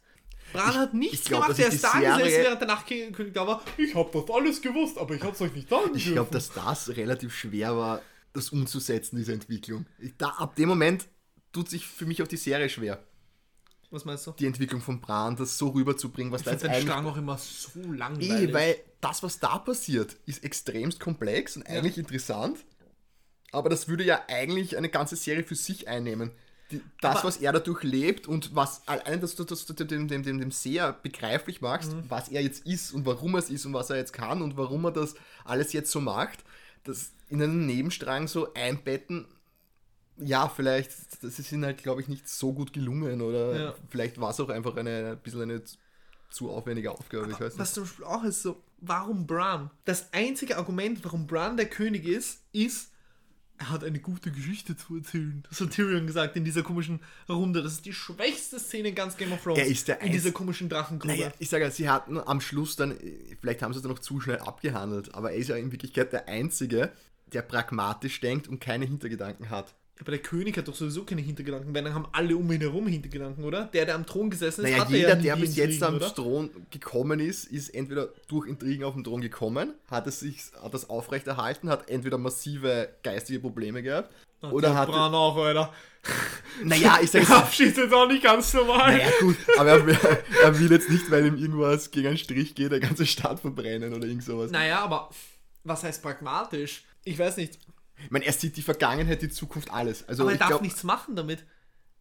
Bran 0.52 0.74
hat 0.74 0.94
nichts 0.94 1.20
ich 1.20 1.26
glaub, 1.26 1.44
gemacht. 1.44 1.60
Er 1.60 1.68
ist 1.70 1.84
da 1.84 1.92
gesessen, 1.94 2.44
während 2.44 2.62
der 2.62 2.68
Nachtkönig 2.68 3.34
da 3.34 3.48
war. 3.48 3.64
Ich 3.78 3.96
habe 3.96 4.10
das 4.12 4.36
alles 4.36 4.62
gewusst, 4.62 4.98
aber 4.98 5.16
ich 5.16 5.22
habe 5.22 5.34
es 5.34 5.42
euch 5.42 5.54
nicht 5.54 5.70
sagen 5.70 5.92
Ich 5.96 6.12
glaube, 6.12 6.32
dass 6.32 6.52
das 6.52 6.90
relativ 6.90 7.34
schwer 7.34 7.76
war, 7.78 8.02
das 8.34 8.50
umzusetzen, 8.50 9.18
diese 9.18 9.34
Entwicklung. 9.34 9.86
Ich, 10.00 10.14
da, 10.18 10.30
ab 10.30 10.56
dem 10.56 10.70
Moment 10.70 11.08
tut 11.52 11.70
sich 11.70 11.86
für 11.86 12.06
mich 12.06 12.22
auch 12.24 12.28
die 12.28 12.38
Serie 12.38 12.70
schwer, 12.70 13.04
Was 13.90 14.06
meinst 14.06 14.26
du? 14.28 14.32
die 14.32 14.46
Entwicklung 14.46 14.82
von 14.82 15.02
Bran, 15.02 15.36
das 15.36 15.58
so 15.58 15.70
rüberzubringen, 15.70 16.32
was 16.32 16.42
Ich 16.42 16.46
da 16.46 16.52
jetzt 16.52 16.66
eigentlich 16.66 16.84
Strang 16.84 17.06
auch 17.06 17.18
immer 17.18 17.38
so 17.38 17.80
langweilig. 17.92 18.50
Eh, 18.50 18.54
weil 18.54 18.76
das, 19.02 19.22
was 19.24 19.40
da 19.40 19.58
passiert, 19.60 20.16
ist 20.26 20.44
extremst 20.44 21.00
komplex 21.00 21.58
und 21.58 21.68
eigentlich 21.68 21.98
interessant. 21.98 22.60
Aber 23.52 23.70
das 23.70 23.88
würde 23.90 24.06
ja 24.06 24.22
eigentlich 24.30 24.78
eine 24.78 24.88
ganze 24.90 25.16
Serie 25.18 25.44
für 25.44 25.56
sich 25.56 25.88
einnehmen. 25.90 26.32
Die, 26.72 26.82
das, 27.02 27.18
Aber- 27.18 27.28
was 27.28 27.38
er 27.38 27.52
dadurch 27.52 27.84
lebt 27.84 28.28
und 28.28 28.56
was 28.56 28.88
allein, 28.88 29.20
dass 29.20 29.36
du 29.36 29.44
das 29.44 29.66
dem, 29.66 30.08
dem, 30.08 30.24
dem, 30.24 30.40
dem 30.40 30.52
Seher 30.52 30.94
begreiflich 30.94 31.60
machst, 31.60 31.92
Mhm. 31.92 32.06
was 32.08 32.30
er 32.30 32.42
jetzt 32.42 32.66
ist 32.66 32.94
und 32.94 33.06
warum 33.06 33.34
er 33.36 33.40
es 33.40 33.50
ist 33.50 33.66
und 33.66 33.74
was 33.74 33.90
er 33.90 33.98
jetzt 33.98 34.14
kann 34.14 34.42
und 34.42 34.56
warum 34.56 34.86
er 34.86 34.92
das 34.92 35.16
alles 35.44 35.74
jetzt 35.74 35.92
so 35.92 36.00
macht, 36.00 36.46
das 36.84 37.14
in 37.30 37.42
einen 37.42 37.66
Nebenstrang 37.66 38.28
so 38.28 38.54
einbetten, 38.54 39.28
ja, 40.18 40.48
vielleicht, 40.50 40.92
das 41.24 41.40
ist 41.40 41.52
ihnen 41.52 41.66
halt, 41.66 41.82
glaube 41.82 42.02
ich, 42.02 42.08
nicht 42.08 42.28
so 42.28 42.54
gut 42.54 42.74
gelungen 42.74 43.22
oder 43.22 43.60
Ja. 43.60 43.76
vielleicht 43.90 44.20
war 44.20 44.32
es 44.32 44.40
auch 44.40 44.50
einfach 44.50 44.76
eine 44.76 45.12
ein 45.12 45.20
bisschen 45.20 45.42
eine 45.42 45.64
zu 46.30 46.50
aufwendige 46.50 46.92
Aufgabe, 46.92 47.28
ich 47.32 47.40
weiß 47.40 47.54
nicht. 47.54 47.60
Was 47.60 47.74
zum 47.74 47.84
Beispiel 47.84 48.06
auch 48.06 48.24
ist 48.24 48.42
so, 48.42 48.62
warum 48.80 49.28
Bran? 49.28 49.72
Das 49.86 50.14
einzige 50.14 50.58
Argument, 50.58 51.04
warum 51.04 51.28
Bran 51.28 51.58
der 51.58 51.68
König 51.70 52.06
ist, 52.06 52.42
ist, 52.54 52.92
er 53.62 53.70
hat 53.70 53.84
eine 53.84 54.00
gute 54.00 54.32
Geschichte 54.32 54.76
zu 54.76 54.98
erzählen. 54.98 55.44
Das 55.48 55.62
hat 55.62 55.70
Tyrion 55.70 56.08
gesagt 56.08 56.36
in 56.36 56.44
dieser 56.44 56.64
komischen 56.64 57.00
Runde. 57.30 57.62
Das 57.62 57.74
ist 57.74 57.86
die 57.86 57.94
schwächste 57.94 58.60
Szene 58.60 58.90
in 58.90 58.96
ganz 58.96 59.18
Game 59.18 59.32
of 59.32 59.44
Thrones. 59.44 59.60
Er 59.60 59.68
ist 59.68 59.88
der 59.88 60.02
in 60.02 60.12
dieser 60.12 60.32
komischen 60.32 60.68
Drachengrube. 60.68 61.14
Naja, 61.14 61.32
ich 61.38 61.50
sage, 61.50 61.70
sie 61.70 61.88
hatten 61.88 62.18
am 62.18 62.42
Schluss 62.42 62.76
dann, 62.76 62.98
vielleicht 63.40 63.62
haben 63.62 63.72
sie 63.74 63.78
es 63.78 63.84
dann 63.84 63.92
noch 63.92 64.00
zu 64.00 64.20
schnell 64.20 64.40
abgehandelt, 64.40 65.14
aber 65.14 65.32
er 65.32 65.38
ist 65.38 65.50
ja 65.50 65.56
in 65.58 65.72
Wirklichkeit 65.72 66.12
der 66.12 66.28
Einzige, 66.28 66.92
der 67.34 67.44
pragmatisch 67.44 68.20
denkt 68.20 68.48
und 68.48 68.60
keine 68.60 68.86
Hintergedanken 68.86 69.52
hat. 69.52 69.76
Aber 70.00 70.12
der 70.12 70.20
König 70.20 70.58
hat 70.58 70.68
doch 70.68 70.74
sowieso 70.74 71.04
keine 71.04 71.22
Hintergedanken, 71.22 71.76
weil 71.76 71.84
dann 71.84 71.94
haben 71.94 72.08
alle 72.12 72.36
um 72.36 72.52
ihn 72.52 72.60
herum 72.62 72.88
Hintergedanken, 72.88 73.44
oder? 73.44 73.66
Der, 73.66 73.86
der 73.86 73.94
am 73.94 74.06
Thron 74.08 74.32
gesessen 74.32 74.66
ist, 74.66 74.72
Naja, 74.72 74.86
jeder, 74.90 75.10
ja 75.10 75.16
der 75.16 75.36
bis 75.36 75.56
jetzt 75.56 75.84
am 75.84 75.96
oder? 75.98 76.14
Thron 76.14 76.50
gekommen 76.72 77.20
ist, 77.20 77.46
ist 77.46 77.70
entweder 77.70 78.10
durch 78.28 78.48
Intrigen 78.48 78.84
auf 78.84 78.96
den 78.96 79.04
Thron 79.04 79.22
gekommen, 79.22 79.76
hat 79.92 80.08
es 80.08 80.22
sich 80.22 80.40
hat 80.64 80.74
das 80.74 80.90
aufrechterhalten, 80.90 81.70
hat 81.70 81.88
entweder 81.88 82.18
massive 82.18 82.90
geistige 83.04 83.40
Probleme 83.40 83.84
gehabt 83.84 84.12
oder 84.42 84.70
Der 84.70 84.78
hat. 84.78 84.90
Bran 84.90 85.14
auch, 85.14 85.38
Alter. 85.38 85.72
Naja, 86.64 86.98
ich 87.02 87.12
sage 87.12 87.26
Der 87.28 87.38
Abschied 87.38 87.78
ist 87.78 87.94
auch 87.94 88.08
nicht 88.08 88.24
ganz 88.24 88.54
normal. 88.56 88.98
Ja 89.00 89.08
gut, 89.20 89.38
aber 89.58 89.70
er, 89.70 89.86
will- 89.86 89.98
er 90.44 90.60
will 90.60 90.72
jetzt 90.72 90.90
nicht, 90.90 91.12
weil 91.12 91.28
ihm 91.28 91.36
irgendwas 91.38 91.92
gegen 91.92 92.08
einen 92.08 92.18
Strich 92.18 92.56
geht, 92.56 92.72
der 92.72 92.80
ganze 92.80 93.06
Stadt 93.06 93.40
verbrennen 93.40 93.94
oder 93.94 94.08
irgend 94.08 94.24
sowas. 94.24 94.50
Naja, 94.50 94.80
aber 94.80 95.12
was 95.64 95.84
heißt 95.84 96.02
pragmatisch? 96.02 96.84
Ich 97.04 97.20
weiß 97.20 97.38
nicht. 97.38 97.60
Ich 98.06 98.12
meine, 98.12 98.26
er 98.26 98.34
sieht 98.34 98.58
die 98.58 98.62
Vergangenheit, 98.62 99.22
die 99.22 99.30
Zukunft, 99.30 99.72
alles. 99.72 100.08
Also 100.08 100.24
Aber 100.24 100.32
er 100.34 100.38
darf 100.38 100.50
glaub, 100.50 100.62
nichts 100.62 100.84
machen 100.84 101.16
damit. 101.16 101.44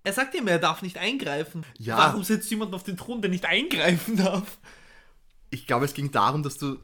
Er 0.03 0.12
sagt 0.12 0.34
immer, 0.34 0.51
er 0.53 0.59
darf 0.59 0.82
nicht 0.82 0.96
eingreifen. 0.98 1.64
Ja. 1.78 1.96
Warum 1.98 2.24
setzt 2.24 2.51
jemand 2.51 2.72
auf 2.74 2.82
den 2.84 2.96
Thron, 2.96 3.20
der 3.20 3.30
nicht 3.30 3.44
eingreifen 3.46 4.16
darf? 4.16 4.59
ich 5.51 5.66
glaube, 5.66 5.84
es 5.84 5.94
ging 5.94 6.11
darum, 6.12 6.42
dass 6.42 6.59
du 6.59 6.78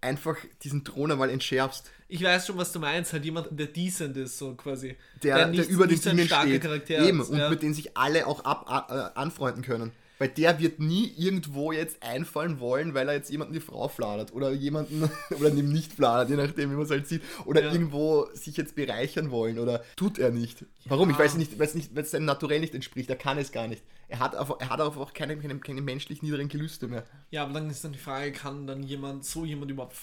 einfach 0.00 0.36
diesen 0.62 0.84
Thron 0.84 1.10
einmal 1.10 1.30
entscherbst. 1.30 1.90
Ich 2.08 2.22
weiß 2.22 2.46
schon, 2.46 2.56
was 2.56 2.70
du 2.72 2.78
meinst. 2.78 3.12
Halt 3.12 3.24
jemand, 3.24 3.48
der 3.50 3.66
decent 3.66 4.16
ist, 4.16 4.38
so 4.38 4.54
quasi. 4.54 4.96
Der, 5.22 5.36
der, 5.36 5.46
nicht- 5.48 5.68
über 5.68 5.86
den 5.86 6.00
Dingen 6.00 6.26
steht. 6.26 6.62
Charakter 6.62 7.00
Eben, 7.06 7.20
ist, 7.20 7.30
und 7.30 7.38
ja. 7.38 7.50
mit 7.50 7.62
dem 7.62 7.74
sich 7.74 7.96
alle 7.96 8.26
auch 8.26 8.44
ab, 8.44 8.88
äh, 8.90 9.18
anfreunden 9.18 9.62
können. 9.62 9.92
Weil 10.18 10.28
der 10.28 10.60
wird 10.60 10.78
nie 10.78 11.12
irgendwo 11.16 11.72
jetzt 11.72 12.00
einfallen 12.02 12.60
wollen, 12.60 12.94
weil 12.94 13.08
er 13.08 13.14
jetzt 13.14 13.30
jemanden 13.30 13.52
die 13.52 13.60
Frau 13.60 13.88
fladert 13.88 14.32
oder 14.32 14.52
jemanden 14.52 15.10
oder 15.40 15.48
ihm 15.48 15.72
nicht 15.72 15.92
fladert, 15.92 16.30
je 16.30 16.36
nachdem, 16.36 16.70
wie 16.70 16.74
man 16.76 16.84
es 16.84 16.90
halt 16.90 17.08
sieht. 17.08 17.22
Oder 17.46 17.64
Ja. 17.64 17.72
irgendwo 17.72 18.26
sich 18.32 18.56
jetzt 18.56 18.76
bereichern 18.76 19.30
wollen 19.32 19.58
oder 19.58 19.82
tut 19.96 20.18
er 20.18 20.30
nicht. 20.30 20.64
Warum? 20.86 21.10
Ich 21.10 21.16
Ja. 21.18 21.24
weiß 21.24 21.34
nicht, 21.36 21.58
weil 21.58 21.66
es 21.66 21.74
nicht, 21.74 21.94
weil 21.96 22.04
es 22.04 22.12
seinem 22.12 22.26
Naturell 22.26 22.60
nicht 22.60 22.74
entspricht. 22.74 23.10
Er 23.10 23.16
kann 23.16 23.38
es 23.38 23.50
gar 23.50 23.66
nicht. 23.66 23.82
Er 24.06 24.18
hat 24.20 24.36
einfach, 24.36 24.60
er 24.60 24.68
hat 24.68 24.80
einfach 24.80 25.00
auch 25.00 25.12
keine, 25.14 25.36
keine, 25.36 25.58
keine 25.58 25.80
menschlich 25.80 26.22
niederen 26.22 26.48
Gelüste 26.48 26.86
mehr. 26.86 27.04
Ja, 27.30 27.42
aber 27.42 27.54
dann 27.54 27.68
ist 27.70 27.82
dann 27.82 27.92
die 27.92 27.98
Frage, 27.98 28.30
kann 28.32 28.66
dann 28.66 28.82
jemand, 28.84 29.24
so 29.24 29.44
jemand 29.44 29.70
überhaupt 29.70 29.96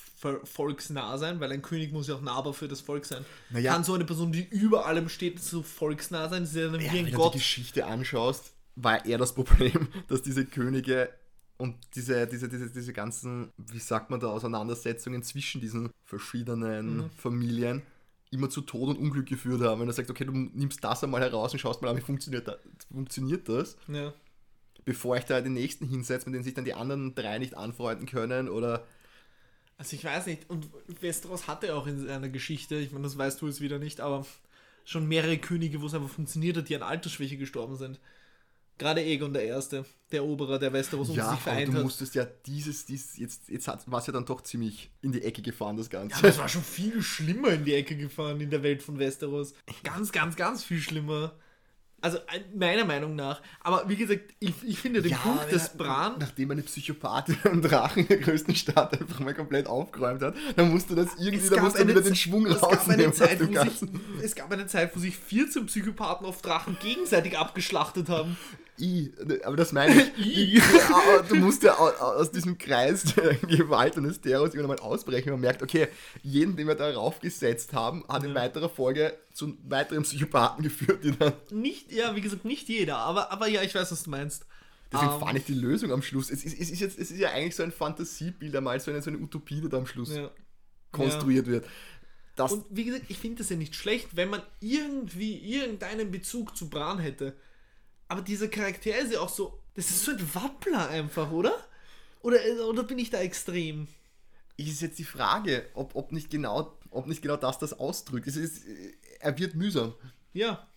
volksnah 0.43 1.18
sein? 1.18 1.39
Weil 1.39 1.51
ein 1.51 1.62
König 1.62 1.91
muss 1.93 2.07
ja 2.07 2.16
auch 2.16 2.22
nahbar 2.22 2.53
für 2.53 2.68
das 2.68 2.82
Volk 2.82 3.05
sein. 3.05 3.24
Naja. 3.49 3.72
Kann 3.74 3.84
so 3.84 3.93
eine 3.93 4.05
Person, 4.05 4.32
die 4.32 4.43
über 4.49 4.86
allem 4.86 5.07
steht, 5.09 5.39
so 5.41 5.62
volksnah 5.62 6.30
sein? 6.30 6.41
Das 6.43 6.49
ist 6.51 6.55
ja 6.57 6.68
dann 6.70 6.82
Ja, 6.82 6.91
wie 6.91 6.97
wenn 6.97 7.05
ein 7.05 7.12
du 7.12 7.18
Gott. 7.18 7.34
die 7.34 7.38
Geschichte 7.39 7.86
anschaust, 7.86 8.51
war 8.76 9.05
eher 9.05 9.17
das 9.17 9.34
Problem, 9.34 9.88
dass 10.07 10.22
diese 10.22 10.45
Könige 10.45 11.09
und 11.57 11.76
diese, 11.95 12.26
diese, 12.28 12.49
diese, 12.49 12.72
diese 12.72 12.93
ganzen, 12.93 13.51
wie 13.57 13.80
sagt 13.80 14.09
man 14.09 14.19
da, 14.19 14.28
Auseinandersetzungen 14.28 15.22
zwischen 15.24 15.61
diesen 15.61 15.91
verschiedenen 16.05 16.97
Mhm. 16.97 17.09
Familien 17.11 17.82
immer 18.32 18.49
zu 18.49 18.61
Tod 18.61 18.89
und 18.89 18.97
Unglück 18.97 19.28
geführt 19.28 19.61
haben. 19.61 19.82
Wenn 19.82 19.88
du 19.88 19.93
sagst, 19.93 20.09
okay, 20.09 20.26
du 20.26 20.32
nimmst 20.32 20.84
das 20.84 21.03
einmal 21.03 21.22
heraus 21.22 21.51
und 21.53 21.59
schaust 21.59 21.82
mal 21.82 21.89
an, 21.89 21.97
wie 21.97 22.01
funktioniert 22.01 22.47
das, 22.47 22.57
funktioniert 22.91 23.47
das 23.49 23.76
Ja. 23.88 24.13
bevor 24.86 25.17
ich 25.17 25.26
da 25.26 25.41
den 25.41 25.53
nächsten 25.53 25.86
hinsetze, 25.86 26.28
mit 26.30 26.36
dem 26.36 26.43
sich 26.43 26.53
dann 26.53 26.65
die 26.65 26.74
anderen 26.74 27.13
drei 27.13 27.38
nicht 27.39 27.55
anfreunden 27.55 28.07
können 28.07 28.47
oder 28.49 28.88
Also 29.78 29.95
ich 29.95 30.03
weiß 30.05 30.28
nicht, 30.28 30.49
und 30.49 30.69
Westeros 31.01 31.47
hatte 31.47 31.76
auch 31.76 31.88
in 31.88 31.99
seiner 32.07 32.30
Geschichte, 32.30 32.76
ich 32.76 32.91
meine, 32.91 33.03
das 33.03 33.17
weißt 33.17 33.41
du 33.41 33.47
jetzt 33.47 33.61
wieder 33.61 33.80
nicht, 33.80 33.99
aber 33.99 34.26
schon 34.86 35.07
mehrere 35.07 35.38
Könige, 35.38 35.82
wo 35.82 35.88
es 35.88 35.93
einfach 35.93 36.09
funktioniert 36.09 36.57
hat, 36.57 36.69
die 36.69 36.76
an 36.76 36.84
Altersschwäche 36.84 37.38
gestorben 37.38 37.76
sind. 37.76 37.99
Gerade 38.82 39.03
Egon 39.03 39.32
der 39.32 39.43
Erste, 39.43 39.86
der 40.11 40.21
Eroberer, 40.21 40.57
der 40.57 40.73
Westeros 40.73 41.09
unter 41.09 41.21
ja, 41.21 41.29
sich 41.32 41.39
vereint 41.39 41.69
du 41.71 41.77
hat. 41.77 41.84
musstest 41.84 42.15
ja 42.15 42.25
dieses, 42.25 42.84
dieses 42.88 43.15
jetzt, 43.17 43.47
jetzt 43.47 43.67
war 43.67 43.99
es 43.99 44.07
ja 44.07 44.13
dann 44.13 44.25
doch 44.25 44.41
ziemlich 44.41 44.89
in 45.03 45.11
die 45.11 45.21
Ecke 45.21 45.43
gefahren, 45.43 45.77
das 45.77 45.91
Ganze. 45.91 46.13
Ja, 46.15 46.17
aber 46.17 46.27
es 46.29 46.38
war 46.39 46.49
schon 46.49 46.63
viel 46.63 47.03
schlimmer 47.03 47.49
in 47.49 47.63
die 47.63 47.75
Ecke 47.75 47.95
gefahren 47.95 48.41
in 48.41 48.49
der 48.49 48.63
Welt 48.63 48.82
von 48.82 48.97
Westeros. 48.97 49.53
Ganz, 49.84 50.11
ganz, 50.11 50.36
ganz 50.36 50.63
viel 50.63 50.79
schlimmer. 50.82 51.34
Also 52.03 52.17
meiner 52.55 52.84
Meinung 52.84 53.15
nach. 53.15 53.43
Aber 53.59 53.88
wie 53.88 53.95
gesagt, 53.95 54.34
ich, 54.39 54.55
ich 54.63 54.79
finde 54.79 55.03
den 55.03 55.15
Punkt 55.15 55.43
wenn 55.43 55.49
des 55.51 55.67
er- 55.67 55.77
Bran. 55.77 56.15
Nachdem 56.19 56.49
eine 56.49 56.63
Psychopathin 56.63 57.38
einen 57.43 57.61
Drachen 57.61 58.01
in 58.01 58.07
der 58.07 58.17
größten 58.17 58.55
Stadt 58.55 58.99
einfach 58.99 59.19
mal 59.19 59.36
komplett 59.36 59.67
aufgeräumt 59.67 60.23
hat, 60.23 60.34
dann 60.55 60.71
musste 60.71 60.95
das 60.95 61.09
irgendwie, 61.19 61.47
da 61.47 61.61
musste 61.61 61.82
er 61.82 61.88
wieder 61.88 62.01
den 62.01 62.15
Schwung 62.15 62.47
es 62.47 62.59
gab, 62.59 62.71
rausnehmen. 62.73 63.01
eine 63.01 63.09
aus 63.09 63.17
Zeit, 63.17 63.38
sich, 63.38 63.89
es 64.23 64.34
gab 64.34 64.51
eine 64.51 64.65
Zeit, 64.65 64.95
wo 64.95 64.99
sich 64.99 65.15
14 65.15 65.67
Psychopathen 65.67 66.25
auf 66.25 66.41
Drachen 66.41 66.75
gegenseitig 66.82 67.38
abgeschlachtet 67.38 68.09
haben. 68.09 68.36
I, 68.82 69.11
aber 69.43 69.55
das 69.55 69.71
meine 69.71 69.93
ich. 70.17 70.17
I. 70.25 70.57
Ja, 70.57 71.21
du 71.27 71.36
musst 71.36 71.61
ja 71.63 71.77
au- 71.77 71.89
aus 71.89 72.32
diesem 72.32 72.57
Kreis 72.57 73.03
der 73.15 73.36
Gewalt 73.36 73.97
und 73.97 74.03
des 74.05 74.19
Terrors 74.19 74.53
irgendwann 74.55 74.77
mal 74.77 74.84
ausbrechen. 74.84 75.29
Man 75.32 75.39
merkt, 75.41 75.61
okay, 75.61 75.88
jeden, 76.23 76.55
den 76.55 76.67
wir 76.67 76.75
da 76.75 76.91
raufgesetzt 76.91 77.73
haben, 77.73 78.03
hat 78.09 78.23
in 78.23 78.29
Ja. 78.29 78.36
weiterer 78.36 78.69
Folge 78.69 79.17
zu 79.34 79.55
weiteren 79.67 80.03
Psychopathen 80.03 80.63
geführt, 80.63 81.03
die 81.03 81.11
dann. 81.17 81.34
Nicht, 81.51 81.91
ja, 81.91 82.15
wie 82.15 82.21
gesagt, 82.21 82.43
nicht 82.45 82.67
jeder, 82.67 82.97
aber, 82.97 83.32
aber 83.32 83.47
ja, 83.47 83.61
ich 83.61 83.75
weiß, 83.75 83.91
was 83.91 84.03
du 84.03 84.09
meinst. 84.09 84.45
Deswegen 84.91 85.11
Ähm, 85.13 85.19
fand 85.19 85.38
ich 85.38 85.45
die 85.45 85.53
Lösung 85.53 85.91
am 85.91 86.01
Schluss. 86.01 86.29
Es 86.32 86.43
ist, 86.43 86.59
es 86.59 86.69
ist, 86.69 86.79
jetzt, 86.82 86.99
es 86.99 87.11
ist 87.11 87.19
ja 87.19 87.29
eigentlich 87.32 87.55
so 87.55 87.63
ein 87.63 87.71
Fantasiebild, 87.71 88.53
einmal 88.55 88.79
so 88.79 88.91
eine, 88.91 89.01
so 89.01 89.09
eine 89.09 89.19
Utopie, 89.19 89.61
die 89.61 89.69
da 89.69 89.77
am 89.77 89.86
Schluss 89.86 90.13
ja. 90.15 90.29
konstruiert 90.91 91.47
wird. 91.47 91.65
Das, 92.36 92.51
Und 92.53 92.65
wie 92.69 92.86
gesagt, 92.86 93.05
ich 93.09 93.17
finde 93.17 93.39
das 93.39 93.49
ja 93.49 93.55
nicht 93.57 93.75
schlecht, 93.75 94.15
wenn 94.15 94.29
man 94.29 94.41
irgendwie 94.59 95.38
irgendeinen 95.38 96.11
Bezug 96.11 96.55
zu 96.57 96.69
Bran 96.69 96.99
hätte. 96.99 97.34
Aber 98.12 98.22
dieser 98.22 98.49
Charakter 98.49 98.97
ist 98.97 99.14
ja 99.14 99.22
auch 99.22 99.30
so. 99.30 99.57
Das 99.74 99.89
ist 99.89 100.03
so 100.03 100.12
ein 100.12 100.36
Wappler 100.36 100.89
einfach, 100.89 101.32
oder? 101.32 101.55
Oder, 102.22 102.39
oder 102.68 102.84
bin 102.84 102.99
ich 102.99 103.09
da 103.09 103.20
extrem? 103.20 103.88
ist 104.57 104.82
jetzt 104.82 104.99
die 104.99 105.05
Frage, 105.05 105.66
ob, 105.76 105.95
ob, 105.95 106.12
nicht 106.12 106.30
genau, 106.30 106.78
ob 106.89 107.07
nicht 107.07 107.22
genau 107.22 107.38
das 107.38 107.57
das 107.57 107.72
ausdrückt. 107.72 108.28
Es 108.28 108.36
ist, 108.36 108.64
er 109.22 109.39
wird 109.39 109.55
mühsam. 109.55 109.93
Ja. 110.34 110.68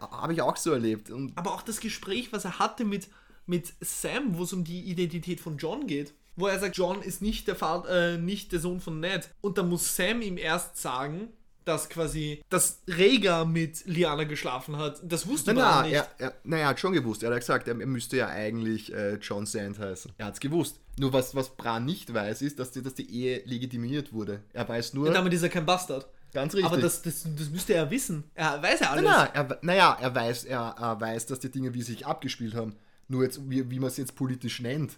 Habe 0.00 0.32
ich 0.32 0.42
auch 0.42 0.56
so 0.56 0.70
erlebt. 0.70 1.10
Und 1.10 1.36
Aber 1.36 1.54
auch 1.54 1.62
das 1.62 1.80
Gespräch, 1.80 2.32
was 2.32 2.44
er 2.44 2.60
hatte 2.60 2.84
mit, 2.84 3.08
mit 3.46 3.72
Sam, 3.80 4.38
wo 4.38 4.44
es 4.44 4.52
um 4.52 4.62
die 4.62 4.82
Identität 4.82 5.40
von 5.40 5.58
John 5.58 5.88
geht. 5.88 6.14
Wo 6.36 6.46
er 6.46 6.60
sagt, 6.60 6.76
John 6.76 7.02
ist 7.02 7.20
nicht 7.20 7.48
der, 7.48 7.56
Vater, 7.56 8.14
äh, 8.14 8.16
nicht 8.16 8.52
der 8.52 8.60
Sohn 8.60 8.80
von 8.80 9.00
Ned. 9.00 9.28
Und 9.40 9.58
dann 9.58 9.68
muss 9.68 9.96
Sam 9.96 10.22
ihm 10.22 10.38
erst 10.38 10.76
sagen, 10.76 11.32
dass 11.64 11.88
quasi, 11.88 12.42
dass 12.48 12.80
Rhaegar 12.88 13.44
mit 13.44 13.84
Lyanna 13.86 14.24
geschlafen 14.24 14.76
hat. 14.76 15.00
Das 15.02 15.26
wusste 15.26 15.52
Na, 15.54 15.60
man 15.62 15.74
na, 15.74 15.82
nicht. 15.82 15.94
er, 15.94 16.08
er, 16.18 16.34
na, 16.44 16.56
er 16.58 16.68
hat 16.68 16.80
schon 16.80 16.92
gewusst. 16.92 17.22
Er 17.22 17.30
hat 17.30 17.40
gesagt, 17.40 17.68
er, 17.68 17.78
er 17.78 17.86
müsste 17.86 18.16
ja 18.16 18.28
eigentlich 18.28 18.92
äh, 18.92 19.14
John 19.16 19.46
Sand 19.46 19.78
heißen. 19.78 20.12
Er 20.18 20.26
hat 20.26 20.34
es 20.34 20.40
gewusst. 20.40 20.80
Nur 20.98 21.12
was, 21.12 21.34
was 21.34 21.50
Bran 21.56 21.84
nicht 21.84 22.12
weiß, 22.12 22.42
ist, 22.42 22.58
dass 22.58 22.70
die, 22.72 22.82
dass 22.82 22.94
die 22.94 23.10
Ehe 23.10 23.42
legitimiert 23.44 24.12
wurde. 24.12 24.42
Er 24.52 24.68
weiß 24.68 24.94
nur, 24.94 25.06
Ja, 25.06 25.12
damit 25.12 25.32
ist 25.32 25.42
er 25.42 25.48
kein 25.48 25.64
Bastard. 25.66 26.06
ganz 26.32 26.54
richtig. 26.54 26.70
Aber 26.70 26.80
das, 26.80 27.02
das, 27.02 27.24
das 27.36 27.48
müsste 27.50 27.74
er 27.74 27.90
wissen. 27.90 28.24
Er 28.34 28.62
weiß 28.62 28.80
ja 28.80 28.90
alles. 28.90 29.04
na, 29.04 29.28
na, 29.34 29.40
er, 29.42 29.58
naja, 29.62 29.98
er 30.00 30.14
weiß, 30.14 30.44
er, 30.44 30.74
er 30.78 31.00
weiß, 31.00 31.26
dass 31.26 31.38
die 31.40 31.50
Dinge 31.50 31.72
wie 31.74 31.82
sich 31.82 32.06
abgespielt 32.06 32.54
haben. 32.54 32.74
Nur 33.08 33.24
jetzt, 33.24 33.40
wie, 33.50 33.70
wie 33.70 33.78
man 33.78 33.88
es 33.88 33.96
jetzt 33.96 34.14
politisch 34.14 34.60
nennt. 34.60 34.92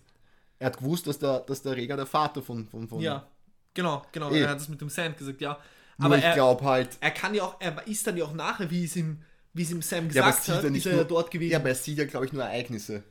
Er 0.59 0.67
hat 0.67 0.79
gewusst, 0.79 1.07
dass 1.07 1.19
der, 1.19 1.41
dass 1.41 1.63
der 1.63 1.77
Rega 1.77 1.97
der 1.97 2.07
Vater 2.07 2.43
von, 2.43 2.67
von, 2.69 2.87
von 2.89 3.01
Ja, 3.01 3.27
genau, 3.75 4.03
genau. 4.13 4.31
Eh. 4.31 4.41
Er 4.43 4.51
hat 4.51 4.59
es 4.61 4.69
mit 4.69 4.81
dem 4.81 4.89
Sand 4.89 5.17
gesagt, 5.19 5.41
ja. 5.41 5.59
Nur 5.99 6.07
Aber 6.07 6.19
ich 6.19 6.35
glaube 6.35 6.65
halt, 6.65 6.91
er 7.01 7.11
kann 7.11 7.35
ja 7.35 7.45
auch, 7.45 7.61
er 7.61 7.87
ist 7.87 8.07
dann 8.07 8.17
ja 8.17 8.25
auch 8.25 8.33
nachher, 8.33 8.71
wie 8.71 8.85
es 8.85 8.97
ihm, 8.97 9.23
wie 9.53 9.63
es 9.63 9.71
ihm 9.71 9.83
Sam 9.83 10.05
ja, 10.05 10.09
gesagt 10.09 10.45
sieht 10.45 10.55
hat, 10.55 10.65
ist 10.65 10.87
er 10.87 10.97
ja 10.97 11.05
dort 11.05 11.31
gewesen. 11.31 11.53
Ja, 11.53 11.59
aber 11.59 11.69
er 11.69 11.75
sieht 11.75 11.99
ja, 11.99 12.05
glaube 12.05 12.27
ich, 12.27 12.33
nur 12.33 12.43
Ereignisse. 12.43 13.03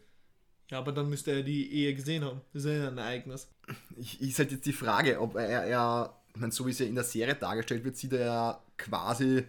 Ja, 0.69 0.79
aber 0.79 0.91
dann 0.91 1.09
müsste 1.09 1.31
er 1.31 1.43
die 1.43 1.71
Ehe 1.71 1.93
gesehen 1.93 2.23
haben. 2.23 2.41
Das 2.53 2.63
ist 2.63 2.71
ja 2.71 2.87
ein 2.87 2.97
Ereignis. 2.97 3.49
Ich, 3.97 4.21
ist 4.21 4.39
halt 4.39 4.51
jetzt 4.51 4.65
die 4.65 4.73
Frage, 4.73 5.19
ob 5.19 5.35
er, 5.35 5.65
er 5.65 6.21
ich 6.33 6.39
meine, 6.39 6.51
so 6.51 6.65
wie 6.65 6.71
es 6.71 6.79
ja 6.79 6.85
in 6.85 6.95
der 6.95 7.03
Serie 7.03 7.35
dargestellt 7.35 7.83
wird, 7.83 7.97
sieht 7.97 8.13
er 8.13 8.25
ja 8.25 8.63
quasi 8.77 9.43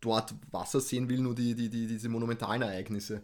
dort, 0.00 0.34
was 0.50 0.74
er 0.74 0.80
sehen 0.80 1.08
will, 1.08 1.20
nur 1.20 1.34
die, 1.34 1.54
die, 1.54 1.68
die, 1.68 1.86
diese 1.86 2.08
monumentalen 2.08 2.62
Ereignisse. 2.62 3.22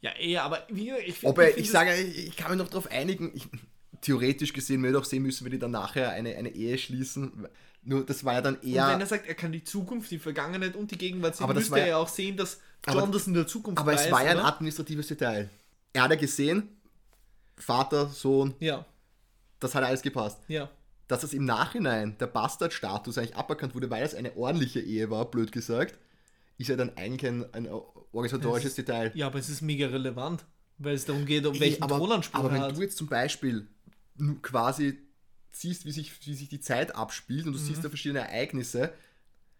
Ja, 0.00 0.12
eher, 0.12 0.44
aber 0.44 0.66
wie, 0.70 0.92
ich 0.92 1.24
Ob 1.24 1.38
er, 1.38 1.56
ich 1.56 1.70
sage, 1.70 1.94
ich 1.94 2.28
ich 2.28 2.36
kann 2.36 2.50
mich 2.50 2.58
noch 2.58 2.68
darauf 2.68 2.90
einigen, 2.90 3.32
ich, 3.34 3.48
theoretisch 4.00 4.54
gesehen 4.54 4.82
würde 4.82 4.98
auch 4.98 5.04
sehen 5.04 5.22
müssen, 5.22 5.44
wir 5.44 5.50
die 5.50 5.58
dann 5.58 5.72
nachher 5.72 6.10
eine, 6.10 6.36
eine 6.36 6.50
Ehe 6.50 6.78
schließen. 6.78 7.48
Nur 7.82 8.04
das 8.04 8.24
war 8.24 8.34
ja 8.34 8.40
dann 8.42 8.56
Und 8.56 8.64
eher. 8.64 8.88
wenn 8.88 9.00
er 9.00 9.06
sagt, 9.06 9.26
er 9.26 9.34
kann 9.34 9.52
die 9.52 9.64
Zukunft, 9.64 10.10
die 10.10 10.18
Vergangenheit 10.18 10.76
und 10.76 10.90
die 10.90 10.98
Gegenwart 10.98 11.36
sehen, 11.36 11.44
Aber 11.44 11.54
das 11.54 11.64
müsste 11.64 11.80
er 11.80 11.86
ja- 11.88 11.96
auch 11.96 12.08
sehen, 12.08 12.36
dass 12.36 12.60
John 12.86 12.98
Aber- 12.98 13.12
das 13.12 13.26
in 13.26 13.34
der 13.34 13.46
Zukunft 13.46 13.78
aber 13.80 13.92
weiß, 13.92 14.06
es 14.06 14.12
war 14.12 14.24
ja 14.24 14.30
ein 14.32 14.38
administratives 14.38 15.08
Detail. 15.08 15.48
Er 15.92 16.02
hat 16.02 16.10
ja 16.10 16.16
gesehen, 16.16 16.68
Vater, 17.56 18.08
Sohn, 18.08 18.54
Ja, 18.60 18.84
das 19.60 19.74
hat 19.74 19.84
alles 19.84 20.02
gepasst. 20.02 20.38
ja. 20.48 20.70
dass 21.08 21.22
das 21.22 21.32
im 21.32 21.44
Nachhinein 21.44 22.16
der 22.18 22.28
Bastardstatus 22.28 23.18
eigentlich 23.18 23.34
aberkannt 23.34 23.74
wurde, 23.74 23.90
weil 23.90 24.04
es 24.04 24.14
eine 24.14 24.36
ordentliche 24.36 24.78
Ehe 24.78 25.10
war, 25.10 25.28
blöd 25.28 25.50
gesagt, 25.50 25.98
ist 26.56 26.68
ja 26.68 26.76
dann 26.76 26.96
eigentlich 26.96 27.26
ein, 27.28 27.52
ein 27.52 27.68
organisatorisches 28.12 28.76
Detail. 28.76 29.10
Ja, 29.16 29.26
aber 29.26 29.40
es 29.40 29.48
ist 29.48 29.60
mega 29.60 29.88
relevant, 29.88 30.44
weil 30.78 30.94
es 30.94 31.06
darum 31.06 31.26
geht, 31.26 31.44
um 31.46 31.58
welchen 31.58 31.82
aber, 31.82 31.96
Thronanspruch 31.96 32.38
aber 32.38 32.50
er 32.50 32.54
wenn 32.54 32.62
hat. 32.62 32.76
du 32.76 32.82
jetzt 32.82 32.96
zum 32.96 33.08
Beispiel 33.08 33.66
quasi 34.42 35.00
siehst, 35.52 35.84
wie 35.84 35.92
sich, 35.92 36.12
wie 36.26 36.34
sich 36.34 36.48
die 36.48 36.60
Zeit 36.60 36.94
abspielt 36.94 37.46
und 37.46 37.52
du 37.52 37.58
Mhm. 37.58 37.64
siehst 37.64 37.84
da 37.84 37.88
verschiedene 37.88 38.20
Ereignisse, 38.20 38.92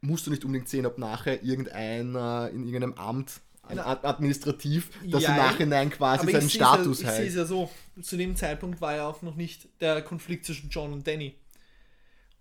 musst 0.01 0.27
du 0.27 0.31
nicht 0.31 0.45
unbedingt 0.45 0.69
sehen, 0.69 0.87
ob 0.87 0.99
nachher 0.99 1.43
irgendein 1.43 2.15
äh, 2.15 2.49
in 2.49 2.65
irgendeinem 2.65 2.95
Amt 2.95 3.41
administrativ, 3.63 4.91
das 5.09 5.23
jein. 5.23 5.33
im 5.33 5.37
Nachhinein 5.39 5.91
quasi 5.91 6.31
seinen 6.31 6.51
Status 6.51 7.03
ja, 7.03 7.11
ich 7.11 7.15
sehe 7.17 7.29
es 7.29 7.35
ja 7.35 7.45
so, 7.45 7.71
zu 8.03 8.17
dem 8.17 8.35
Zeitpunkt 8.37 8.81
war 8.81 8.97
ja 8.97 9.07
auch 9.07 9.23
noch 9.23 9.37
nicht 9.37 9.69
der 9.81 10.03
Konflikt 10.03 10.45
zwischen 10.47 10.71
John 10.71 10.93
und 10.93 11.07
Danny. 11.07 11.35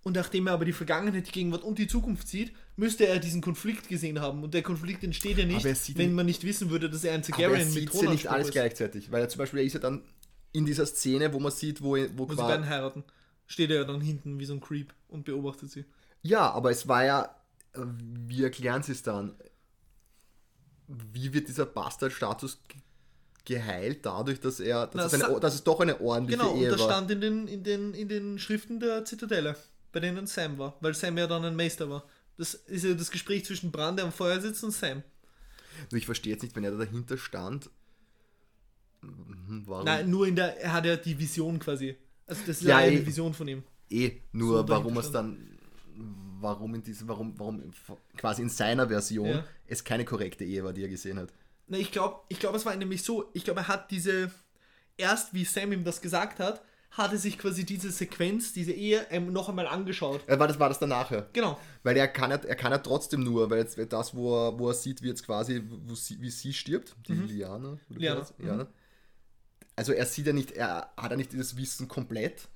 Und 0.01 0.15
nachdem 0.15 0.47
er 0.47 0.53
aber 0.53 0.65
die 0.65 0.71
Vergangenheit, 0.73 1.27
die 1.27 1.31
Gegenwart 1.31 1.61
und 1.63 1.77
die 1.77 1.85
Zukunft 1.87 2.27
sieht, 2.27 2.53
müsste 2.77 3.05
er 3.05 3.19
diesen 3.19 3.41
Konflikt 3.41 3.89
gesehen 3.89 4.21
haben. 4.21 4.43
Und 4.43 4.53
der 4.53 4.63
Konflikt 4.63 5.03
entsteht 5.03 5.37
ja 5.37 5.45
nicht, 5.45 5.97
wenn 5.97 6.13
man 6.13 6.25
nicht 6.25 6.43
wissen 6.45 6.69
würde, 6.69 6.89
dass 6.89 7.03
er 7.03 7.13
ein 7.13 7.19
Aber 7.19 7.29
er 7.29 7.35
Targaryen 7.49 7.73
mit 7.73 7.91
sieht 7.91 8.01
ja 8.01 8.09
nicht 8.09 8.27
alles 8.27 8.47
ist. 8.47 8.53
gleichzeitig, 8.53 9.11
weil 9.11 9.21
er 9.21 9.29
zum 9.29 9.39
Beispiel 9.39 9.59
er 9.59 9.65
ist 9.65 9.73
ja 9.73 9.79
dann 9.81 10.03
in 10.53 10.65
dieser 10.65 10.85
Szene, 10.85 11.31
wo 11.33 11.39
man 11.39 11.51
sieht, 11.51 11.81
wo, 11.81 11.97
wo 12.15 12.27
Wo 12.27 12.31
sie 12.31 12.37
beiden 12.37 12.67
heiraten. 12.67 13.03
Steht 13.51 13.71
er 13.71 13.77
ja 13.77 13.83
dann 13.83 13.99
hinten 13.99 14.39
wie 14.39 14.45
so 14.45 14.53
ein 14.53 14.61
Creep 14.61 14.93
und 15.09 15.25
beobachtet 15.25 15.71
sie. 15.71 15.83
Ja, 16.21 16.51
aber 16.51 16.69
es 16.71 16.87
war 16.87 17.03
ja, 17.03 17.35
äh, 17.73 17.81
wie 18.27 18.43
erklären 18.43 18.83
sie 18.83 18.91
es 18.93 19.03
dann? 19.03 19.35
Wie 20.87 21.33
wird 21.33 21.47
dieser 21.47 21.65
Bastard-Status 21.65 22.59
ge- 22.67 22.81
geheilt 23.45 24.05
dadurch, 24.05 24.39
dass 24.39 24.59
er, 24.59 24.87
dass, 24.87 25.11
Na, 25.11 25.17
es, 25.17 25.23
eine, 25.23 25.39
dass 25.39 25.53
es 25.55 25.63
doch 25.63 25.79
eine 25.79 25.99
ordentliche 25.99 26.41
Genau, 26.41 26.55
Ehe 26.55 26.69
das 26.69 26.79
war? 26.79 26.87
stand 26.91 27.11
in 27.11 27.21
den, 27.21 27.47
in, 27.47 27.63
den, 27.63 27.93
in 27.93 28.07
den 28.07 28.39
Schriften 28.39 28.79
der 28.79 29.03
Zitadelle, 29.05 29.55
bei 29.91 29.99
denen 29.99 30.27
Sam 30.27 30.57
war, 30.59 30.77
weil 30.81 30.93
Sam 30.93 31.17
ja 31.17 31.25
dann 31.27 31.43
ein 31.45 31.55
Meister 31.55 31.89
war. 31.89 32.03
Das 32.37 32.53
ist 32.53 32.85
ja 32.85 32.93
das 32.93 33.09
Gespräch 33.11 33.45
zwischen 33.45 33.71
Bran, 33.71 33.95
der 33.97 34.05
am 34.05 34.11
Feuer 34.11 34.39
sitzt, 34.39 34.63
und 34.63 34.71
Sam. 34.71 35.03
Nur 35.91 35.97
ich 35.97 36.05
verstehe 36.05 36.33
jetzt 36.33 36.43
nicht, 36.43 36.55
wenn 36.55 36.63
er 36.63 36.71
da 36.71 36.77
dahinter 36.77 37.17
stand. 37.17 37.69
mhm, 39.01 39.63
Warum? 39.65 39.85
Nein, 39.85 40.09
nur 40.09 40.27
in 40.27 40.35
der, 40.35 40.59
er 40.61 40.73
hat 40.73 40.85
ja 40.85 40.95
die 40.95 41.17
Vision 41.17 41.59
quasi. 41.59 41.95
Also 42.29 42.41
das 42.45 42.61
ist 42.61 42.63
Ja, 42.63 42.77
eine 42.77 42.95
eh. 42.95 43.05
Vision 43.05 43.33
von 43.33 43.47
ihm. 43.47 43.63
Eh, 43.89 44.11
nur 44.31 44.59
So 44.59 44.69
warum 44.69 44.97
es 44.97 45.11
dann, 45.11 45.57
warum 46.39 46.75
in 46.75 46.83
diese, 46.83 47.07
warum, 47.07 47.33
warum 47.37 47.71
quasi 48.17 48.41
in 48.43 48.49
seiner 48.49 48.87
Version 48.87 49.27
Ja. 49.29 49.43
es 49.67 49.83
keine 49.83 50.05
korrekte 50.05 50.45
Ehe 50.45 50.63
war, 50.63 50.73
die 50.73 50.83
er 50.83 50.89
gesehen 50.89 51.17
hat. 51.19 51.33
Na, 51.67 51.77
ich 51.77 51.91
glaube, 51.91 52.21
ich 52.29 52.39
glaub, 52.39 52.55
es 52.55 52.65
war 52.65 52.75
nämlich 52.75 53.03
so, 53.03 53.29
ich 53.33 53.43
glaube, 53.43 53.61
er 53.61 53.67
hat 53.67 53.91
diese, 53.91 54.31
erst 54.97 55.33
wie 55.33 55.43
Sam 55.45 55.71
ihm 55.71 55.83
das 55.83 56.01
gesagt 56.01 56.39
hat, 56.39 56.61
hat 56.91 57.11
er 57.11 57.19
sich 57.19 57.37
quasi 57.37 57.65
diese 57.65 57.91
Sequenz, 57.91 58.51
diese 58.53 58.71
Ehe 58.71 59.05
ähm, 59.11 59.31
noch 59.31 59.47
einmal 59.49 59.67
angeschaut. 59.67 60.21
Äh, 60.27 60.39
war, 60.39 60.47
das, 60.47 60.59
war 60.59 60.69
das 60.69 60.79
danach? 60.79 61.11
Ja? 61.11 61.27
Genau. 61.33 61.59
Weil 61.83 61.95
er 61.97 62.07
kann 62.07 62.31
ja, 62.31 62.37
er 62.37 62.55
kann 62.55 62.71
ja 62.71 62.79
trotzdem 62.79 63.23
nur, 63.23 63.49
weil 63.51 63.59
jetzt 63.59 63.77
das, 63.93 64.15
wo 64.15 64.35
er, 64.35 64.57
wo 64.57 64.69
er 64.69 64.73
sieht, 64.73 65.03
wie 65.03 65.07
jetzt 65.09 65.23
quasi, 65.23 65.61
sie, 65.93 66.19
wie 66.19 66.31
sie 66.31 66.51
stirbt, 66.53 66.95
die 67.07 67.13
Liana. 67.13 67.77
wie 67.89 67.99
Liana, 67.99 68.25
Liana. 68.39 68.67
Also 69.79 69.93
er 69.93 70.05
sieht 70.05 70.27
ja 70.27 70.33
nicht, 70.33 70.51
er 70.51 70.91
hat 70.97 71.11
ja 71.11 71.15
nicht 71.17 71.31
dieses 71.31 71.55
Wissen 71.55 71.87
komplett. 71.87 72.49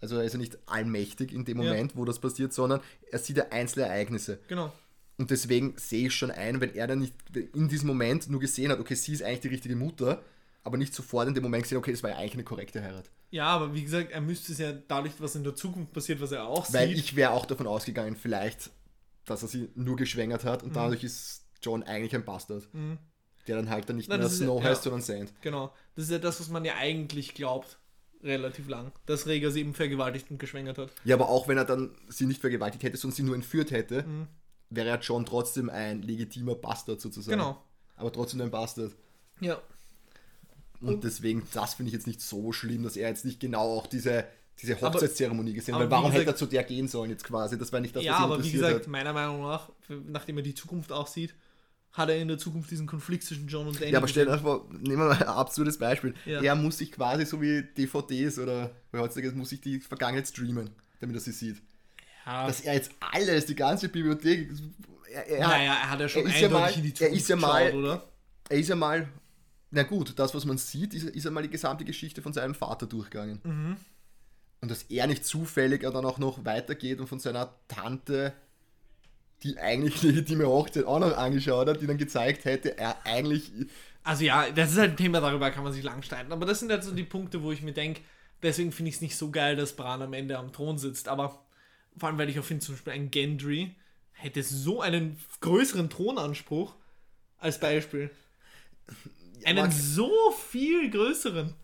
Also 0.00 0.18
er 0.18 0.24
ist 0.24 0.34
ja 0.34 0.38
nicht 0.38 0.58
allmächtig 0.66 1.32
in 1.32 1.44
dem 1.46 1.60
Ja. 1.62 1.64
Moment, 1.70 1.96
wo 1.96 2.04
das 2.04 2.18
passiert, 2.18 2.52
sondern 2.52 2.80
er 3.10 3.18
sieht 3.18 3.38
ja 3.38 3.46
einzelne 3.50 3.86
Ereignisse. 3.86 4.38
Genau. 4.48 4.70
Und 5.16 5.30
deswegen 5.30 5.74
sehe 5.78 6.08
ich 6.08 6.14
schon 6.14 6.30
ein, 6.30 6.60
wenn 6.60 6.74
er 6.74 6.86
dann 6.86 6.98
nicht 6.98 7.14
in 7.54 7.68
diesem 7.68 7.86
Moment 7.86 8.28
nur 8.28 8.40
gesehen 8.40 8.70
hat, 8.70 8.78
okay, 8.78 8.94
sie 8.94 9.12
ist 9.14 9.22
eigentlich 9.22 9.40
die 9.40 9.48
richtige 9.48 9.74
Mutter, 9.74 10.22
aber 10.64 10.76
nicht 10.76 10.92
sofort 10.94 11.26
in 11.28 11.34
dem 11.34 11.42
Moment 11.42 11.62
gesehen, 11.62 11.78
okay, 11.78 11.92
das 11.92 12.02
war 12.02 12.10
ja 12.10 12.16
eigentlich 12.16 12.34
eine 12.34 12.44
korrekte 12.44 12.82
Heirat. 12.82 13.10
Ja, 13.30 13.46
aber 13.46 13.72
wie 13.74 13.82
gesagt, 13.82 14.12
er 14.12 14.20
müsste 14.20 14.52
es 14.52 14.58
ja 14.58 14.72
dadurch, 14.72 15.14
was 15.18 15.34
in 15.34 15.44
der 15.44 15.54
Zukunft 15.54 15.92
passiert, 15.94 16.20
was 16.20 16.32
er 16.32 16.44
auch 16.46 16.70
Weil 16.74 16.88
sieht. 16.88 16.98
ich 16.98 17.16
wäre 17.16 17.30
auch 17.30 17.46
davon 17.46 17.66
ausgegangen, 17.66 18.14
vielleicht, 18.16 18.70
dass 19.24 19.40
er 19.42 19.48
sie 19.48 19.70
nur 19.74 19.96
geschwängert 19.96 20.44
hat 20.44 20.62
Mhm. 20.62 20.68
und 20.68 20.76
dadurch 20.76 21.02
ist 21.02 21.44
John 21.62 21.82
eigentlich 21.82 22.14
ein 22.14 22.24
Bastard. 22.26 22.68
Der 23.46 23.56
dann 23.56 23.70
halt 23.70 23.88
dann 23.88 23.96
nicht 23.96 24.08
Nein, 24.08 24.20
mehr 24.20 24.28
Snow 24.28 24.62
ja. 24.62 24.70
heißt, 24.70 24.82
sondern 24.82 25.02
Sand. 25.02 25.32
Genau. 25.40 25.72
Das 25.94 26.04
ist 26.04 26.10
ja 26.10 26.18
das, 26.18 26.40
was 26.40 26.48
man 26.48 26.64
ja 26.64 26.74
eigentlich 26.76 27.34
glaubt. 27.34 27.78
Relativ 28.22 28.68
lang. 28.68 28.92
Dass 29.04 29.26
Rhaegar 29.26 29.50
sie 29.50 29.60
eben 29.60 29.74
vergewaltigt 29.74 30.30
und 30.30 30.38
geschwängert 30.38 30.78
hat. 30.78 30.90
Ja, 31.04 31.14
aber 31.14 31.28
auch 31.28 31.46
wenn 31.48 31.58
er 31.58 31.64
dann 31.64 31.90
sie 32.08 32.26
nicht 32.26 32.40
vergewaltigt 32.40 32.82
hätte, 32.82 32.96
sondern 32.96 33.14
sie 33.16 33.22
nur 33.22 33.34
entführt 33.36 33.70
hätte, 33.70 34.02
Mhm. 34.02 34.26
wäre 34.70 34.88
er 34.88 34.98
John 35.00 35.24
trotzdem 35.26 35.70
ein 35.70 36.02
legitimer 36.02 36.54
Bastard 36.56 37.00
sozusagen. 37.00 37.38
Genau. 37.38 37.62
Aber 37.96 38.12
trotzdem 38.12 38.40
ein 38.40 38.50
Bastard. 38.50 38.92
Ja. 39.40 39.60
Und, 40.80 41.04
deswegen, 41.04 41.46
das 41.54 41.74
finde 41.74 41.88
ich 41.88 41.94
jetzt 41.94 42.06
nicht 42.06 42.20
so 42.20 42.52
schlimm, 42.52 42.82
dass 42.82 42.96
er 42.96 43.08
jetzt 43.08 43.24
nicht 43.24 43.40
genau 43.40 43.78
auch 43.78 43.86
diese, 43.86 44.24
diese 44.60 44.78
Hochzeitszeremonie 44.80 45.52
gesehen 45.54 45.74
hat. 45.74 45.82
Weil 45.82 45.90
warum 45.90 46.06
wie 46.06 46.14
hätte 46.14 46.22
er 46.22 46.24
gesagt- 46.24 46.38
zu 46.38 46.46
der 46.46 46.64
gehen 46.64 46.88
sollen 46.88 47.10
jetzt 47.10 47.24
quasi? 47.24 47.56
Das 47.58 47.72
war 47.72 47.80
nicht 47.80 47.96
das, 47.96 48.02
ja, 48.04 48.12
was 48.14 48.18
ihn 48.20 48.24
aber 48.24 48.44
wie 48.44 48.50
gesagt, 48.52 48.74
hat. 48.80 48.86
meiner 48.88 49.12
Meinung 49.12 49.42
nach, 49.42 49.70
nachdem 50.06 50.36
er 50.38 50.42
die 50.42 50.54
Zukunft 50.54 50.92
auch 50.92 51.06
sieht, 51.06 51.34
hat 51.96 52.08
er 52.10 52.16
in 52.18 52.28
der 52.28 52.36
Zukunft 52.38 52.70
diesen 52.70 52.86
Konflikt 52.86 53.24
zwischen 53.24 53.48
John 53.48 53.66
und 53.68 53.80
Danny. 53.80 53.92
Ja, 53.92 53.98
aber 53.98 54.08
stell 54.08 54.26
dir 54.26 54.38
vor, 54.38 54.66
nehmen 54.70 54.98
wir 54.98 55.06
mal 55.08 55.12
ein 55.16 55.22
absurdes 55.22 55.78
Beispiel. 55.78 56.14
Ja. 56.26 56.42
Er 56.42 56.54
muss 56.54 56.78
sich 56.78 56.92
quasi 56.92 57.24
so 57.24 57.40
wie 57.40 57.62
DVDs 57.62 58.38
oder 58.38 58.70
heutzutage 58.92 59.32
muss 59.32 59.48
sich 59.48 59.60
die 59.60 59.80
Vergangenheit 59.80 60.28
streamen, 60.28 60.70
damit 61.00 61.16
er 61.16 61.20
sie 61.20 61.32
sieht. 61.32 61.56
ja, 62.26 62.46
Dass 62.46 62.60
er 62.60 62.74
jetzt 62.74 62.90
alles, 63.00 63.46
die 63.46 63.54
ganze 63.54 63.88
Bibliothek, 63.88 64.50
er, 65.10 65.26
er, 65.26 65.48
naja, 65.48 65.72
er 65.74 65.90
hat 65.90 66.00
ja 66.00 66.08
schon 66.08 66.22
er 66.22 66.28
ist 66.28 66.40
ja 66.40 66.46
eindeutig 66.48 66.76
mal- 66.76 66.76
in 66.76 66.82
die 66.82 66.88
er 66.90 66.94
Zukunft 66.94 67.16
ist 67.20 67.28
ja 67.28 67.36
mal- 67.36 67.64
geschaut, 67.66 67.80
oder? 67.80 68.08
er 68.50 68.58
ist 68.58 68.68
ja 68.68 68.76
mal, 68.76 69.08
na 69.70 69.82
gut, 69.82 70.18
das, 70.18 70.34
was 70.34 70.44
man 70.44 70.58
sieht, 70.58 70.92
ist, 70.94 71.04
ist 71.04 71.24
ja 71.24 71.30
mal 71.30 71.42
die 71.42 71.50
gesamte 71.50 71.84
Geschichte 71.84 72.20
von 72.22 72.32
seinem 72.32 72.54
Vater 72.54 72.86
durchgegangen. 72.86 73.40
Mhm. 73.42 73.76
Und 74.60 74.70
dass 74.70 74.82
er 74.84 75.06
nicht 75.06 75.24
zufällig 75.24 75.82
dann 75.82 76.04
auch 76.04 76.18
noch 76.18 76.44
weitergeht 76.44 77.00
und 77.00 77.06
von 77.06 77.20
seiner 77.20 77.54
Tante 77.68 78.32
die 79.42 79.58
eigentlich 79.58 80.02
legitime 80.02 80.46
Hochzeit 80.46 80.84
auch 80.84 80.98
noch 80.98 81.16
angeschaut 81.16 81.68
hat, 81.68 81.80
die 81.80 81.86
dann 81.86 81.98
gezeigt 81.98 82.44
hätte, 82.44 82.78
er 82.78 83.04
eigentlich 83.06 83.50
Also 84.04 84.24
ja, 84.24 84.50
das 84.50 84.72
ist 84.72 84.78
halt 84.78 84.92
ein 84.92 84.96
Thema, 84.96 85.20
darüber 85.20 85.50
kann 85.50 85.64
man 85.64 85.72
sich 85.72 85.82
lang 85.82 86.02
streiten. 86.02 86.32
Aber 86.32 86.46
das 86.46 86.60
sind 86.60 86.70
halt 86.70 86.84
so 86.84 86.92
die 86.94 87.04
Punkte, 87.04 87.42
wo 87.42 87.50
ich 87.52 87.62
mir 87.62 87.72
denke, 87.72 88.02
deswegen 88.42 88.70
finde 88.72 88.90
ich 88.90 88.96
es 88.96 89.00
nicht 89.00 89.16
so 89.16 89.30
geil, 89.30 89.56
dass 89.56 89.74
Bran 89.74 90.02
am 90.02 90.12
Ende 90.12 90.38
am 90.38 90.52
Thron 90.52 90.78
sitzt. 90.78 91.08
Aber 91.08 91.44
vor 91.96 92.08
allem, 92.08 92.18
weil 92.18 92.28
ich 92.30 92.38
auch 92.38 92.44
finde, 92.44 92.64
zum 92.64 92.74
Beispiel 92.76 92.92
ein 92.92 93.10
Gendry 93.10 93.74
hätte 94.12 94.42
so 94.42 94.80
einen 94.80 95.18
größeren 95.40 95.90
Thronanspruch 95.90 96.74
als 97.38 97.60
Beispiel. 97.60 98.10
einen 99.44 99.58
mag- 99.58 99.72
so 99.72 100.10
viel 100.50 100.90
größeren. 100.90 101.54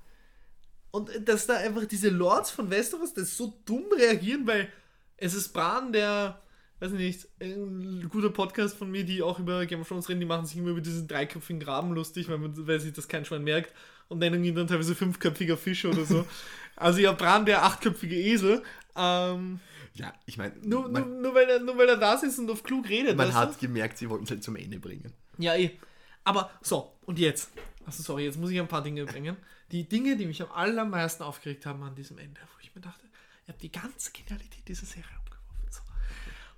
Und 0.90 1.10
dass 1.26 1.46
da 1.46 1.56
einfach 1.56 1.86
diese 1.86 2.10
Lords 2.10 2.50
von 2.50 2.70
Westeros 2.70 3.14
das 3.14 3.36
so 3.36 3.54
dumm 3.64 3.84
reagieren, 3.96 4.46
weil 4.46 4.68
es 5.16 5.34
ist 5.34 5.50
Bran, 5.52 5.92
der, 5.92 6.40
weiß 6.82 6.92
nicht, 6.92 7.28
ein 7.40 8.08
guter 8.10 8.30
Podcast 8.30 8.76
von 8.76 8.90
mir, 8.90 9.04
die 9.04 9.22
auch 9.22 9.38
über 9.38 9.64
Game 9.66 9.80
of 9.80 9.88
Thrones 9.88 10.08
reden, 10.08 10.18
die 10.18 10.26
machen 10.26 10.46
sich 10.46 10.56
immer 10.56 10.70
über 10.70 10.80
diesen 10.80 11.06
dreiköpfigen 11.06 11.60
Graben 11.60 11.92
lustig, 11.92 12.28
weil, 12.28 12.38
man, 12.38 12.66
weil 12.66 12.80
sich 12.80 12.92
das 12.92 13.06
kein 13.06 13.24
Schwein 13.24 13.44
merkt 13.44 13.72
und 14.08 14.18
nennen 14.18 14.42
ihn 14.42 14.56
dann 14.56 14.66
teilweise 14.66 14.96
fünfköpfiger 14.96 15.56
Fisch 15.56 15.84
oder 15.84 16.04
so. 16.04 16.26
also 16.76 16.98
ja, 16.98 17.12
Bran, 17.12 17.46
der 17.46 17.62
achtköpfige 17.62 18.16
Esel. 18.16 18.64
Ähm, 18.96 19.60
Ja, 19.94 20.12
ich 20.26 20.38
meine, 20.38 20.54
nur, 20.62 20.88
nur, 20.88 21.06
nur, 21.06 21.34
weil 21.34 21.48
er, 21.48 21.60
nur 21.60 21.78
weil 21.78 21.88
er 21.88 21.98
da 21.98 22.18
sitzt 22.18 22.40
und 22.40 22.50
auf 22.50 22.64
klug 22.64 22.88
redet. 22.88 23.16
man 23.16 23.28
weißt 23.28 23.36
du? 23.36 23.40
hat 23.40 23.60
gemerkt, 23.60 23.98
sie 23.98 24.10
wollten 24.10 24.24
es 24.24 24.30
halt 24.30 24.42
zum 24.42 24.56
Ende 24.56 24.80
bringen. 24.80 25.12
Ja, 25.38 25.54
eh. 25.54 25.78
Aber 26.24 26.50
so, 26.62 26.96
und 27.06 27.18
jetzt. 27.18 27.50
Achso, 27.86 28.02
sorry, 28.02 28.24
jetzt 28.24 28.40
muss 28.40 28.50
ich 28.50 28.58
ein 28.58 28.68
paar 28.68 28.82
Dinge 28.82 29.04
bringen. 29.04 29.36
Die 29.70 29.88
Dinge, 29.88 30.16
die 30.16 30.26
mich 30.26 30.42
am 30.42 30.50
allermeisten 30.50 31.22
aufgeregt 31.22 31.64
haben 31.64 31.82
an 31.84 31.94
diesem 31.94 32.18
Ende, 32.18 32.40
wo 32.40 32.60
ich 32.60 32.74
mir 32.74 32.80
dachte, 32.80 33.06
ihr 33.46 33.52
habt 33.52 33.62
die 33.62 33.72
ganze 33.72 34.10
Genialität 34.10 34.66
dieser 34.66 34.86
Serie. 34.86 35.21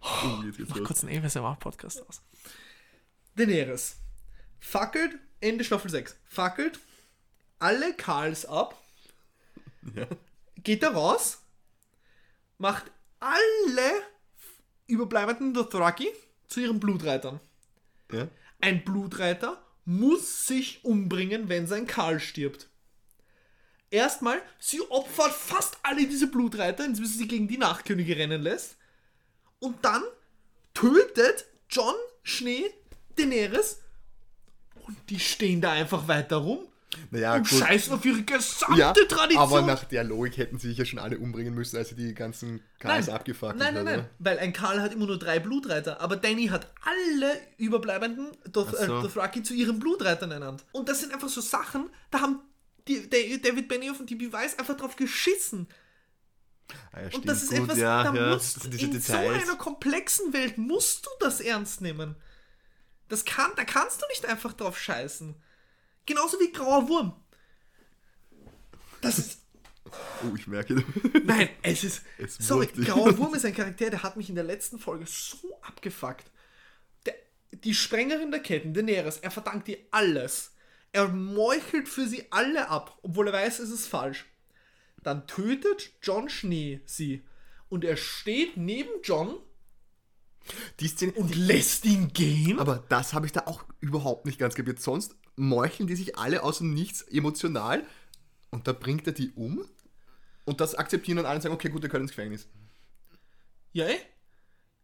Oh, 0.05 0.43
geht's 0.43 0.69
Mach 0.71 0.85
kurz 0.85 1.03
einen 1.05 1.25
ASMR-Podcast 1.25 2.07
aus. 2.07 2.21
Daenerys. 3.37 3.97
Fackelt, 4.61 5.13
Ende 5.41 5.65
Staffel 5.65 5.91
6. 5.91 6.17
Fackelt 6.27 6.79
alle 7.59 7.95
Karls 7.95 8.45
ab, 8.45 8.81
Ja. 9.95 10.07
geht 10.63 10.83
da 10.83 10.91
raus, 10.91 11.39
macht 12.59 12.91
alle 13.21 14.03
überbleibenden 14.87 15.55
Dothraki 15.55 16.09
zu 16.49 16.61
ihren 16.61 16.81
Blutreitern. 16.81 17.41
Ja. 18.13 18.29
Ein 18.61 18.85
Blutreiter 18.85 19.63
muss 19.87 20.47
sich 20.47 20.85
umbringen, 20.85 21.49
wenn 21.49 21.67
sein 21.67 21.87
Karl 21.87 22.21
stirbt. 22.21 22.69
Erstmal, 23.91 24.43
sie 24.59 24.81
opfert 24.91 25.33
fast 25.33 25.79
alle 25.83 26.07
diese 26.07 26.27
Blutreiter, 26.27 26.85
indem 26.85 27.05
sie 27.07 27.19
sie 27.19 27.29
gegen 27.29 27.49
die 27.49 27.59
Nachkönige 27.59 28.17
rennen 28.17 28.43
lässt. 28.43 28.77
Und 29.59 29.85
dann 29.85 30.03
tötet 30.75 31.47
John 31.71 31.95
Schnee 32.23 32.71
Daenerys. 33.17 33.81
Und 34.87 34.97
die 35.09 35.19
stehen 35.19 35.61
da 35.61 35.73
einfach 35.73 36.09
weiter 36.09 36.37
rum 36.37 36.59
Naja, 37.11 37.37
und 37.37 37.49
gut. 37.49 37.59
scheißen 37.59 37.95
auf 37.95 38.05
ihre 38.05 38.23
gesamte 38.23 38.79
Ja, 38.79 38.93
Tradition. 38.93 39.43
aber 39.43 39.63
nach 39.63 39.85
der 39.85 40.05
Logik 40.05 40.37
hätten 40.37 40.59
sie 40.59 40.69
sich 40.69 40.79
ja 40.79 40.85
schon 40.85 40.99
alle 40.99 41.19
umbringen 41.19 41.55
müssen, 41.55 41.77
als 41.79 41.89
sie 41.89 41.95
die 41.95 42.13
ganzen 42.13 42.63
Karls 42.81 43.09
abgefuckt 43.09 43.57
Nein, 43.57 43.75
nein, 43.75 43.89
haben, 43.89 43.97
nein. 43.97 44.09
Weil 44.19 44.39
ein 44.39 44.53
Karl 44.53 44.83
hat 44.83 44.93
immer 44.93 45.07
nur 45.07 45.19
drei 45.19 45.39
Blutreiter, 45.41 46.01
aber 46.03 46.17
Danny 46.17 46.49
hat 46.49 46.71
alle 46.83 47.41
überbleibenden 47.57 48.29
Ach 48.55 48.73
so. 48.73 48.77
äh, 48.77 48.87
Dothraki 48.87 49.43
zu 49.43 49.55
ihren 49.55 49.79
Blutreitern 49.79 50.31
ernannt. 50.31 50.65
Und 50.73 50.89
das 50.91 51.01
sind 51.01 51.15
einfach 51.15 51.29
so 51.31 51.41
Sachen, 51.41 51.89
da 52.11 52.21
haben 52.21 52.41
die, 52.87 53.09
der, 53.09 53.39
David 53.39 53.69
Benioff 53.69 54.01
und 54.01 54.11
die 54.11 54.33
Weiss 54.33 54.59
einfach 54.59 54.77
drauf 54.77 54.97
geschissen. 54.97 55.67
Ah, 56.93 57.03
ja, 57.03 57.09
Und 57.13 57.29
das 57.29 57.43
ist 57.43 57.51
gut, 57.51 57.61
etwas, 57.61 57.79
ja, 57.79 58.05
da 58.05 58.15
ja, 58.15 58.35
musst 58.35 58.65
in 58.65 58.73
so 58.73 58.87
Details. 58.87 59.43
einer 59.43 59.57
komplexen 59.57 60.33
Welt 60.33 60.59
musst 60.59 61.07
du 61.07 61.11
das 61.21 61.41
ernst 61.41 61.81
nehmen. 61.81 62.17
Das 63.09 63.25
kann, 63.25 63.51
da 63.57 63.65
kannst 63.65 64.03
du 64.03 64.07
nicht 64.09 64.27
einfach 64.27 64.53
drauf 64.53 64.79
scheißen. 64.79 65.35
Genauso 66.07 66.39
wie 66.41 66.53
grauer 66.53 66.89
Wurm. 66.89 67.15
Das 69.01 69.19
ist 69.19 69.45
Oh, 70.23 70.35
ich 70.35 70.47
merke. 70.47 70.83
Nein, 71.25 71.51
es 71.63 71.85
ist. 71.85 72.03
Es 72.19 72.37
sorry. 72.37 72.67
Grauer 72.67 73.17
Wurm 73.19 73.35
ist 73.37 73.45
ein 73.45 73.55
Charakter, 73.55 73.91
der 73.91 74.03
hat 74.03 74.17
mich 74.17 74.29
in 74.29 74.35
der 74.35 74.45
letzten 74.45 74.79
Folge 74.79 75.07
so 75.07 75.59
abgefuckt. 75.63 76.31
Der, 77.07 77.15
die 77.53 77.75
Sprengerin 77.75 78.31
der 78.31 78.41
Ketten, 78.41 78.75
Daenerys, 78.75 79.19
er 79.19 79.31
verdankt 79.31 79.69
ihr 79.69 79.79
alles. 79.91 80.53
Er 80.93 81.09
meuchelt 81.09 81.89
für 81.89 82.07
sie 82.07 82.27
alle 82.31 82.69
ab, 82.69 82.99
obwohl 83.03 83.29
er 83.29 83.33
weiß, 83.35 83.59
es 83.59 83.71
ist 83.71 83.87
falsch. 83.87 84.27
Dann 85.05 85.27
tötet 85.27 85.93
John 86.03 86.29
Schnee 86.29 86.81
sie. 86.87 87.23
Und 87.69 87.85
er 87.85 87.97
steht 87.97 88.57
neben 88.57 88.91
John 89.03 89.37
Die 90.81 90.89
Szene, 90.89 91.13
und 91.13 91.35
lässt 91.35 91.85
ihn 91.85 92.13
gehen. 92.13 92.59
aber 92.59 92.85
das 92.89 93.15
habe 93.15 93.27
ich 93.27 93.33
da 93.33 93.43
auch 93.47 93.65
überhaupt 93.81 94.27
nicht 94.27 94.39
ganz 94.39 94.55
kapiert. 94.55 94.81
Sonst 94.81 95.15
meucheln 95.37 95.87
die 95.87 95.97
sich 95.97 96.19
alle 96.19 96.43
aus 96.43 96.59
dem 96.59 96.75
Nichts 96.75 97.03
emotional 97.03 97.85
und 98.51 98.69
da 98.69 98.73
bringt 98.73 99.07
er 99.07 99.13
die 99.13 99.31
um 99.33 99.65
und 100.45 100.61
das 100.61 100.75
akzeptieren 100.75 101.17
dann 101.17 101.27
alle 101.27 101.37
und 101.37 101.43
sagen, 101.43 101.55
okay, 101.55 101.69
gut, 101.69 101.83
der 101.83 101.89
gehört 101.89 102.03
ins 102.03 102.11
Gefängnis. 102.11 102.47
ja, 103.73 103.87
eh? 103.87 103.99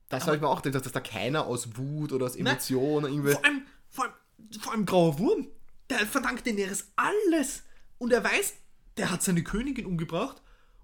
Das 0.08 0.24
habe 0.24 0.34
ich 0.34 0.42
mir 0.42 0.48
auch 0.48 0.60
gedacht, 0.60 0.84
dass 0.84 0.92
da 0.92 1.00
keiner 1.00 1.46
aus 1.46 1.76
Wut 1.76 2.12
oder 2.12 2.26
aus 2.26 2.34
Emotionen 2.34 3.12
irgendwie... 3.12 3.30
Vor 3.30 3.44
allem, 3.44 3.62
vor 3.88 4.04
allem, 4.04 4.14
vor 4.60 4.72
allem 4.72 4.84
grauer 4.84 5.18
Wurm. 5.20 5.46
Der 5.88 6.00
verdankt 6.00 6.44
Daenerys 6.46 6.90
alles. 6.96 7.62
Und 7.98 8.12
er 8.12 8.24
weiß, 8.24 8.54
der 8.96 9.10
hat 9.10 9.22
seine 9.22 9.42
Königin 9.42 9.86
umgebracht. 9.86 10.40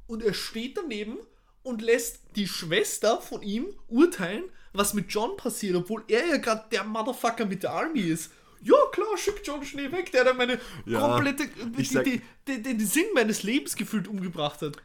Und 0.07 0.23
er 0.23 0.35
steht 0.35 0.77
daneben 0.77 1.17
und 1.63 1.83
lässt 1.83 2.21
die 2.37 2.47
Schwester 2.47 3.21
von 3.21 3.43
ihm 3.43 3.67
urteilen, 3.89 4.45
was 4.73 4.95
mit 4.95 5.11
John 5.13 5.37
passiert, 5.37 5.75
obwohl 5.75 6.05
er 6.09 6.27
ja 6.27 6.37
gerade 6.37 6.65
der 6.71 6.85
Motherfucker 6.85 7.47
mit 7.47 7.63
der 7.65 7.73
Army 7.73 8.01
ist. 8.01 8.31
Ja, 8.63 8.75
klar, 8.93 9.17
schick 9.17 9.43
John 9.45 9.65
Schnee 9.65 9.91
weg, 9.93 10.13
der 10.13 10.25
da 10.25 10.33
meine 10.33 10.59
Ja, 10.87 11.01
komplette, 11.01 11.45
ich 11.77 11.91
die, 11.91 12.23
den 12.63 12.81
Sinn 12.81 13.05
meines 13.15 13.43
Lebens 13.43 13.77
gefühlt 13.77 14.09
umgebracht 14.09 14.63
hat. 14.63 14.77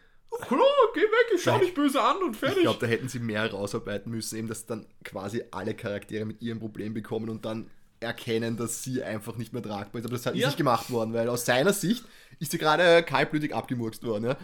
klar, 0.41 0.59
geh 0.93 1.01
weg, 1.01 1.31
ich 1.35 1.43
schau 1.43 1.57
dich 1.59 1.73
böse 1.73 2.01
an 2.01 2.17
und 2.17 2.33
Ich 2.33 2.39
fertig. 2.39 2.61
glaube, 2.63 2.79
da 2.79 2.87
hätten 2.87 3.07
sie 3.09 3.19
mehr 3.19 3.49
rausarbeiten 3.51 4.11
müssen, 4.11 4.37
eben, 4.37 4.47
dass 4.47 4.65
dann 4.65 4.85
quasi 5.03 5.43
alle 5.51 5.73
Charaktere 5.75 6.25
mit 6.25 6.41
ihrem 6.41 6.59
Problem 6.59 6.93
bekommen 6.93 7.29
und 7.29 7.45
dann 7.45 7.69
erkennen, 8.01 8.57
dass 8.57 8.83
sie 8.83 9.03
einfach 9.03 9.37
nicht 9.37 9.53
mehr 9.53 9.61
tragbar 9.61 9.99
ist. 9.99 10.05
Aber 10.05 10.15
das 10.17 10.25
ist 10.25 10.35
Ja. 10.35 10.47
nicht 10.47 10.57
gemacht 10.57 10.89
worden, 10.89 11.13
weil 11.13 11.29
aus 11.29 11.45
seiner 11.45 11.73
Sicht 11.73 12.03
ist 12.39 12.51
sie 12.51 12.57
gerade 12.57 13.03
kaltblütig 13.03 13.53
abgemurkst 13.55 14.03
worden, 14.03 14.25
ja. 14.25 14.37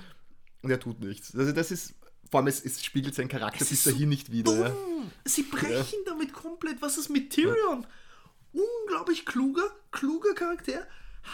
Und 0.62 0.72
er 0.72 0.80
tut 0.80 1.00
nichts. 1.00 1.36
Also 1.36 1.52
das 1.52 1.72
ist, 1.72 1.94
vor 2.30 2.40
allem, 2.40 2.48
es, 2.48 2.64
es 2.64 2.84
spiegelt 2.84 3.16
seinen 3.16 3.30
Charakter 3.30 3.62
Es 3.62 3.70
bis 3.70 3.80
ist 3.80 3.84
so 3.86 3.92
dahin 3.92 4.10
nicht 4.10 4.32
wieder. 4.32 4.52
Ja. 4.70 4.76
Sie 5.26 5.44
brechen 5.44 6.00
damit 6.06 6.34
komplett. 6.34 6.82
Was 6.82 6.98
ist 6.98 7.10
mit 7.10 7.32
Tyrion? 7.32 7.86
Unglaublich 8.54 9.26
kluger, 9.26 9.70
kluger 9.92 10.34
Charakter. 10.34 10.88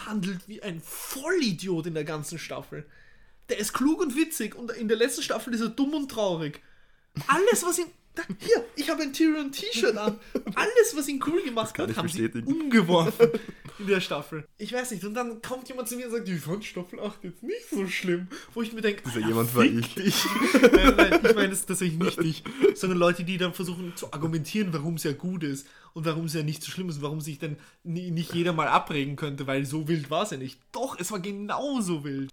Handelt 0.06 0.48
wie 0.48 0.62
ein 0.64 0.82
Vollidiot 0.82 1.86
in 1.88 1.94
der 1.94 2.04
ganzen 2.04 2.40
Staffel. 2.40 2.86
Der 3.50 3.58
ist 3.60 3.74
klug 3.74 4.02
und 4.02 4.16
witzig 4.16 4.56
und 4.56 4.72
in 4.72 4.88
der 4.88 4.98
letzten 4.98 5.22
Staffel 5.22 5.54
ist 5.54 5.62
er 5.62 5.70
dumm 5.70 5.94
und 5.94 6.10
traurig. 6.10 6.62
Alles, 7.28 7.64
was 7.64 7.78
ihn. 7.80 7.88
Da, 8.16 8.22
hier, 8.40 8.64
ich 8.76 8.90
habe 8.90 9.02
ein 9.02 9.12
Tyrion-T-Shirt 9.12 9.98
an. 9.98 10.20
Alles, 10.54 10.96
was 10.96 11.08
ihn 11.08 11.24
cool 11.26 11.42
gemacht 11.42 11.78
hat, 11.80 11.90
ich 11.90 11.98
haben 11.98 12.08
sie 12.08 12.22
bestätigen. 12.28 12.62
umgeworfen 12.62 13.30
in 13.80 13.88
der 13.88 14.02
Staffel. 14.02 14.48
Ich 14.60 14.72
weiß 14.72 14.92
nicht. 14.92 15.04
Und 15.04 15.16
dann 15.16 15.42
kommt 15.42 15.68
jemand 15.68 15.90
zu 15.90 15.96
mir 15.96 16.06
und 16.06 16.12
sagt, 16.12 16.30
ich 16.30 16.40
fand 16.40 16.64
Staffel 16.64 17.00
8 17.00 17.24
jetzt 17.24 17.42
nicht 17.42 17.70
so 17.70 17.88
schlimm. 17.88 18.28
Wo 18.54 18.62
ich 18.62 18.72
mir 18.72 18.82
denke, 18.82 19.02
Dieser 19.04 19.26
jemand 19.26 19.56
war 19.56 19.64
ich. 19.64 19.96
nein, 20.62 20.96
nein, 20.96 21.20
ich 21.24 21.36
meine 21.36 21.54
es 21.54 21.66
tatsächlich 21.66 22.00
nicht 22.00 22.22
dich, 22.22 22.44
sondern 22.76 23.00
Leute, 23.00 23.24
die 23.24 23.38
dann 23.38 23.54
versuchen 23.54 23.94
zu 23.96 24.14
argumentieren, 24.14 24.72
warum 24.74 24.96
es 24.96 25.04
ja 25.04 25.14
gut 25.14 25.44
ist 25.44 25.68
und 25.94 26.06
warum 26.06 26.26
es 26.26 26.36
ja 26.36 26.44
nicht 26.44 26.62
so 26.62 26.70
schlimm 26.70 26.90
ist, 26.90 27.02
warum 27.02 27.20
sich 27.20 27.40
dann 27.40 27.58
nicht 27.84 28.34
jeder 28.34 28.54
mal 28.54 28.68
abregen 28.68 29.16
könnte, 29.16 29.48
weil 29.48 29.66
so 29.66 29.88
wild 29.88 30.12
war 30.12 30.24
es 30.24 30.30
ja 30.32 30.38
nicht. 30.38 30.60
Doch, 30.72 31.00
es 31.00 31.12
war 31.12 31.20
genauso 31.20 32.04
wild. 32.04 32.30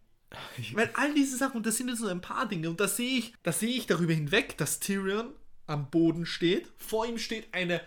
Weil 0.75 0.91
all 0.95 1.13
diese 1.15 1.37
Sachen, 1.37 1.57
und 1.57 1.67
das 1.67 1.77
sind 1.77 1.89
jetzt 1.89 2.01
nur 2.01 2.11
ein 2.11 2.21
paar 2.21 2.47
Dinge, 2.47 2.71
und 2.71 2.79
da 2.81 2.87
sehe 2.87 3.19
ich, 3.19 3.35
da 3.43 3.51
sehe 3.51 3.71
ich 3.71 3.87
darüber 3.87 4.13
hinweg, 4.13 4.57
dass 4.59 4.79
Tyrion 4.79 5.31
am 5.71 5.91
Boden 5.91 6.27
steht, 6.27 6.69
vor 6.77 7.07
ihm 7.07 7.19
steht 7.19 7.53
eine 7.53 7.81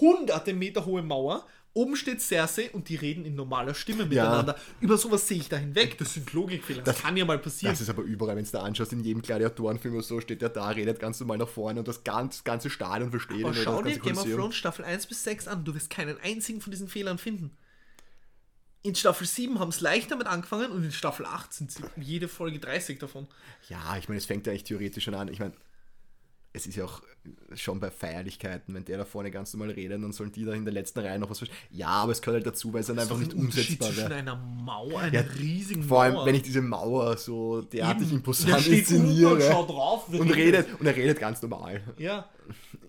hunderte 0.00 0.54
Meter 0.54 0.86
hohe 0.86 1.02
Mauer, 1.02 1.46
oben 1.72 1.96
steht 1.96 2.20
Cersei 2.20 2.70
und 2.72 2.88
die 2.88 2.96
reden 2.96 3.24
in 3.24 3.34
normaler 3.34 3.74
Stimme 3.74 4.06
miteinander. 4.06 4.56
Über 4.80 4.96
sowas 4.96 5.28
sehe 5.28 5.38
ich 5.38 5.48
da 5.48 5.56
hinweg, 5.56 5.98
das 5.98 6.14
sind 6.14 6.32
Logikfehler, 6.32 6.82
das, 6.82 7.02
kann 7.02 7.16
ja 7.16 7.24
mal 7.24 7.38
passieren. 7.38 7.72
Das 7.72 7.80
ist 7.80 7.90
aber 7.90 8.02
überall, 8.02 8.36
wenn 8.36 8.44
du 8.44 8.50
da 8.50 8.62
anschaust, 8.62 8.92
in 8.92 9.00
jedem 9.00 9.22
Gladiatorenfilm 9.22 9.94
oder 9.94 10.02
so, 10.02 10.20
steht 10.20 10.42
der 10.42 10.48
da, 10.48 10.68
redet 10.70 10.98
ganz 10.98 11.20
normal 11.20 11.38
nach 11.38 11.48
vorne 11.48 11.80
und 11.80 11.88
das 11.88 12.04
ganz, 12.04 12.44
ganze 12.44 12.70
Stadion 12.70 13.10
versteht 13.10 13.44
Aber 13.44 13.54
schau 13.54 13.82
das 13.82 13.94
dir 13.94 14.00
Game 14.00 14.18
of. 14.18 14.24
Thrones 14.24 14.56
Staffel 14.56 14.84
1 14.84 15.06
bis 15.06 15.24
6 15.24 15.48
an. 15.48 15.64
Du 15.64 15.74
wirst 15.74 15.90
keinen 15.90 16.18
einzigen 16.20 16.60
von 16.60 16.70
diesen 16.70 16.88
Fehlern 16.88 17.18
finden. 17.18 17.56
In 18.82 18.94
Staffel 18.94 19.26
7 19.26 19.58
haben 19.58 19.68
es 19.68 19.82
leicht 19.82 20.10
damit 20.10 20.26
angefangen 20.26 20.70
und 20.70 20.82
in 20.82 20.92
Staffel 20.92 21.26
8 21.26 21.52
sind 21.52 21.70
sie 21.70 21.82
jede 21.96 22.28
Folge 22.28 22.58
30 22.58 22.98
davon. 22.98 23.28
Ja, 23.68 23.96
ich 23.98 24.08
meine, 24.08 24.16
es 24.16 24.24
fängt 24.24 24.46
ja 24.46 24.52
eigentlich 24.52 24.64
theoretisch 24.64 25.04
schon 25.04 25.14
an. 25.14 25.28
Ich 25.28 25.38
meine, 25.38 25.52
es 26.52 26.66
ist 26.66 26.74
ja 26.76 26.84
auch 26.84 27.00
schon 27.54 27.78
bei 27.78 27.90
Feierlichkeiten, 27.90 28.74
wenn 28.74 28.84
der 28.84 28.98
da 28.98 29.04
vorne 29.04 29.30
ganz 29.30 29.52
normal 29.54 29.70
redet, 29.70 30.02
dann 30.02 30.12
sollen 30.12 30.32
die 30.32 30.44
da 30.44 30.52
in 30.52 30.64
der 30.64 30.74
letzten 30.74 30.98
Reihe 31.00 31.18
noch 31.18 31.30
was 31.30 31.38
verstehen. 31.38 31.56
Ja, 31.70 31.88
aber 31.88 32.12
es 32.12 32.20
gehört 32.22 32.42
halt 32.44 32.46
dazu, 32.54 32.72
weil 32.72 32.80
es 32.80 32.88
dann 32.88 32.98
einfach 32.98 33.18
nicht 33.18 33.34
umsetzbar 33.34 33.88
zwischen 33.88 34.02
wäre. 34.10 34.14
einer 34.16 34.36
Mauer, 34.36 35.00
einer 35.00 35.14
Ja, 35.14 35.20
riesigen 35.38 35.82
Vor 35.84 36.02
allem, 36.02 36.14
Mauer. 36.14 36.26
wenn 36.26 36.34
ich 36.34 36.42
diese 36.42 36.60
Mauer 36.62 37.16
so 37.18 37.62
derartig 37.62 38.08
Eben. 38.08 38.16
imposant 38.16 38.50
Der 38.66 38.72
und 38.72 38.78
inszeniere 38.78 39.40
schaut 39.42 39.68
drauf 39.68 40.08
und 40.08 40.30
redet, 40.34 40.66
und 40.80 40.86
er 40.86 40.96
redet 40.96 41.20
ganz 41.20 41.40
normal. 41.42 41.82
Ja. 41.98 42.28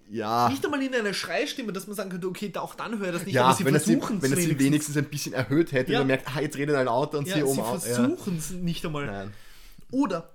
Ja, 0.09 0.49
Nicht 0.49 0.65
einmal 0.65 0.81
in 0.83 0.93
einer 0.93 1.13
Schreistimme, 1.13 1.71
dass 1.71 1.87
man 1.87 1.95
sagen 1.95 2.09
könnte, 2.09 2.27
okay, 2.27 2.51
auch 2.55 2.75
dann 2.75 2.99
höre 2.99 3.13
das 3.13 3.25
nicht, 3.25 3.33
ja 3.35 3.45
aber 3.45 3.55
sie 3.55 3.63
wenn 3.63 3.75
er 3.75 3.79
sie, 3.79 3.93
versuchen 3.93 4.21
wenn 4.21 4.31
er 4.33 4.37
es 4.39 4.43
sie 4.43 4.59
wenigstens 4.59 4.97
ein 4.97 5.05
bisschen 5.05 5.33
erhöht 5.33 5.71
hätte 5.71 5.93
Ja. 5.93 5.99
und 5.99 6.07
man 6.07 6.17
merkt, 6.17 6.35
ah, 6.35 6.41
jetzt 6.41 6.57
redet 6.57 6.75
ein 6.75 6.85
lauter 6.85 7.19
und 7.19 7.27
Ja, 7.29 7.35
sie 7.35 7.39
sie 7.41 7.45
oben 7.45 7.59
auf. 7.61 7.87
Ja. 7.87 7.95
versuchen 7.95 8.37
es 8.37 8.49
nicht 8.51 8.85
einmal. 8.85 9.05
Nein. 9.05 9.33
Oder 9.91 10.33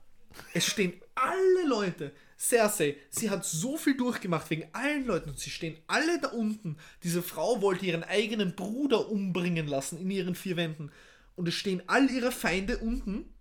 es 0.55 0.65
stehen 0.65 0.95
alle 1.15 1.69
Leute. 1.69 2.13
Cersei, 2.39 2.97
sie 3.09 3.31
hat 3.31 3.45
so 3.45 3.77
viel 3.77 3.97
durchgemacht 3.97 4.51
wegen 4.51 4.69
allen 4.73 5.07
Leuten 5.07 5.31
und 5.31 5.39
sie 5.39 5.51
stehen 5.51 5.79
alle 5.87 6.21
da 6.21 6.29
unten. 6.29 6.77
Diese 7.03 7.23
Frau 7.23 7.63
wollte 7.63 7.87
ihren 7.87 8.05
eigenen 8.05 8.55
Bruder 8.55 9.09
umbringen 9.11 9.67
lassen 9.67 9.99
in 9.99 10.11
ihren 10.11 10.35
vier 10.35 10.57
Wänden. 10.57 10.91
Und 11.35 11.49
es 11.49 11.55
stehen 11.55 11.83
all 11.87 12.11
ihre 12.11 12.33
Feinde 12.33 12.79
unten 12.79 13.33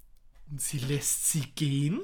und 0.49 0.61
sie 0.61 0.79
lässt 0.79 1.29
sie 1.29 1.45
gehen. 1.55 2.01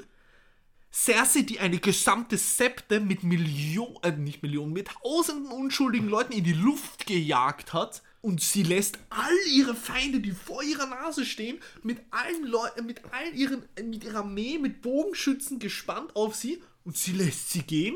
Cersei, 0.94 1.44
die 1.44 1.62
eine 1.62 1.80
gesamte 1.80 2.38
Septe 2.38 3.00
mit 3.00 3.24
Millionen, 3.24 3.96
äh, 4.04 4.12
nicht 4.12 4.44
Millionen, 4.44 4.74
mit 4.74 4.90
tausenden 4.90 5.52
unschuldigen 5.52 6.10
Leuten 6.10 6.34
in 6.34 6.44
die 6.44 6.52
Luft 6.52 7.06
gejagt 7.06 7.72
hat. 7.72 8.04
Und 8.20 8.42
sie 8.42 8.64
lässt 8.64 9.00
all 9.10 9.38
ihre 9.50 9.74
Feinde, 9.74 10.20
die 10.20 10.32
vor 10.32 10.62
ihrer 10.62 10.86
Nase 10.86 11.26
stehen, 11.26 11.60
mit 11.82 12.02
allen 12.12 12.46
Leuten, 12.46 12.86
mit 12.86 13.02
all 13.12 13.34
ihren, 13.34 13.64
äh, 13.76 13.84
mit 13.84 14.04
ihrer 14.04 14.20
Armee, 14.20 14.58
mit 14.58 14.82
Bogenschützen 14.82 15.60
gespannt 15.60 16.16
auf 16.16 16.36
sie 16.36 16.62
und 16.84 16.98
sie 16.98 17.12
lässt 17.14 17.52
sie 17.52 17.64
gehen. 17.64 17.96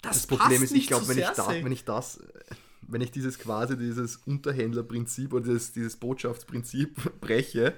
Das, 0.00 0.18
Das 0.18 0.26
Problem 0.26 0.60
passt 0.60 0.62
ist, 0.64 0.72
ich 0.74 0.86
glaube, 0.88 1.08
wenn 1.08 1.18
ich, 1.18 1.24
da, 1.26 1.48
wenn 1.48 1.72
ich 1.72 1.84
das, 1.84 2.20
wenn 2.82 3.00
ich 3.00 3.10
dieses 3.12 3.38
quasi 3.38 3.76
dieses 3.78 4.16
Unterhändlerprinzip 4.16 5.32
oder 5.32 5.44
dieses, 5.44 5.72
dieses 5.72 5.96
Botschaftsprinzip 5.96 6.96
breche, 7.20 7.74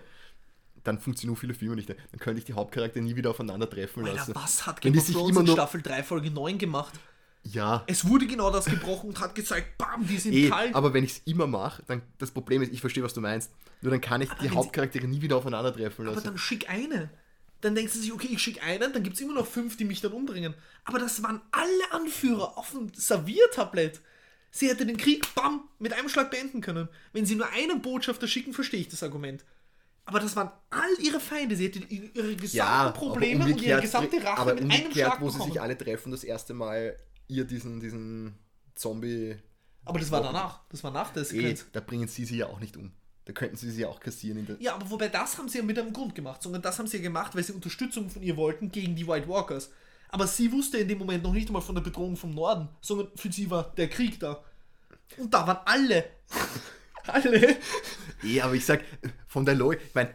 dann 0.85 0.99
funktionieren 0.99 1.37
viele 1.37 1.55
Filme 1.55 1.77
nicht. 1.77 1.89
mehr. 1.89 1.99
Dann 2.13 2.21
könnte 2.21 2.39
ich 2.39 2.45
die 2.45 2.55
Hauptcharaktere 2.55 3.03
nie 3.05 3.17
wieder 3.17 3.31
aufeinandertreffen 3.31 4.05
Alter, 4.05 4.17
lassen. 4.17 4.35
was 4.35 4.67
hat 4.67 4.81
Game 4.81 4.93
die 4.93 4.99
of 5.01 5.11
Thrones 5.11 5.31
immer 5.31 5.41
in 5.41 5.47
Staffel 5.49 5.83
3 5.83 6.03
Folge 6.03 6.31
9 6.31 6.59
gemacht? 6.59 6.95
Ja, 7.47 7.85
Es 7.87 8.09
wurde 8.09 8.27
genau 8.27 8.51
das 8.51 8.65
gebrochen 8.65 9.11
und 9.11 9.21
hat 9.21 9.35
gezeigt, 9.35 9.77
bam, 9.77 10.07
die 10.07 10.17
sind 10.17 10.33
eh, 10.33 10.49
kalt. 10.49 10.75
aber 10.75 10.95
wenn 10.95 11.05
ich 11.05 11.13
es 11.13 11.23
immer 11.27 11.47
mache, 11.47 11.83
dann 11.87 12.01
das 12.17 12.31
Problem 12.31 12.63
ist, 12.63 12.73
ich 12.73 12.81
verstehe, 12.81 13.03
was 13.03 13.13
du 13.13 13.21
meinst. 13.21 13.51
Nur 13.83 13.91
dann 13.91 14.01
kann 14.01 14.23
ich 14.23 14.31
die 14.31 14.45
wenn 14.45 14.49
sie- 14.51 14.57
Hauptcharaktere 14.57 15.07
nie 15.07 15.21
wieder 15.21 15.37
aufeinandertreffen 15.37 16.07
Aber 16.07 16.15
lassen. 16.15 16.25
dann 16.29 16.39
schick 16.39 16.71
eine. 16.71 17.11
Dann 17.65 17.75
denkst 17.75 17.95
du 17.95 17.99
sich, 17.99 18.13
okay, 18.13 18.29
ich 18.31 18.43
schick 18.43 18.63
einen, 18.63 18.93
dann 18.93 19.03
gibt 19.03 19.17
es 19.17 19.23
immer 19.23 19.33
noch 19.33 19.47
fünf, 19.47 19.79
die 19.79 19.87
mich 19.87 20.03
dann 20.03 20.13
umbringen. 20.13 20.53
Aber 20.85 20.99
das 20.99 21.23
waren 21.23 21.41
alle 21.51 21.93
Anführer 21.93 22.59
auf 22.59 22.73
dem 22.73 22.93
Serviertablett. 22.93 24.03
Sie 24.51 24.69
hätte 24.69 24.85
den 24.85 24.99
Krieg, 24.99 25.35
bam, 25.35 25.67
mit 25.79 25.95
einem 25.95 26.11
Schlag 26.11 26.31
beenden 26.31 26.61
können. 26.61 26.91
Wenn 27.15 27.25
sie 27.25 27.37
nur 27.37 27.49
einen 27.49 27.81
Botschafter 27.81 28.29
schicken, 28.29 28.53
verstehe 28.53 28.81
ich 28.81 28.89
das 28.89 29.03
Argument. 29.03 29.47
Aber 30.05 30.21
das 30.21 30.37
waren 30.37 30.51
all 30.69 30.91
ihre 31.01 31.21
Feinde. 31.21 31.57
Sie 31.57 31.65
hätte 31.65 31.79
ihre 31.79 32.37
gesamten 32.37 32.55
ja, 32.55 32.91
Probleme 32.91 33.47
und 33.47 33.63
ihre 33.63 33.81
gesamte 33.81 34.23
Rache 34.23 34.43
aber 34.43 34.55
mit 34.57 34.71
einem 34.71 34.93
Schlag 34.93 35.23
wo 35.23 35.31
sie 35.31 35.43
sich 35.43 35.59
alle 35.59 35.79
treffen, 35.79 36.11
das 36.13 36.23
erste 36.23 36.53
Mal 36.53 36.99
ihr 37.29 37.47
diesen, 37.47 37.81
diesen 37.81 38.35
Zombie... 38.75 39.37
Aber 39.87 39.99
das 39.99 40.11
war 40.11 40.23
danach. 40.23 40.61
Das 40.69 40.85
war 40.85 40.91
nach 40.91 41.15
der 41.15 41.23
Eh, 41.23 41.27
Sequenz. 41.27 41.65
da 41.73 41.81
bringen 41.81 42.09
sie 42.09 42.27
sie 42.27 42.37
ja 42.37 42.47
auch 42.47 42.61
nicht 42.61 42.77
um. 42.77 42.93
Da 43.27 43.33
könnten 43.33 43.57
sie 43.57 43.71
sie 43.71 43.83
ja 43.83 43.89
auch 43.89 44.01
kassieren. 44.01 44.39
In 44.39 44.47
der 44.47 44.57
Ja, 44.61 44.75
aber 44.75 44.91
wobei 44.91 45.09
das 45.09 45.39
haben 45.39 45.49
sie 45.49 45.59
ja 45.59 45.65
mit 45.65 45.79
einem 45.79 45.93
Grund 45.93 46.15
gemacht, 46.15 46.43
sondern 46.43 46.61
das 46.61 46.79
haben 46.79 46.87
sie 46.87 46.99
ja 46.99 47.03
gemacht, 47.03 47.35
weil 47.35 47.43
sie 47.43 47.53
Unterstützung 47.53 48.11
von 48.11 48.23
ihr 48.23 48.37
wollten 48.37 48.71
gegen 48.71 48.95
die 48.95 49.07
White 49.07 49.29
Walkers. 49.29 49.71
Aber 50.11 50.27
sie 50.27 50.53
wusste 50.53 50.79
in 50.79 50.89
dem 50.89 50.99
Moment 50.99 51.25
noch 51.25 51.33
nicht 51.33 51.49
einmal 51.49 51.63
von 51.63 51.75
der 51.75 51.83
Bedrohung 51.83 52.17
vom 52.17 52.31
Norden, 52.31 52.69
sondern 52.81 53.09
für 53.17 53.33
sie 53.33 53.51
war 53.51 53.73
der 53.77 53.89
Krieg 53.89 54.21
da. 54.21 54.45
Und 55.17 55.33
da 55.33 55.47
waren 55.47 55.59
alle. 55.65 56.05
alle. 57.07 57.57
Eh, 58.23 58.41
aber 58.41 58.55
ich 58.55 58.65
sag, 58.65 58.85
von 59.27 59.45
der 59.45 59.55
Logik, 59.55 59.81
ich 59.89 59.95
meine, 59.95 60.15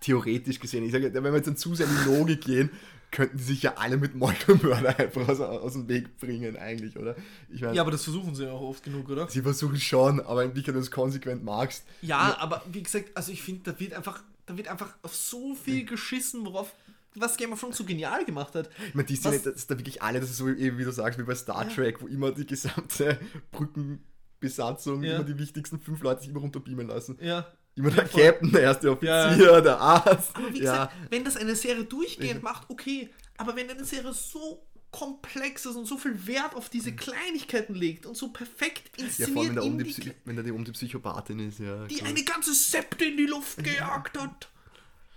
theoretisch 0.00 0.58
gesehen, 0.58 0.84
ich 0.84 0.92
sage, 0.92 1.12
wenn 1.12 1.24
wir 1.24 1.34
jetzt 1.34 1.46
dann 1.46 1.56
zu 1.56 1.74
sehr 1.74 1.86
in 1.86 1.96
die 1.96 2.10
Logik 2.10 2.40
gehen, 2.42 2.70
könnten 3.12 3.36
die 3.36 3.42
sich 3.44 3.62
ja 3.62 3.74
alle 3.76 3.96
mit 3.98 4.16
Meuchelmörder 4.16 4.98
einfach 4.98 5.28
aus, 5.28 5.38
aus 5.38 5.74
dem 5.74 5.86
Weg 5.88 6.18
bringen, 6.18 6.56
eigentlich, 6.56 6.96
oder? 6.98 7.14
Ich 7.48 7.60
meine, 7.60 7.74
Ja, 7.76 7.82
aber 7.82 7.92
das 7.92 8.02
versuchen 8.02 8.34
sie 8.34 8.44
ja 8.46 8.50
auch 8.52 8.62
oft 8.62 8.82
genug, 8.82 9.08
oder? 9.08 9.28
sie 9.28 9.42
versuchen 9.42 9.78
schon, 9.78 10.18
aber 10.20 10.42
Wirklichkeit, 10.42 10.74
wenn 10.74 10.80
du 10.80 10.84
es 10.86 10.90
konsequent 10.90 11.44
magst, 11.44 11.84
Ja, 12.00 12.36
aber 12.40 12.62
wie 12.72 12.82
gesagt, 12.82 13.10
also 13.16 13.30
ich 13.30 13.42
finde, 13.42 13.70
da 13.72 13.78
wird 13.78 13.92
einfach, 13.92 14.22
da 14.46 14.56
wird 14.56 14.66
einfach 14.66 14.94
auf 15.02 15.14
so 15.14 15.54
viel 15.54 15.84
geschissen, 15.84 16.44
worauf, 16.44 16.74
was 17.14 17.36
Game 17.36 17.52
of 17.52 17.60
Thrones 17.60 17.76
so 17.76 17.84
genial 17.84 18.24
gemacht 18.24 18.54
hat. 18.54 18.70
ich 18.88 18.94
meine, 18.94 19.06
die 19.06 19.16
Szene, 19.16 19.36
Was- 19.36 19.42
das 19.42 19.54
ist 19.56 19.70
da 19.70 19.78
wirklich 19.78 20.00
alle, 20.02 20.18
das 20.18 20.30
ist 20.30 20.38
so 20.38 20.48
eben, 20.48 20.78
wie 20.78 20.84
du 20.84 20.90
sagst, 20.92 21.18
wie 21.18 21.22
bei 21.24 21.34
Star 21.34 21.68
Trek, 21.68 22.00
wo 22.02 22.06
immer 22.06 22.32
die 22.32 22.46
gesamte 22.46 23.20
Brückenbesatzung, 23.52 25.02
Ja. 25.02 25.16
immer 25.16 25.24
die 25.24 25.38
wichtigsten 25.38 25.78
fünf 25.80 26.02
Leute 26.02 26.20
sich 26.22 26.30
immer 26.30 26.40
runterbeamen 26.40 26.86
lassen. 26.88 27.18
Ja. 27.20 27.46
Immer 27.74 27.90
der 27.90 28.06
voll. 28.06 28.22
Captain, 28.22 28.52
der 28.52 28.60
erste 28.62 28.90
Offizier, 28.90 29.36
Ja. 29.38 29.60
der 29.60 29.78
Arzt. 29.78 30.34
Aber 30.34 30.52
wie 30.52 30.62
ja. 30.62 30.72
gesagt, 30.72 30.94
wenn 31.10 31.24
das 31.24 31.36
eine 31.36 31.56
Serie 31.56 31.84
durchgehend 31.84 32.42
macht, 32.42 32.68
okay. 32.68 33.08
Aber 33.38 33.56
wenn 33.56 33.70
eine 33.70 33.84
Serie 33.84 34.12
so 34.12 34.66
komplex 34.90 35.64
ist 35.64 35.74
und 35.74 35.86
so 35.86 35.96
viel 35.96 36.26
Wert 36.26 36.54
auf 36.54 36.68
diese 36.68 36.92
Kleinigkeiten 36.92 37.74
legt 37.74 38.04
und 38.04 38.14
so 38.14 38.28
perfekt 38.28 38.90
ja, 38.98 39.06
inszeniert, 39.06 39.32
vor 39.32 39.42
allem, 39.42 39.56
wenn 39.56 39.62
in 39.64 39.78
die, 39.78 39.84
Psy 39.84 40.14
wenn 40.26 40.36
da 40.36 40.42
die, 40.42 40.52
oben 40.52 40.64
die 40.66 40.72
Psychopathin 40.72 41.48
ist, 41.48 41.60
ja. 41.60 41.86
die 41.86 41.96
klar. 41.96 42.10
eine 42.10 42.22
ganze 42.24 42.52
Septe 42.52 43.06
in 43.06 43.16
die 43.16 43.26
Luft 43.26 43.64
gejagt 43.64 44.18
hat. 44.18 44.48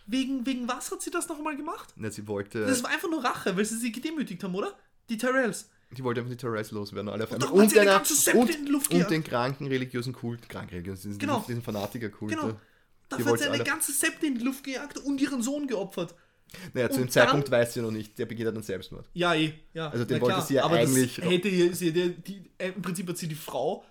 Wegen, 0.08 0.46
wegen 0.46 0.68
was 0.68 0.92
hat 0.92 1.02
sie 1.02 1.12
das 1.12 1.28
nochmal 1.28 1.58
gemacht? 1.58 1.92
Na, 1.98 2.10
sie 2.10 2.28
wollte, 2.28 2.66
Das 2.66 2.84
war 2.84 2.92
einfach 2.92 3.10
nur 3.10 3.24
Rache, 3.24 3.58
weil 3.58 3.66
sie 3.66 3.78
sie 3.78 3.92
gedemütigt 3.92 4.44
haben, 4.44 4.56
oder? 4.56 4.74
Die 5.10 5.18
Tyrells. 5.18 5.70
Die 5.92 6.04
wollte 6.04 6.20
einfach 6.22 6.32
die 6.32 6.38
Therese 6.38 6.74
loswerden, 6.76 7.10
alle 7.10 7.24
auf 7.24 7.32
einmal. 7.32 7.48
sie 7.70 7.80
eine 7.80 7.90
einer- 7.90 8.00
ganze 8.00 8.16
Septe 8.16 8.52
in 8.54 8.66
die 8.66 8.72
Luft 8.72 8.88
und 8.92 8.98
gejagt. 8.98 9.12
den 9.12 9.24
kranken 9.24 9.68
religiösen 9.68 10.14
Kult, 10.14 10.48
krank 10.50 10.72
religiösen, 10.72 11.10
diesen, 11.10 11.20
Genau. 11.20 11.44
diesen 11.48 11.62
Fanatikerkult. 11.62 12.32
Genau. 12.32 12.48
ja. 12.50 12.62
Dafür 13.10 13.26
hat 13.34 13.38
sie 13.40 13.46
eine 13.46 13.54
alle- 13.54 13.64
ganze 13.64 13.92
Septe 13.94 14.26
in 14.26 14.36
die 14.38 14.44
Luft 14.44 14.64
gejagt 14.64 14.98
und 14.98 15.22
ihren 15.22 15.42
Sohn 15.42 15.68
geopfert. 15.68 16.16
Naja, 16.74 16.90
zu 16.90 16.96
und 16.98 17.08
dem 17.08 17.10
Zeitpunkt 17.12 17.48
dann- 17.48 17.60
weiß 17.60 17.74
sie 17.76 17.82
noch 17.82 17.92
nicht, 17.92 18.18
der 18.18 18.26
begeht 18.26 18.48
dann 18.48 18.62
Selbstmord. 18.62 19.10
Ja, 19.14 19.34
eh. 19.36 19.54
Ja, 19.74 19.90
Also 19.90 20.06
den 20.06 20.22
wollte 20.22 20.36
klar. 20.36 20.46
sie 20.46 20.54
ja 20.56 20.64
Aber 20.66 20.76
eigentlich- 20.78 21.16
Das 21.18 21.26
hätte 21.26 21.76
sie, 21.76 21.92
die, 21.92 22.10
die, 22.22 22.52
äh, 22.58 22.70
Im 22.70 22.82
Prinzip 22.82 23.08
hat 23.10 23.18
sie 23.18 23.28
die 23.28 23.36
Frau, 23.36 23.84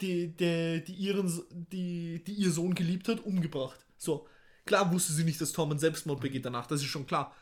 die, 0.00 0.28
die, 0.36 0.82
die, 0.84 0.92
ihren, 0.94 1.30
die, 1.50 2.22
die 2.24 2.32
ihr 2.34 2.50
Sohn 2.50 2.74
geliebt 2.74 3.08
hat, 3.08 3.20
umgebracht. 3.24 3.84
So. 3.96 4.26
Klar 4.64 4.92
wusste 4.92 5.12
sie 5.12 5.24
nicht, 5.24 5.40
dass 5.40 5.52
Tormund 5.52 5.80
Selbstmord 5.80 6.20
begeht 6.20 6.44
danach, 6.44 6.66
das 6.66 6.80
ist 6.82 6.88
schon 6.88 7.06
klar. 7.06 7.34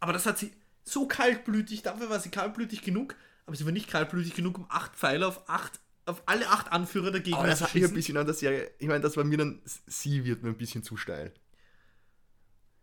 Aber 0.00 0.12
das 0.12 0.26
hat 0.26 0.38
sie 0.38 0.50
so 0.88 1.06
kaltblütig, 1.06 1.82
dafür 1.82 2.10
war 2.10 2.20
sie 2.20 2.30
kaltblütig 2.30 2.82
genug, 2.82 3.14
aber 3.46 3.56
sie 3.56 3.64
war 3.64 3.72
nicht 3.72 3.88
kaltblütig 3.88 4.34
genug, 4.34 4.58
um 4.58 4.66
acht 4.68 4.94
Pfeile 4.94 5.26
auf 5.26 5.48
acht, 5.48 5.80
auf 6.06 6.22
alle 6.26 6.48
acht 6.48 6.72
Anführer 6.72 7.10
der 7.10 7.20
Gegner 7.20 7.38
Aber 7.40 7.48
das 7.48 7.58
zu 7.58 7.64
hat 7.66 7.74
mich 7.74 7.82
ein 7.82 7.86
schießen. 7.86 7.94
bisschen 7.94 8.16
an 8.16 8.26
der 8.26 8.34
Serie. 8.34 8.70
Ich 8.78 8.88
meine, 8.88 9.00
das 9.00 9.16
war 9.16 9.24
mir 9.24 9.38
dann. 9.38 9.60
Sie 9.86 10.24
wird 10.24 10.42
mir 10.42 10.50
ein 10.50 10.56
bisschen 10.56 10.82
zu 10.82 10.96
steil. 10.96 11.32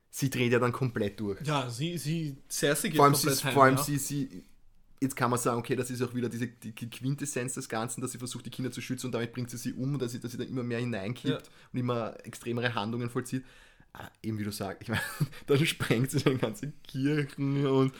Sie 0.09 0.29
dreht 0.29 0.51
ja 0.53 0.59
dann 0.59 0.71
komplett 0.71 1.19
durch. 1.19 1.41
Ja, 1.41 1.69
sie, 1.69 1.97
sie, 1.97 2.37
Cersei 2.49 2.87
geht 2.87 2.95
vor 2.97 3.05
allem, 3.05 3.13
komplett 3.13 3.35
sie, 3.35 3.43
heim, 3.43 3.53
vor 3.53 3.63
allem 3.65 3.75
ja. 3.75 3.83
sie, 3.83 3.97
sie. 3.97 4.43
Jetzt 5.01 5.15
kann 5.17 5.29
man 5.29 5.37
sagen, 5.39 5.59
okay, 5.59 5.75
das 5.75 5.89
ist 5.91 6.01
auch 6.01 6.13
wieder 6.15 6.29
diese 6.29 6.47
die 6.47 6.73
Quintessenz 6.73 7.53
des 7.53 7.67
Ganzen, 7.67 7.99
dass 7.99 8.13
sie 8.13 8.17
versucht, 8.17 8.45
die 8.45 8.49
Kinder 8.49 8.71
zu 8.71 8.79
schützen 8.81 9.07
und 9.07 9.11
damit 9.11 9.33
bringt 9.33 9.49
sie 9.49 9.57
sie 9.57 9.73
um 9.73 9.93
und 9.93 10.01
dass 10.01 10.13
sie, 10.13 10.19
dass 10.21 10.31
sie 10.31 10.37
da 10.37 10.45
immer 10.45 10.63
mehr 10.63 10.79
hineinkippt 10.79 11.45
Ja. 11.45 11.51
und 11.73 11.79
immer 11.79 12.15
extremere 12.25 12.73
Handlungen 12.73 13.09
vollzieht. 13.09 13.43
Ah, 13.97 14.11
eben 14.21 14.37
wie 14.37 14.43
du 14.43 14.51
sagst, 14.51 14.81
ich 14.81 14.89
meine, 14.89 15.01
dann 15.47 15.65
sprengt 15.65 16.11
sie 16.11 16.19
dann 16.19 16.37
ganze 16.37 16.71
Kirchen 16.85 17.65
und. 17.65 17.93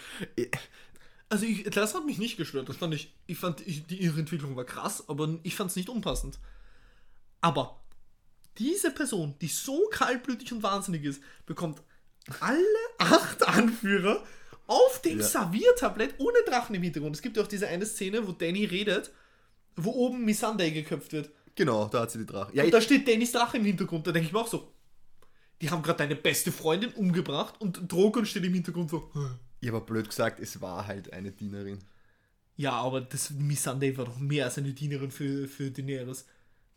Also 1.30 1.46
ich, 1.46 1.64
das 1.64 1.96
hat 1.96 2.06
mich 2.06 2.18
nicht 2.18 2.36
gestört. 2.36 2.68
Das 2.68 2.78
fand 2.78 2.94
ich, 2.94 3.14
ich 3.28 3.38
fand 3.38 3.66
ich, 3.66 3.86
die 3.88 4.02
ihre 4.02 4.20
Entwicklung 4.20 4.56
war 4.58 4.66
krass, 4.66 5.08
aber 5.08 5.40
ich 5.44 5.56
fand 5.56 5.70
es 5.70 5.76
nicht 5.78 5.88
unpassend. 5.90 6.38
Aber 7.40 7.82
diese 8.58 8.92
Person, 8.92 9.36
die 9.40 9.48
so 9.48 9.88
kaltblütig 9.90 10.52
und 10.52 10.64
wahnsinnig 10.64 11.04
ist, 11.06 11.22
bekommt 11.46 11.82
alle 12.42 12.60
acht 12.98 13.48
Anführer 13.48 14.24
auf 14.68 15.02
dem 15.02 15.20
Ja. 15.20 15.26
Serviertablett 15.26 16.16
ohne 16.18 16.40
Drachen 16.46 16.76
im 16.76 16.84
Hintergrund. 16.84 17.16
Es 17.16 17.22
gibt 17.22 17.38
ja 17.38 17.44
auch 17.44 17.48
diese 17.48 17.68
eine 17.68 17.86
Szene, 17.86 18.28
wo 18.28 18.32
Danny 18.34 18.66
redet, 18.66 19.12
wo 19.78 19.92
oben 19.92 20.26
Missandei 20.26 20.72
geköpft 20.72 21.14
wird. 21.14 21.30
Genau, 21.56 21.88
da 21.88 22.02
hat 22.02 22.12
sie 22.12 22.20
die 22.20 22.26
Drache. 22.26 22.54
Ja, 22.54 22.66
Und 22.66 22.74
da 22.74 22.82
steht 22.82 23.08
Dannys 23.08 23.32
Drache 23.32 23.58
im 23.58 23.66
Hintergrund. 23.66 24.06
Da 24.08 24.12
denke 24.12 24.28
ich 24.28 24.34
mir 24.34 24.40
auch 24.40 24.48
so, 24.48 24.74
die 25.62 25.70
haben 25.70 25.82
gerade 25.84 26.00
deine 26.00 26.16
beste 26.16 26.52
Freundin 26.52 26.92
umgebracht 26.94 27.60
und 27.62 27.92
Drogon 27.92 28.26
steht 28.26 28.44
im 28.44 28.54
Hintergrund 28.54 28.90
so. 28.90 29.10
Ich 29.62 29.70
habe 29.70 29.82
blöd 29.82 30.08
gesagt, 30.10 30.40
es 30.40 30.62
war 30.62 30.86
halt 30.88 31.14
eine 31.14 31.32
Dienerin. 31.32 31.80
Ja, 32.58 32.74
aber 32.74 33.02
das 33.02 33.32
Missandei 33.32 33.98
war 33.98 34.06
doch 34.06 34.18
mehr 34.18 34.46
als 34.46 34.58
eine 34.58 34.74
Dienerin 34.74 35.12
für, 35.12 35.48
für 35.48 35.72
Daenerys. 35.72 36.26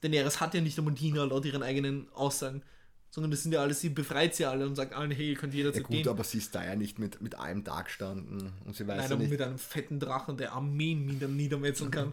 Daenerys 0.00 0.40
hat 0.40 0.54
ja 0.54 0.60
nicht 0.60 0.78
einmal 0.78 0.94
Diener 0.94 1.26
laut 1.26 1.44
ihren 1.44 1.62
eigenen 1.62 2.10
Aussagen, 2.12 2.62
sondern 3.10 3.30
das 3.30 3.42
sind 3.42 3.52
ja 3.52 3.60
alles, 3.60 3.80
sie 3.80 3.88
befreit 3.90 4.34
sie 4.34 4.44
alle 4.44 4.66
und 4.66 4.74
sagt 4.76 4.92
allen, 4.92 5.10
hey, 5.10 5.30
ihr 5.30 5.36
könnt 5.36 5.54
Ja 5.54 5.58
jederzeit 5.58 5.84
gut, 5.84 5.96
gehen. 5.96 6.08
aber 6.08 6.24
sie 6.24 6.38
ist 6.38 6.54
da 6.54 6.64
ja 6.64 6.76
nicht 6.76 6.98
mit, 6.98 7.20
mit 7.20 7.34
allem 7.36 7.64
da 7.64 7.82
gestanden 7.82 8.52
und 8.64 8.76
sie 8.76 8.86
weiß 8.86 8.96
Nein, 8.96 9.06
ja 9.08 9.14
aber 9.14 9.22
nicht. 9.22 9.30
mit 9.30 9.40
einem 9.42 9.58
fetten 9.58 9.98
Drachen, 10.00 10.36
der 10.36 10.52
Armeen 10.52 11.06
nieder 11.06 11.28
niedermetzeln 11.28 11.90
kann. 11.90 12.12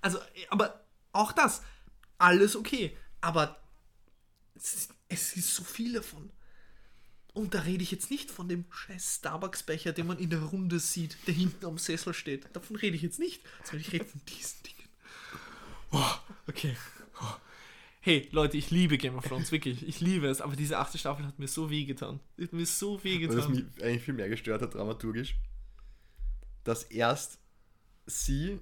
Also, 0.00 0.18
aber 0.50 0.84
auch 1.12 1.32
das, 1.32 1.62
alles 2.18 2.56
okay. 2.56 2.96
Aber 3.20 3.56
es 5.14 5.36
ist, 5.36 5.54
so 5.54 5.64
viel 5.64 5.94
davon. 5.94 6.30
Und 7.32 7.54
da 7.54 7.60
rede 7.60 7.82
ich 7.82 7.90
jetzt 7.90 8.10
nicht 8.10 8.30
von 8.30 8.48
dem 8.48 8.64
scheiß 8.70 9.16
Starbucks-Becher, 9.16 9.92
den 9.92 10.06
man 10.06 10.18
in 10.18 10.30
der 10.30 10.40
Runde 10.42 10.78
sieht, 10.78 11.16
der 11.26 11.34
hinten 11.34 11.66
am 11.66 11.78
Sessel 11.78 12.14
steht. 12.14 12.46
Davon 12.54 12.76
rede 12.76 12.94
ich 12.96 13.02
jetzt 13.02 13.18
nicht, 13.18 13.42
sondern 13.64 13.80
ich 13.80 13.92
rede 13.92 14.04
von 14.04 14.20
diesen 14.28 14.62
Dingen. 14.62 14.88
Oh, 15.90 16.14
okay. 16.46 16.76
Oh. 17.20 17.34
Hey, 18.00 18.28
Leute, 18.32 18.56
ich 18.56 18.70
liebe 18.70 18.98
Game 18.98 19.16
of 19.16 19.24
Thrones, 19.24 19.50
wirklich. 19.50 19.88
Ich 19.88 20.00
liebe 20.00 20.28
es, 20.28 20.40
aber 20.40 20.54
diese 20.54 20.78
achte 20.78 20.98
Staffel 20.98 21.26
hat 21.26 21.38
mir 21.38 21.48
so 21.48 21.70
weh 21.70 21.84
getan. 21.84 22.20
Hat 22.40 22.52
mir 22.52 22.66
so 22.66 23.02
weh 23.02 23.16
Und 23.26 23.34
was 23.36 23.46
getan. 23.46 23.52
mich 23.52 23.82
eigentlich 23.82 24.02
viel 24.02 24.14
mehr 24.14 24.28
gestört 24.28 24.62
hat, 24.62 24.74
dramaturgisch, 24.74 25.36
dass 26.62 26.84
erst 26.84 27.38
sie 28.06 28.60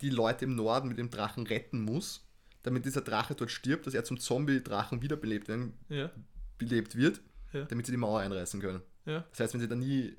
die 0.00 0.10
Leute 0.10 0.44
im 0.46 0.54
Norden 0.54 0.88
mit 0.88 0.98
dem 0.98 1.10
Drachen 1.10 1.46
retten 1.46 1.82
muss, 1.82 2.27
damit 2.68 2.84
dieser 2.84 3.00
Drache 3.00 3.34
dort 3.34 3.50
stirbt, 3.50 3.86
dass 3.86 3.94
er 3.94 4.04
zum 4.04 4.18
Zombie-Drachen 4.20 5.02
wiederbelebt 5.02 5.48
Ja, 5.88 6.10
belebt 6.58 6.96
wird, 6.96 7.20
Ja. 7.52 7.64
damit 7.64 7.86
sie 7.86 7.92
die 7.92 7.98
Mauer 7.98 8.20
einreißen 8.20 8.60
können. 8.60 8.82
ja. 9.06 9.24
Das 9.30 9.40
heißt, 9.40 9.54
wenn 9.54 9.60
sie 9.60 9.68
da 9.68 9.74
nie 9.74 10.16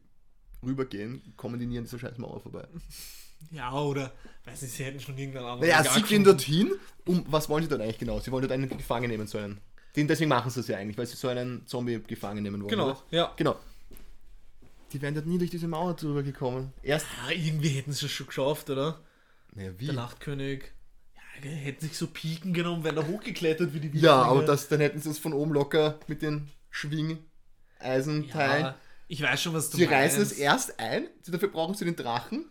rübergehen, 0.64 1.34
kommen 1.38 1.60
die 1.60 1.66
nie 1.66 1.78
an 1.78 1.86
dieser 1.86 2.00
scheiß 2.00 2.18
Mauer 2.18 2.40
vorbei. 2.42 2.68
Ja, 3.52 3.72
oder, 3.72 4.12
weiß 4.44 4.64
nicht, 4.64 4.74
sie 4.74 4.84
hätten 4.84 5.00
schon 5.00 5.18
irgendeinen 5.18 5.46
anderen. 5.46 5.70
Naja, 5.72 5.82
sie 5.94 6.02
gehen 6.02 6.26
dorthin. 6.26 6.74
Um, 7.06 7.24
was 7.30 7.48
wollen 7.48 7.64
sie 7.64 7.70
dort 7.70 7.80
eigentlich 7.82 7.98
genau? 7.98 8.20
Sie 8.20 8.34
wollen 8.34 8.42
dort 8.42 8.52
einen 8.52 8.68
gefangen 8.68 9.10
nehmen, 9.10 9.28
so 9.28 9.38
einen. 9.38 9.62
Den, 9.96 10.10
deswegen 10.10 10.28
machen 10.28 10.52
sie 10.52 10.60
es 10.60 10.68
ja 10.68 10.76
eigentlich, 10.78 10.98
weil 10.98 11.06
sie 11.06 11.16
so 11.16 11.30
einen 11.30 11.66
Zombie 11.66 12.02
gefangen 12.06 12.44
nehmen 12.44 12.60
wollen. 12.62 12.70
Genau, 12.70 12.90
oder? 12.90 13.04
ja. 13.12 13.34
Genau. 13.38 13.58
Die 14.92 15.02
wären 15.02 15.14
dort 15.16 15.26
nie 15.26 15.38
durch 15.38 15.50
diese 15.52 15.70
Mauer 15.70 15.94
drüber 15.96 16.22
gekommen. 16.22 16.74
Erst. 16.84 17.06
Ah, 17.26 17.32
irgendwie 17.32 17.70
hätten 17.70 17.94
sie 17.94 18.08
es 18.08 18.12
schon 18.12 18.28
geschafft, 18.28 18.70
oder? 18.72 19.00
Naja, 19.54 19.72
wie? 19.78 19.86
Der 19.86 19.96
Nachtkönig. 19.96 20.74
Ja, 21.44 21.50
hätten 21.52 21.82
sich 21.88 21.98
so 21.98 22.08
Piken 22.08 22.54
genommen, 22.54 22.84
wären 22.84 22.96
da 22.96 23.06
hochgeklettert 23.06 23.74
wie 23.74 23.80
die 23.80 23.88
Ja, 23.88 23.94
Wikinger. 23.94 24.14
aber 24.26 24.44
das, 24.44 24.68
dann 24.68 24.80
hätten 24.80 25.00
sie 25.00 25.10
es 25.10 25.20
von 25.20 25.34
oben 25.34 25.52
locker 25.54 26.00
mit 26.08 26.22
den 26.22 26.50
Schwingeisenteilen. 26.70 28.64
Ja, 28.66 28.76
ich 29.08 29.22
weiß 29.22 29.42
schon, 29.42 29.54
was 29.54 29.70
du 29.70 29.78
sie 29.78 29.86
meinst. 29.88 30.16
reißen 30.18 30.22
es 30.22 30.32
erst 30.34 30.80
ein, 30.80 31.08
sie- 31.22 31.32
dafür 31.32 31.50
brauchen 31.50 31.76
sie 31.76 31.86
den 31.86 31.96
Drachen, 31.96 32.46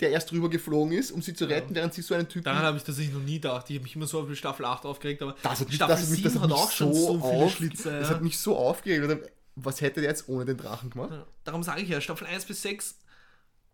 der 0.00 0.10
erst 0.10 0.30
drüber 0.30 0.48
geflogen 0.48 0.96
ist, 0.96 1.10
um 1.10 1.20
sie 1.22 1.34
zu 1.34 1.44
retten, 1.46 1.74
während 1.74 1.92
sie 1.92 2.02
so 2.02 2.14
einen 2.14 2.28
Typen. 2.28 2.44
Daran 2.44 2.62
habe 2.62 2.76
ich 2.78 2.84
tatsächlich 2.84 3.12
noch 3.14 3.20
nie 3.22 3.34
gedacht. 3.34 3.68
Ich 3.68 3.76
habe 3.76 3.82
mich 3.82 3.96
immer 3.96 4.06
so 4.06 4.20
auf 4.20 4.28
die 4.28 4.36
Staffel 4.36 4.64
8 4.64 4.86
aufgeregt, 4.86 5.20
aber 5.22 5.34
das 5.42 5.60
hat 5.60 5.66
mich, 5.68 5.76
Staffel 5.76 5.94
das 5.94 6.02
hat 6.02 6.08
mich, 6.10 6.18
7 6.22 6.32
das 6.32 6.42
hat 6.42 6.48
mich 6.48 6.58
auch 6.58 6.70
schon 6.70 6.94
so, 6.94 7.06
so 7.18 7.28
viele 7.30 7.44
auf, 7.44 7.52
Schlitze. 7.54 7.90
Das 7.98 8.08
ja. 8.08 8.14
hat 8.14 8.22
mich 8.22 8.38
so 8.38 8.56
aufgeregt. 8.56 9.28
Was 9.56 9.80
hätte 9.82 10.00
der 10.00 10.10
jetzt 10.10 10.28
ohne 10.28 10.44
den 10.46 10.56
Drachen 10.56 10.88
gemacht? 10.90 11.10
Ja, 11.12 11.26
Darum 11.44 11.62
sage 11.62 11.82
ich 11.82 11.88
ja, 11.88 12.00
Staffel 12.00 12.26
1 12.26 12.46
bis 12.46 12.62
6 12.62 12.98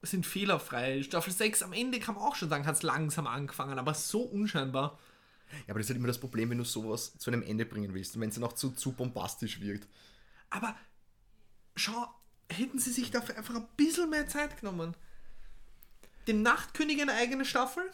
sind 0.07 0.27
fehlerfrei. 0.27 1.03
Staffel 1.03 1.33
6 1.33 1.63
am 1.63 1.73
Ende 1.73 1.99
kann 2.01 2.15
man 2.15 2.25
auch 2.25 2.35
schon 2.35 2.49
sagen, 2.49 2.67
hat 2.67 2.77
es 2.77 2.83
langsam 2.83 3.27
angefangen, 3.27 3.79
aber 3.79 3.95
so 3.95 4.21
unscheinbar. 4.23 4.99
Ja, 5.67 5.71
aber 5.71 5.79
das 5.79 5.87
ist 5.87 5.91
halt 5.91 5.99
immer 5.99 6.09
das 6.09 6.19
Problem, 6.19 6.51
wenn 6.51 6.59
du 6.59 6.65
sowas 6.65 7.17
zu 7.19 7.31
einem 7.31 7.43
Ende 7.43 7.65
bringen 7.67 7.95
willst 7.95 8.15
und 8.17 8.21
wenn 8.23 8.29
es 8.31 8.35
dann 8.35 8.45
auch 8.45 8.55
zu, 8.55 8.71
zu 8.71 8.93
bombastisch 8.93 9.61
wirkt. 9.61 9.87
Aber 10.51 10.75
schau, 11.77 12.07
hätten 12.51 12.79
sie 12.79 12.91
sich 12.93 13.11
dafür 13.11 13.37
einfach 13.37 13.55
ein 13.55 13.67
bisschen 13.77 14.11
mehr 14.11 14.27
Zeit 14.27 14.59
genommen. 14.61 14.95
Dem 16.27 16.43
Nachtkönig 16.43 17.01
eine 17.01 17.13
eigene 17.15 17.45
Staffel 17.45 17.85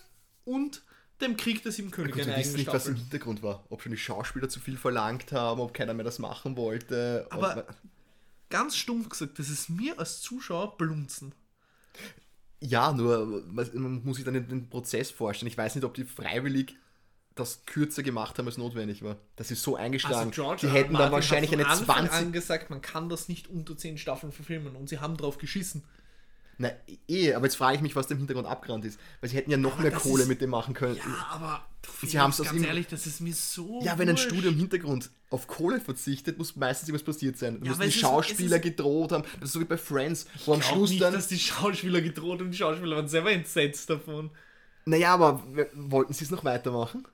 und 0.44 0.82
dem 1.20 1.36
Krieg 1.36 1.62
der 1.62 1.72
sieben 1.72 1.90
Könige 1.90 2.22
eine 2.22 2.34
eigene 2.34 2.56
nicht, 2.56 2.66
was 2.68 2.86
im 2.86 2.94
Staffel. 2.94 2.96
Hintergrund 2.96 3.42
war. 3.42 3.64
Ob 3.68 3.82
schon 3.82 3.92
die 3.92 3.98
Schauspieler 3.98 4.48
zu 4.48 4.58
viel 4.58 4.76
verlangt 4.76 5.30
haben, 5.32 5.60
ob 5.60 5.74
keiner 5.74 5.94
mehr 5.94 6.04
das 6.04 6.18
machen 6.18 6.56
wollte. 6.56 7.26
Aber- 7.30 7.66
Ganz 8.48 8.76
stumpf 8.76 9.08
gesagt, 9.08 9.38
das 9.38 9.48
ist 9.48 9.70
mir 9.70 9.98
als 9.98 10.20
Zuschauer 10.20 10.76
blunzen. 10.76 11.34
Ja, 12.62 12.92
nur 12.92 13.44
man 13.50 14.04
muss 14.04 14.16
sich 14.16 14.24
dann 14.24 14.34
den, 14.34 14.48
den 14.48 14.68
Prozess 14.68 15.10
vorstellen. 15.10 15.48
Ich 15.48 15.58
weiß 15.58 15.74
nicht, 15.74 15.84
ob 15.84 15.94
die 15.94 16.04
freiwillig 16.04 16.76
das 17.34 17.64
kürzer 17.64 18.02
gemacht 18.02 18.38
haben, 18.38 18.46
als 18.46 18.58
notwendig 18.58 19.02
war. 19.02 19.16
Das 19.36 19.50
ist 19.50 19.62
so 19.62 19.76
eingeschlagen. 19.76 20.16
Also 20.16 20.30
George 20.30 20.66
die 20.66 20.72
hätten 20.72 20.94
dann 20.94 21.12
wahrscheinlich 21.12 21.52
eine 21.52 21.66
Anfang 21.66 22.06
20. 22.06 22.12
an 22.12 22.32
gesagt, 22.32 22.70
man 22.70 22.82
kann 22.82 23.08
das 23.08 23.28
nicht 23.28 23.48
unter 23.48 23.76
10 23.76 23.98
Staffeln 23.98 24.32
verfilmen 24.32 24.76
und 24.76 24.88
sie 24.88 24.98
haben 24.98 25.16
drauf 25.16 25.38
geschissen. 25.38 25.82
Na, 26.58 26.70
eh, 27.08 27.34
aber 27.34 27.46
jetzt 27.46 27.56
frage 27.56 27.76
ich 27.76 27.82
mich, 27.82 27.96
was 27.96 28.06
da 28.06 28.12
im 28.12 28.18
Hintergrund 28.18 28.46
abgerannt 28.46 28.84
ist. 28.84 29.00
Weil 29.20 29.30
sie 29.30 29.36
hätten 29.36 29.50
ja 29.50 29.56
noch 29.56 29.72
Aber 29.74 29.82
mehr 29.82 29.90
Kohle 29.92 30.22
ist- 30.22 30.28
mit 30.28 30.40
dem 30.40 30.50
machen 30.50 30.74
können. 30.74 30.96
Ja, 30.96 31.26
aber 31.30 31.66
Sie 32.02 32.18
haben's 32.18 32.40
aus 32.40 32.46
ganz 32.46 32.58
ihm- 32.58 32.64
ehrlich, 32.64 32.86
das 32.86 33.06
ist 33.06 33.20
mir 33.20 33.32
so 33.34 33.80
Ja, 33.82 33.98
wenn 33.98 34.08
ein 34.08 34.14
wurscht. 34.16 34.28
Studio 34.28 34.50
im 34.50 34.56
Hintergrund 34.56 35.10
auf 35.30 35.46
Kohle 35.48 35.80
verzichtet, 35.80 36.38
muss 36.38 36.54
meistens 36.54 36.88
irgendwas 36.88 37.14
passiert 37.14 37.38
sein. 37.38 37.58
Da 37.58 37.64
Ja, 37.64 37.70
müssen 37.70 37.82
die 37.82 37.88
es 37.88 37.94
Schauspieler 37.94 38.56
es 38.56 38.64
ist- 38.64 38.76
gedroht 38.76 39.12
haben. 39.12 39.24
Das 39.40 39.48
ist 39.48 39.52
so 39.54 39.60
wie 39.60 39.64
bei 39.64 39.76
Friends, 39.78 40.26
wo 40.46 40.54
am 40.54 40.62
Schluss 40.62 40.90
nicht, 40.90 41.02
dann. 41.02 41.12
dass 41.14 41.26
die 41.28 41.38
Schauspieler 41.38 42.00
gedroht 42.00 42.40
und 42.42 42.50
die 42.52 42.56
Schauspieler 42.56 42.96
waren 42.96 43.08
selber 43.08 43.32
entsetzt 43.32 43.88
davon. 43.90 44.30
Naja, 44.84 45.14
aber 45.14 45.42
wollten 45.74 46.12
sie 46.12 46.24
es 46.24 46.30
noch 46.30 46.44
weitermachen? 46.44 47.06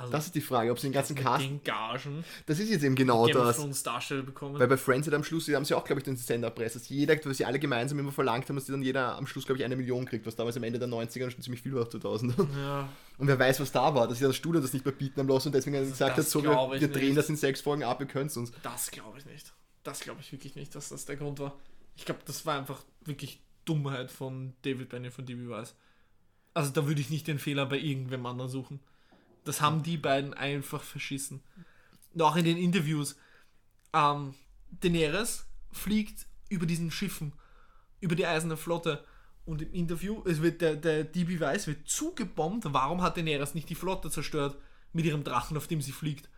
Also 0.00 0.12
Das 0.12 0.26
ist 0.26 0.34
die 0.34 0.40
Frage, 0.40 0.70
ob 0.70 0.78
sie 0.78 0.88
den 0.88 0.92
ganzen 0.94 1.14
Cast. 1.14 1.44
den 1.44 1.62
Gagen 1.62 2.24
Das 2.46 2.58
ist 2.58 2.70
jetzt 2.70 2.82
eben 2.82 2.94
genau 2.94 3.26
Game 3.26 3.36
das. 3.36 3.56
Thrones 3.56 3.82
Darsteller 3.82 4.22
bekommen. 4.22 4.58
Weil 4.58 4.66
bei 4.68 4.76
Friends 4.76 5.06
hat 5.06 5.14
am 5.14 5.22
Schluss, 5.24 5.44
die 5.44 5.54
haben 5.54 5.64
sie 5.64 5.74
auch, 5.74 5.84
glaube 5.84 6.00
ich, 6.00 6.04
den 6.04 6.16
Sender 6.16 6.48
erpresst, 6.48 6.76
dass 6.76 6.88
jeder, 6.88 7.16
weil 7.24 7.34
sie 7.34 7.44
alle 7.44 7.58
gemeinsam 7.58 7.98
immer 7.98 8.12
verlangt 8.12 8.48
haben, 8.48 8.56
dass 8.56 8.64
die 8.64 8.72
dann 8.72 8.82
jeder 8.82 9.16
am 9.16 9.26
Schluss, 9.26 9.44
glaube 9.46 9.58
ich, 9.58 9.64
eine 9.64 9.76
Million 9.76 10.06
kriegt, 10.06 10.26
was 10.26 10.36
damals 10.36 10.56
am 10.56 10.62
Ende 10.62 10.78
der 10.78 10.88
90er 10.88 11.30
schon 11.30 11.42
ziemlich 11.42 11.62
viel 11.62 11.74
war, 11.74 11.88
2000. 11.88 12.34
ja, 12.56 12.88
Und 13.18 13.26
wer 13.26 13.38
weiß, 13.38 13.60
was 13.60 13.70
da 13.72 13.94
war, 13.94 14.08
dass 14.08 14.18
sie 14.18 14.24
das 14.24 14.36
Studio 14.36 14.60
das 14.60 14.72
nicht 14.72 14.84
mehr 14.84 14.94
bieten 14.94 15.20
haben 15.20 15.28
lassen 15.28 15.48
und 15.48 15.54
deswegen 15.54 15.76
gesagt 15.78 16.16
Das 16.18 16.26
hat, 16.26 16.30
so, 16.30 16.42
wir, 16.42 16.80
wir 16.80 16.88
drehen 16.88 17.14
das 17.14 17.28
in 17.28 17.36
sechs 17.36 17.60
Folgen 17.60 17.82
ab, 17.84 18.00
ihr 18.00 18.06
könnt 18.06 18.34
uns. 18.36 18.52
das 18.62 18.90
glaube 18.90 19.18
ich 19.18 19.26
nicht. 19.26 19.52
Das 19.82 20.00
glaube 20.00 20.20
ich 20.20 20.32
wirklich 20.32 20.56
nicht, 20.56 20.74
dass 20.74 20.88
das 20.90 21.04
der 21.06 21.16
Grund 21.16 21.38
war. 21.38 21.54
Ich 21.96 22.04
glaube, 22.04 22.20
das 22.24 22.46
war 22.46 22.58
einfach 22.58 22.82
wirklich 23.04 23.40
Dummheit 23.64 24.10
von 24.10 24.54
David 24.62 24.88
Benioff 24.88 25.14
von 25.14 25.26
DB 25.26 25.48
Weiss. 25.48 25.74
Also 26.54 26.70
da 26.70 26.86
würde 26.86 27.00
ich 27.00 27.10
nicht 27.10 27.26
den 27.28 27.38
Fehler 27.38 27.66
bei 27.66 27.78
irgendwem 27.78 28.26
anderen 28.26 28.50
suchen. 28.50 28.80
Das 29.44 29.60
haben 29.60 29.82
die 29.82 29.96
beiden 29.96 30.34
einfach 30.34 30.82
verschissen. 30.82 31.42
Und 32.14 32.22
auch 32.22 32.36
in 32.36 32.44
den 32.44 32.56
Interviews. 32.56 33.16
Ähm, 33.92 34.34
Daenerys 34.70 35.46
fliegt 35.72 36.26
über 36.48 36.66
diesen 36.66 36.90
Schiffen, 36.90 37.32
über 38.00 38.14
die 38.14 38.26
Eiserne 38.26 38.56
Flotte. 38.56 39.04
Und 39.44 39.62
im 39.62 39.72
Interview, 39.72 40.22
es 40.26 40.42
wird 40.42 40.60
der, 40.60 40.76
der 40.76 41.04
DB 41.04 41.40
Weiss 41.40 41.66
wird 41.66 41.88
zugebombt. 41.88 42.64
Warum 42.68 43.02
hat 43.02 43.16
Daenerys 43.16 43.54
nicht 43.54 43.68
die 43.68 43.74
Flotte 43.74 44.10
zerstört 44.10 44.56
mit 44.92 45.04
ihrem 45.04 45.24
Drachen, 45.24 45.56
auf 45.56 45.66
dem 45.66 45.80
sie 45.80 45.92
fliegt? 45.92 46.28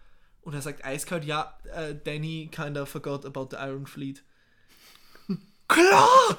Und 0.43 0.55
er 0.55 0.63
sagt 0.63 0.85
eiskalt, 0.85 1.25
ja, 1.25 1.57
äh, 1.73 1.95
Danny 1.95 2.49
kinda 2.51 2.85
forgot 2.85 3.25
about 3.25 3.49
the 3.51 3.57
Iron 3.57 3.87
Fleet. 3.87 4.23
Klar! 5.69 6.39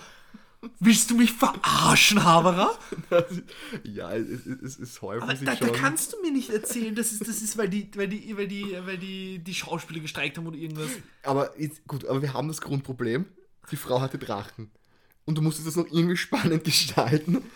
Willst 0.80 1.10
du 1.10 1.16
mich 1.16 1.32
verarschen, 1.32 2.24
Haberer? 2.24 2.78
ja, 3.84 4.14
es, 4.14 4.46
es, 4.46 4.80
es 4.80 5.02
häufen 5.02 5.24
Aber 5.24 5.34
da, 5.34 5.56
da 5.56 5.68
schon. 5.68 5.76
kannst 5.76 6.14
du 6.14 6.22
mir 6.22 6.32
nicht 6.32 6.50
erzählen, 6.50 6.96
das 6.96 7.12
ist, 7.12 7.22
das 7.28 7.42
ist 7.42 7.58
weil, 7.58 7.70
die, 7.70 7.90
weil, 7.96 8.08
die, 8.08 8.36
weil, 8.38 8.48
die, 8.48 8.76
weil 8.86 8.98
die, 8.98 9.40
die 9.40 9.54
Schauspieler 9.54 10.00
gestreikt 10.00 10.38
haben 10.38 10.48
oder 10.48 10.58
irgendwas. 10.58 10.90
Aber 11.24 11.60
jetzt, 11.60 11.86
gut, 11.88 12.06
aber 12.06 12.22
wir 12.22 12.34
haben 12.34 12.48
das 12.48 12.62
Grundproblem. 12.62 13.26
Die 13.72 13.78
Frau 13.78 14.02
hatte 14.02 14.18
Drachen. 14.18 14.72
Und 15.26 15.38
du 15.38 15.42
musstest 15.42 15.68
das 15.68 15.76
noch 15.76 15.88
irgendwie 15.88 16.18
spannend 16.18 16.64
gestalten. 16.64 17.44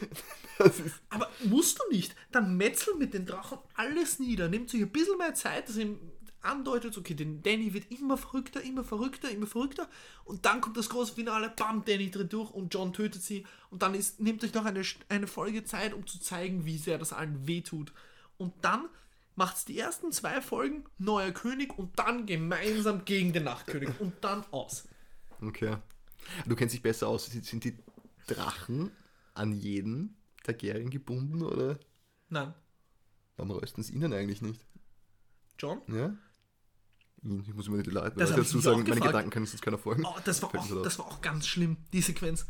Ist, 0.59 0.81
Aber 1.09 1.29
musst 1.43 1.79
du 1.79 1.95
nicht. 1.95 2.15
Dann 2.31 2.57
metzel 2.57 2.95
mit 2.95 3.13
den 3.13 3.25
Drachen 3.25 3.59
alles 3.75 4.19
nieder. 4.19 4.49
Nimmt 4.49 4.69
sich 4.69 4.81
ein 4.81 4.89
bisschen 4.89 5.17
mehr 5.17 5.35
Zeit, 5.35 5.69
dass 5.69 5.77
ihm 5.77 5.99
andeutet, 6.47 6.97
okay, 6.97 7.13
den 7.13 7.43
Danny 7.43 7.73
wird 7.73 7.91
immer 7.91 8.17
verrückter, 8.17 8.61
immer 8.61 8.83
verrückter, 8.83 9.29
immer 9.29 9.47
verrückter. 9.47 9.89
Und 10.25 10.45
dann 10.45 10.61
kommt 10.61 10.77
das 10.77 10.89
große 10.89 11.13
Finale, 11.13 11.53
bam, 11.55 11.85
Danny 11.85 12.09
tritt 12.09 12.33
durch 12.33 12.51
und 12.51 12.73
John 12.73 12.93
tötet 12.93 13.21
sie. 13.21 13.45
Und 13.69 13.81
dann 13.81 13.93
ist, 13.93 14.19
nehmt 14.19 14.43
euch 14.43 14.53
noch 14.53 14.65
eine, 14.65 14.81
eine 15.09 15.27
Folge 15.27 15.63
Zeit, 15.63 15.93
um 15.93 16.07
zu 16.07 16.19
zeigen, 16.19 16.65
wie 16.65 16.77
sehr 16.77 16.97
das 16.97 17.13
allen 17.13 17.47
wehtut. 17.47 17.93
Und 18.37 18.53
dann 18.61 18.89
macht's 19.35 19.65
die 19.65 19.77
ersten 19.77 20.11
zwei 20.11 20.41
Folgen, 20.41 20.83
neuer 20.97 21.31
König 21.31 21.77
und 21.77 21.97
dann 21.99 22.25
gemeinsam 22.25 23.05
gegen 23.05 23.33
den 23.33 23.43
Nachtkönig. 23.43 23.89
Und 23.99 24.13
dann 24.21 24.43
aus. 24.51 24.87
okay. 25.41 25.77
Du 26.45 26.55
kennst 26.55 26.73
dich 26.73 26.81
besser 26.81 27.07
aus. 27.07 27.25
Sind 27.25 27.63
die 27.63 27.77
Drachen 28.27 28.91
an 29.33 29.53
jeden 29.53 30.17
Targaryen 30.43 30.89
gebunden 30.89 31.41
oder 31.41 31.79
Nein. 32.29 32.53
warum 33.37 33.51
rösten 33.51 33.83
sie 33.83 33.93
ihnen 33.93 34.11
eigentlich 34.13 34.41
nicht? 34.41 34.65
John? 35.59 35.81
Ja? 35.87 36.15
Ihn, 37.23 37.43
Ich 37.47 37.53
muss 37.53 37.67
mir 37.69 37.81
die 37.83 37.89
Leute 37.89 38.15
Das 38.17 38.31
dazu 38.31 38.59
sagen, 38.59 38.83
meine. 38.87 39.01
Gedanken 39.01 39.29
können 39.29 39.45
uns 39.45 39.61
keiner 39.61 39.77
folgen. 39.77 40.05
Oh, 40.05 40.15
das 40.23 40.41
war, 40.41 40.51
so 40.67 40.79
auch, 40.79 40.83
das 40.83 40.99
war 40.99 41.05
auch 41.07 41.21
ganz 41.21 41.47
schlimm, 41.47 41.77
die 41.93 42.01
Sequenz. 42.01 42.45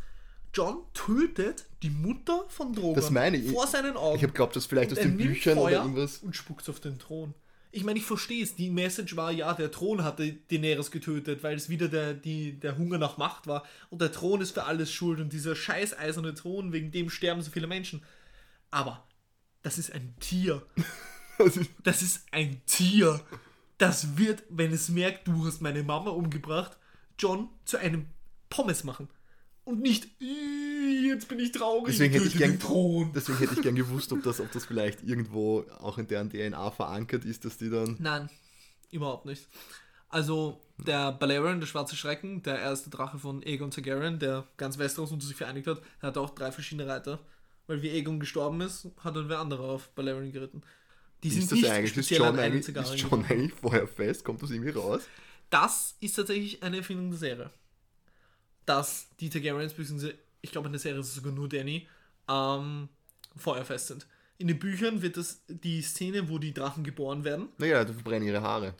John 0.54 0.78
tötet 0.94 1.66
die 1.82 1.90
Mutter 1.90 2.44
von 2.48 2.72
Drogon 2.72 2.94
Das 2.94 3.10
meine 3.10 3.36
ich. 3.36 3.52
vor 3.52 3.66
seinen 3.66 3.96
Augen. 3.96 4.16
Ich 4.16 4.22
habe 4.22 4.32
glaubt, 4.32 4.56
dass 4.56 4.66
vielleicht 4.66 4.92
aus 4.92 4.98
den 4.98 5.16
Büchern 5.16 5.58
oder 5.58 5.68
Feuer 5.70 5.82
irgendwas. 5.82 6.18
Und 6.18 6.34
spuckt 6.36 6.68
auf 6.68 6.80
den 6.80 6.98
Thron. 6.98 7.34
Ich 7.70 7.84
meine, 7.84 7.98
ich 7.98 8.06
verstehe 8.06 8.42
es. 8.42 8.56
Die 8.56 8.70
Message 8.70 9.14
war, 9.16 9.30
ja, 9.30 9.52
der 9.52 9.70
Thron 9.70 10.02
hatte 10.02 10.32
Daenerys 10.32 10.90
getötet, 10.90 11.42
weil 11.42 11.54
es 11.56 11.68
wieder 11.68 11.88
der, 11.88 12.14
die, 12.14 12.58
der 12.58 12.78
Hunger 12.78 12.96
nach 12.96 13.18
Macht 13.18 13.46
war. 13.46 13.64
Und 13.90 14.00
der 14.00 14.10
Thron 14.10 14.40
ist 14.40 14.52
für 14.52 14.64
alles 14.64 14.90
schuld. 14.90 15.20
Und 15.20 15.32
dieser 15.34 15.54
scheiß 15.54 15.96
eiserne 15.98 16.32
Thron, 16.34 16.72
wegen 16.72 16.90
dem 16.90 17.10
sterben 17.10 17.42
so 17.42 17.50
viele 17.50 17.66
Menschen. 17.66 18.02
Aber 18.70 19.06
das 19.62 19.76
ist 19.78 19.92
ein 19.92 20.14
Tier. 20.20 20.62
Das 21.38 21.56
Das 21.84 22.02
ist 22.02 22.26
ein 22.32 22.60
Tier. 22.66 23.20
Das 23.78 24.16
wird, 24.18 24.42
wenn 24.48 24.72
es 24.72 24.88
merkt, 24.88 25.26
du 25.28 25.46
hast 25.46 25.60
meine 25.62 25.82
Mama 25.82 26.10
umgebracht, 26.10 26.76
John 27.18 27.48
zu 27.64 27.78
einem 27.78 28.06
Pommes 28.50 28.84
machen. 28.84 29.08
Und 29.64 29.80
nicht, 29.80 30.08
"Ih, 30.20 31.08
jetzt 31.08 31.28
bin 31.28 31.38
ich 31.38 31.52
traurig, 31.52 31.86
Deswegen 31.92 32.14
hätte 32.14 32.26
ich 32.26 32.38
gern, 32.38 32.58
Thron. 32.58 33.12
deswegen 33.14 33.38
hätte 33.38 33.54
ich 33.54 33.62
gern 33.62 33.74
gewusst, 33.76 34.12
ob 34.12 34.22
das, 34.22 34.40
ob 34.40 34.50
das 34.52 34.64
vielleicht 34.64 35.02
irgendwo 35.04 35.64
auch 35.78 35.98
in 35.98 36.06
deren 36.06 36.30
DNA 36.30 36.70
verankert 36.70 37.24
ist, 37.24 37.44
dass 37.44 37.58
die 37.58 37.68
dann. 37.70 37.96
Nein, 37.98 38.30
überhaupt 38.90 39.26
nicht. 39.26 39.46
Also, 40.08 40.58
der 40.78 41.12
Balerion, 41.12 41.60
der 41.60 41.66
schwarze 41.66 41.96
Schrecken, 41.96 42.42
der 42.42 42.58
erste 42.58 42.88
Drache 42.88 43.18
von 43.18 43.42
Aegon 43.44 43.70
Targaryen, 43.70 44.18
der 44.18 44.48
ganz 44.56 44.78
Westeros 44.78 45.12
unter 45.12 45.26
sich 45.26 45.36
vereinigt 45.36 45.66
hat, 45.66 45.82
der 46.00 46.08
hat 46.08 46.16
auch 46.18 46.30
drei 46.30 46.50
verschiedene 46.50 46.88
Reiter. 46.88 47.18
Weil 47.66 47.82
wie 47.82 47.90
Aegon 47.90 48.18
gestorben 48.18 48.62
ist, 48.62 48.88
hat 49.04 49.14
dann 49.16 49.28
wer 49.28 49.40
andere 49.40 49.64
auf 49.64 49.90
Balerion 49.90 50.32
geritten. 50.32 50.62
Die 51.22 51.30
sind 51.30 51.42
Ist 51.42 51.52
das 51.52 51.58
nicht 51.60 51.70
eigentlich? 51.70 51.96
Ist 51.96 52.10
John 52.10 52.38
eigentlich, 52.38 52.68
ist. 52.68 52.94
John 52.96 53.24
eigentlich 53.24 53.52
feuerfest? 53.54 54.24
Kommt 54.24 54.42
das 54.42 54.50
irgendwie 54.50 54.70
raus? 54.70 55.02
Das 55.50 55.96
ist 56.00 56.14
tatsächlich 56.14 56.62
eine 56.62 56.78
Erfindung 56.78 57.10
der 57.10 57.18
Serie. 57.18 57.50
Dass 58.66 59.08
die 59.18 59.30
Targaryens, 59.30 59.72
beziehungsweise 59.72 60.14
ich 60.42 60.52
glaube 60.52 60.66
in 60.66 60.72
der 60.72 60.80
Serie 60.80 61.00
ist 61.00 61.08
es 61.08 61.14
sogar 61.14 61.32
nur 61.32 61.48
Danny, 61.48 61.88
ähm, 62.28 62.88
feuerfest 63.36 63.88
sind. 63.88 64.06
In 64.36 64.46
den 64.46 64.58
Büchern 64.58 65.02
wird 65.02 65.16
das 65.16 65.42
die 65.48 65.82
Szene, 65.82 66.28
wo 66.28 66.38
die 66.38 66.54
Drachen 66.54 66.84
geboren 66.84 67.24
werden. 67.24 67.48
Naja, 67.58 67.84
die 67.84 67.92
verbrennen 67.94 68.28
ihre 68.28 68.42
Haare. 68.42 68.74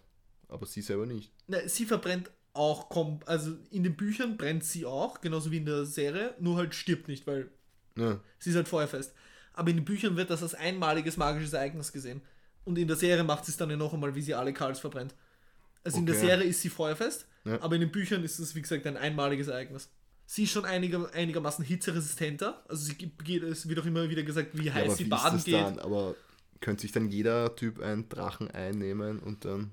Aber 0.48 0.66
sie 0.66 0.82
selber 0.82 1.06
nicht. 1.06 1.32
Na, 1.48 1.66
sie 1.68 1.84
verbrennt 1.84 2.30
auch, 2.52 2.88
also 3.26 3.56
in 3.70 3.82
den 3.82 3.96
Büchern 3.96 4.36
brennt 4.36 4.64
sie 4.64 4.84
auch, 4.84 5.20
genauso 5.20 5.50
wie 5.50 5.58
in 5.58 5.64
der 5.66 5.84
Serie, 5.84 6.34
nur 6.38 6.56
halt 6.56 6.74
stirbt 6.74 7.08
nicht, 7.08 7.26
weil 7.26 7.50
Ja. 7.96 8.20
sie 8.38 8.50
ist 8.50 8.56
halt 8.56 8.68
feuerfest. 8.68 9.12
Aber 9.58 9.70
in 9.70 9.76
den 9.76 9.84
Büchern 9.84 10.16
wird 10.16 10.30
das 10.30 10.42
als 10.42 10.54
einmaliges 10.54 11.16
magisches 11.16 11.52
Ereignis 11.52 11.92
gesehen. 11.92 12.22
Und 12.64 12.78
in 12.78 12.86
der 12.86 12.96
Serie 12.96 13.24
macht 13.24 13.44
sie 13.44 13.50
es 13.50 13.56
dann 13.56 13.70
ja 13.70 13.76
noch 13.76 13.92
einmal, 13.92 14.14
wie 14.14 14.22
sie 14.22 14.34
alle 14.34 14.52
Karls 14.52 14.78
verbrennt. 14.78 15.14
Also 15.84 15.98
in 15.98 16.06
der 16.06 16.14
Okay. 16.16 16.26
Serie 16.26 16.44
ist 16.44 16.60
sie 16.60 16.68
feuerfest, 16.68 17.26
Ja. 17.44 17.60
aber 17.62 17.74
in 17.76 17.80
den 17.80 17.90
Büchern 17.90 18.22
ist 18.24 18.38
es, 18.38 18.54
wie 18.54 18.62
gesagt, 18.62 18.86
ein 18.86 18.96
einmaliges 18.96 19.48
Ereignis. 19.48 19.90
Sie 20.26 20.44
ist 20.44 20.52
schon 20.52 20.64
einiger, 20.66 21.10
einigermaßen 21.14 21.64
hitzeresistenter. 21.64 22.62
Also 22.68 22.84
sie 22.84 22.94
geht, 22.96 23.42
es 23.42 23.68
wird 23.68 23.78
auch 23.80 23.86
immer 23.86 24.08
wieder 24.10 24.22
gesagt, 24.22 24.50
wie 24.58 24.66
Ja, 24.66 24.74
heiß 24.74 24.84
aber 24.84 24.96
sie 24.96 25.04
wie 25.06 25.08
baden 25.08 25.42
geht. 25.44 25.54
dann? 25.54 25.78
Aber 25.78 26.14
könnte 26.60 26.82
sich 26.82 26.92
dann 26.92 27.08
jeder 27.08 27.56
Typ 27.56 27.80
einen 27.80 28.08
Drachen 28.08 28.50
einnehmen 28.50 29.18
und 29.20 29.44
dann. 29.44 29.70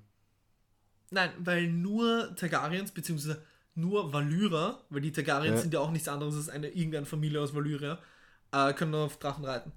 Nein, 1.12 1.32
weil 1.40 1.68
nur 1.68 2.36
Targaryens, 2.36 2.92
beziehungsweise 2.92 3.42
nur 3.76 4.14
Valyrer, 4.14 4.84
weil 4.90 5.02
die 5.02 5.12
Targaryens 5.12 5.56
Ja. 5.58 5.62
sind 5.62 5.74
ja 5.74 5.80
auch 5.82 5.92
nichts 5.92 6.08
anderes 6.08 6.36
als 6.36 6.50
eine 6.50 6.70
irgendeine 6.70 7.06
Familie 7.06 7.42
aus 7.42 7.54
Valyria, 7.54 8.00
äh, 8.56 8.74
können 8.74 8.96
auf 8.96 9.18
Drachen 9.18 9.44
reiten. 9.44 9.72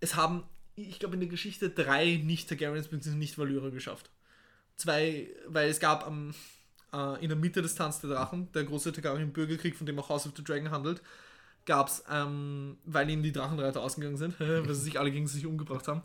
Es 0.00 0.16
haben, 0.16 0.44
ich 0.74 0.98
glaube, 0.98 1.14
in 1.14 1.20
der 1.20 1.28
Geschichte 1.28 1.70
drei 1.70 2.20
Nicht-Targaryens 2.24 2.88
bzw. 2.88 3.16
Nicht-Valyrer 3.16 3.70
geschafft. 3.70 4.10
Zwei, 4.76 5.28
weil 5.46 5.68
es 5.68 5.80
gab 5.80 6.06
am, 6.06 6.34
äh, 6.92 7.22
in 7.22 7.28
der 7.28 7.36
Mitte 7.36 7.60
des 7.60 7.74
Tanz 7.74 8.00
der 8.00 8.10
Drachen, 8.10 8.50
der 8.52 8.64
große 8.64 8.92
Targaryen-Bürgerkrieg, 8.92 9.76
von 9.76 9.86
dem 9.86 9.98
auch 9.98 10.08
House 10.08 10.26
of 10.26 10.32
the 10.36 10.44
Dragon 10.44 10.70
handelt, 10.70 11.02
gab 11.66 11.88
es, 11.88 12.04
ähm, 12.10 12.78
weil 12.84 13.10
ihnen 13.10 13.22
die 13.22 13.32
Drachenreiter 13.32 13.82
ausgegangen 13.82 14.16
sind, 14.16 14.38
weil 14.40 14.74
sie 14.74 14.82
sich 14.82 14.98
alle 14.98 15.10
gegen 15.10 15.26
sich 15.26 15.44
umgebracht 15.44 15.88
haben, 15.88 16.02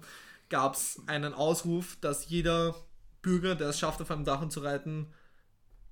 gab 0.50 0.74
es 0.74 1.02
einen 1.08 1.34
Ausruf, 1.34 1.98
dass 2.02 2.28
jeder 2.28 2.76
Bürger, 3.22 3.56
der 3.56 3.70
es 3.70 3.80
schafft, 3.80 4.02
auf 4.02 4.12
einem 4.12 4.26
Drachen 4.26 4.52
zu 4.52 4.60
reiten, 4.60 5.08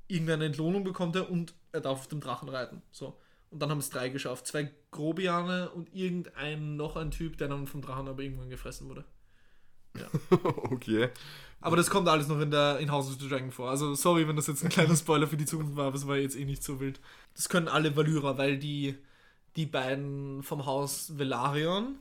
irgendeine 0.08 0.46
Entlohnung 0.46 0.84
bekommt 0.84 1.16
er 1.16 1.30
und 1.30 1.54
er 1.72 1.80
darf 1.80 2.00
auf 2.00 2.08
dem 2.08 2.20
Drachen 2.20 2.50
reiten. 2.50 2.82
So. 2.92 3.21
Und 3.52 3.62
dann 3.62 3.70
haben 3.70 3.80
es 3.80 3.90
drei 3.90 4.10
geschafft. 4.10 4.48
Zwei 4.48 4.72
Grobiane 4.92 5.70
und 5.70 5.94
irgendein 5.94 6.78
noch 6.78 6.96
ein 6.96 7.12
Typ, 7.12 7.38
der 7.38 7.50
dann 7.50 7.68
vom 7.68 7.82
Drachen 7.82 8.08
aber 8.08 8.24
irgendwann 8.24 8.50
gefressen 8.50 8.90
wurde. 8.90 9.06
okay. 10.72 11.10
Aber 11.60 11.76
das 11.76 11.90
kommt 11.90 12.08
alles 12.08 12.28
noch 12.28 12.40
in 12.40 12.50
der 12.50 12.80
in 12.80 12.92
House 12.92 13.08
of 13.08 13.20
the 13.20 13.28
Dragon 13.28 13.52
vor. 13.52 13.70
Also 13.70 13.94
sorry, 13.94 14.28
wenn 14.28 14.36
das 14.36 14.48
jetzt 14.48 14.64
ein 14.64 14.70
kleiner 14.70 14.96
Spoiler 14.96 15.28
für 15.28 15.38
die 15.38 15.46
Zukunft 15.46 15.76
war, 15.76 15.88
aber 15.88 15.96
es 15.96 16.08
war 16.08 16.18
jetzt 16.18 16.36
eh 16.36 16.46
nicht 16.46 16.64
so 16.64 16.80
wild. 16.80 17.00
Das 17.36 17.50
können 17.50 17.68
alle 17.68 17.96
Valyrer, 17.96 18.38
weil 18.38 18.58
die, 18.58 18.96
die 19.56 19.68
beiden 19.68 20.42
vom 20.44 20.66
Haus 20.66 21.18
Velaryon, 21.18 22.00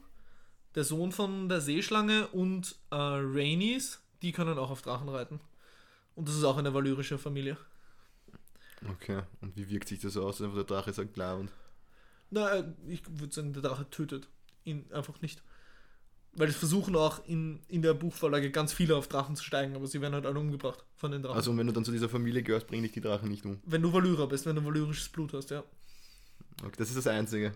der 0.75 0.85
Sohn 0.85 1.13
von 1.13 1.49
der 1.49 1.61
Seeschlange 1.61 2.29
und 2.29 2.77
äh, 2.91 2.95
Rhaenys, 2.95 4.01
die 4.23 4.33
können 4.33 4.57
auch 4.57 4.71
auf 4.71 4.83
Drachen 4.83 5.09
reiten. 5.09 5.41
Und 6.15 6.29
das 6.29 6.37
ist 6.37 6.45
auch 6.45 6.57
eine 6.57 6.73
valyrische 6.73 7.19
Familie. 7.19 7.57
Okay. 8.89 9.23
Und 9.41 9.57
wie 9.57 9.69
wirkt 9.69 9.89
sich 9.89 10.01
das 10.01 10.17
aus? 10.17 10.41
Einfach 10.41 10.57
der 10.57 10.65
Drache 10.65 10.93
sagt 10.93 11.15
klar 11.15 11.39
und. 11.39 11.51
Na, 12.31 12.51
äh, 12.51 12.65
ich 12.89 13.03
würde 13.09 13.35
sagen, 13.35 13.53
der 13.53 13.63
Drache 13.63 13.89
tötet 13.91 14.29
ihn 14.65 14.87
einfach 14.93 15.21
nicht. 15.21 15.43
Weil 16.33 16.49
es 16.49 16.57
versuchen 16.57 16.95
auch 16.95 17.25
in, 17.27 17.61
in 17.67 17.83
der 17.83 17.93
Buchvorlage 17.93 18.53
ganz 18.53 18.73
viele 18.73 18.95
auf 18.95 19.09
Drachen 19.09 19.35
zu 19.35 19.43
steigen, 19.43 19.75
aber 19.75 19.89
sie 19.89 20.01
werden 20.01 20.15
halt 20.15 20.27
alle 20.27 20.39
umgebracht 20.39 20.85
von 20.95 21.11
den 21.11 21.23
Drachen. 21.23 21.37
Also, 21.37 21.57
wenn 21.57 21.67
du 21.67 21.73
dann 21.73 21.85
zu 21.85 21.91
dieser 21.91 22.09
Familie 22.09 22.45
gehörst, 22.45 22.69
bringen 22.69 22.85
dich 22.85 22.93
die 22.93 23.01
Drachen 23.01 23.29
nicht 23.29 23.45
um. 23.45 23.59
wenn 23.65 23.83
du 23.83 23.93
Valyrer 23.93 24.29
bist, 24.29 24.47
wenn 24.47 24.55
du 24.55 24.65
valyrisches 24.65 25.09
Blut 25.09 25.33
hast, 25.33 25.51
ja. 25.51 25.65
Okay, 26.63 26.77
das 26.79 26.89
ist 26.89 26.99
das 26.99 27.09
Einzige. 27.09 27.53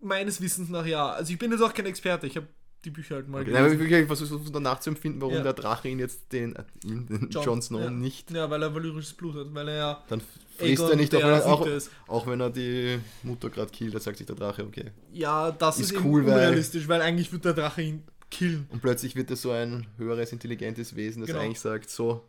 Meines 0.00 0.40
Wissens 0.40 0.70
nach 0.70 0.86
ja. 0.86 1.10
Also 1.10 1.32
ich 1.32 1.38
bin 1.38 1.52
jetzt 1.52 1.60
auch 1.60 1.72
kein 1.72 1.86
Experte, 1.86 2.26
ich 2.26 2.36
habe 2.36 2.48
die 2.84 2.90
Bücher 2.90 3.16
halt 3.16 3.28
mal 3.28 3.42
Okay. 3.42 3.50
Gelesen. 3.52 4.00
ich 4.02 4.06
versuche 4.06 4.50
dann 4.50 4.62
nachzuempfinden, 4.62 5.20
warum 5.20 5.34
Ja. 5.34 5.42
der 5.42 5.52
Drache 5.52 5.88
ihn 5.88 5.98
jetzt 5.98 6.32
den, 6.32 6.56
äh, 6.56 6.64
ihn, 6.84 7.06
den 7.06 7.28
Jon, 7.30 7.60
Snow 7.60 7.80
ja. 7.82 7.90
nicht. 7.90 8.30
Ja, 8.30 8.48
weil 8.50 8.62
er 8.62 8.74
valyrisches 8.74 9.12
Blut 9.14 9.34
hat, 9.36 9.52
weil 9.54 9.68
er 9.68 9.76
ja 9.76 10.04
Dann 10.08 10.20
frisst 10.56 10.80
Aegon 10.82 10.90
er 10.90 10.96
nicht, 10.96 11.14
auch 11.14 11.20
wenn 11.22 11.28
er, 11.30 11.46
auch, 11.46 11.68
auch 12.08 12.26
wenn 12.26 12.40
er 12.40 12.50
die 12.50 12.98
Mutter 13.22 13.50
gerade 13.50 13.70
killt, 13.70 13.94
da 13.94 14.00
sagt 14.00 14.16
sich 14.18 14.26
der 14.26 14.36
Drache, 14.36 14.64
okay. 14.64 14.86
Ja, 15.12 15.50
das 15.52 15.78
Ist 15.78 15.92
ist, 15.92 16.00
cool, 16.04 16.24
weil- 16.26 16.32
unrealistisch, 16.34 16.88
weil 16.88 17.02
eigentlich 17.02 17.30
wird 17.32 17.44
der 17.44 17.52
Drache 17.54 17.82
ihn 17.82 18.02
killen. 18.30 18.66
Und 18.70 18.80
plötzlich 18.80 19.14
wird 19.16 19.28
er 19.30 19.36
so 19.36 19.50
ein 19.50 19.86
höheres, 19.98 20.32
intelligentes 20.32 20.94
Wesen, 20.96 21.20
das 21.22 21.28
Genau. 21.28 21.40
eigentlich 21.40 21.60
sagt, 21.60 21.90
so, 21.90 22.24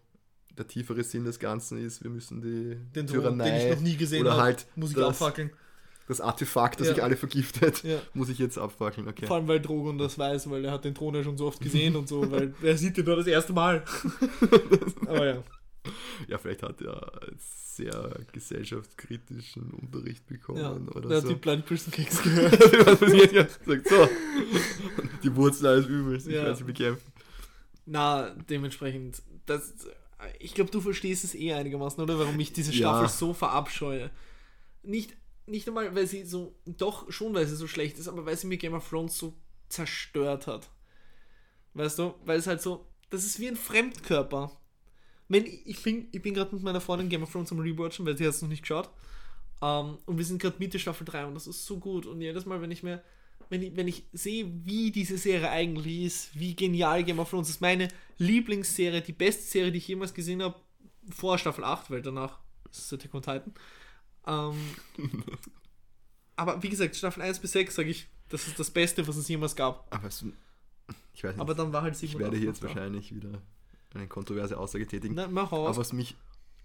der 0.57 0.68
tiefere 0.68 1.03
Sinn 1.03 1.23
des 1.23 1.40
Ganzen 1.40 1.78
ist, 1.86 2.03
wir 2.03 2.10
müssen 2.11 2.41
die 2.41 2.76
Den 2.94 3.07
Tyrannei 3.07 3.49
den 3.52 3.68
ich 3.69 3.76
noch 3.76 3.82
nie 3.84 3.95
gesehen 3.95 4.22
oder 4.22 4.32
habe, 4.34 4.41
halt 4.44 4.65
muss 4.76 4.90
ich 4.90 4.95
das, 4.98 5.07
abfackeln. 5.22 5.52
Das 6.11 6.21
Artefakt, 6.21 6.79
das 6.79 6.88
Ja. 6.88 6.93
sich 6.95 7.03
alle 7.03 7.17
vergiftet, 7.17 7.83
Ja. 7.83 7.99
muss 8.13 8.29
ich 8.29 8.38
jetzt 8.39 8.57
abfackeln, 8.57 9.07
okay. 9.07 9.25
Vor 9.25 9.38
allem, 9.38 9.47
weil 9.47 9.59
Drogon 9.61 9.97
das 9.97 10.17
weiß, 10.17 10.49
weil 10.49 10.65
er 10.65 10.71
hat 10.71 10.85
den 10.85 10.93
Thron 10.95 11.15
ja 11.15 11.23
schon 11.23 11.38
so 11.38 11.47
oft 11.47 11.59
gesehen 11.61 11.95
und 11.95 12.07
so, 12.07 12.29
weil 12.31 12.53
er 12.63 12.77
sieht 12.77 12.97
den 12.97 13.05
nur 13.05 13.15
das 13.15 13.27
erste 13.27 13.53
Mal. 13.53 13.83
Aber 15.07 15.25
ja. 15.25 15.43
Ja, 16.27 16.38
vielleicht 16.38 16.61
hat 16.63 16.79
er 16.81 17.11
sehr 17.38 18.19
gesellschaftskritischen 18.31 19.71
Unterricht 19.71 20.27
bekommen 20.27 20.59
ja. 20.59 20.71
oder 20.95 21.09
Er 21.09 21.17
hat 21.17 21.23
so. 21.23 21.29
die 21.29 21.35
Bloody 21.35 21.61
Christian 21.63 21.91
Cakes 21.95 22.21
gehört. 22.21 22.59
Was 22.85 22.99
passiert 22.99 23.31
ja? 23.31 23.47
Sagt 23.65 23.88
so, 23.88 24.09
die 25.23 25.35
Wurzel 25.35 25.67
alles 25.67 25.85
Übels, 25.88 26.27
ich 26.27 26.33
Ja. 26.35 26.43
werde 26.43 26.55
sie 26.57 26.63
bekämpfen. 26.63 27.11
Na, 27.85 28.29
dementsprechend, 28.49 29.21
das, 29.47 29.73
ich 30.39 30.53
glaube, 30.53 30.69
du 30.71 30.81
verstehst 30.81 31.23
es 31.23 31.33
eh 31.33 31.53
einigermaßen, 31.53 32.01
oder? 32.03 32.19
Warum 32.19 32.39
ich 32.39 32.53
diese 32.53 32.71
Ja. 32.71 32.77
Staffel 32.77 33.09
so 33.09 33.33
verabscheue. 33.33 34.11
Nicht, 34.83 35.15
nicht 35.45 35.68
einmal, 35.68 35.93
weil 35.95 36.07
sie 36.07 36.23
so, 36.23 36.55
doch 36.65 37.11
schon, 37.11 37.34
weil 37.34 37.47
sie 37.47 37.55
so 37.55 37.68
schlecht 37.68 37.97
ist, 37.99 38.07
aber 38.07 38.26
weil 38.26 38.38
sie 38.38 38.47
mir 38.47 38.57
Game 38.57 38.73
of 38.73 38.88
Thrones 38.88 39.18
so 39.18 39.34
zerstört 39.69 40.47
hat. 40.47 40.69
Weißt 41.73 41.99
du? 41.99 42.15
Weil 42.26 42.39
es 42.39 42.47
halt 42.47 42.61
so, 42.61 42.88
das 43.09 43.26
ist 43.26 43.39
wie 43.39 43.47
ein 43.47 43.55
Fremdkörper. 43.55 44.51
Wenn 45.27 45.45
ich, 45.45 45.65
ich 45.65 45.84
bin, 45.84 46.07
ich 46.11 46.22
bin 46.22 46.34
gerade 46.34 46.53
mit 46.53 46.63
meiner 46.63 46.81
Freundin 46.81 47.09
Game 47.09 47.23
of 47.23 47.31
Thrones 47.31 47.51
am 47.51 47.59
Rewatchen, 47.59 48.05
weil 48.05 48.18
sie 48.18 48.26
hat 48.26 48.34
es 48.34 48.41
noch 48.41 48.49
nicht 48.49 48.63
geschaut. 48.63 48.89
Ähm, 49.61 49.97
und 50.05 50.18
wir 50.18 50.26
sind 50.26 50.41
gerade 50.41 50.57
Mitte 50.59 50.80
Staffel 50.80 51.05
3 51.05 51.26
und 51.26 51.35
das 51.35 51.47
ist 51.47 51.65
so 51.65 51.77
gut. 51.77 52.05
Und 52.05 52.22
jedes 52.22 52.45
Mal, 52.45 52.61
wenn 52.61 52.72
ich 52.72 52.84
mir, 52.84 53.03
wenn 53.49 53.61
ich, 53.61 53.76
wenn 53.76 53.88
ich 53.88 54.05
sehe, 54.11 54.51
wie 54.65 54.91
diese 54.91 55.18
Serie 55.18 55.49
eigentlich 55.49 56.03
ist, 56.03 56.39
wie 56.39 56.55
genial 56.55 57.03
Game 57.03 57.19
of 57.19 57.30
Thrones 57.30 57.49
ist, 57.49 57.61
meine 57.61 57.88
Lieblingsserie, 58.18 59.01
die 59.01 59.13
beste 59.13 59.43
Serie, 59.43 59.72
die 59.72 59.77
ich 59.77 59.88
jemals 59.88 60.13
gesehen 60.13 60.41
habe, 60.41 60.55
vor 61.09 61.38
Staffel 61.38 61.63
8, 61.63 61.91
weil 61.91 62.01
danach 62.01 62.39
ist 62.69 62.80
es 62.80 62.93
Attack 62.93 63.13
on 63.13 63.22
Titan. 63.22 63.53
Ähm, 64.27 64.56
aber 66.35 66.61
wie 66.64 66.69
gesagt, 66.69 66.95
Staffel 66.95 67.22
1 67.23 67.39
bis 67.39 67.52
6 67.53 67.76
sage 67.76 67.89
ich, 67.89 68.07
das 68.30 68.48
ist 68.48 68.60
das 68.60 68.72
Beste, 68.72 69.07
was 69.07 69.15
es 69.18 69.27
jemals 69.27 69.56
gab. 69.56 69.93
Aber 69.93 70.07
es, 70.07 70.23
ich 71.14 71.23
weiß 71.23 71.34
nicht, 71.34 71.41
Aber 71.41 71.53
dann 71.53 71.73
war 71.73 71.81
halt 71.81 71.95
7 71.95 72.14
ich 72.14 72.19
werde 72.19 72.38
hier 72.38 72.48
jetzt 72.48 72.64
wahrscheinlich 72.64 73.14
wieder 73.14 73.41
eine 73.93 74.07
kontroverse 74.07 74.57
Aussage 74.57 74.88
tätigen. 74.88 75.15
Na, 75.15 75.27
mach 75.27 75.52
aus. 75.52 75.68
Aber 75.69 75.77
was 75.77 75.93
mich 75.93 76.15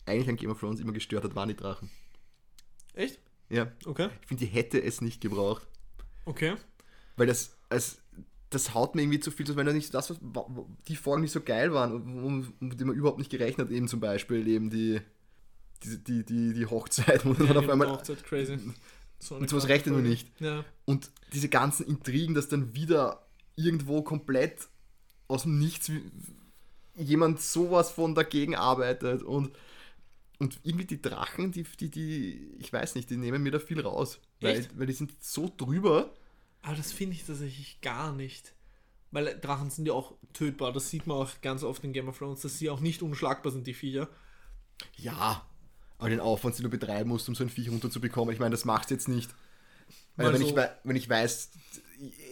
eigentlich 0.06 0.28
an 0.28 0.36
Game 0.36 0.50
of 0.50 0.60
Thrones 0.60 0.80
immer 0.80 0.92
gestört 0.92 1.24
hat, 1.24 1.34
waren 1.34 1.48
die 1.48 1.56
Drachen. 1.56 1.90
Echt? 2.94 3.18
Ja, 3.48 3.70
Okay. 3.84 4.08
ich 4.22 4.28
finde, 4.28 4.44
die 4.44 4.50
hätte 4.50 4.82
es 4.82 5.00
nicht 5.00 5.20
gebraucht. 5.20 5.66
Okay. 6.24 6.54
Weil 7.16 7.26
das, 7.26 7.56
als, 7.68 7.98
das 8.50 8.74
haut 8.74 8.94
mir 8.94 9.02
irgendwie 9.02 9.20
zu 9.20 9.30
viel, 9.30 9.54
wenn 9.56 9.66
da 9.66 9.72
nicht 9.72 9.92
das, 9.94 10.10
was 10.10 10.18
die 10.88 10.96
Folgen 10.96 11.22
nicht 11.22 11.32
so 11.32 11.40
geil 11.40 11.72
waren, 11.72 11.92
um, 12.24 12.52
um 12.60 12.76
die 12.76 12.84
man 12.84 12.96
überhaupt 12.96 13.18
nicht 13.18 13.30
gerechnet 13.30 13.68
hat, 13.68 13.74
eben 13.74 13.88
zum 13.88 14.00
Beispiel 14.00 14.46
eben 14.48 14.70
die, 14.70 15.00
die, 15.84 16.02
die, 16.02 16.24
die, 16.24 16.52
die 16.54 16.66
Hochzeit, 16.66 17.24
wo 17.24 17.34
dann 17.34 17.48
Ja, 17.48 17.54
auf 17.56 17.64
die 17.64 17.70
einmal. 17.70 17.90
Hochzeit, 17.90 18.24
crazy. 18.24 18.58
So 19.18 19.38
Mit 19.38 19.48
sowas 19.50 19.68
rechnet 19.68 19.94
man 19.94 20.04
nicht. 20.04 20.28
Ja. 20.40 20.64
Und 20.84 21.10
diese 21.32 21.48
ganzen 21.48 21.86
Intrigen, 21.86 22.34
dass 22.34 22.48
dann 22.48 22.74
wieder 22.74 23.26
irgendwo 23.56 24.02
komplett 24.02 24.68
aus 25.28 25.42
dem 25.42 25.58
Nichts 25.58 25.90
jemand 26.94 27.40
sowas 27.40 27.90
von 27.90 28.14
dagegen 28.14 28.54
arbeitet 28.54 29.22
und, 29.22 29.50
und 30.38 30.60
irgendwie 30.62 30.84
die 30.86 31.00
Drachen, 31.00 31.52
die, 31.52 31.64
die, 31.64 31.90
die, 31.90 32.56
ich 32.58 32.72
weiß 32.72 32.94
nicht, 32.94 33.10
die 33.10 33.16
nehmen 33.16 33.42
mir 33.42 33.52
da 33.52 33.58
viel 33.58 33.80
raus. 33.80 34.20
Weil, 34.40 34.68
weil 34.76 34.86
die 34.86 34.92
sind 34.92 35.12
so 35.22 35.50
drüber. 35.54 36.14
Aber 36.62 36.76
das 36.76 36.92
finde 36.92 37.14
ich 37.14 37.24
tatsächlich 37.24 37.80
gar 37.80 38.12
nicht. 38.12 38.54
Weil 39.10 39.38
Drachen 39.40 39.70
sind 39.70 39.86
ja 39.86 39.94
auch 39.94 40.14
tötbar. 40.32 40.72
Das 40.72 40.90
sieht 40.90 41.06
man 41.06 41.16
auch 41.16 41.30
ganz 41.40 41.62
oft 41.62 41.82
in 41.84 41.92
Game 41.92 42.08
of 42.08 42.18
Thrones, 42.18 42.40
dass 42.42 42.58
sie 42.58 42.68
auch 42.68 42.80
nicht 42.80 43.02
unschlagbar 43.02 43.52
sind, 43.52 43.66
die 43.66 43.74
Viecher. 43.74 44.08
Ja, 44.96 45.46
aber 45.98 46.10
den 46.10 46.20
Aufwand, 46.20 46.58
den 46.58 46.64
du 46.64 46.70
betreiben 46.70 47.08
musst, 47.08 47.28
um 47.28 47.34
so 47.34 47.44
ein 47.44 47.50
Viech 47.50 47.70
runterzubekommen, 47.70 48.32
ich 48.32 48.40
meine, 48.40 48.50
das 48.52 48.64
machst 48.64 48.90
du 48.90 48.94
jetzt 48.94 49.08
nicht. 49.08 49.30
Weil 50.16 50.26
Mal 50.26 50.34
wenn, 50.34 50.46
ich, 50.46 50.54
wenn 50.84 50.96
ich 50.96 51.08
weiß, 51.08 51.50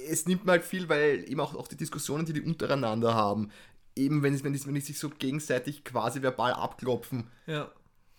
es 0.08 0.26
nimmt 0.26 0.44
mir 0.44 0.52
halt 0.52 0.64
viel, 0.64 0.88
weil 0.88 1.24
eben 1.28 1.40
auch, 1.40 1.54
auch 1.54 1.68
die 1.68 1.76
Diskussionen, 1.76 2.26
die 2.26 2.32
die 2.32 2.40
untereinander 2.40 3.14
haben, 3.14 3.50
eben 3.96 4.22
wenn, 4.22 4.34
es, 4.34 4.44
wenn, 4.44 4.52
die, 4.52 4.66
wenn 4.66 4.74
die 4.74 4.80
sich 4.80 4.98
so 4.98 5.08
gegenseitig 5.10 5.84
quasi 5.84 6.22
verbal 6.22 6.52
abklopfen, 6.52 7.30
Ja. 7.46 7.70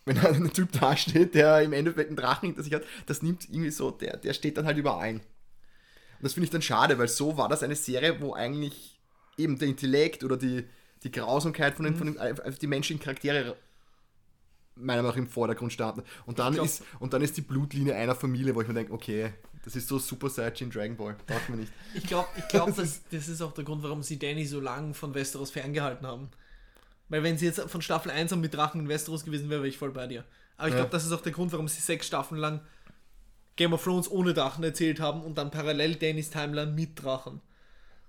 wenn 0.05 0.15
da 0.17 0.30
ein 0.30 0.53
Typ 0.53 0.72
dasteht, 0.72 1.35
der 1.35 1.61
im 1.61 1.73
Endeffekt 1.73 2.09
einen 2.09 2.17
Drachen 2.17 2.47
hinter 2.47 2.63
sich 2.63 2.73
hat, 2.73 2.84
das 3.07 3.22
nimmt 3.22 3.49
irgendwie 3.49 3.72
so, 3.72 3.91
der, 3.91 4.17
der 4.17 4.34
steht 4.34 4.57
dann 4.57 4.65
halt 4.65 4.77
über 4.77 4.97
allen. 4.97 5.17
Und 5.17 6.23
das 6.23 6.34
finde 6.34 6.45
ich 6.45 6.51
dann 6.51 6.61
schade, 6.61 6.97
weil 6.97 7.07
so 7.07 7.38
war 7.38 7.49
das 7.49 7.61
eine 7.63 7.76
Serie, 7.76 8.22
wo 8.22 8.34
eigentlich 8.34 8.99
eben 9.38 9.57
der 9.59 9.67
Intellekt 9.67 10.23
oder 10.23 10.38
die, 10.38 10.63
die 11.03 11.11
Grausamkeit 11.11 11.76
von 11.76 11.85
den, 11.85 11.95
von 11.97 12.07
den 12.07 12.17
also 12.17 12.57
die 12.57 12.67
menschlichen 12.67 13.03
Charaktere 13.03 13.57
meiner 14.76 15.02
Meinung 15.02 15.11
nach 15.11 15.18
im 15.18 15.27
Vordergrund 15.27 15.72
standen. 15.73 16.03
Und 16.26 16.39
dann, 16.39 16.53
glaub- 16.53 16.65
ist, 16.65 16.84
und 16.99 17.14
dann 17.14 17.22
ist 17.22 17.38
die 17.38 17.41
Blutlinie 17.41 17.95
einer 17.95 18.15
Familie, 18.15 18.53
wo 18.56 18.61
ich 18.61 18.68
mir 18.68 18.73
denke, 18.73 18.93
okay, 18.93 19.34
das 19.64 19.76
ist 19.76 19.88
so 19.88 19.97
Super 19.97 20.30
Saiyan 20.30 20.69
Dragon 20.69 20.95
Ball. 20.97 21.15
Braucht 21.26 21.49
man 21.49 21.60
nicht. 21.60 21.72
Ich 21.93 22.03
glaube, 22.06 22.27
ich 22.38 22.47
glaub, 22.49 22.68
das, 22.76 23.02
das 23.10 23.27
ist 23.27 23.41
auch 23.41 23.53
der 23.53 23.64
Grund, 23.64 23.81
warum 23.84 24.03
sie 24.03 24.19
Danny 24.19 24.45
so 24.45 24.60
lange 24.60 24.93
von 24.93 25.14
Westeros 25.15 25.52
ferngehalten 25.52 26.06
haben. 26.06 26.30
Weil 27.10 27.23
wenn 27.23 27.38
sie 27.38 27.45
jetzt 27.45 27.60
von 27.61 27.81
Staffel 27.81 28.11
1 28.11 28.34
an 28.34 28.41
mit 28.41 28.53
Drachen 28.53 28.81
in 28.81 28.88
Westeros 28.89 29.23
gewesen 29.26 29.49
wäre, 29.49 29.61
wäre 29.61 29.68
ich 29.69 29.77
voll 29.77 29.91
bei 29.91 30.07
dir. 30.07 30.23
Aber 30.57 30.68
ich 30.68 30.73
Ja. 30.73 30.80
glaube, 30.81 30.91
das 30.91 31.06
ist 31.06 31.11
auch 31.11 31.22
der 31.22 31.31
Grund, 31.31 31.52
warum 31.52 31.68
sie 31.68 31.80
sechs 31.81 32.07
Staffeln 32.07 32.39
lang 32.39 32.61
Game 33.56 33.73
of 33.73 33.84
Thrones 33.84 34.10
ohne 34.11 34.34
Drachen 34.34 34.64
erzählt 34.64 34.99
haben 34.99 35.22
und 35.22 35.38
dann 35.38 35.49
parallel 35.52 35.95
Dannys 35.95 36.30
Timeline 36.30 36.72
mit 36.72 37.02
Drachen. 37.02 37.41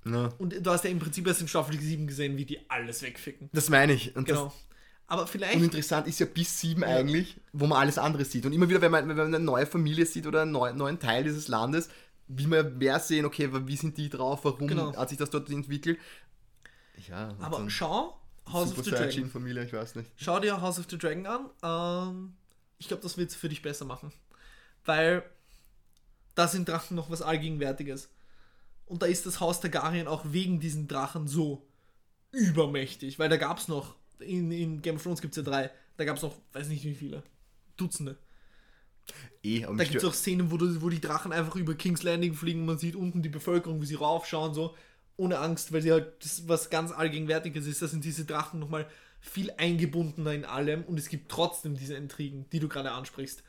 Ja. 0.05 0.29
Und 0.39 0.55
du 0.65 0.71
hast 0.71 0.85
ja 0.85 0.91
im 0.91 0.99
Prinzip 0.99 1.27
erst 1.27 1.41
in 1.41 1.49
Staffel 1.49 1.79
7 1.79 2.07
gesehen, 2.07 2.37
wie 2.37 2.45
die 2.45 2.59
alles 2.71 3.03
wegficken. 3.03 3.51
Das 3.53 3.69
meine 3.69 3.93
ich. 3.93 4.15
Und 4.17 4.29
das, 4.31 4.39
Genau. 4.39 4.53
Aber 5.09 5.27
vielleicht. 5.27 5.57
Und 5.57 5.63
interessant 5.65 6.09
ist 6.09 6.19
ja 6.19 6.27
bis 6.27 6.59
sieben 6.61 6.83
eigentlich, 6.83 7.41
wo 7.53 7.67
man 7.67 7.79
alles 7.79 7.97
andere 7.99 8.25
sieht. 8.25 8.45
Und 8.45 8.53
immer 8.53 8.69
wieder, 8.69 8.81
wenn 8.81 8.91
man, 8.91 9.09
wenn 9.09 9.17
man 9.17 9.27
eine 9.27 9.39
neue 9.41 9.67
Familie 9.67 10.05
sieht 10.07 10.27
oder 10.27 10.43
einen 10.43 10.53
neuen, 10.53 10.77
neuen 10.77 10.99
Teil 10.99 11.23
dieses 11.25 11.47
Landes, 11.49 11.89
will 12.29 12.49
man 12.49 12.77
mehr 12.79 12.99
sehen, 12.99 13.25
okay, 13.25 13.49
wie 13.53 13.77
sind 13.77 13.97
die 13.97 14.09
drauf, 14.09 14.45
warum 14.45 14.67
Genau. 14.67 14.97
hat 14.97 15.09
sich 15.11 15.19
das 15.19 15.31
dort 15.31 15.49
entwickelt. 15.49 15.99
Ja, 17.09 17.35
aber 17.39 17.69
schau 17.71 18.19
House 18.51 18.71
of 18.71 18.77
Super 18.77 18.83
the 18.85 18.91
Dragon. 18.91 19.11
Saiyajin-Familie, 19.11 19.65
ich 19.65 19.73
weiß 19.73 19.95
nicht. 19.97 20.11
Schau 20.17 20.41
dir 20.41 20.61
House 20.61 20.79
of 20.79 20.87
the 20.89 20.99
Dragon 20.99 21.27
an. 21.27 21.51
Ähm, 21.63 22.35
ich 22.79 22.89
glaube, 22.89 23.03
das 23.03 23.17
wird 23.17 23.31
es 23.31 23.37
für 23.37 23.49
dich 23.49 23.63
besser 23.63 23.85
machen. 23.85 24.13
Weil 24.85 25.23
da 26.35 26.49
sind 26.49 26.69
Drachen 26.69 26.97
noch 26.97 27.11
was 27.11 27.23
Allgegenwärtiges. 27.23 28.09
Und 28.87 29.03
da 29.03 29.07
ist 29.07 29.27
das 29.27 29.41
Haus 29.41 29.61
Targaryen 29.61 30.07
auch 30.09 30.25
wegen 30.27 30.61
diesen 30.61 30.87
Drachen 30.89 31.27
so 31.29 31.67
übermächtig. 32.33 33.19
Weil 33.19 33.29
da 33.29 33.37
gab 33.37 33.59
es 33.59 33.69
noch, 33.69 33.97
in, 34.21 34.51
in 34.53 34.83
Game 34.83 34.97
of 34.97 35.03
Thrones 35.03 35.21
gibt 35.21 35.37
es 35.37 35.45
ja 35.45 35.51
drei, 35.51 35.71
da 35.97 36.05
gab 36.05 36.17
es 36.17 36.23
noch, 36.23 36.37
weiß 36.53 36.69
nicht 36.69 36.85
wie 36.85 36.95
viele, 36.95 37.23
Dutzende. 37.77 38.19
Eh, 39.43 39.65
Da 39.77 39.85
gibt 39.85 40.03
es 40.03 40.05
auch 40.05 40.15
Szenen, 40.15 40.51
wo, 40.51 40.57
du, 40.57 40.83
wo 40.83 40.89
die 40.89 41.01
Drachen 41.01 41.33
einfach 41.33 41.57
über 41.57 41.75
King's 41.75 42.03
Landing 42.03 42.35
fliegen 42.35 42.61
und 42.61 42.67
man 42.67 42.79
sieht 42.79 42.97
unten 42.97 43.23
die 43.23 43.29
Bevölkerung, 43.29 43.81
wie 43.81 43.87
sie 43.87 43.95
raufschauen, 43.95 44.55
so 44.55 44.75
ohne 45.17 45.39
Angst, 45.39 45.73
weil 45.73 45.83
sie 45.83 45.93
halt 45.93 46.25
das 46.25 46.49
was 46.49 46.71
ganz 46.71 46.93
Allgegenwärtiges 46.93 47.67
ist. 47.67 47.83
Da 47.83 47.89
sind 47.89 48.05
diese 48.05 48.25
Drachen 48.25 48.61
nochmal 48.61 48.87
viel 49.21 49.53
eingebundener 49.57 50.33
in 50.33 50.45
allem 50.45 50.85
und 50.85 50.99
es 50.99 51.09
gibt 51.09 51.31
trotzdem 51.31 51.77
diese 51.77 51.95
Intrigen, 51.95 52.47
die 52.51 52.61
du 52.61 52.69
gerade 52.69 52.93
ansprichst. 52.93 53.43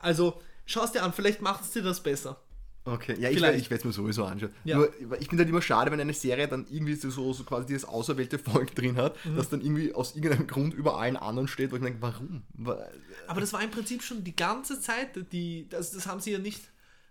Also, 0.00 0.40
schau 0.66 0.84
es 0.84 0.92
dir 0.92 1.02
an, 1.02 1.12
vielleicht 1.12 1.42
macht 1.42 1.64
es 1.64 1.72
dir 1.72 1.82
das 1.82 2.02
besser. 2.02 2.42
Okay, 2.88 3.16
ja, 3.18 3.28
ich, 3.28 3.36
Vielleicht. 3.38 3.58
ich 3.60 3.68
werde 3.70 3.80
es 3.80 3.84
mir 3.84 3.92
sowieso 3.92 4.24
anschauen. 4.24 4.52
Ja. 4.64 4.76
Nur, 4.76 4.90
ich 5.18 5.28
finde 5.28 5.42
halt 5.42 5.48
immer 5.50 5.60
schade, 5.60 5.90
wenn 5.90 6.00
eine 6.00 6.14
Serie 6.14 6.46
dann 6.46 6.66
irgendwie 6.70 6.94
so, 6.94 7.10
so, 7.32 7.42
quasi 7.44 7.66
dieses 7.66 7.84
auserwählte 7.84 8.38
Volk 8.38 8.74
drin 8.76 8.96
hat, 8.96 9.16
Mhm. 9.24 9.36
das 9.36 9.48
dann 9.48 9.60
irgendwie 9.60 9.92
aus 9.92 10.14
irgendeinem 10.14 10.46
Grund 10.46 10.72
über 10.72 10.96
allen 10.98 11.16
anderen 11.16 11.48
steht, 11.48 11.72
wo 11.72 11.76
ich 11.76 11.82
denke, 11.82 12.00
warum? 12.00 12.44
Wa- 12.54 12.88
Aber 13.26 13.40
das 13.40 13.52
war 13.52 13.60
im 13.62 13.70
Prinzip 13.72 14.02
schon 14.04 14.22
die 14.22 14.36
ganze 14.36 14.80
Zeit, 14.80 15.08
die, 15.32 15.68
das, 15.68 15.90
das 15.90 16.06
haben 16.06 16.20
sie 16.20 16.30
ja 16.30 16.38
nicht, 16.38 16.62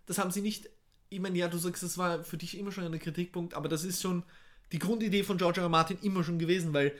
das 0.06 0.18
haben 0.18 0.32
sie 0.32 0.42
nicht, 0.42 0.70
ich 1.10 1.20
meine, 1.20 1.38
ja, 1.38 1.50
du 1.50 1.58
sagst, 1.58 1.84
das 1.84 1.98
war 1.98 2.24
für 2.24 2.38
dich 2.38 2.58
immer 2.58 2.72
schon 2.72 2.86
ein 2.86 2.98
Kritikpunkt, 3.00 3.54
aber 3.54 3.68
das 3.68 3.84
ist 3.84 4.02
schon 4.02 4.24
die 4.72 4.80
Grundidee 4.80 5.24
von 5.24 5.38
George 5.38 5.60
R. 5.60 5.66
R. 5.66 5.70
Martin 5.70 5.98
immer 6.02 6.24
schon 6.24 6.40
gewesen, 6.40 6.74
weil 6.74 6.94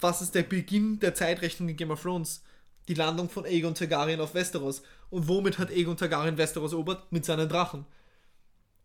was 0.00 0.22
ist 0.22 0.34
der 0.34 0.44
Beginn 0.44 0.98
der 1.00 1.14
Zeitrechnung 1.14 1.68
in 1.68 1.76
Game 1.76 1.90
of 1.90 2.00
Thrones? 2.02 2.42
Die 2.88 2.94
Landung 2.94 3.28
von 3.28 3.44
Aegon 3.44 3.74
Targaryen 3.74 4.20
auf 4.20 4.32
Westeros. 4.34 4.82
Und 5.10 5.28
womit 5.28 5.58
hat 5.58 5.70
Aegon 5.70 5.96
Targaryen 5.98 6.38
Westeros 6.38 6.72
erobert? 6.72 7.12
Mit 7.12 7.24
seinen 7.26 7.48
Drachen. 7.48 7.84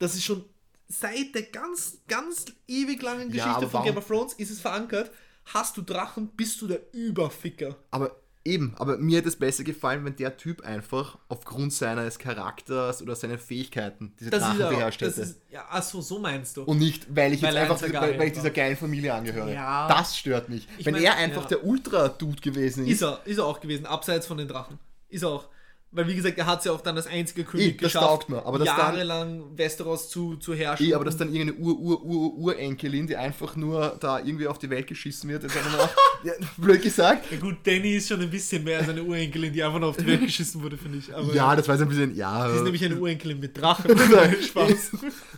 Das 0.04 0.16
ist 0.16 0.24
schon 0.26 0.44
seit 0.90 1.34
der 1.34 1.44
ganz, 1.44 2.00
ganz 2.08 2.46
ewig 2.68 3.02
langen 3.02 3.30
Ja, 3.30 3.46
Geschichte 3.46 3.50
aber 3.56 3.70
von 3.70 3.84
Game 3.86 3.98
of 3.98 4.06
Thrones 4.06 4.34
ist 4.34 4.52
es 4.52 4.60
verankert. 4.60 5.10
Hast 5.46 5.78
du 5.78 5.82
Drachen, 5.82 6.28
bist 6.36 6.62
du 6.62 6.68
der 6.68 6.82
Überficker. 6.94 7.76
Aber 7.92 8.16
eben, 8.44 8.76
aber 8.78 8.98
mir 8.98 9.20
hätte 9.20 9.30
es 9.30 9.38
besser 9.38 9.64
gefallen, 9.64 10.04
wenn 10.04 10.16
der 10.18 10.36
Typ 10.36 10.62
einfach 10.62 11.18
aufgrund 11.30 11.72
seines 11.72 12.20
Charakters 12.20 13.02
oder 13.02 13.16
seiner 13.16 13.38
Fähigkeiten 13.38 14.14
diese 14.20 14.30
Das 14.30 14.42
Drachen 14.42 14.56
ist 14.58 14.62
ja, 14.62 14.70
beherrscht 14.70 15.02
das 15.02 15.16
hätte. 15.18 15.22
ist, 15.22 15.42
ja, 15.50 15.66
achso, 15.70 16.02
so 16.02 16.20
meinst 16.20 16.58
du. 16.58 16.64
Und 16.64 16.80
nicht, 16.80 17.08
weil 17.16 17.32
ich 17.34 17.42
Weil 17.42 17.56
jetzt 17.56 17.72
einfach, 17.72 18.02
weil, 18.02 18.20
weil 18.20 18.28
ich 18.28 18.34
dieser 18.34 18.52
geilen 18.52 18.76
Familie 18.76 19.14
angehöre. 19.14 19.54
Ja. 19.54 19.88
Das 19.88 20.18
stört 20.18 20.50
mich. 20.50 20.68
Ich 20.78 20.86
Wenn 20.86 20.96
mein, 20.96 21.04
er 21.04 21.16
einfach 21.16 21.44
ja. 21.44 21.48
der 21.50 21.66
Ultra-Dude 21.66 22.42
gewesen 22.42 22.86
ist, 22.86 22.96
Ist 22.96 23.02
er, 23.04 23.22
ist 23.26 23.38
er 23.38 23.46
auch 23.46 23.62
gewesen, 23.62 23.86
abseits 23.86 24.28
von 24.28 24.38
den 24.38 24.50
Drachen. 24.50 24.80
Ist 25.08 25.24
er 25.24 25.30
auch. 25.30 25.48
Weil, 25.96 26.08
wie 26.08 26.16
gesagt, 26.16 26.38
er 26.40 26.48
hat 26.48 26.60
es 26.60 26.66
ja 26.66 26.72
auch 26.72 26.82
dann 26.82 26.96
als 26.98 27.06
einziger 27.06 27.44
König 27.44 27.68
Eh, 27.68 27.72
das 27.74 27.80
geschafft, 27.94 28.06
taugt 28.08 28.30
mir, 28.30 28.44
aber 28.46 28.58
das 28.58 28.68
dann- 28.68 28.78
jahrelang 28.80 29.44
Westeros 29.56 30.10
zu, 30.10 30.38
zu 30.38 30.56
herrschen. 30.56 30.88
eh, 30.88 30.94
aber 30.96 31.06
dass 31.06 31.18
dann 31.18 31.32
irgendeine 31.32 31.60
Ur-Ur-Ur-Urenkelin, 31.60 33.08
die 33.08 33.16
einfach 33.16 33.56
nur 33.56 33.96
da 34.00 34.20
irgendwie 34.20 34.48
auf 34.48 34.58
die 34.58 34.70
Welt 34.70 34.88
geschissen 34.88 35.30
wird, 35.30 35.44
jetzt 35.44 35.56
einfach 35.56 35.78
mal, 35.78 35.90
ja, 36.24 36.34
blöd 36.58 36.82
gesagt. 36.82 37.32
ja, 37.32 37.38
gut, 37.38 37.58
Danny 37.64 37.94
ist 37.96 38.08
schon 38.10 38.22
ein 38.22 38.30
bisschen 38.30 38.64
mehr 38.64 38.80
als 38.80 38.90
eine 38.90 39.04
Urenkelin, 39.04 39.54
die 39.54 39.64
einfach 39.64 39.80
nur 39.80 39.90
auf 39.90 39.98
die 39.98 40.08
Welt 40.08 40.22
geschissen 40.22 40.62
wurde, 40.64 40.78
finde 40.78 40.98
ich. 40.98 41.14
Aber 41.14 41.34
Ja, 41.34 41.56
das 41.56 41.68
war 41.68 41.80
ein 41.80 41.88
bisschen, 41.88 42.16
ja. 42.16 42.50
sie 42.50 42.56
ist 42.58 42.64
nämlich 42.64 42.84
eine 42.86 42.96
Urenkelin 43.00 43.40
mit 43.40 43.56
Drachen. 43.60 43.92
Nein, 44.12 44.36
Spaß. 44.42 44.92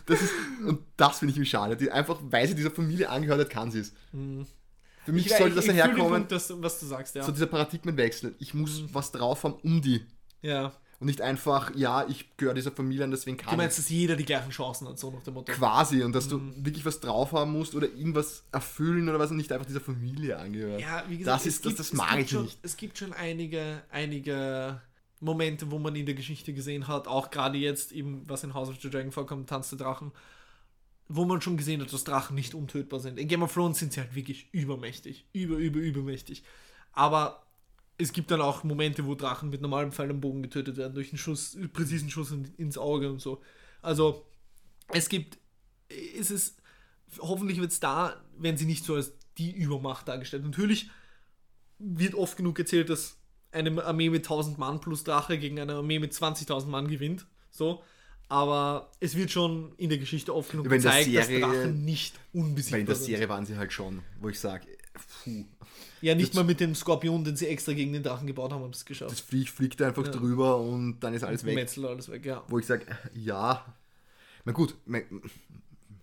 Das 0.06 0.22
ist, 0.22 0.32
und 0.66 0.80
das 0.96 1.18
finde 1.18 1.32
ich 1.32 1.38
mich 1.38 1.50
schade. 1.50 1.76
Die 1.76 1.90
einfach, 1.90 2.18
weil 2.30 2.46
sie 2.48 2.54
dieser 2.54 2.70
Familie 2.70 3.10
angehört 3.10 3.40
hat, 3.40 3.50
kann 3.50 3.70
sie 3.70 3.80
es. 3.80 3.92
Für 5.04 5.12
mich 5.12 5.28
sollte 5.28 5.54
das 5.54 5.64
ich 5.66 5.70
fühl 5.70 5.74
den 5.74 5.76
daherkommen, 5.78 6.12
Punkt, 6.12 6.32
dass, 6.32 6.52
was 6.62 6.80
du 6.80 6.86
sagst, 6.86 7.14
ja. 7.14 7.22
so 7.22 7.30
dieser 7.30 7.46
Paradigmenwechsel. 7.46 8.34
Ich 8.38 8.54
muss 8.54 8.80
Mhm. 8.82 8.88
was 8.92 9.12
drauf 9.12 9.44
haben 9.44 9.54
um 9.62 9.80
die. 9.80 10.04
Ja. 10.42 10.72
Und 10.98 11.08
nicht 11.08 11.20
einfach, 11.20 11.76
ja, 11.76 12.06
ich 12.08 12.34
gehöre 12.38 12.54
dieser 12.54 12.72
Familie 12.72 13.04
und 13.04 13.10
deswegen 13.10 13.36
kann 13.36 13.50
Du 13.50 13.56
meinst, 13.58 13.78
ich. 13.78 13.84
dass 13.84 13.90
jeder 13.90 14.16
die 14.16 14.24
gleichen 14.24 14.48
Chancen 14.50 14.88
hat, 14.88 14.98
so 14.98 15.10
nach 15.10 15.22
dem 15.22 15.34
Motto. 15.34 15.52
Quasi. 15.52 16.02
Und 16.02 16.14
dass 16.14 16.24
Mhm. 16.30 16.54
du 16.56 16.64
wirklich 16.64 16.86
was 16.86 17.00
drauf 17.00 17.32
haben 17.32 17.52
musst 17.52 17.74
oder 17.74 17.86
irgendwas 17.86 18.44
erfüllen 18.50 19.06
oder 19.06 19.18
was 19.18 19.30
und 19.30 19.36
nicht 19.36 19.52
einfach 19.52 19.66
dieser 19.66 19.82
Familie 19.82 20.38
angehört. 20.38 20.80
Ja, 20.80 21.04
wie 21.06 21.18
gesagt, 21.18 21.40
das, 21.40 21.46
ist, 21.46 21.58
das, 21.66 21.68
gibt- 21.70 21.80
das 21.80 21.86
es 21.88 21.92
mag 21.92 22.10
gibt 22.12 22.22
ich 22.22 22.30
schon, 22.30 22.44
nicht. 22.44 22.58
Es 22.62 22.76
gibt 22.78 22.96
schon 22.96 23.12
einige, 23.12 23.82
einige 23.90 24.80
Momente, 25.20 25.70
wo 25.70 25.78
man 25.78 25.94
in 25.96 26.06
der 26.06 26.14
Geschichte 26.14 26.54
gesehen 26.54 26.88
hat, 26.88 27.08
auch 27.08 27.30
gerade 27.30 27.58
jetzt 27.58 27.92
eben, 27.92 28.22
was 28.26 28.42
in 28.42 28.54
House 28.54 28.70
of 28.70 28.76
the 28.80 28.88
Dragon 28.88 29.12
vorkommt, 29.12 29.50
Tanz 29.50 29.68
der 29.68 29.78
Drachen, 29.78 30.12
wo 31.08 31.26
man 31.26 31.42
schon 31.42 31.58
gesehen 31.58 31.82
hat, 31.82 31.92
dass 31.92 32.04
Drachen 32.04 32.34
nicht 32.34 32.54
untötbar 32.54 33.00
sind. 33.00 33.18
In 33.18 33.28
Game 33.28 33.42
of 33.42 33.52
Thrones 33.52 33.78
sind 33.78 33.92
sie 33.92 34.00
halt 34.00 34.14
wirklich 34.14 34.48
übermächtig. 34.52 35.26
Über, 35.34 35.56
über, 35.56 35.78
übermächtig. 35.78 36.42
Aber 36.92 37.45
es 37.98 38.12
gibt 38.12 38.30
dann 38.30 38.40
auch 38.40 38.64
Momente, 38.64 39.06
wo 39.06 39.14
Drachen 39.14 39.50
mit 39.50 39.62
normalem 39.62 39.92
Pfeil 39.92 40.10
und 40.10 40.20
Bogen 40.20 40.42
getötet 40.42 40.76
werden, 40.76 40.94
durch 40.94 41.10
einen 41.10 41.18
Schuss, 41.18 41.56
präzisen 41.72 42.10
Schuss 42.10 42.30
in, 42.30 42.52
ins 42.56 42.78
Auge 42.78 43.10
und 43.10 43.20
so. 43.20 43.42
Also, 43.82 44.26
es 44.92 45.08
gibt, 45.08 45.38
es 45.88 46.30
ist, 46.30 46.60
hoffentlich 47.18 47.60
wird 47.60 47.72
es 47.72 47.80
da, 47.80 48.22
wenn 48.36 48.56
sie 48.56 48.66
nicht 48.66 48.84
so 48.84 48.94
als 48.94 49.12
die 49.38 49.52
Übermacht 49.52 50.08
dargestellt. 50.08 50.44
Natürlich 50.44 50.90
wird 51.78 52.14
oft 52.14 52.36
genug 52.36 52.58
erzählt, 52.58 52.90
dass 52.90 53.16
eine 53.52 53.84
Armee 53.84 54.10
mit 54.10 54.24
1000 54.24 54.58
Mann 54.58 54.80
plus 54.80 55.04
Drache 55.04 55.38
gegen 55.38 55.58
eine 55.60 55.74
Armee 55.74 55.98
mit 55.98 56.12
20.000 56.12 56.66
Mann 56.66 56.88
gewinnt. 56.88 57.26
So. 57.50 57.82
Aber 58.28 58.90
es 58.98 59.16
wird 59.16 59.30
schon 59.30 59.72
in 59.76 59.88
der 59.88 59.98
Geschichte 59.98 60.34
oft 60.34 60.50
genug 60.50 60.68
gezeigt, 60.68 61.14
dass 61.14 61.28
Drachen 61.28 61.84
nicht 61.84 62.18
unbesiegbar 62.32 62.80
in 62.80 62.86
der 62.86 62.94
sind. 62.96 63.06
Serie 63.06 63.28
waren 63.28 63.46
sie 63.46 63.56
halt 63.56 63.72
schon, 63.72 64.02
wo 64.20 64.28
ich 64.28 64.40
sage, 64.40 64.66
puh, 65.24 65.44
Ja, 66.00 66.14
nicht 66.14 66.34
mal 66.34 66.44
mit 66.44 66.60
dem 66.60 66.74
Skorpion, 66.74 67.24
den 67.24 67.36
sie 67.36 67.46
extra 67.46 67.72
gegen 67.72 67.92
den 67.92 68.02
Drachen 68.02 68.26
gebaut 68.26 68.52
haben, 68.52 68.62
haben 68.62 68.72
sie 68.72 68.78
es 68.78 68.84
das 68.84 68.86
geschafft. 68.86 69.20
Viech 69.20 69.50
fliegt 69.50 69.80
einfach 69.82 70.04
Ja. 70.06 70.12
drüber 70.12 70.58
und 70.58 71.00
dann 71.00 71.14
ist 71.14 71.22
alles 71.24 71.44
weg. 71.44 71.54
Metzel, 71.54 71.86
alles 71.86 72.08
weg, 72.10 72.24
ja. 72.26 72.42
Wo 72.48 72.58
ich 72.58 72.66
sage, 72.66 72.86
ja, 73.14 73.64
na 74.44 74.52
gut, 74.52 74.74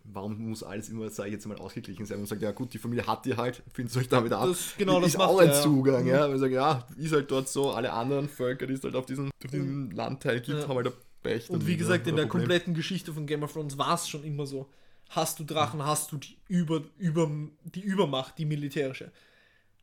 warum 0.05 0.49
muss 0.49 0.63
alles 0.63 0.89
immer, 0.89 1.09
sage 1.09 1.29
ich 1.29 1.33
jetzt 1.33 1.47
mal, 1.47 1.57
ausgeglichen 1.57 2.05
sein? 2.05 2.19
Und 2.19 2.27
sagt, 2.27 2.41
ja 2.41 2.51
gut, 2.51 2.73
die 2.73 2.77
Familie 2.77 3.07
hat 3.07 3.25
die 3.25 3.35
halt, 3.35 3.63
findet 3.73 3.95
euch 3.97 4.09
damit 4.09 4.31
ab. 4.33 4.47
Das- 4.47 4.75
genau, 4.77 4.99
das 4.99 5.09
ist 5.11 5.17
macht 5.17 5.29
auch 5.29 5.39
ein 5.39 5.47
ja. 5.49 5.61
Zugang, 5.61 6.03
Mhm. 6.03 6.09
ja. 6.09 6.29
Wir 6.29 6.37
sagen, 6.37 6.53
ja, 6.53 6.87
ist 6.97 7.13
halt 7.13 7.31
dort 7.31 7.49
so, 7.49 7.71
alle 7.71 7.91
anderen 7.93 8.29
Völker, 8.29 8.67
die 8.67 8.73
es 8.73 8.83
halt 8.83 8.95
auf 8.95 9.05
diesem, 9.05 9.27
auf 9.43 9.51
diesem 9.51 9.91
Landteil 9.91 10.41
gibt, 10.41 10.67
haben 10.67 10.75
halt 10.75 10.87
ein 10.87 10.93
Pech. 11.23 11.49
Und 11.49 11.65
wie 11.65 11.77
gesagt, 11.77 12.05
in 12.07 12.15
der 12.15 12.27
kompletten 12.27 12.73
Geschichte 12.73 13.13
von 13.13 13.25
Game 13.25 13.43
of 13.43 13.53
Thrones 13.53 13.77
war 13.77 13.95
es 13.95 14.07
schon 14.09 14.23
immer 14.23 14.45
so. 14.45 14.67
Hast 15.09 15.39
du 15.39 15.43
Drachen, 15.43 15.83
hast 15.85 16.11
du 16.11 16.17
die, 16.17 16.37
Über, 16.47 16.83
Über, 16.97 17.29
die 17.63 17.81
Übermacht, 17.81 18.37
die 18.37 18.45
militärische. 18.45 19.11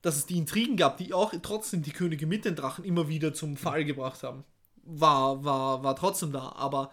Dass 0.02 0.16
es 0.16 0.26
die 0.26 0.38
Intrigen 0.38 0.76
gab, 0.76 0.96
die 0.96 1.12
auch 1.12 1.32
trotzdem 1.42 1.82
die 1.82 1.92
Könige 1.92 2.26
mit 2.26 2.44
den 2.44 2.56
Drachen 2.56 2.84
immer 2.84 3.08
wieder 3.08 3.34
zum 3.34 3.56
Fall 3.56 3.84
gebracht 3.84 4.22
haben, 4.22 4.44
war, 4.82 5.44
war, 5.44 5.82
war 5.82 5.94
trotzdem 5.94 6.32
da. 6.32 6.52
Aber 6.52 6.90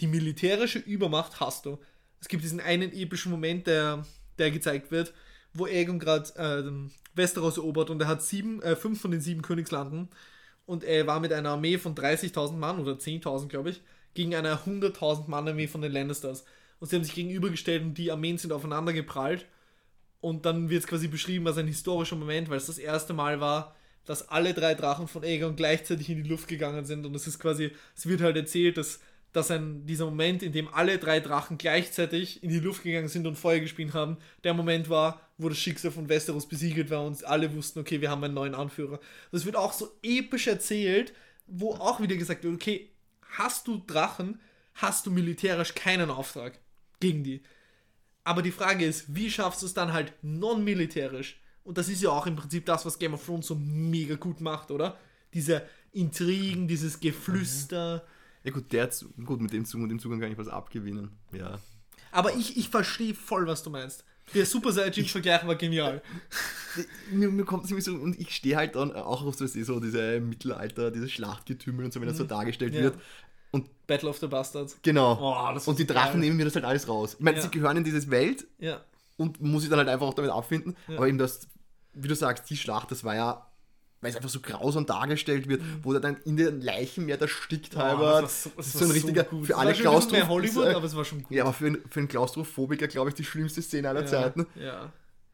die 0.00 0.06
militärische 0.06 0.78
Übermacht 0.78 1.40
hast 1.40 1.66
du. 1.66 1.78
Es 2.20 2.28
gibt 2.28 2.42
diesen 2.42 2.60
einen 2.60 2.92
epischen 2.92 3.30
Moment, 3.30 3.66
der, 3.66 4.04
der 4.38 4.50
gezeigt 4.50 4.90
wird, 4.90 5.12
wo 5.52 5.66
Aegon 5.66 5.98
gerade 5.98 6.30
ähm, 6.36 6.90
Westeros 7.14 7.58
erobert 7.58 7.90
und 7.90 8.00
er 8.00 8.08
hat 8.08 8.22
sieben, 8.22 8.62
äh, 8.62 8.76
fünf 8.76 9.00
von 9.00 9.10
den 9.10 9.20
sieben 9.20 9.42
Königslanden 9.42 10.08
und 10.66 10.84
er 10.84 11.06
war 11.06 11.20
mit 11.20 11.32
einer 11.32 11.50
Armee 11.50 11.78
von 11.78 11.94
30.000 11.94 12.52
Mann 12.54 12.80
oder 12.80 12.92
10.000, 12.92 13.48
glaube 13.48 13.70
ich, 13.70 13.82
gegen 14.14 14.34
eine 14.34 14.56
100.000 14.56 15.28
Mann 15.28 15.48
Armee 15.48 15.68
von 15.68 15.82
den 15.82 15.92
Lannisters. 15.92 16.44
Und 16.84 16.90
sie 16.90 16.96
haben 16.96 17.04
sich 17.04 17.14
gegenübergestellt 17.14 17.82
und 17.82 17.94
die 17.94 18.10
Armeen 18.10 18.36
sind 18.36 18.52
aufeinander 18.52 18.92
geprallt. 18.92 19.46
Und 20.20 20.44
dann 20.44 20.68
wird 20.68 20.82
es 20.82 20.86
quasi 20.86 21.08
beschrieben 21.08 21.46
als 21.46 21.56
ein 21.56 21.66
historischer 21.66 22.14
Moment, 22.14 22.50
weil 22.50 22.58
es 22.58 22.66
das 22.66 22.76
erste 22.76 23.14
Mal 23.14 23.40
war, 23.40 23.74
dass 24.04 24.28
alle 24.28 24.52
drei 24.52 24.74
Drachen 24.74 25.08
von 25.08 25.24
Aegon 25.24 25.56
gleichzeitig 25.56 26.10
in 26.10 26.22
die 26.22 26.28
Luft 26.28 26.46
gegangen 26.46 26.84
sind. 26.84 27.06
Und 27.06 27.14
es 27.14 27.26
ist 27.26 27.38
quasi, 27.38 27.70
es 27.96 28.06
wird 28.06 28.20
halt 28.20 28.36
erzählt, 28.36 28.76
dass, 28.76 29.00
dass 29.32 29.50
ein, 29.50 29.86
dieser 29.86 30.04
Moment, 30.04 30.42
in 30.42 30.52
dem 30.52 30.68
alle 30.74 30.98
drei 30.98 31.20
Drachen 31.20 31.56
gleichzeitig 31.56 32.42
in 32.42 32.50
die 32.50 32.60
Luft 32.60 32.82
gegangen 32.82 33.08
sind 33.08 33.26
und 33.26 33.36
Feuer 33.36 33.60
gespielt 33.60 33.94
haben, 33.94 34.18
der 34.44 34.52
Moment 34.52 34.90
war, 34.90 35.22
wo 35.38 35.48
das 35.48 35.56
Schicksal 35.56 35.90
von 35.90 36.10
Westeros 36.10 36.46
besiegelt 36.46 36.90
war 36.90 37.06
und 37.06 37.24
alle 37.24 37.54
wussten, 37.54 37.78
okay, 37.78 38.02
wir 38.02 38.10
haben 38.10 38.22
einen 38.24 38.34
neuen 38.34 38.54
Anführer. 38.54 39.00
Das 39.32 39.46
wird 39.46 39.56
auch 39.56 39.72
so 39.72 39.90
episch 40.02 40.48
erzählt, 40.48 41.14
wo 41.46 41.72
auch 41.76 42.02
wieder 42.02 42.16
gesagt 42.16 42.44
wird, 42.44 42.52
okay, 42.52 42.90
hast 43.38 43.68
du 43.68 43.82
Drachen, 43.86 44.38
hast 44.74 45.06
du 45.06 45.10
militärisch 45.10 45.74
keinen 45.74 46.10
Auftrag 46.10 46.60
gegen 47.04 47.22
die. 47.24 47.42
Aber 48.24 48.40
die 48.42 48.50
Frage 48.52 48.84
ist, 48.86 49.14
wie 49.14 49.30
schaffst 49.30 49.60
du 49.62 49.66
es 49.66 49.74
dann 49.74 49.92
halt 49.92 50.14
non-militärisch? 50.22 51.38
Und 51.62 51.76
das 51.78 51.88
ist 51.88 52.02
ja 52.02 52.10
auch 52.10 52.26
im 52.26 52.36
Prinzip 52.36 52.64
das, 52.66 52.84
was 52.86 52.98
Game 52.98 53.14
of 53.14 53.24
Thrones 53.24 53.46
so 53.46 53.54
mega 53.54 54.14
gut 54.16 54.40
macht, 54.40 54.70
oder? 54.70 54.98
Diese 55.34 55.62
Intrigen, 55.92 56.66
dieses 56.68 57.00
Geflüster. 57.00 58.04
Ja 58.44 58.50
gut, 58.52 58.72
der, 58.72 58.90
Zu- 58.90 59.10
gut, 59.24 59.40
mit 59.40 59.52
dem, 59.52 59.64
Zugang, 59.64 59.82
mit 59.82 59.90
dem 59.92 59.98
Zugang 59.98 60.20
kann 60.20 60.32
ich 60.32 60.38
was 60.38 60.48
abgewinnen. 60.48 61.10
Ja. 61.32 61.58
Aber 62.12 62.34
ich, 62.36 62.56
ich 62.56 62.68
verstehe 62.68 63.14
voll, 63.14 63.46
was 63.46 63.62
du 63.62 63.70
meinst. 63.70 64.04
Der 64.34 64.46
Super 64.46 64.72
Saiyajin-Vergleich 64.72 65.46
war 65.46 65.54
genial. 65.56 66.00
Mir, 67.12 67.28
mir 67.30 67.44
kommt 67.44 67.64
es 67.64 67.70
irgendwie 67.70 67.84
so, 67.84 67.94
und 67.94 68.18
ich 68.18 68.34
stehe 68.34 68.56
halt 68.56 68.74
dann 68.74 68.92
auch 68.92 69.22
auf 69.24 69.34
so, 69.36 69.46
so 69.46 69.80
diese 69.80 70.18
Mittelalter, 70.20 70.90
diese 70.90 71.08
Schlachtgetümmel 71.08 71.84
und 71.84 71.92
so, 71.92 72.00
wenn 72.00 72.08
das 72.08 72.16
so 72.16 72.24
dargestellt 72.24 72.72
Mhm. 72.72 72.78
Ja. 72.78 72.84
wird. 72.84 72.98
Und 73.54 73.86
Battle 73.86 74.08
of 74.08 74.18
the 74.18 74.26
Bastards. 74.26 74.76
genau. 74.82 75.12
Oh, 75.14 75.20
war 75.20 75.54
und 75.68 75.78
die 75.78 75.82
so 75.86 75.92
Drachen 75.94 76.12
geil. 76.12 76.20
nehmen 76.20 76.36
mir 76.38 76.44
das 76.44 76.54
halt 76.56 76.64
alles 76.64 76.88
raus. 76.88 77.14
Ich 77.18 77.20
meine, 77.24 77.36
Ja. 77.36 77.42
sie 77.42 77.50
gehören 77.50 77.76
in 77.76 77.84
diese 77.84 78.10
Welt 78.10 78.46
Ja. 78.58 78.80
und 79.16 79.40
muss 79.40 79.62
ich 79.62 79.68
dann 79.70 79.78
halt 79.78 79.88
einfach 79.88 80.06
auch 80.06 80.14
damit 80.14 80.30
abfinden. 80.32 80.74
Ja. 80.88 80.96
Aber 80.96 81.06
eben 81.08 81.18
das, 81.18 81.46
wie 81.92 82.08
du 82.08 82.16
sagst, 82.16 82.48
die 82.50 82.56
Schlacht, 82.56 82.90
das 82.90 83.04
war 83.04 83.14
ja, 83.14 83.46
weil 84.00 84.10
es 84.10 84.16
einfach 84.16 84.28
so 84.30 84.40
grausam 84.40 84.86
dargestellt 84.86 85.48
wird, 85.48 85.62
wo 85.82 85.92
er 85.92 86.00
dann 86.00 86.16
in 86.24 86.36
den 86.36 86.60
Leichenmeer 86.62 87.20
erstickt 87.20 87.74
Mhm. 87.74 87.80
Oh, 87.80 87.84
halber. 87.84 88.22
das 88.22 88.22
war 88.22 88.28
so, 88.28 88.50
das 88.56 88.66
ist 88.66 88.74
das 88.74 88.80
so 88.80 88.84
ein 88.86 88.88
war 88.88 88.94
richtiger, 88.96 89.24
gut. 89.24 89.46
für 89.46 89.56
alle 89.56 89.66
war 89.66 89.70
bisschen 89.72 89.84
mehr 89.84 89.92
Klaustroph- 90.24 90.28
Hollywood, 90.28 90.66
aber 90.74 90.84
es 90.86 90.96
war 90.96 91.04
schon 91.04 91.22
gut. 91.22 91.30
Ja, 91.30 91.44
aber 91.44 91.52
für, 91.52 91.66
einen- 91.66 91.82
für 91.88 92.00
einen 92.00 92.08
Klaustrophobiker, 92.08 92.88
glaube 92.88 93.10
ich, 93.10 93.14
die 93.14 93.24
schlimmste 93.24 93.62
Szene 93.62 93.88
aller. 93.88 94.04
Zeiten. 94.06 94.46
Ja. 94.56 94.92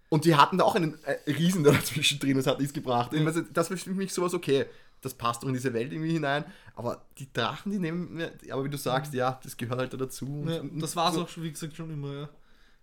Und 0.08 0.24
die 0.24 0.34
hatten 0.34 0.58
da 0.58 0.64
auch 0.64 0.74
einen 0.74 0.98
äh, 1.04 1.30
Riesen 1.30 1.62
da 1.64 1.70
dazwischen 1.72 2.18
drin, 2.18 2.36
das 2.36 2.46
hat 2.46 2.58
nichts 2.58 2.74
gebracht. 2.74 3.12
Meine, 3.12 3.44
das 3.52 3.70
war 3.70 3.76
für 3.76 3.90
mich 3.90 4.12
sowas 4.12 4.34
okay. 4.34 4.66
Das 5.02 5.14
passt 5.14 5.42
doch 5.42 5.48
in 5.48 5.54
diese 5.54 5.72
Welt 5.72 5.92
irgendwie 5.92 6.12
hinein. 6.12 6.44
Aber 6.74 7.04
die 7.18 7.32
Drachen, 7.32 7.72
die 7.72 7.78
nehmen, 7.78 8.14
mir- 8.14 8.32
aber 8.50 8.64
wie 8.64 8.68
du 8.70 8.76
sagst, 8.78 9.14
ja, 9.14 9.40
das 9.42 9.56
gehört 9.56 9.78
halt 9.78 9.92
da 9.92 9.96
dazu. 9.96 10.26
Und- 10.26 10.48
Ja, 10.48 10.60
und 10.60 10.78
das 10.80 10.94
war 10.96 11.08
es 11.08 11.14
so. 11.14 11.22
auch, 11.22 11.28
schon, 11.28 11.42
wie 11.44 11.50
gesagt, 11.52 11.74
schon 11.76 11.90
immer, 11.90 12.12
ja. 12.12 12.28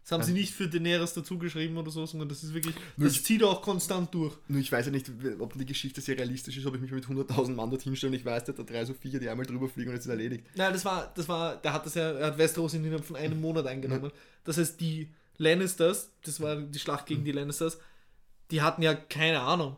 Das 0.03 0.13
haben 0.13 0.23
sie 0.23 0.31
nicht 0.31 0.53
für 0.53 0.69
Daenerys 0.69 1.13
dazu 1.13 1.37
geschrieben 1.37 1.75
oder 1.77 1.91
so, 1.91 2.05
sondern 2.05 2.29
das 2.29 2.41
ist 2.41 2.53
wirklich, 2.53 2.73
Nur 2.95 3.09
das 3.09 3.17
ich- 3.17 3.25
zieht 3.25 3.43
auch 3.43 3.61
konstant 3.61 4.13
durch. 4.13 4.33
Nur 4.47 4.61
ich 4.61 4.71
weiß 4.71 4.85
ja 4.85 4.91
nicht, 4.93 5.11
ob 5.39 5.53
die 5.57 5.65
Geschichte 5.65 5.99
sehr 5.99 6.17
realistisch 6.17 6.55
ist, 6.57 6.65
ob 6.65 6.75
ich 6.75 6.81
mich 6.81 6.91
mit 6.91 7.05
100.000 7.09 7.55
Mann 7.57 7.69
dorthin 7.69 7.93
stelle 7.97 8.11
und 8.11 8.17
ich 8.17 8.23
weiß, 8.25 8.45
der 8.45 8.53
hat 8.55 8.59
da 8.59 8.63
drei 8.63 8.85
so 8.85 8.93
Viecher, 8.93 9.19
die 9.19 9.27
einmal 9.27 9.45
drüber 9.45 9.67
fliegen 9.67 9.89
und 9.89 9.97
es 9.97 10.05
ist 10.05 10.09
erledigt. 10.09 10.45
Nein, 10.55 10.71
das 10.71 10.85
war, 10.85 11.11
das 11.13 11.27
war, 11.27 11.57
der 11.57 11.73
hat 11.73 11.85
das 11.85 11.95
ja, 11.95 12.09
er 12.11 12.27
hat 12.27 12.37
Westeros 12.37 12.73
innerhalb 12.73 13.03
von 13.03 13.17
einem 13.17 13.41
Monat 13.41 13.67
eingenommen. 13.67 14.11
Das 14.45 14.57
heißt, 14.57 14.79
die 14.79 15.09
Lannisters, 15.39 16.09
das 16.23 16.39
war 16.39 16.55
die 16.55 16.79
Schlacht 16.79 17.05
gegen 17.05 17.25
die 17.25 17.33
Lannisters, 17.33 17.77
die 18.49 18.61
hatten 18.61 18.81
ja 18.81 18.93
keine 18.95 19.41
Ahnung. 19.41 19.75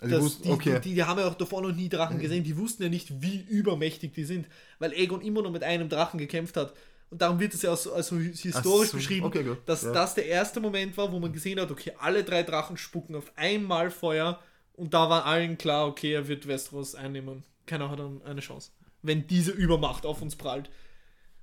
Also 0.00 0.14
Das, 0.14 0.24
wusste, 0.24 0.42
die, 0.44 0.50
okay. 0.50 0.80
die, 0.80 0.94
die 0.94 1.04
haben 1.04 1.18
ja 1.18 1.26
auch 1.28 1.34
davor 1.34 1.62
noch 1.62 1.72
nie 1.74 1.88
Drachen 1.88 2.18
gesehen, 2.18 2.44
die 2.44 2.56
wussten 2.56 2.82
ja 2.84 2.88
nicht, 2.88 3.20
wie 3.20 3.40
übermächtig 3.40 4.12
die 4.12 4.24
sind, 4.24 4.46
weil 4.78 4.92
Aegon 4.92 5.20
immer 5.22 5.42
nur 5.42 5.50
mit 5.50 5.62
einem 5.64 5.88
Drachen 5.88 6.18
gekämpft 6.18 6.56
hat. 6.56 6.72
Und 7.10 7.22
darum 7.22 7.40
wird 7.40 7.54
es 7.54 7.62
ja 7.62 7.72
auch 7.72 7.76
so, 7.76 7.92
also 7.94 8.16
historisch 8.18 8.90
so, 8.90 8.96
beschrieben, 8.98 9.26
okay, 9.26 9.56
dass 9.64 9.82
Ja. 9.82 9.92
das 9.92 10.14
der 10.14 10.26
erste 10.26 10.60
Moment 10.60 10.96
war, 10.96 11.10
wo 11.10 11.18
man 11.18 11.32
gesehen 11.32 11.58
hat, 11.58 11.70
okay, 11.70 11.92
alle 11.98 12.22
drei 12.22 12.42
Drachen 12.42 12.76
spucken 12.76 13.16
auf 13.16 13.32
einmal 13.36 13.90
Feuer 13.90 14.38
und 14.74 14.92
da 14.94 15.08
war 15.08 15.24
allen 15.24 15.56
klar, 15.58 15.86
okay, 15.88 16.12
er 16.12 16.28
wird 16.28 16.46
Westeros 16.46 16.94
einnehmen. 16.94 17.42
Keiner 17.66 17.90
hat 17.90 17.98
dann 17.98 18.20
eine 18.24 18.40
Chance. 18.40 18.70
Wenn 19.02 19.26
diese 19.26 19.52
Übermacht 19.52 20.04
auf 20.06 20.22
uns 20.22 20.36
prallt. 20.36 20.70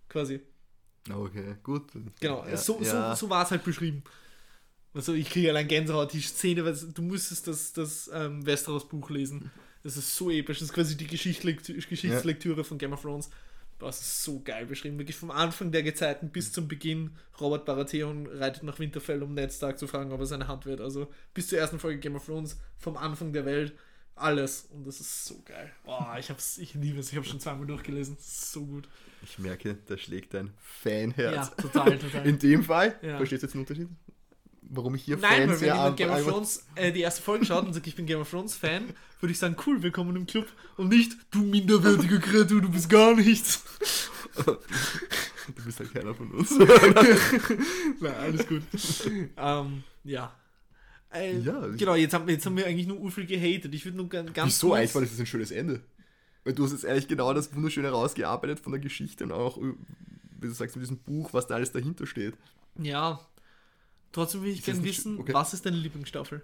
Quasi. 0.07 0.39
Okay, 1.11 1.55
gut. 1.63 1.91
Genau, 2.19 2.45
Ja, 2.47 2.57
so, 2.57 2.79
ja. 2.81 3.15
so, 3.15 3.25
so 3.25 3.29
war 3.29 3.43
es 3.43 3.51
halt 3.51 3.63
beschrieben. 3.63 4.03
Also 4.95 5.13
ich 5.13 5.29
kriege 5.29 5.49
allein 5.49 5.67
Gänsehaut, 5.67 6.13
die 6.13 6.21
Szene, 6.21 6.63
weil 6.65 6.75
du 6.75 7.01
müsstest 7.01 7.47
das, 7.47 7.73
das 7.73 8.09
ähm, 8.13 8.45
Westeros-Buch 8.45 9.09
lesen. 9.09 9.51
Das 9.83 9.97
ist 9.97 10.15
so 10.15 10.31
episch. 10.31 10.59
Das 10.59 10.69
ist 10.69 10.73
quasi 10.73 10.97
die 10.97 11.05
Geschichtslektü 11.05 11.73
Geschichtslektüre 11.73 12.63
von 12.63 12.77
Game 12.77 12.93
of 12.93 13.01
Thrones. 13.01 13.29
Das 13.77 13.99
ist 13.99 14.23
so 14.23 14.39
geil 14.39 14.65
beschrieben. 14.65 14.97
Wirklich 14.97 15.17
vom 15.17 15.31
Anfang 15.31 15.71
der 15.71 15.83
Gezeiten 15.83 16.29
bis 16.29 16.53
zum 16.53 16.67
Beginn. 16.69 17.11
Robert 17.41 17.65
Baratheon 17.65 18.25
reitet 18.25 18.63
nach 18.63 18.79
Winterfell, 18.79 19.21
um 19.21 19.33
Ned 19.33 19.51
Stark 19.51 19.77
zu 19.77 19.85
fragen, 19.85 20.13
ob 20.13 20.19
er 20.21 20.25
seine 20.25 20.47
Hand 20.47 20.65
wird. 20.65 20.79
Also 20.79 21.11
bis 21.33 21.49
zur 21.49 21.59
ersten 21.59 21.77
Folge 21.77 21.99
Game 21.99 22.15
of 22.15 22.25
Thrones, 22.25 22.57
vom 22.77 22.95
Anfang 22.95 23.33
der 23.33 23.45
Welt, 23.45 23.73
alles. 24.15 24.69
Und 24.71 24.87
das 24.87 25.01
ist 25.01 25.25
so 25.25 25.41
geil. 25.43 25.71
Boah, 25.83 26.15
ich, 26.17 26.29
hab's, 26.29 26.57
ich 26.57 26.73
liebe 26.73 26.99
es. 26.99 27.09
Ich 27.09 27.17
habe 27.17 27.25
schon 27.27 27.41
zweimal 27.41 27.67
durchgelesen. 27.67 28.15
So 28.17 28.65
gut. 28.65 28.87
Ich 29.23 29.39
merke, 29.39 29.77
da 29.87 29.97
schlägt 29.97 30.33
dein 30.33 30.51
Fanherz. 30.61 31.35
Ja, 31.35 31.45
total, 31.61 31.97
total. 31.99 32.25
In 32.27 32.39
dem 32.39 32.63
Fall, 32.63 32.97
Ja. 33.01 33.17
verstehst 33.17 33.43
du 33.43 33.47
jetzt 33.47 33.53
den 33.55 33.61
Unterschied? 33.61 33.89
Warum 34.69 34.95
ich 34.95 35.03
hier 35.03 35.17
Nein, 35.17 35.31
weil 35.41 35.47
Fans 35.49 35.61
wenn 35.61 35.67
ja 35.67 35.75
jemand 35.75 35.89
an- 35.91 35.95
Game 35.95 36.09
of 36.09 36.23
Thrones 36.27 36.65
äh, 36.75 36.91
die 36.91 37.01
erste 37.01 37.21
Folge 37.21 37.45
schaut 37.45 37.65
und 37.65 37.73
sagt, 37.73 37.85
ich 37.87 37.95
bin 37.95 38.05
Game 38.05 38.19
of 38.19 38.29
Thrones 38.29 38.55
Fan, 38.55 38.83
würde 39.19 39.31
ich 39.31 39.37
sagen, 39.39 39.55
cool, 39.65 39.81
willkommen 39.83 40.15
im 40.15 40.25
Club. 40.25 40.47
Und 40.77 40.89
nicht, 40.89 41.15
du 41.31 41.43
minderwertige 41.43 42.19
Kreatur, 42.19 42.61
du 42.61 42.69
bist 42.69 42.89
gar 42.89 43.15
nichts. 43.15 43.63
Du 44.45 45.63
bist 45.63 45.79
halt 45.79 45.93
keiner 45.93 46.13
von 46.15 46.31
uns. 46.31 46.51
Nein, 47.99 48.13
alles 48.15 48.47
gut. 48.47 48.63
ähm, 49.37 49.83
ja. 50.03 50.33
Äh, 51.13 51.37
Ja, 51.39 51.67
genau, 51.67 51.95
jetzt 51.95 52.13
haben, 52.13 52.27
jetzt 52.27 52.45
haben 52.45 52.57
wir 52.57 52.65
eigentlich 52.65 52.87
nur 52.87 52.99
urviel 52.99 53.25
gehatet. 53.25 53.73
Ich 53.73 53.85
würde 53.85 53.97
nur 53.97 54.09
ganz, 54.09 54.31
Wieso 54.35 54.69
kurz- 54.69 54.79
eigentlich? 54.79 54.95
Weil 54.95 55.01
das 55.03 55.11
ist 55.13 55.19
ein 55.19 55.25
schönes 55.27 55.51
Ende. 55.51 55.81
Weil 56.43 56.53
du 56.53 56.63
hast 56.65 56.71
jetzt 56.71 56.85
eigentlich 56.85 57.07
genau 57.07 57.33
das 57.33 57.55
Wunderschöne 57.55 57.89
rausgearbeitet 57.89 58.59
von 58.59 58.71
der 58.71 58.81
Geschichte 58.81 59.23
und 59.23 59.31
auch, 59.31 59.57
äh, 59.57 59.73
wie 60.39 60.47
du 60.47 60.53
sagst, 60.53 60.75
mit 60.75 60.83
diesem 60.83 60.97
Buch, 60.97 61.33
was 61.33 61.47
da 61.47 61.55
alles 61.55 61.71
dahinter 61.71 62.05
steht. 62.07 62.33
Ja. 62.79 63.19
Trotzdem 64.15 64.43
will 64.43 64.51
ich 64.51 64.59
das 64.61 64.65
gerne 64.75 64.83
wissen? 64.83 65.19
Okay. 65.19 65.33
was 65.33 65.53
ist 65.53 65.65
deine 65.65 65.75
Lieblingsstaffel? 65.77 66.41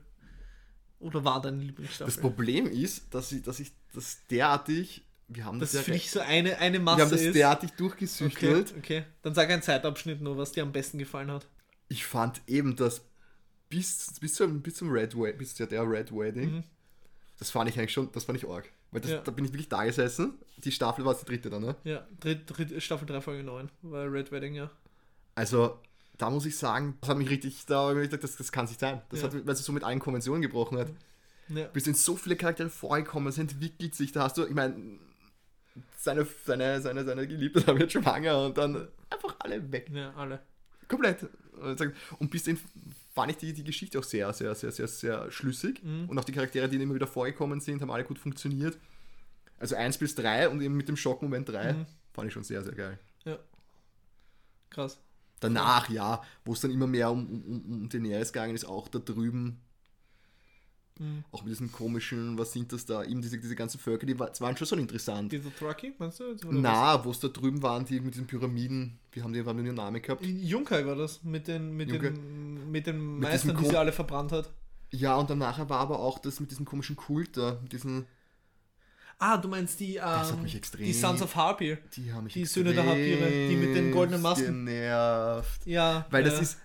Oder 1.00 1.24
war 1.24 1.42
deine 1.42 1.58
Das 1.58 1.66
Lieblingsstaffel? 1.66 2.22
Problem 2.22 2.68
ist, 2.68 3.14
dass 3.14 3.32
ich, 3.32 3.42
dass 3.44 3.60
ich 3.60 3.72
das 3.94 4.20
derartig 4.30 5.06
wir 5.30 5.46
haben 5.46 5.60
Das 5.60 5.72
das, 5.72 5.80
ist 5.80 5.86
für 5.86 5.92
dich 5.94 6.12
so 6.12 6.20
eine, 6.20 6.58
eine 6.58 6.74
wir 6.74 6.82
Masse 6.82 7.04
haben 7.04 7.12
das 7.12 7.22
ist. 7.22 7.34
derartig 7.36 7.70
Okay, 7.70 7.78
durchgesüchtelt. 7.78 8.74
okay. 8.78 9.06
Dann 9.22 9.34
sag 9.34 9.50
einen 9.50 9.62
Zeitabschnitt 9.62 10.20
nur, 10.22 10.36
was 10.38 10.52
dir 10.52 10.64
am 10.64 10.74
besten 10.74 10.98
gefallen 10.98 11.32
hat. 11.32 11.48
Ich 11.88 12.06
fand 12.06 12.42
eben 12.48 12.76
das 12.76 13.06
bis, 13.70 14.20
bis, 14.20 14.34
zum, 14.34 14.62
bis 14.62 14.76
zum 14.76 14.92
Red 14.92 15.16
Wedding, 15.18 15.38
bis 15.38 15.56
zu 15.56 15.66
der 15.66 15.90
Red 15.90 16.12
Wedding, 16.12 16.56
Mhm. 16.56 16.64
das 17.40 17.50
fand 17.50 17.70
ich 17.70 17.80
eigentlich 17.80 17.94
schon, 17.94 18.12
das 18.12 18.26
fand 18.26 18.38
ich 18.44 18.50
arg. 18.50 18.70
Weil 18.92 19.00
das, 19.00 19.12
Ja. 19.12 19.22
da 19.22 19.32
bin 19.32 19.46
ich 19.46 19.52
wirklich 19.54 19.70
da 19.70 19.86
gesessen. 19.86 20.34
Die 20.58 20.72
Staffel 20.74 21.06
war 21.06 21.16
die 21.16 21.24
dritte 21.24 21.50
dann, 21.50 21.62
ne? 21.62 21.76
Ja, 21.86 22.06
dritt, 22.20 22.42
dritt, 22.48 22.84
Staffel 22.84 23.06
3, 23.06 23.22
Folge 23.22 23.44
9, 23.46 23.70
war 23.84 24.12
Red 24.12 24.34
Wedding, 24.34 24.54
ja. 24.56 24.70
Also, 25.34 25.80
da 26.22 26.30
muss 26.30 26.46
ich 26.46 26.58
sagen, 26.58 26.98
das 27.02 27.10
hat 27.10 27.18
mich 27.18 27.30
richtig, 27.30 27.66
da 27.66 27.92
ich 27.94 28.10
gedacht, 28.10 28.24
das, 28.24 28.36
das 28.38 28.52
kann 28.52 28.66
nicht 28.66 28.80
sein. 28.80 29.02
Das 29.10 29.22
Ja. 29.22 29.28
hat, 29.28 29.34
weil 29.46 29.54
es 29.54 29.64
so 29.66 29.72
mit 29.72 29.84
allen 29.84 30.00
Konventionen 30.00 30.42
gebrochen 30.42 30.78
hat. 30.78 30.88
ja. 31.50 31.66
Bis 31.68 31.84
sind 31.86 31.98
so 31.98 32.16
viele 32.16 32.36
Charaktere 32.36 32.70
vorgekommen, 32.70 33.28
es 33.30 33.38
entwickelt 33.38 33.96
sich, 33.96 34.12
da 34.12 34.24
hast 34.24 34.38
du, 34.38 34.46
ich 34.46 34.54
meine, 34.54 35.00
seine, 35.98 36.28
seine, 36.46 36.82
seine, 36.82 37.04
seine 37.06 37.28
Geliebte 37.28 37.62
da 37.66 37.78
wird 37.78 37.92
schwanger 37.92 38.46
und 38.46 38.58
dann 38.58 38.88
einfach 39.10 39.36
alle 39.40 39.72
weg. 39.72 39.90
Ja, 39.94 40.14
alle. 40.16 40.40
Komplett. 40.88 41.28
Und 42.20 42.30
bis 42.32 42.44
dahin 42.44 42.60
fand 43.14 43.32
ich 43.32 43.38
die, 43.38 43.54
die 43.54 43.64
Geschichte 43.64 44.00
auch 44.00 44.04
sehr, 44.04 44.32
sehr, 44.34 44.54
sehr, 44.56 44.72
sehr, 44.72 44.88
sehr 44.88 45.32
schlüssig. 45.32 45.82
Mhm. 45.84 46.10
Und 46.10 46.18
auch 46.20 46.24
die 46.24 46.32
Charaktere, 46.32 46.68
die 46.70 46.76
immer 46.82 46.96
wieder 46.96 47.08
vorgekommen 47.08 47.60
sind, 47.62 47.82
haben 47.82 47.92
alle 47.92 48.04
gut 48.04 48.18
funktioniert. 48.20 48.78
Also 49.60 49.76
1 49.76 49.98
bis 50.00 50.16
3 50.16 50.50
und 50.50 50.62
eben 50.62 50.76
mit 50.76 50.88
dem 50.88 50.98
Schockmoment 50.98 51.48
3 51.50 51.74
Mhm. 51.74 51.86
fand 52.14 52.28
ich 52.28 52.34
schon 52.34 52.44
sehr, 52.44 52.64
sehr 52.64 52.74
geil. 52.74 53.00
Krass. 54.70 55.00
Danach, 55.42 55.90
ja, 55.90 56.22
wo 56.46 56.54
es 56.54 56.62
dann 56.62 56.72
immer 56.72 56.88
mehr 56.88 57.12
um, 57.12 57.28
um, 57.28 57.62
um 57.84 57.90
Daenerys 57.90 58.32
gegangen 58.32 58.56
ist, 58.56 58.64
auch 58.66 58.88
da 58.88 59.00
drüben, 59.00 59.60
Mhm. 61.00 61.24
auch 61.32 61.42
mit 61.44 61.52
diesem 61.52 61.72
komischen, 61.72 62.38
was 62.38 62.52
sind 62.52 62.72
das 62.74 62.86
da, 62.86 63.04
eben 63.04 63.22
diese, 63.22 63.40
diese 63.40 63.56
ganzen 63.56 63.80
Völker, 63.80 64.06
die 64.06 64.20
war- 64.20 64.30
waren 64.40 64.56
schon 64.56 64.68
so 64.68 64.76
interessant. 64.76 65.32
Die 65.32 65.40
Dothraki, 65.40 65.94
meinst 65.98 66.20
du? 66.20 66.26
oder 66.26 66.38
Na, 66.52 67.04
wo 67.04 67.10
es 67.12 67.20
da 67.20 67.28
drüben 67.30 67.64
waren, 67.64 67.86
die 67.86 68.00
mit 68.02 68.14
diesen 68.14 68.28
Pyramiden, 68.28 69.00
wie 69.12 69.24
haben 69.24 69.34
die, 69.34 69.44
haben 69.44 69.58
die 69.58 69.64
einen 69.70 69.76
Namen 69.76 70.02
gehabt? 70.02 70.24
Junkai 70.24 70.86
war 70.86 70.96
das, 70.96 71.24
mit 71.24 71.48
den, 71.48 71.76
mit 71.76 71.90
Junkai. 71.90 72.10
den, 72.12 72.70
mit 72.72 72.86
den 72.88 73.14
Mit 73.14 73.22
Meistern, 73.24 73.52
diesem 73.52 73.64
die 73.64 73.70
sie 73.72 73.78
alle 73.80 73.94
verbrannt 73.94 74.32
hat. 74.32 74.54
Ja, 74.92 75.16
und 75.16 75.30
dann 75.30 75.40
nachher 75.40 75.70
war 75.70 75.80
aber 75.80 76.00
auch 76.00 76.20
das 76.20 76.40
mit 76.40 76.52
diesem 76.52 76.66
komischen 76.66 76.98
Kult 76.98 77.36
da, 77.38 77.58
mit 77.64 77.72
diesen, 77.72 78.06
Ah, 79.24 79.38
du 79.38 79.48
meinst 79.48 79.80
die, 79.80 79.98
ähm, 79.98 80.48
die 80.80 80.94
Sons 80.94 81.22
of 81.22 81.36
Harpy. 81.36 81.78
die 81.96 82.12
haben 82.12 82.24
mich 82.24 82.34
Die 82.34 82.44
Söhne 82.46 82.74
der 82.74 82.84
Vampire, 82.86 83.30
die 83.50 83.56
mit 83.56 83.76
den 83.76 83.92
goldenen 83.92 84.20
Masken. 84.20 84.66
genervt. 84.66 85.62
Ja. 85.68 86.08
Weil 86.10 86.24
das 86.24 86.34
ja. 86.34 86.40
ist, 86.42 86.58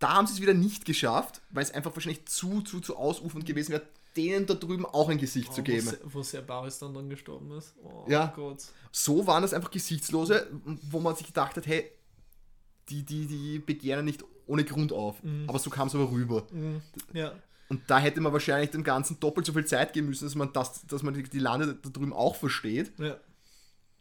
da 0.00 0.14
haben 0.14 0.26
sie 0.26 0.32
es 0.34 0.40
wieder 0.40 0.52
nicht 0.52 0.84
geschafft, 0.84 1.40
weil 1.50 1.62
es 1.62 1.70
einfach 1.70 1.94
wahrscheinlich 1.94 2.26
zu, 2.26 2.60
zu, 2.62 2.80
zu 2.80 2.96
ausufernd 2.96 3.46
gewesen 3.46 3.70
wäre, 3.70 3.82
denen 4.16 4.46
da 4.46 4.54
drüben 4.54 4.84
auch 4.84 5.10
ein 5.10 5.18
Gesicht 5.18 5.48
Oh, 5.52 5.54
zu 5.54 5.62
geben. 5.62 5.92
Wo, 6.02 6.14
wo 6.14 6.22
Serbaris 6.24 6.80
dann, 6.80 6.92
dann 6.92 7.08
gestorben 7.08 7.52
ist. 7.52 7.72
Oh 7.84 8.04
Ja. 8.08 8.32
Gott. 8.34 8.64
So 8.90 9.24
waren 9.28 9.42
das 9.42 9.54
einfach 9.54 9.70
Gesichtslose, 9.70 10.48
wo 10.90 10.98
man 10.98 11.14
sich 11.14 11.28
gedacht 11.28 11.56
hat, 11.56 11.68
hey, 11.68 11.88
die, 12.88 13.04
die, 13.04 13.26
die 13.26 13.58
begehren 13.60 14.04
nicht 14.04 14.24
ohne 14.48 14.64
Grund 14.64 14.92
auf. 14.92 15.22
Mhm. 15.22 15.44
Aber 15.48 15.60
so 15.60 15.70
kam 15.70 15.86
es 15.86 15.94
aber 15.94 16.10
rüber. 16.10 16.48
Mhm. 16.50 16.82
Ja. 17.12 17.32
Und 17.72 17.80
da 17.88 17.98
hätte 17.98 18.20
man 18.20 18.34
wahrscheinlich 18.34 18.68
dem 18.68 18.84
Ganzen 18.84 19.18
doppelt 19.18 19.46
so 19.46 19.54
viel 19.54 19.64
Zeit 19.64 19.94
geben 19.94 20.08
müssen, 20.08 20.26
dass 20.26 20.34
man, 20.34 20.52
das, 20.52 20.84
dass 20.86 21.02
man 21.02 21.14
die, 21.14 21.22
die 21.22 21.38
Lande 21.38 21.74
da 21.74 21.88
drüben 21.88 22.12
auch 22.12 22.36
versteht, 22.36 22.92
Ja. 22.98 23.16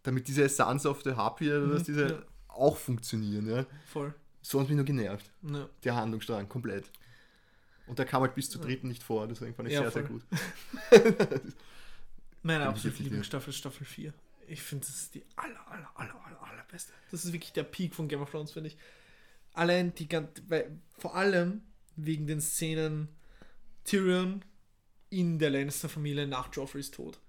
damit 0.03 0.27
diese 0.27 0.49
Sons 0.49 0.85
of 0.85 1.03
the 1.03 1.11
Harpy, 1.14 1.48
dass 1.48 1.84
diese 1.84 2.03
Mhm. 2.03 2.10
ja. 2.11 2.23
auch 2.49 2.76
funktionieren. 2.76 3.48
Ja? 3.48 3.65
Voll. 3.85 4.14
So 4.41 4.60
hat 4.60 4.68
mich 4.68 4.76
nur 4.76 4.84
genervt. 4.84 5.31
Ja. 5.49 5.69
Der 5.85 5.95
Handlungsstrang, 5.95 6.49
komplett. 6.49 6.91
Und 7.88 7.98
der 7.98 8.06
kam 8.06 8.22
halt 8.23 8.35
bis 8.35 8.49
zur 8.49 8.60
dritten 8.61 8.89
nicht 8.89 9.03
vor, 9.03 9.26
deswegen 9.27 9.56
fand 9.56 9.69
ich 9.69 9.76
Ja, 9.76 9.89
sehr, 9.89 9.91
sehr 9.91 10.06
voll. 10.07 10.19
gut. 10.19 10.23
Meine 12.43 12.68
absolute 12.68 13.03
Lieblingsstaffel 13.03 13.52
ist 13.52 13.57
Staffel 13.57 13.85
4. 13.85 14.14
Ich 14.48 14.61
finde, 14.61 14.85
das 14.85 14.95
ist 14.95 15.15
die 15.15 15.23
aller, 15.38 15.65
aller, 15.69 15.89
aller, 15.95 16.26
aller, 16.26 16.41
allerbeste. 16.43 16.91
Das 17.11 17.23
ist 17.23 17.31
wirklich 17.31 17.53
der 17.53 17.64
Peak 17.64 17.93
von 17.95 18.07
Game 18.07 18.22
of 18.22 18.31
Thrones, 18.31 18.52
finde 18.52 18.68
ich. 18.69 18.77
Allein 19.53 19.93
die 19.95 20.10
ganze, 20.10 20.41
vor 20.98 21.15
allem 21.15 21.61
wegen 21.95 22.26
den 22.27 22.41
Szenen 22.41 23.07
Tyrion 23.83 24.43
in 25.09 25.39
der 25.39 25.49
Lannister-Familie 25.49 26.27
nach 26.27 26.53
Joffreys 26.53 26.91
Tod. 26.91 27.19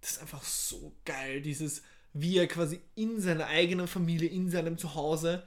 Das 0.00 0.12
ist 0.12 0.20
einfach 0.22 0.42
so 0.42 0.92
geil, 1.04 1.40
dieses, 1.42 1.82
wie 2.12 2.38
er 2.38 2.46
quasi 2.46 2.80
in 2.94 3.20
seiner 3.20 3.46
eigenen 3.46 3.86
Familie, 3.86 4.28
in 4.28 4.50
seinem 4.50 4.78
Zuhause 4.78 5.44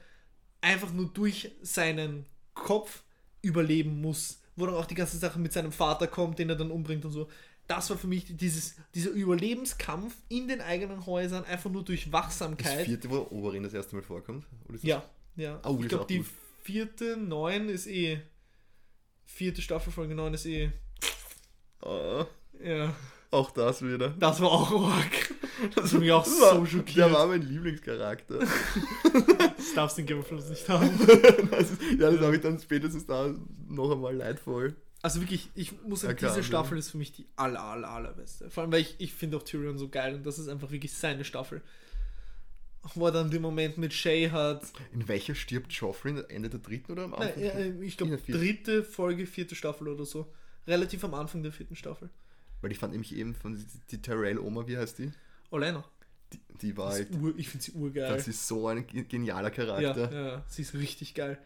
einfach 0.62 0.94
nur 0.94 1.08
durch 1.12 1.52
seinen 1.62 2.26
Kopf 2.54 3.04
überleben 3.42 4.00
muss. 4.02 4.40
Wo 4.56 4.68
dann 4.68 4.76
auch 4.76 4.86
die 4.86 4.96
ganze 4.96 5.18
Sache 5.18 5.40
mit 5.40 5.52
seinem 5.52 5.72
Vater 5.72 6.06
kommt, 6.08 6.38
den 6.38 6.50
er 6.50 6.56
dann 6.56 6.70
umbringt 6.72 7.04
und 7.06 7.12
so. 7.12 7.28
Das 7.66 7.90
war 7.90 7.98
für 7.98 8.08
mich 8.08 8.26
dieses, 8.38 8.76
dieser 8.94 9.10
Überlebenskampf 9.10 10.16
in 10.30 10.48
den 10.48 10.62
eigenen 10.62 11.06
Häusern, 11.06 11.44
einfach 11.46 11.72
nur 11.72 11.84
durch 11.84 12.04
Das 12.04 12.14
Wachsamkeit. 12.14 12.86
vierte, 12.86 13.10
wo 13.10 13.26
Oberyn 13.32 13.64
das 13.64 13.74
erste 13.74 13.96
Mal 13.96 14.04
vorkommt. 14.04 14.46
Das- 14.70 14.84
Ja, 14.84 15.04
ja. 15.36 15.60
Oh, 15.64 15.74
das 15.76 15.82
ich 15.84 15.88
glaube, 15.90 16.06
die 16.08 16.24
vierte, 16.62 17.18
neun 17.18 17.68
ist 17.70 17.88
eh. 17.88 18.22
Vierte 19.26 19.62
Staffel, 19.62 19.92
Folge 19.92 20.16
9 20.16 20.34
ist 20.34 20.46
eh. 20.46 20.72
Ah, 21.82 22.26
Ja. 22.64 22.96
auch 23.32 23.52
das 23.52 23.82
wieder. 23.84 24.10
Das 24.20 24.40
war 24.42 24.52
auch 24.52 24.72
arg. 24.92 25.34
Das 25.76 25.94
hat 25.94 26.00
mich 26.00 26.12
auch 26.12 26.24
Das 26.24 26.40
war- 26.42 26.56
so 26.56 26.66
schockiert. 26.66 26.98
Der 26.98 27.12
war 27.12 27.28
mein 27.28 27.42
Lieblingscharakter. 27.42 28.40
Das 29.58 29.74
darfst 29.76 29.98
du 29.98 30.02
in 30.02 30.08
Game 30.08 30.20
of 30.20 30.28
Thrones 30.28 30.50
nicht 30.50 30.68
haben. 30.68 30.90
das 31.52 31.72
ist, 31.72 31.82
ja, 31.98 32.12
das 32.12 32.20
habe 32.20 32.36
ich 32.36 32.42
dann 32.42 32.60
spätestens 32.60 33.06
da 33.06 33.34
noch 33.68 33.92
einmal 33.92 34.14
leidvoll. 34.16 34.76
Also 35.02 35.22
wirklich, 35.22 35.50
ich 35.56 35.72
muss 35.84 36.02
sagen, 36.02 36.18
Ja, 36.22 36.30
diese. 36.30 36.44
Staffel 36.44 36.78
ist 36.78 36.90
für 36.92 36.98
mich 36.98 37.12
die 37.14 37.26
aller, 37.38 37.62
aller, 37.62 37.88
allerbeste. 37.90 38.50
Vor 38.50 38.64
allem, 38.64 38.72
weil 38.74 38.82
ich, 38.82 38.96
ich 39.00 39.14
finde 39.14 39.38
auch 39.38 39.44
Tyrion 39.44 39.78
so 39.78 39.88
geil 39.90 40.16
und 40.16 40.26
das 40.26 40.38
ist 40.38 40.48
einfach 40.50 40.70
wirklich 40.72 40.94
seine 40.94 41.24
Staffel. 41.24 41.62
Wo 42.96 43.06
er 43.06 43.12
dann 43.14 43.32
den 43.32 43.42
Moment 43.42 43.78
mit 43.78 43.94
Shay 43.94 44.30
hat. 44.30 44.64
In 44.92 45.08
welcher 45.08 45.36
stirbt 45.36 45.72
Joffrey? 45.72 46.22
Ende 46.28 46.50
der 46.50 46.60
dritten 46.60 46.92
oder 46.92 47.06
am 47.06 47.14
Anfang? 47.14 47.42
Nein, 47.42 47.80
äh, 47.80 47.86
ich 47.86 47.96
glaube, 47.96 48.18
dritte 48.18 48.84
Folge, 48.84 49.26
vierte 49.26 49.56
Staffel 49.56 49.88
oder 49.88 50.06
so. 50.06 50.34
Relativ 50.68 51.04
am 51.04 51.14
Anfang 51.14 51.44
der 51.44 51.52
vierten 51.54 51.76
Staffel. 51.76 52.10
Weil 52.62 52.72
ich 52.72 52.80
fand 52.80 52.92
nämlich 52.92 53.16
eben 53.16 53.36
von 53.36 53.56
die, 53.56 53.66
die 53.92 54.02
Tyrell-Oma, 54.02 54.68
wie 54.68 54.78
heißt 54.78 55.00
die? 55.00 55.12
Olena. 55.50 55.84
Die, 56.34 56.40
die 56.62 56.78
war 56.78 56.92
halt, 56.92 57.12
ur, 57.12 57.34
ich 57.38 57.48
finde 57.50 57.64
sie 57.64 57.72
urgeil. 57.74 58.08
das 58.10 58.28
ist 58.28 58.48
so 58.48 58.68
ein 58.68 58.88
ge- 58.88 59.04
genialer 59.04 59.50
ja, 59.50 59.54
Charakter, 59.54 60.12
ja, 60.14 60.46
sie 60.48 60.64
ist 60.64 60.74
richtig 60.74 61.14
geil. 61.14 61.38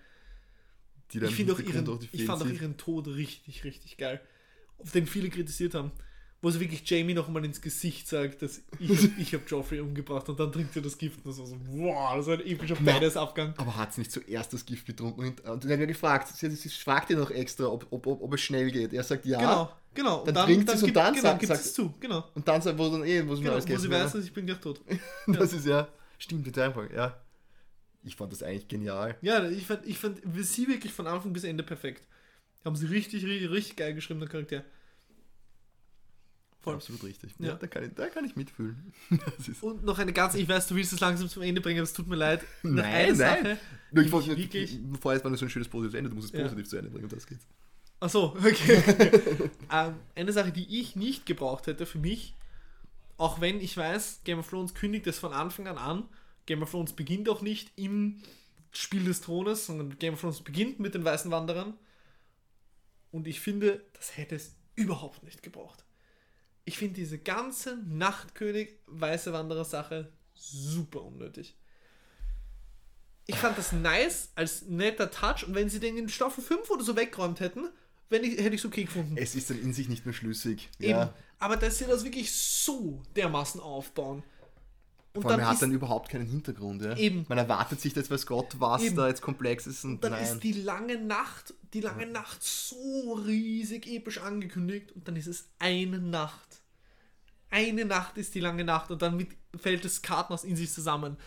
die 1.12 1.20
dann 1.20 1.30
Ich, 1.30 1.52
auch 1.52 1.60
ihren, 1.60 2.00
ich 2.12 2.26
fand 2.26 2.42
auch 2.42 2.48
ihren 2.48 2.78
Tod 2.78 3.08
richtig, 3.08 3.64
richtig 3.64 3.98
geil. 3.98 4.22
Auf 4.78 4.92
den 4.92 5.08
viele 5.08 5.30
kritisiert 5.30 5.74
haben. 5.74 5.92
Wo 6.40 6.52
sie 6.52 6.60
wirklich 6.60 6.88
Jamie 6.88 7.16
nochmal 7.16 7.44
ins 7.46 7.60
Gesicht 7.60 8.08
sagt, 8.08 8.44
dass 8.44 8.62
ich, 8.80 8.92
ich 9.18 9.34
habe 9.34 9.44
Joffrey 9.48 9.80
umgebracht 9.80 10.30
und 10.30 10.40
dann 10.40 10.52
trinkt 10.52 10.74
sie 10.74 10.82
das 10.82 10.96
Gift 10.98 11.26
und 11.26 11.26
war 11.26 11.34
so, 11.34 11.58
wow, 11.72 12.16
das 12.18 12.28
war 12.28 12.36
ein 12.36 12.46
epischer 12.46 12.76
Badass-Abgang. 12.76 13.56
Aber 13.58 13.76
hat 13.76 13.94
sie 13.94 14.02
nicht 14.02 14.12
zuerst 14.12 14.54
das 14.54 14.64
Gift 14.64 14.86
getrunken? 14.86 15.22
Und, 15.22 15.42
und 15.42 15.64
dann 15.64 15.72
hat 15.72 15.80
er 15.80 15.88
gefragt, 15.88 16.28
sie, 16.28 16.50
sie 16.52 16.70
fragt 16.70 17.10
ihn 17.10 17.18
noch 17.18 17.32
extra, 17.32 17.66
ob, 17.66 17.88
ob, 17.90 18.06
ob, 18.06 18.22
ob 18.22 18.34
es 18.36 18.42
schnell 18.42 18.70
geht. 18.70 18.94
Er 18.94 19.04
sagt 19.04 19.26
ja. 19.26 19.40
Genau, 19.40 19.72
genau. 19.96 20.24
Dann 20.26 20.46
trinkt 20.46 20.70
sie's 20.70 20.82
und 20.84 20.86
gibt, 20.86 20.98
dann 20.98 21.14
genau, 21.14 21.38
sagt- 21.40 21.66
es 21.66 21.74
zu, 21.74 21.94
genau. 22.00 22.24
Und 22.36 22.48
dann 22.48 22.62
sagt, 22.62 22.78
wo 22.78 22.88
dann 22.88 23.04
eh, 23.04 23.28
wo 23.28 23.36
sie 23.36 23.42
Genau, 23.42 23.54
alles 23.56 23.68
wo 23.68 23.78
sie 23.78 23.90
weiß, 23.90 24.12
dass 24.12 24.24
ich 24.24 24.34
bin 24.34 24.46
gleich 24.46 24.60
tot. 24.60 24.80
Das 25.28 25.54
ist 25.54 25.66
ja, 25.66 25.88
stimmt, 26.20 26.46
mit 26.46 26.58
einfach, 26.60 26.88
ja. 26.92 27.20
Ich 28.04 28.16
fand 28.16 28.32
das 28.32 28.44
eigentlich 28.44 28.68
genial. 28.68 29.18
Ja, 29.22 29.50
ich 29.50 29.66
fand, 29.66 29.86
ich 29.88 29.98
fand 29.98 30.22
sie 30.42 30.68
wirklich 30.68 30.94
von 30.94 31.08
Anfang 31.08 31.34
bis 31.34 31.44
Ende 31.44 31.64
perfekt. 31.64 32.06
Haben 32.64 32.76
sie 32.76 32.86
richtig, 32.86 33.26
richtig, 33.26 33.50
richtig 33.50 33.76
geil 33.76 33.96
geschrieben, 33.96 34.20
der 34.20 34.30
Charakter. 34.30 34.64
Voll. 36.60 36.76
Absolut 36.76 37.04
richtig. 37.04 37.34
Ja. 37.40 37.50
Ja, 37.50 37.56
da, 37.56 37.68
kann 37.68 37.84
ich, 37.86 37.94
da 37.94 38.08
kann 38.10 38.26
ich 38.26 38.36
mitfühlen. 38.36 38.92
Und 39.62 39.84
noch 39.84 40.00
eine 40.00 40.12
ganz, 40.12 40.36
ich 40.36 40.50
weiß, 40.50 40.68
du 40.68 40.76
willst 40.76 40.92
es 40.92 41.00
langsam 41.00 41.30
zum 41.30 41.44
Ende 41.44 41.62
bringen, 41.62 41.80
aber 41.80 41.84
es 41.84 41.94
tut 41.94 42.08
mir 42.08 42.16
leid. 42.16 42.44
Noch 42.64 42.84
Nein, 42.84 42.86
eine 42.94 43.08
nein. 43.08 43.16
Sache. 43.16 43.58
Nur 43.92 44.04
ich 44.04 44.12
wollte 44.12 44.36
wirklich. 44.36 44.80
vorher 45.00 45.24
war 45.24 45.30
nur 45.32 45.38
so 45.38 45.46
ein 45.46 45.50
schönes 45.50 45.68
positives 45.70 45.98
Ende, 45.98 46.10
du 46.10 46.16
musst 46.16 46.34
es 46.34 46.38
Ja. 46.38 46.44
positiv 46.44 46.68
zu 46.68 46.78
Ende 46.78 46.90
bringen, 46.90 47.06
und 47.06 47.14
das 47.14 47.26
geht's. 47.26 47.46
Achso, 48.00 48.36
okay. 48.38 48.82
ähm, 49.72 49.96
eine 50.16 50.34
Sache, 50.34 50.52
die 50.52 50.80
ich 50.80 50.96
nicht 50.96 51.26
gebraucht 51.26 51.68
hätte 51.68 51.86
für 51.86 52.00
mich, 52.00 52.36
auch 53.18 53.40
wenn 53.42 53.60
ich 53.62 53.76
weiß, 53.78 54.22
Game 54.26 54.40
of 54.40 54.50
Thrones 54.50 54.74
kündigt 54.74 55.08
es 55.08 55.18
von 55.20 55.34
Anfang 55.34 55.68
an 55.68 55.78
an. 55.78 56.04
Game 56.46 56.62
of 56.62 56.70
Thrones 56.72 56.94
beginnt 56.94 57.28
auch 57.30 57.42
nicht 57.42 57.72
im 57.76 58.22
Spiel 58.72 59.04
des 59.06 59.22
Thrones, 59.22 59.66
sondern 59.66 59.98
Game 59.98 60.14
of 60.16 60.22
Thrones 60.22 60.42
beginnt 60.42 60.80
mit 60.80 60.94
den 60.96 61.04
Weißen 61.06 61.32
Wanderern. 61.32 61.74
Und 63.12 63.26
ich 63.26 63.40
finde, 63.40 63.84
das 63.94 64.16
hätte 64.18 64.36
es 64.36 64.54
überhaupt 64.76 65.24
nicht 65.24 65.42
gebraucht. 65.42 65.84
Ich 66.68 66.78
finde 66.78 66.96
diese 66.96 67.18
ganze 67.18 67.78
Nachtkönig 67.88 68.76
Weiße 68.88 69.32
Wanderer 69.32 69.64
Sache 69.64 70.12
super 70.34 71.02
unnötig. 71.02 71.56
Ich 73.26 73.38
fand 73.38 73.58
das 73.58 73.72
nice 73.72 74.32
als 74.36 74.64
netter 74.64 75.10
Touch 75.10 75.48
und 75.48 75.56
wenn 75.56 75.70
sie 75.70 75.80
den 75.80 75.98
in 75.98 76.10
Staffel 76.10 76.44
5 76.44 76.70
oder 76.70 76.84
so 76.84 76.98
weggeräumt 76.98 77.40
hätten, 77.40 77.70
wenn 78.10 78.26
ich, 78.26 78.38
hätte 78.38 78.54
ich 78.54 78.60
es 78.60 78.66
okay 78.66 78.84
gefunden. 78.84 79.16
Es 79.16 79.34
ist 79.34 79.50
dann 79.50 79.62
in 79.62 79.72
sich 79.72 79.88
nicht 79.88 80.06
mehr 80.06 80.14
schlüssig. 80.14 80.70
Eben. 80.78 80.90
Ja. 80.90 81.14
Aber 81.40 81.56
dass 81.56 81.78
sie 81.78 81.86
das 81.86 82.04
wirklich 82.04 82.34
so 82.34 83.02
dermaßen 83.16 83.62
aufbauen. 83.62 84.24
Und 85.18 85.24
Vor 85.24 85.32
allem, 85.32 85.40
er 85.40 85.50
hat 85.50 85.62
dann 85.62 85.72
überhaupt 85.72 86.10
keinen 86.10 86.28
Hintergrund. 86.28 86.84
Ja? 86.84 86.96
Eben. 86.96 87.26
Man 87.28 87.40
erwartet 87.40 87.82
sich, 87.82 87.94
dass 87.94 88.12
weiß 88.12 88.28
Gott, 88.28 88.56
was 88.60 88.84
Eben. 88.84 88.96
da 88.96 89.08
jetzt 89.08 89.22
komplex 89.22 89.66
ist 89.66 89.84
und 89.84 90.04
dann 90.04 90.12
nein. 90.12 90.24
ist 90.24 90.44
die 90.44 90.54
lange 90.54 91.00
Nacht, 91.00 91.56
die 91.74 91.82
lange 91.82 92.06
Nacht 92.06 92.44
so 92.44 93.14
riesig 93.26 93.88
episch 93.88 94.20
angekündigt 94.20 94.92
und 94.92 95.08
dann 95.08 95.16
ist 95.16 95.26
es 95.26 95.50
eine 95.58 95.98
Nacht. 95.98 96.62
eine 97.50 97.86
Nacht 97.86 98.18
ist 98.18 98.36
die 98.36 98.40
lange 98.42 98.64
Nacht 98.64 98.92
und 98.92 99.02
dann 99.02 99.18
mit, 99.18 99.30
fällt 99.56 99.86
das 99.86 100.04
Kartenhaus 100.04 100.44
in 100.44 100.56
sich 100.56 100.72
zusammen. 100.72 101.18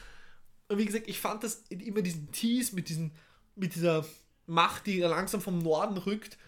Und 0.69 0.79
wie 0.79 0.85
gesagt, 0.85 1.09
ich 1.09 1.19
fand 1.19 1.43
das 1.43 1.65
immer 1.69 2.01
diesen 2.01 2.31
Tease 2.31 2.77
mit, 2.77 2.89
diesen, 2.89 3.11
mit 3.57 3.75
dieser 3.75 4.05
Macht, 4.47 4.87
die 4.87 5.01
langsam 5.01 5.41
vom 5.41 5.59
Norden 5.59 5.97
rückt. 5.97 6.39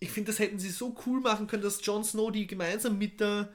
Ich 0.00 0.10
finde, 0.12 0.30
das 0.32 0.38
hätten 0.38 0.58
sie 0.58 0.70
so 0.70 0.96
cool 1.04 1.20
machen 1.20 1.46
können, 1.46 1.62
dass 1.62 1.84
Jon 1.84 2.04
Snow 2.04 2.32
die 2.32 2.46
gemeinsam 2.46 2.96
mit 2.96 3.20
der 3.20 3.50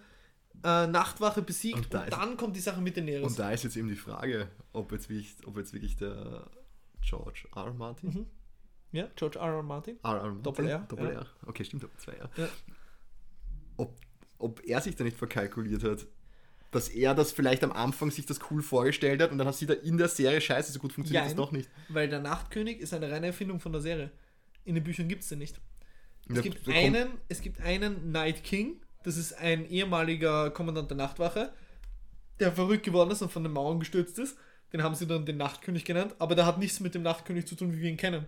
äh, 0.64 0.88
Nachtwache 0.88 1.42
besiegt 1.42 1.76
und, 1.78 1.84
Und 1.86 1.94
da 1.94 2.04
ist- 2.04 2.14
dann 2.14 2.38
kommt 2.38 2.56
die 2.56 2.60
Sache 2.62 2.82
mit 2.82 2.96
Daenerys. 2.98 3.26
Und 3.28 3.40
da 3.40 3.52
ist 3.52 3.64
jetzt 3.64 3.76
eben 3.78 3.88
die 3.90 3.96
Frage, 3.96 4.48
ob 4.72 4.92
jetzt 4.92 5.10
wirklich, 5.10 5.36
ob 5.46 5.58
jetzt 5.58 5.74
wirklich 5.74 5.96
der 5.98 6.50
George 7.02 7.48
R. 7.56 7.66
R. 7.66 7.74
Martin. 7.74 8.10
Mhm. 8.10 8.26
ja, 8.92 9.08
George 9.16 9.40
R. 9.40 9.46
R. 9.46 9.64
Martin. 9.64 9.98
R. 10.04 10.12
R. 10.12 10.24
Martin? 10.26 10.44
Doppel 10.44 10.68
R, 10.68 10.80
Doppel 10.88 11.06
ja. 11.08 11.12
R. 11.20 11.28
Okay, 11.46 11.64
stimmt, 11.66 11.84
Doppel 11.84 11.98
2 12.00 12.12
R. 12.14 12.30
Ja. 12.38 12.48
Ob, 13.78 13.96
ob 14.38 14.64
er 14.66 14.82
sich 14.82 14.96
da 14.96 15.04
nicht 15.04 15.18
verkalkuliert 15.18 15.84
hat. 15.84 16.06
Dass 16.72 16.90
er 16.90 17.14
das 17.14 17.32
vielleicht 17.32 17.64
am 17.64 17.72
Anfang 17.72 18.10
sich 18.10 18.26
das 18.26 18.40
cool 18.50 18.64
vorgestellt 18.64 19.22
hat 19.22 19.32
und 19.32 19.38
dann 19.38 19.46
hat 19.48 19.56
sie 19.56 19.68
da 19.68 19.74
in 19.74 19.98
der 19.98 20.08
Serie 20.08 20.42
scheiße, 20.42 20.72
so 20.72 20.80
gut 20.80 20.92
funktioniert 20.92 21.24
das 21.26 21.32
Jein. 21.34 21.38
doch 21.38 21.52
nicht. 21.52 21.70
Weil 21.90 22.10
der 22.10 22.20
Nachtkönig 22.20 22.80
ist 22.80 22.94
eine 22.96 23.12
reine 23.12 23.28
Erfindung 23.28 23.60
von 23.60 23.72
der 23.74 23.82
Serie. 23.82 24.10
In 24.66 24.74
den 24.76 24.84
Büchern 24.84 25.08
gibt 25.08 25.22
es 25.24 25.30
den 25.30 25.38
nicht. 25.40 25.60
Es 26.30 26.36
Da- 26.36 26.42
gibt, 26.42 26.68
einen, 26.68 27.10
es 27.30 27.42
gibt 27.42 27.60
einen 27.62 28.12
Night 28.12 28.44
King, 28.44 28.82
das 29.04 29.18
ist 29.18 29.34
ein 29.34 29.66
ehemaliger 29.70 30.50
Kommandant 30.52 30.90
der 30.90 30.98
Nachtwache, 30.98 31.52
der 32.40 32.52
verrückt 32.52 32.84
geworden 32.84 33.12
ist 33.12 33.22
und 33.22 33.32
von 33.32 33.44
den 33.44 33.54
Mauern 33.54 33.80
gestürzt 33.80 34.18
ist. 34.20 34.38
Den 34.72 34.82
haben 34.82 34.96
sie 34.96 35.06
dann 35.06 35.26
den 35.26 35.38
Nachtkönig 35.38 35.86
genannt, 35.86 36.16
aber 36.20 36.36
der 36.36 36.46
hat 36.46 36.58
nichts 36.58 36.80
mit 36.80 36.96
dem 36.96 37.04
Nachtkönig 37.04 37.46
zu 37.46 37.56
tun, 37.56 37.72
wie 37.74 37.82
wir 37.82 37.90
ihn 37.90 37.98
kennen. 37.98 38.26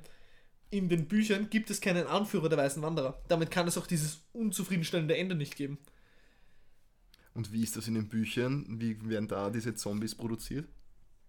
In 0.69 0.89
den 0.89 1.07
Büchern 1.07 1.49
gibt 1.49 1.69
es 1.69 1.81
keinen 1.81 2.05
Anführer 2.07 2.49
der 2.49 2.57
Weißen 2.57 2.81
Wanderer. 2.83 3.19
Damit 3.27 3.49
kann 3.49 3.67
es 3.67 3.77
auch 3.77 3.87
dieses 3.87 4.21
unzufriedenstellende 4.33 5.15
Ende 5.17 5.35
nicht 5.35 5.55
geben. 5.55 5.77
Und 7.33 7.51
wie 7.51 7.63
ist 7.63 7.75
das 7.75 7.87
in 7.87 7.95
den 7.95 8.07
Büchern? 8.09 8.65
Wie 8.79 8.97
werden 9.09 9.27
da 9.27 9.49
diese 9.49 9.75
Zombies 9.75 10.15
produziert? 10.15 10.67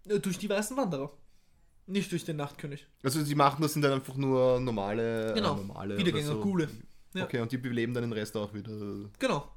Äh, 0.08 0.20
Durch 0.20 0.38
die 0.38 0.48
Weißen 0.48 0.76
Wanderer. 0.76 1.12
Nicht 1.88 2.10
durch 2.10 2.24
den 2.24 2.36
Nachtkönig. 2.36 2.86
Also 3.04 3.22
sie 3.22 3.34
machen 3.36 3.62
das 3.62 3.72
sind 3.72 3.82
dann 3.82 3.92
einfach 3.92 4.16
nur 4.16 4.58
normale, 4.60 5.32
Genau. 5.34 5.54
äh, 5.54 5.56
normale 5.58 5.98
Wiedergänger, 5.98 6.26
so. 6.26 6.40
Gule. 6.40 6.68
Ja. 7.16 7.24
Okay, 7.24 7.40
und 7.40 7.50
die 7.52 7.58
beleben 7.58 7.94
dann 7.94 8.02
den 8.04 8.12
Rest 8.12 8.36
auch 8.36 8.52
wieder. 8.54 8.72
Genau. 9.18 9.50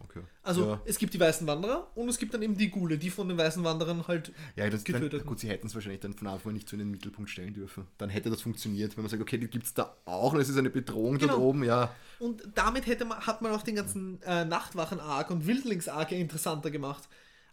Okay. 0.00 0.22
Also 0.42 0.66
ja, 0.66 0.80
es 0.84 0.98
gibt 0.98 1.14
die 1.14 1.20
Weißen 1.20 1.46
Wanderer 1.46 1.88
und 1.94 2.08
es 2.08 2.18
gibt 2.18 2.34
dann 2.34 2.42
eben 2.42 2.56
die 2.56 2.70
Gule, 2.70 2.98
die 2.98 3.08
von 3.08 3.28
den 3.28 3.38
Weißen 3.38 3.62
Wanderern 3.62 4.08
halt 4.08 4.32
ja 4.56 4.68
das, 4.68 4.82
dann, 4.82 4.94
getötet. 5.00 5.24
gut, 5.26 5.38
sie 5.38 5.48
hätten 5.48 5.68
es 5.68 5.74
wahrscheinlich 5.74 6.00
dann 6.00 6.14
von 6.14 6.26
Anfang 6.26 6.50
an 6.50 6.54
nicht 6.54 6.68
so 6.68 6.74
in 6.74 6.80
den 6.80 6.90
Mittelpunkt 6.90 7.30
stellen 7.30 7.54
dürfen. 7.54 7.86
Dann 7.98 8.10
hätte 8.10 8.28
das 8.28 8.42
funktioniert, 8.42 8.96
wenn 8.96 9.04
man 9.04 9.10
sagt, 9.10 9.22
okay, 9.22 9.38
die 9.38 9.46
gibt 9.48 9.64
es 9.64 9.74
da 9.74 9.94
auch 10.04 10.32
und 10.32 10.40
es 10.40 10.48
ist 10.48 10.56
eine 10.58 10.70
Bedrohung 10.70 11.18
Genau. 11.18 11.34
da 11.34 11.38
oben, 11.38 11.62
ja. 11.62 11.94
Und 12.18 12.42
damit 12.56 12.86
hätte 12.86 13.04
man, 13.04 13.20
hat 13.20 13.42
man 13.42 13.52
auch 13.52 13.62
den 13.62 13.76
ganzen 13.76 14.20
äh, 14.22 14.44
Nachtwachen-Arc 14.44 15.30
und 15.30 15.46
Wildlings-Arc 15.46 16.10
interessanter 16.12 16.70
gemacht. 16.72 17.08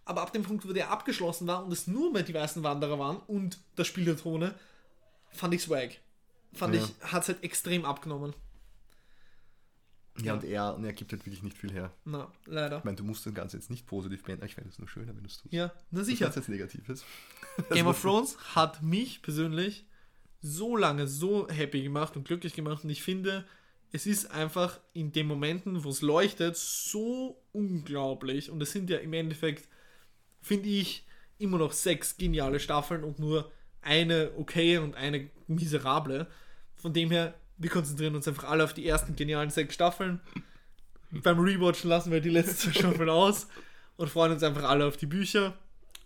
Aber 0.06 0.22
ab 0.22 0.34
dem 0.34 0.42
Punkt, 0.42 0.68
wo 0.68 0.74
der 0.74 0.90
abgeschlossen 0.90 1.46
war 1.46 1.64
und 1.64 1.72
es 1.72 1.86
nur 1.86 2.12
mehr 2.12 2.24
die 2.24 2.34
weißen 2.34 2.64
Wanderer 2.64 2.98
waren 2.98 3.18
und 3.28 3.60
das 3.76 3.86
Spiel 3.86 4.06
der 4.06 4.18
Throne, 4.18 4.56
fand 5.30 5.54
ich 5.54 5.62
swag. 5.62 5.92
Fand 6.54 6.74
Ja. 6.74 6.82
ich, 6.84 7.12
hat 7.12 7.22
es 7.22 7.28
halt 7.28 7.44
extrem 7.44 7.86
abgenommen. 7.86 8.34
Ja, 10.26 10.34
und 10.34 10.44
er, 10.44 10.76
und 10.76 10.84
er 10.84 10.94
gibt 10.94 11.12
halt 11.12 11.26
wirklich 11.26 11.44
nicht 11.44 11.58
viel 11.58 11.72
her. 11.72 11.92
Na, 12.06 12.32
leider. 12.46 12.80
Ich 12.80 12.84
meine, 12.84 12.98
du 12.98 13.04
musst 13.04 13.26
das 13.26 13.34
Ganze 13.34 13.58
jetzt 13.58 13.70
nicht 13.70 13.86
positiv 13.88 14.24
beenden, 14.24 14.46
ich 14.46 14.56
fände 14.56 14.70
es 14.70 14.80
nur 14.80 14.88
schöner, 14.88 15.16
wenn 15.16 15.24
du 15.24 15.28
es 15.28 15.38
tust. 15.38 15.54
Ja, 15.54 15.72
na 15.92 16.04
sicher. 16.04 16.28
ist 16.28 16.36
jetzt 16.38 16.50
Negatives. 16.50 17.06
Game 17.70 17.88
of 17.88 18.02
Thrones 18.02 18.38
hat 18.56 18.82
mich 18.82 19.22
persönlich 19.22 19.86
so 20.42 20.78
lange 20.78 21.08
so 21.08 21.48
happy 21.50 21.84
gemacht 21.84 22.16
und 22.16 22.26
glücklich 22.26 22.54
gemacht 22.54 22.84
und 22.84 22.90
ich 22.90 23.04
finde, 23.04 23.46
es 23.92 24.06
ist 24.06 24.32
einfach 24.32 24.80
in 24.94 25.12
den 25.12 25.28
Momenten, 25.28 25.84
wo 25.84 25.90
es 25.90 26.02
leuchtet, 26.02 26.56
so 26.56 27.42
unglaublich 27.52 28.52
und 28.52 28.62
es 28.62 28.72
sind 28.72 28.90
ja 28.90 28.98
im 28.98 29.14
Endeffekt, 29.14 29.68
finde 30.42 30.70
ich, 30.70 31.06
immer 31.40 31.58
noch 31.58 31.72
sechs 31.72 32.18
geniale 32.18 32.60
Staffeln 32.60 33.04
und 33.04 33.20
nur 33.20 33.52
eine 33.82 34.32
okay 34.38 34.78
und 34.78 34.96
eine 34.96 35.30
miserable. 35.48 36.28
Von 36.76 36.94
dem 36.94 37.12
her, 37.12 37.34
wir 37.60 37.70
konzentrieren 37.70 38.16
uns 38.16 38.28
einfach 38.28 38.46
alle 38.46 38.64
auf 38.64 38.74
die 38.74 38.88
ersten 38.88 39.16
genialen 39.16 39.50
sechs 39.50 39.76
Staffeln. 39.76 40.22
Beim 41.12 41.40
Rewatchen 41.40 41.90
lassen 41.90 42.12
wir 42.12 42.22
die 42.22 42.30
letzten 42.30 42.56
zwei 42.56 42.74
Staffeln 42.80 43.10
aus 43.10 43.48
und 43.98 44.10
freuen 44.10 44.32
uns 44.32 44.44
einfach 44.44 44.64
alle 44.64 44.86
auf 44.86 44.98
die 44.98 45.06
Bücher. 45.06 45.54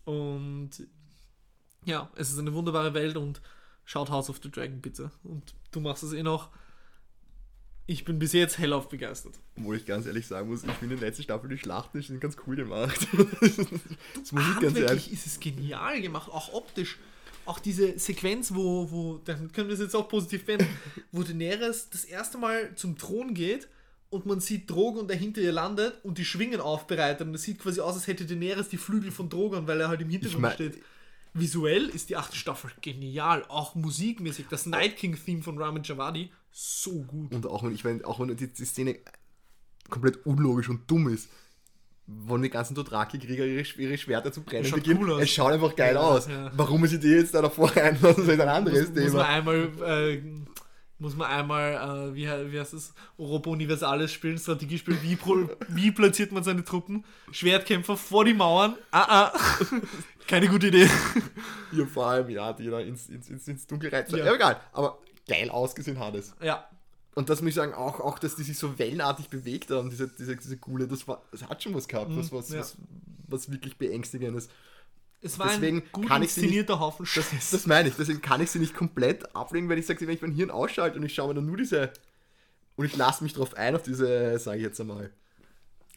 Und 0.03 0.71
ja, 1.85 2.09
es 2.15 2.31
ist 2.31 2.39
eine 2.39 2.53
wunderbare 2.53 2.93
Welt 2.93 3.17
und 3.17 3.41
schaut 3.85 4.09
House 4.09 4.30
of 4.30 4.39
the 4.41 4.49
Dragon 4.49 4.81
bitte. 4.81 5.11
Und 5.23 5.53
du 5.71 5.80
machst 5.80 6.03
es 6.03 6.13
eh 6.13 6.23
noch. 6.23 6.49
Ich 7.85 8.05
bin 8.05 8.17
bis 8.17 8.31
jetzt 8.34 8.57
hellauf 8.57 8.89
begeistert. 8.89 9.38
Obwohl 9.57 9.75
ich 9.75 9.85
ganz 9.85 10.05
ehrlich 10.05 10.25
sagen 10.25 10.47
muss, 10.49 10.63
ich 10.63 10.71
finde 10.71 10.95
in 10.95 11.01
der 11.01 11.09
letzten 11.09 11.23
Staffel 11.23 11.49
die 11.49 11.57
Schlachten 11.57 11.99
die 11.99 12.07
sind 12.07 12.21
ganz 12.21 12.38
cool 12.47 12.55
gemacht. 12.55 13.07
das 14.15 14.31
muss 14.31 14.43
ich 14.49 14.59
ganz 14.59 14.77
ehrlich. 14.77 15.11
ist 15.11 15.27
es 15.27 15.39
genial 15.39 16.01
gemacht, 16.01 16.30
auch 16.31 16.53
optisch. 16.53 16.97
Auch 17.45 17.59
diese 17.59 17.99
Sequenz, 17.99 18.53
wo, 18.53 18.89
wo, 18.89 19.17
dann 19.17 19.51
können 19.51 19.67
wir 19.67 19.73
es 19.73 19.81
jetzt 19.81 19.95
auch 19.95 20.07
positiv 20.07 20.45
beenden, 20.45 20.67
wo 21.11 21.23
Daenerys 21.23 21.89
das 21.89 22.05
erste 22.05 22.37
Mal 22.37 22.73
zum 22.75 22.97
Thron 22.97 23.33
geht 23.33 23.67
und 24.09 24.25
man 24.25 24.39
sieht 24.39 24.69
Drogon, 24.69 25.07
der 25.07 25.17
hinter 25.17 25.41
ihr 25.41 25.51
landet 25.51 25.99
und 26.03 26.17
die 26.17 26.25
Schwingen 26.25 26.61
aufbereitet. 26.61 27.27
Und 27.27 27.33
es 27.33 27.43
sieht 27.43 27.59
quasi 27.59 27.81
aus, 27.81 27.95
als 27.95 28.07
hätte 28.07 28.25
Daenerys 28.25 28.69
die 28.69 28.77
Flügel 28.77 29.11
von 29.11 29.27
Drogon, 29.29 29.67
weil 29.67 29.81
er 29.81 29.89
halt 29.89 30.01
im 30.01 30.09
Hintergrund 30.09 30.41
mein- 30.41 30.53
steht. 30.53 30.81
Visuell 31.35 31.89
ist 31.89 32.09
die 32.09 32.15
achte 32.15 32.37
Staffel 32.37 32.69
genial, 32.79 33.43
auch 33.49 33.73
musikmäßig. 33.73 34.45
Das 34.51 34.67
Night 34.67 34.97
King-Theme 34.97 35.41
von 35.41 35.57
Ramin 35.57 35.81
Javadi, 35.81 36.29
so 36.51 37.01
gut. 37.01 37.33
Und 37.33 37.47
auch 37.47 37.63
wenn, 37.63 37.73
ich 37.73 37.83
meine, 37.83 38.05
auch 38.05 38.19
wenn 38.19 38.37
die, 38.37 38.53
die 38.53 38.65
Szene 38.65 38.99
komplett 39.89 40.27
unlogisch 40.27 40.69
und 40.69 40.89
dumm 40.89 41.09
ist, 41.09 41.29
wollen 42.07 42.41
die 42.41 42.49
ganzen 42.49 42.75
Dothraki-Krieger 42.75 43.45
ihre, 43.45 43.65
ihre 43.77 43.97
Schwerter 43.97 44.31
zu 44.31 44.41
brennen 44.43 44.65
Schaut 44.65 44.80
beginnen. 44.84 45.03
cool. 45.09 45.21
Es 45.21 45.30
schaut 45.31 45.51
einfach 45.53 45.75
geil 45.75 45.95
Ja, 45.95 46.01
aus. 46.01 46.27
ja. 46.27 46.51
Warum 46.55 46.85
sie 46.88 46.99
die 46.99 47.07
jetzt 47.07 47.34
da 47.34 47.41
davor 47.41 47.71
reinlassen, 47.75 48.23
ist 48.30 48.39
ein 48.39 48.41
anderes 48.49 48.89
muss, 48.89 48.89
muss 48.89 49.13
man 49.13 49.25
Thema. 49.25 49.25
einmal, 49.27 49.71
äh, 49.85 50.21
muss 50.99 51.15
man 51.15 51.27
einmal, 51.30 52.11
äh, 52.11 52.15
wie, 52.15 52.27
wie 52.51 52.59
heißt 52.59 52.73
es, 52.73 52.93
Europa 53.17 53.49
Universalis 53.49 54.11
spielen, 54.11 54.38
Strategie 54.38 54.77
spielen, 54.77 54.99
wie, 55.01 55.17
wie 55.69 55.91
platziert 55.91 56.31
man 56.31 56.43
seine 56.43 56.63
Truppen? 56.63 57.03
Schwertkämpfer 57.31 57.97
vor 57.97 58.25
die 58.25 58.34
Mauern? 58.34 58.75
Ah, 58.91 59.30
ah. 59.31 59.34
Keine 60.27 60.47
gute 60.47 60.67
Idee. 60.67 60.89
Ja, 61.73 61.85
vor 61.85 62.07
allem, 62.07 62.30
ja, 62.30 62.53
die 62.53 62.69
da 62.69 62.80
ins, 62.80 63.09
ins, 63.09 63.30
ins, 63.30 63.47
ins 63.47 63.67
Dunkel 63.67 63.89
rein. 63.89 64.05
Ja. 64.09 64.17
Ja. 64.25 64.34
egal, 64.35 64.57
aber 64.71 64.99
geil 65.27 65.49
ausgesehen 65.49 65.99
hat 65.99 66.15
es. 66.15 66.34
Ja, 66.41 66.65
Und 67.15 67.30
das 67.30 67.41
muss 67.41 67.49
ich 67.49 67.56
sagen, 67.56 67.73
auch, 67.73 67.99
auch 67.99 68.18
dass 68.19 68.35
die 68.35 68.44
sich 68.44 68.57
so 68.57 68.80
wellenartig 68.80 69.30
bewegt 69.30 69.69
haben, 69.72 69.90
diese, 69.90 70.07
diese, 70.07 70.35
diese 70.35 70.57
Gule, 70.57 70.88
das, 70.88 71.07
war, 71.07 71.23
das 71.31 71.44
hat 71.44 71.61
schon 71.61 71.73
was 71.76 71.88
gehabt, 71.88 72.10
Mhm, 72.10 72.18
das 72.18 72.31
was, 72.31 72.49
ja. 72.49 72.60
was, 72.60 72.76
was 73.27 73.52
wirklich 73.52 73.77
beängstigendes. 73.77 74.49
es 75.22 75.38
war 75.38 75.48
Deswegen 75.49 75.77
ein 75.84 75.91
gut 75.91 76.07
kann 76.07 76.23
ich 76.23 76.34
sie 76.34 76.48
nicht- 76.48 76.69
Haufen 76.69 77.06
Das, 77.06 77.14
Scheiß. 77.30 77.52
das 77.52 77.68
meine 77.68 77.90
ich, 77.90 77.95
deswegen 77.95 78.22
kann 78.22 78.41
ich 78.41 78.49
sie 78.49 78.60
nicht 78.60 78.73
komplett 78.73 79.35
ablegen, 79.35 79.69
wenn 79.69 79.77
ich 79.77 79.85
sage, 79.85 80.02
wenn 80.07 80.15
ich 80.15 80.22
mein 80.23 80.31
Hirn 80.31 80.49
ausschalte 80.49 80.98
und 80.98 81.03
ich 81.06 81.14
schaue 81.14 81.27
mir 81.30 81.35
dann 81.35 81.45
nur 81.45 81.57
diese 81.57 81.91
und 82.76 82.85
ich 82.85 82.95
lasse 82.98 83.23
mich 83.23 83.34
darauf 83.34 83.53
ein, 83.56 83.76
auf 83.76 83.84
diese, 83.84 84.40
sage 84.40 84.57
ich 84.57 84.64
jetzt 84.64 84.81
einmal, 84.81 85.11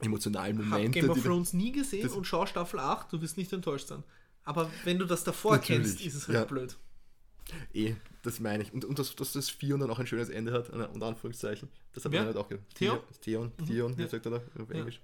emotionalen 0.01 0.57
Ich 0.61 0.67
habe 0.67 0.69
Momente. 0.83 1.01
Game 1.01 1.11
of 1.11 1.23
Thrones 1.23 1.53
nie 1.55 1.73
gesehen 1.73 2.03
das- 2.03 2.13
und 2.13 2.27
schau 2.27 2.45
Staffel 2.45 2.79
8, 2.81 3.11
du 3.13 3.21
wirst 3.23 3.39
nicht 3.39 3.53
enttäuscht 3.53 3.89
sein. 3.89 4.03
Aber 4.45 4.71
wenn 4.85 4.99
du 4.99 5.07
das 5.07 5.25
davor 5.25 5.53
Natürlich, 5.53 5.83
kennst, 5.97 6.01
ist 6.07 6.15
es 6.15 6.29
halt 6.29 6.37
ja. 6.39 6.45
blöd. 6.45 6.77
Eh, 7.73 7.95
das 8.23 8.41
meine 8.41 8.63
ich. 8.63 8.73
Und, 8.73 8.85
und 8.85 8.99
dass, 8.99 9.15
dass 9.15 9.33
das 9.33 9.51
Vier 9.51 9.75
und 9.75 9.81
dann 9.81 9.91
auch 9.91 9.99
ein 9.99 10.07
schönes 10.07 10.29
Ende 10.29 10.53
hat, 10.53 10.71
unter 10.71 11.07
Anführungszeichen. 11.07 11.69
Das 11.93 12.05
hat 12.05 12.13
Wer? 12.13 12.21
man 12.21 12.27
halt 12.29 12.37
auch 12.37 12.49
gehört. 12.49 12.65
Theon? 12.75 12.99
Theon, 13.21 13.53
Theon, 13.67 13.97
wie 13.97 14.03
ja. 14.03 14.09
sagt 14.09 14.27
er 14.27 14.33
da 14.33 14.37
auf 14.39 14.69
Ja. 14.71 14.75
Englisch? 14.77 15.01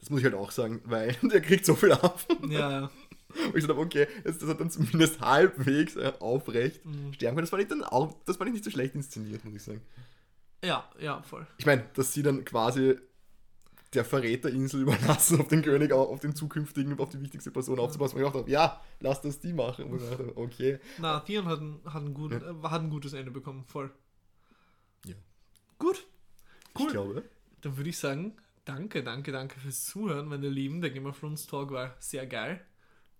Das 0.00 0.10
muss 0.10 0.20
ich 0.20 0.24
halt 0.24 0.34
auch 0.34 0.50
sagen, 0.50 0.80
weil 0.84 1.14
der 1.22 1.40
kriegt 1.40 1.64
so 1.66 1.74
viel 1.74 1.92
ab. 1.92 2.20
Ja, 2.48 2.70
ja. 2.70 2.90
Und 3.52 3.56
ich 3.56 3.64
habe, 3.68 3.78
okay, 3.80 4.06
jetzt, 4.24 4.40
das 4.40 4.48
hat 4.48 4.60
dann 4.60 4.70
zumindest 4.70 5.20
halbwegs 5.20 5.96
äh, 5.96 6.12
aufrecht 6.20 6.84
Mhm. 6.84 7.12
sterben 7.12 7.36
können. 7.36 7.44
Das 7.44 7.50
fand 7.50 7.62
ich 7.62 7.68
dann 7.68 7.82
auch, 7.82 8.14
das 8.24 8.36
fand 8.36 8.48
ich 8.48 8.54
nicht 8.54 8.64
so 8.64 8.70
schlecht 8.70 8.94
inszeniert, 8.94 9.44
muss 9.44 9.54
ich 9.54 9.62
sagen. 9.62 9.82
Ja, 10.64 10.88
ja, 10.98 11.22
voll. 11.22 11.46
Ich 11.58 11.66
meine, 11.66 11.84
dass 11.94 12.12
sie 12.14 12.22
dann 12.22 12.44
quasi 12.44 12.96
der 13.96 14.04
Verräterinsel 14.04 14.82
überlassen, 14.82 15.40
auf 15.40 15.48
den 15.48 15.62
König, 15.62 15.92
au- 15.92 16.04
auf 16.12 16.20
den 16.20 16.34
zukünftigen, 16.34 16.98
auf 17.00 17.08
die 17.08 17.20
wichtigste 17.20 17.50
Person 17.50 17.78
aufzupassen. 17.80 18.16
Und 18.18 18.24
ich 18.26 18.32
dachte, 18.32 18.50
ja, 18.50 18.80
lass 19.00 19.20
das 19.22 19.40
die 19.40 19.52
machen. 19.52 19.86
Und 19.86 20.02
ich 20.02 20.08
dachte, 20.08 20.32
okay. 20.36 20.78
Na, 20.98 21.20
Theon 21.20 21.46
hat 21.46 21.60
ein, 21.60 21.80
hat, 21.84 22.02
ein 22.02 22.14
gut, 22.14 22.32
äh, 22.32 22.40
hat 22.62 22.82
ein 22.82 22.90
gutes 22.90 23.12
Ende 23.14 23.30
bekommen, 23.32 23.64
voll. 23.64 23.90
Ja. 25.06 25.14
Gut. 25.78 26.06
Ich 26.74 26.80
Cool. 26.80 26.90
glaube. 26.92 27.22
Dann 27.62 27.76
würde 27.76 27.90
ich 27.90 27.98
sagen, 27.98 28.36
danke, 28.64 29.02
danke, 29.02 29.32
danke 29.32 29.58
fürs 29.58 29.84
Zuhören, 29.86 30.28
meine 30.28 30.48
Lieben. 30.48 30.80
Der 30.80 30.90
Game 30.90 31.06
of 31.06 31.18
Thrones 31.18 31.46
Talk 31.46 31.70
war 31.72 31.96
sehr 31.98 32.26
geil. 32.26 32.60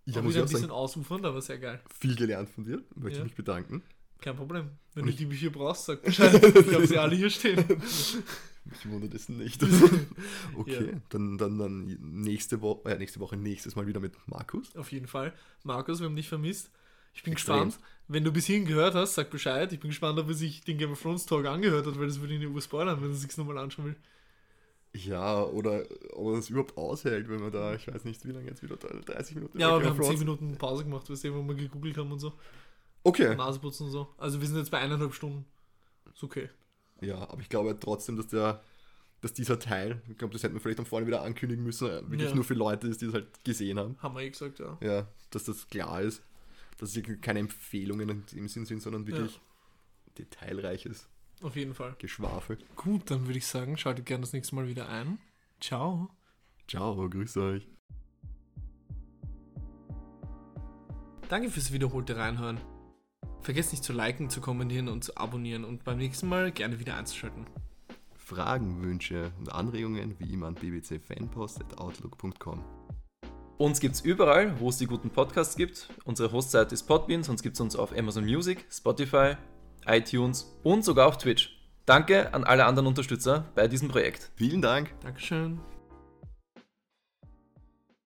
Ich 0.05 0.13
wieder 0.15 0.23
ja 0.23 0.27
ein 0.37 0.43
bisschen 0.45 0.59
sagen, 0.61 0.71
ausufernd, 0.71 1.25
aber 1.25 1.41
sehr 1.41 1.57
geil. 1.59 1.81
viel 1.99 2.15
gelernt 2.15 2.49
von 2.49 2.63
dir. 2.63 2.81
Möchte 2.95 3.19
Ja. 3.19 3.23
mich 3.25 3.35
bedanken. 3.35 3.83
Kein 4.21 4.35
Problem. 4.35 4.69
Wenn 4.93 5.03
Und 5.03 5.07
du 5.07 5.11
ich- 5.11 5.17
die 5.17 5.25
Bücher 5.25 5.49
brauchst, 5.49 5.85
sag 5.85 6.01
Bescheid. 6.03 6.33
Ich 6.43 6.73
habe 6.73 6.87
sie 6.87 6.97
alle 6.97 7.15
hier 7.15 7.29
stehen. 7.29 7.63
Mich 8.69 8.89
wundert 8.89 9.13
es 9.13 9.29
nicht. 9.29 9.63
okay, 10.57 10.87
Ja. 10.91 10.99
dann, 11.09 11.37
dann, 11.37 11.57
dann 11.57 11.85
nächste 12.01 12.61
Woche, 12.61 12.89
äh, 12.89 12.97
nächste 12.97 13.19
Woche, 13.21 13.37
nächstes 13.37 13.75
Mal 13.77 13.87
wieder 13.87 13.99
mit 14.01 14.13
Markus. 14.27 14.75
Auf 14.75 14.91
jeden 14.91 15.07
Fall. 15.07 15.33
Markus, 15.63 15.99
wir 15.99 16.07
haben 16.07 16.15
dich 16.17 16.27
vermisst. 16.27 16.69
Ich 17.13 17.23
bin 17.23 17.33
Extrem. 17.33 17.63
gespannt. 17.69 17.79
Wenn 18.09 18.23
du 18.25 18.31
bis 18.31 18.45
hierhin 18.45 18.65
gehört 18.65 18.93
hast, 18.93 19.15
sag 19.15 19.29
Bescheid. 19.29 19.71
Ich 19.71 19.79
bin 19.79 19.89
gespannt, 19.89 20.19
ob 20.19 20.27
er 20.27 20.33
sich 20.33 20.61
den 20.65 20.77
Game 20.77 20.91
of 20.91 21.01
Thrones 21.01 21.25
Talk 21.25 21.45
angehört 21.45 21.85
hat, 21.87 21.97
weil 21.97 22.07
das 22.07 22.19
würde 22.19 22.33
ihn 22.35 22.41
über 22.41 22.59
spoilern, 22.61 23.01
wenn 23.01 23.09
er 23.11 23.15
sich 23.15 23.37
nochmal 23.37 23.57
anschauen 23.57 23.85
will. 23.85 23.95
Ja, 24.93 25.43
oder 25.43 25.83
ob 26.13 26.25
man 26.25 26.35
das 26.35 26.49
überhaupt 26.49 26.75
aushält, 26.77 27.29
wenn 27.29 27.39
man 27.41 27.51
da, 27.51 27.75
ich 27.75 27.87
weiß 27.87 28.03
nicht, 28.05 28.25
wie 28.25 28.31
lange 28.31 28.47
jetzt 28.47 28.63
wieder 28.63 28.77
da, 28.77 28.87
30 28.87 29.35
Minuten. 29.35 29.59
Ja, 29.59 29.69
aber 29.69 29.81
wir 29.81 29.89
haben 29.89 29.95
Frauds- 29.97 30.09
10 30.09 30.19
Minuten 30.19 30.57
Pause 30.57 30.83
gemacht, 30.83 31.09
weißt 31.09 31.23
du, 31.25 31.33
wo 31.35 31.47
wir 31.47 31.55
gegoogelt 31.55 31.97
haben 31.97 32.11
und 32.11 32.19
so. 32.19 32.33
Okay. 33.07 33.35
Naseputzen 33.35 33.85
und 33.85 33.91
so. 33.93 34.13
Also 34.17 34.41
wir 34.41 34.47
sind 34.47 34.57
jetzt 34.57 34.69
bei 34.71 34.79
eineinhalb 34.79 35.13
Stunden. 35.13 35.45
Ist 36.13 36.23
okay. 36.23 36.49
Ja, 36.99 37.17
aber 37.29 37.39
ich 37.41 37.47
glaube 37.49 37.77
trotzdem, 37.79 38.17
dass 38.17 38.27
der, 38.27 38.61
dass 39.21 39.31
dieser 39.33 39.59
Teil, 39.59 40.01
ich 40.09 40.17
glaube, 40.17 40.33
das 40.33 40.43
hätten 40.43 40.55
wir 40.55 40.59
vielleicht 40.61 40.79
am 40.79 40.85
vorne 40.85 41.07
wieder 41.07 41.21
ankündigen 41.21 41.63
müssen, 41.63 41.87
äh, 41.87 42.01
wirklich 42.09 42.29
Ja. 42.29 42.35
nur 42.35 42.43
für 42.43 42.53
Leute 42.53 42.87
ist, 42.87 43.01
die 43.01 43.05
es 43.05 43.13
halt 43.13 43.27
gesehen 43.45 43.79
haben. 43.79 43.95
Haben 43.99 44.15
wir 44.15 44.23
eh 44.23 44.29
gesagt, 44.29 44.59
ja. 44.59 44.77
Ja, 44.81 45.07
dass 45.29 45.45
das 45.45 45.67
klar 45.69 46.01
ist, 46.01 46.21
dass 46.79 46.89
es 46.89 46.95
hier 46.95 47.17
keine 47.21 47.39
Empfehlungen 47.39 48.09
in 48.09 48.25
dem 48.25 48.47
Sinn 48.49 48.65
sind, 48.65 48.81
sondern 48.81 49.07
wirklich 49.07 49.39
detailreiches 50.17 51.07
Auf 51.41 51.55
jeden 51.55 51.75
Fall. 51.75 51.95
Geschwafel. 51.99 52.57
Gut, 52.75 53.09
dann 53.09 53.25
würde 53.27 53.37
ich 53.37 53.47
sagen, 53.47 53.77
schaltet 53.77 54.05
gerne 54.05 54.21
das 54.21 54.33
nächste 54.33 54.55
Mal 54.55 54.67
wieder 54.67 54.89
ein. 54.89 55.19
Ciao. 55.61 56.09
Ciao, 56.67 57.07
grüß 57.09 57.37
euch. 57.37 57.67
Danke 61.29 61.49
fürs 61.51 61.71
wiederholte 61.71 62.17
Reinhören. 62.17 62.59
Vergesst 63.41 63.71
nicht 63.71 63.83
zu 63.83 63.93
liken, 63.93 64.29
zu 64.29 64.41
kommentieren 64.41 64.89
und 64.89 65.03
zu 65.03 65.17
abonnieren 65.17 65.63
und 65.63 65.83
beim 65.83 65.97
nächsten 65.97 66.27
Mal 66.27 66.51
gerne 66.51 66.79
wieder 66.79 66.95
einzuschalten. 66.95 67.45
Fragen, 68.15 68.83
Wünsche 68.83 69.31
und 69.39 69.51
Anregungen 69.53 70.15
wie 70.19 70.33
immer 70.33 70.47
an 70.47 70.55
bbcfanpost.outlook.com. 70.55 72.63
Uns 73.57 73.79
gibt's 73.79 74.01
überall, 74.01 74.59
wo 74.59 74.69
es 74.69 74.77
die 74.77 74.85
guten 74.85 75.09
Podcasts 75.09 75.55
gibt. 75.55 75.89
Unsere 76.05 76.31
Hostseite 76.31 76.75
ist 76.75 76.83
Podbean, 76.83 77.23
sonst 77.23 77.41
gibt's 77.41 77.59
uns 77.59 77.75
auf 77.75 77.97
Amazon 77.97 78.25
Music, 78.25 78.65
Spotify, 78.69 79.35
iTunes 79.85 80.55
und 80.63 80.83
sogar 80.83 81.07
auf 81.07 81.17
Twitch. 81.17 81.57
Danke 81.85 82.33
an 82.33 82.43
alle 82.43 82.65
anderen 82.65 82.87
Unterstützer 82.87 83.45
bei 83.55 83.67
diesem 83.67 83.87
Projekt. 83.87 84.31
Vielen 84.35 84.61
Dank. 84.61 84.93
Dankeschön. 85.01 85.59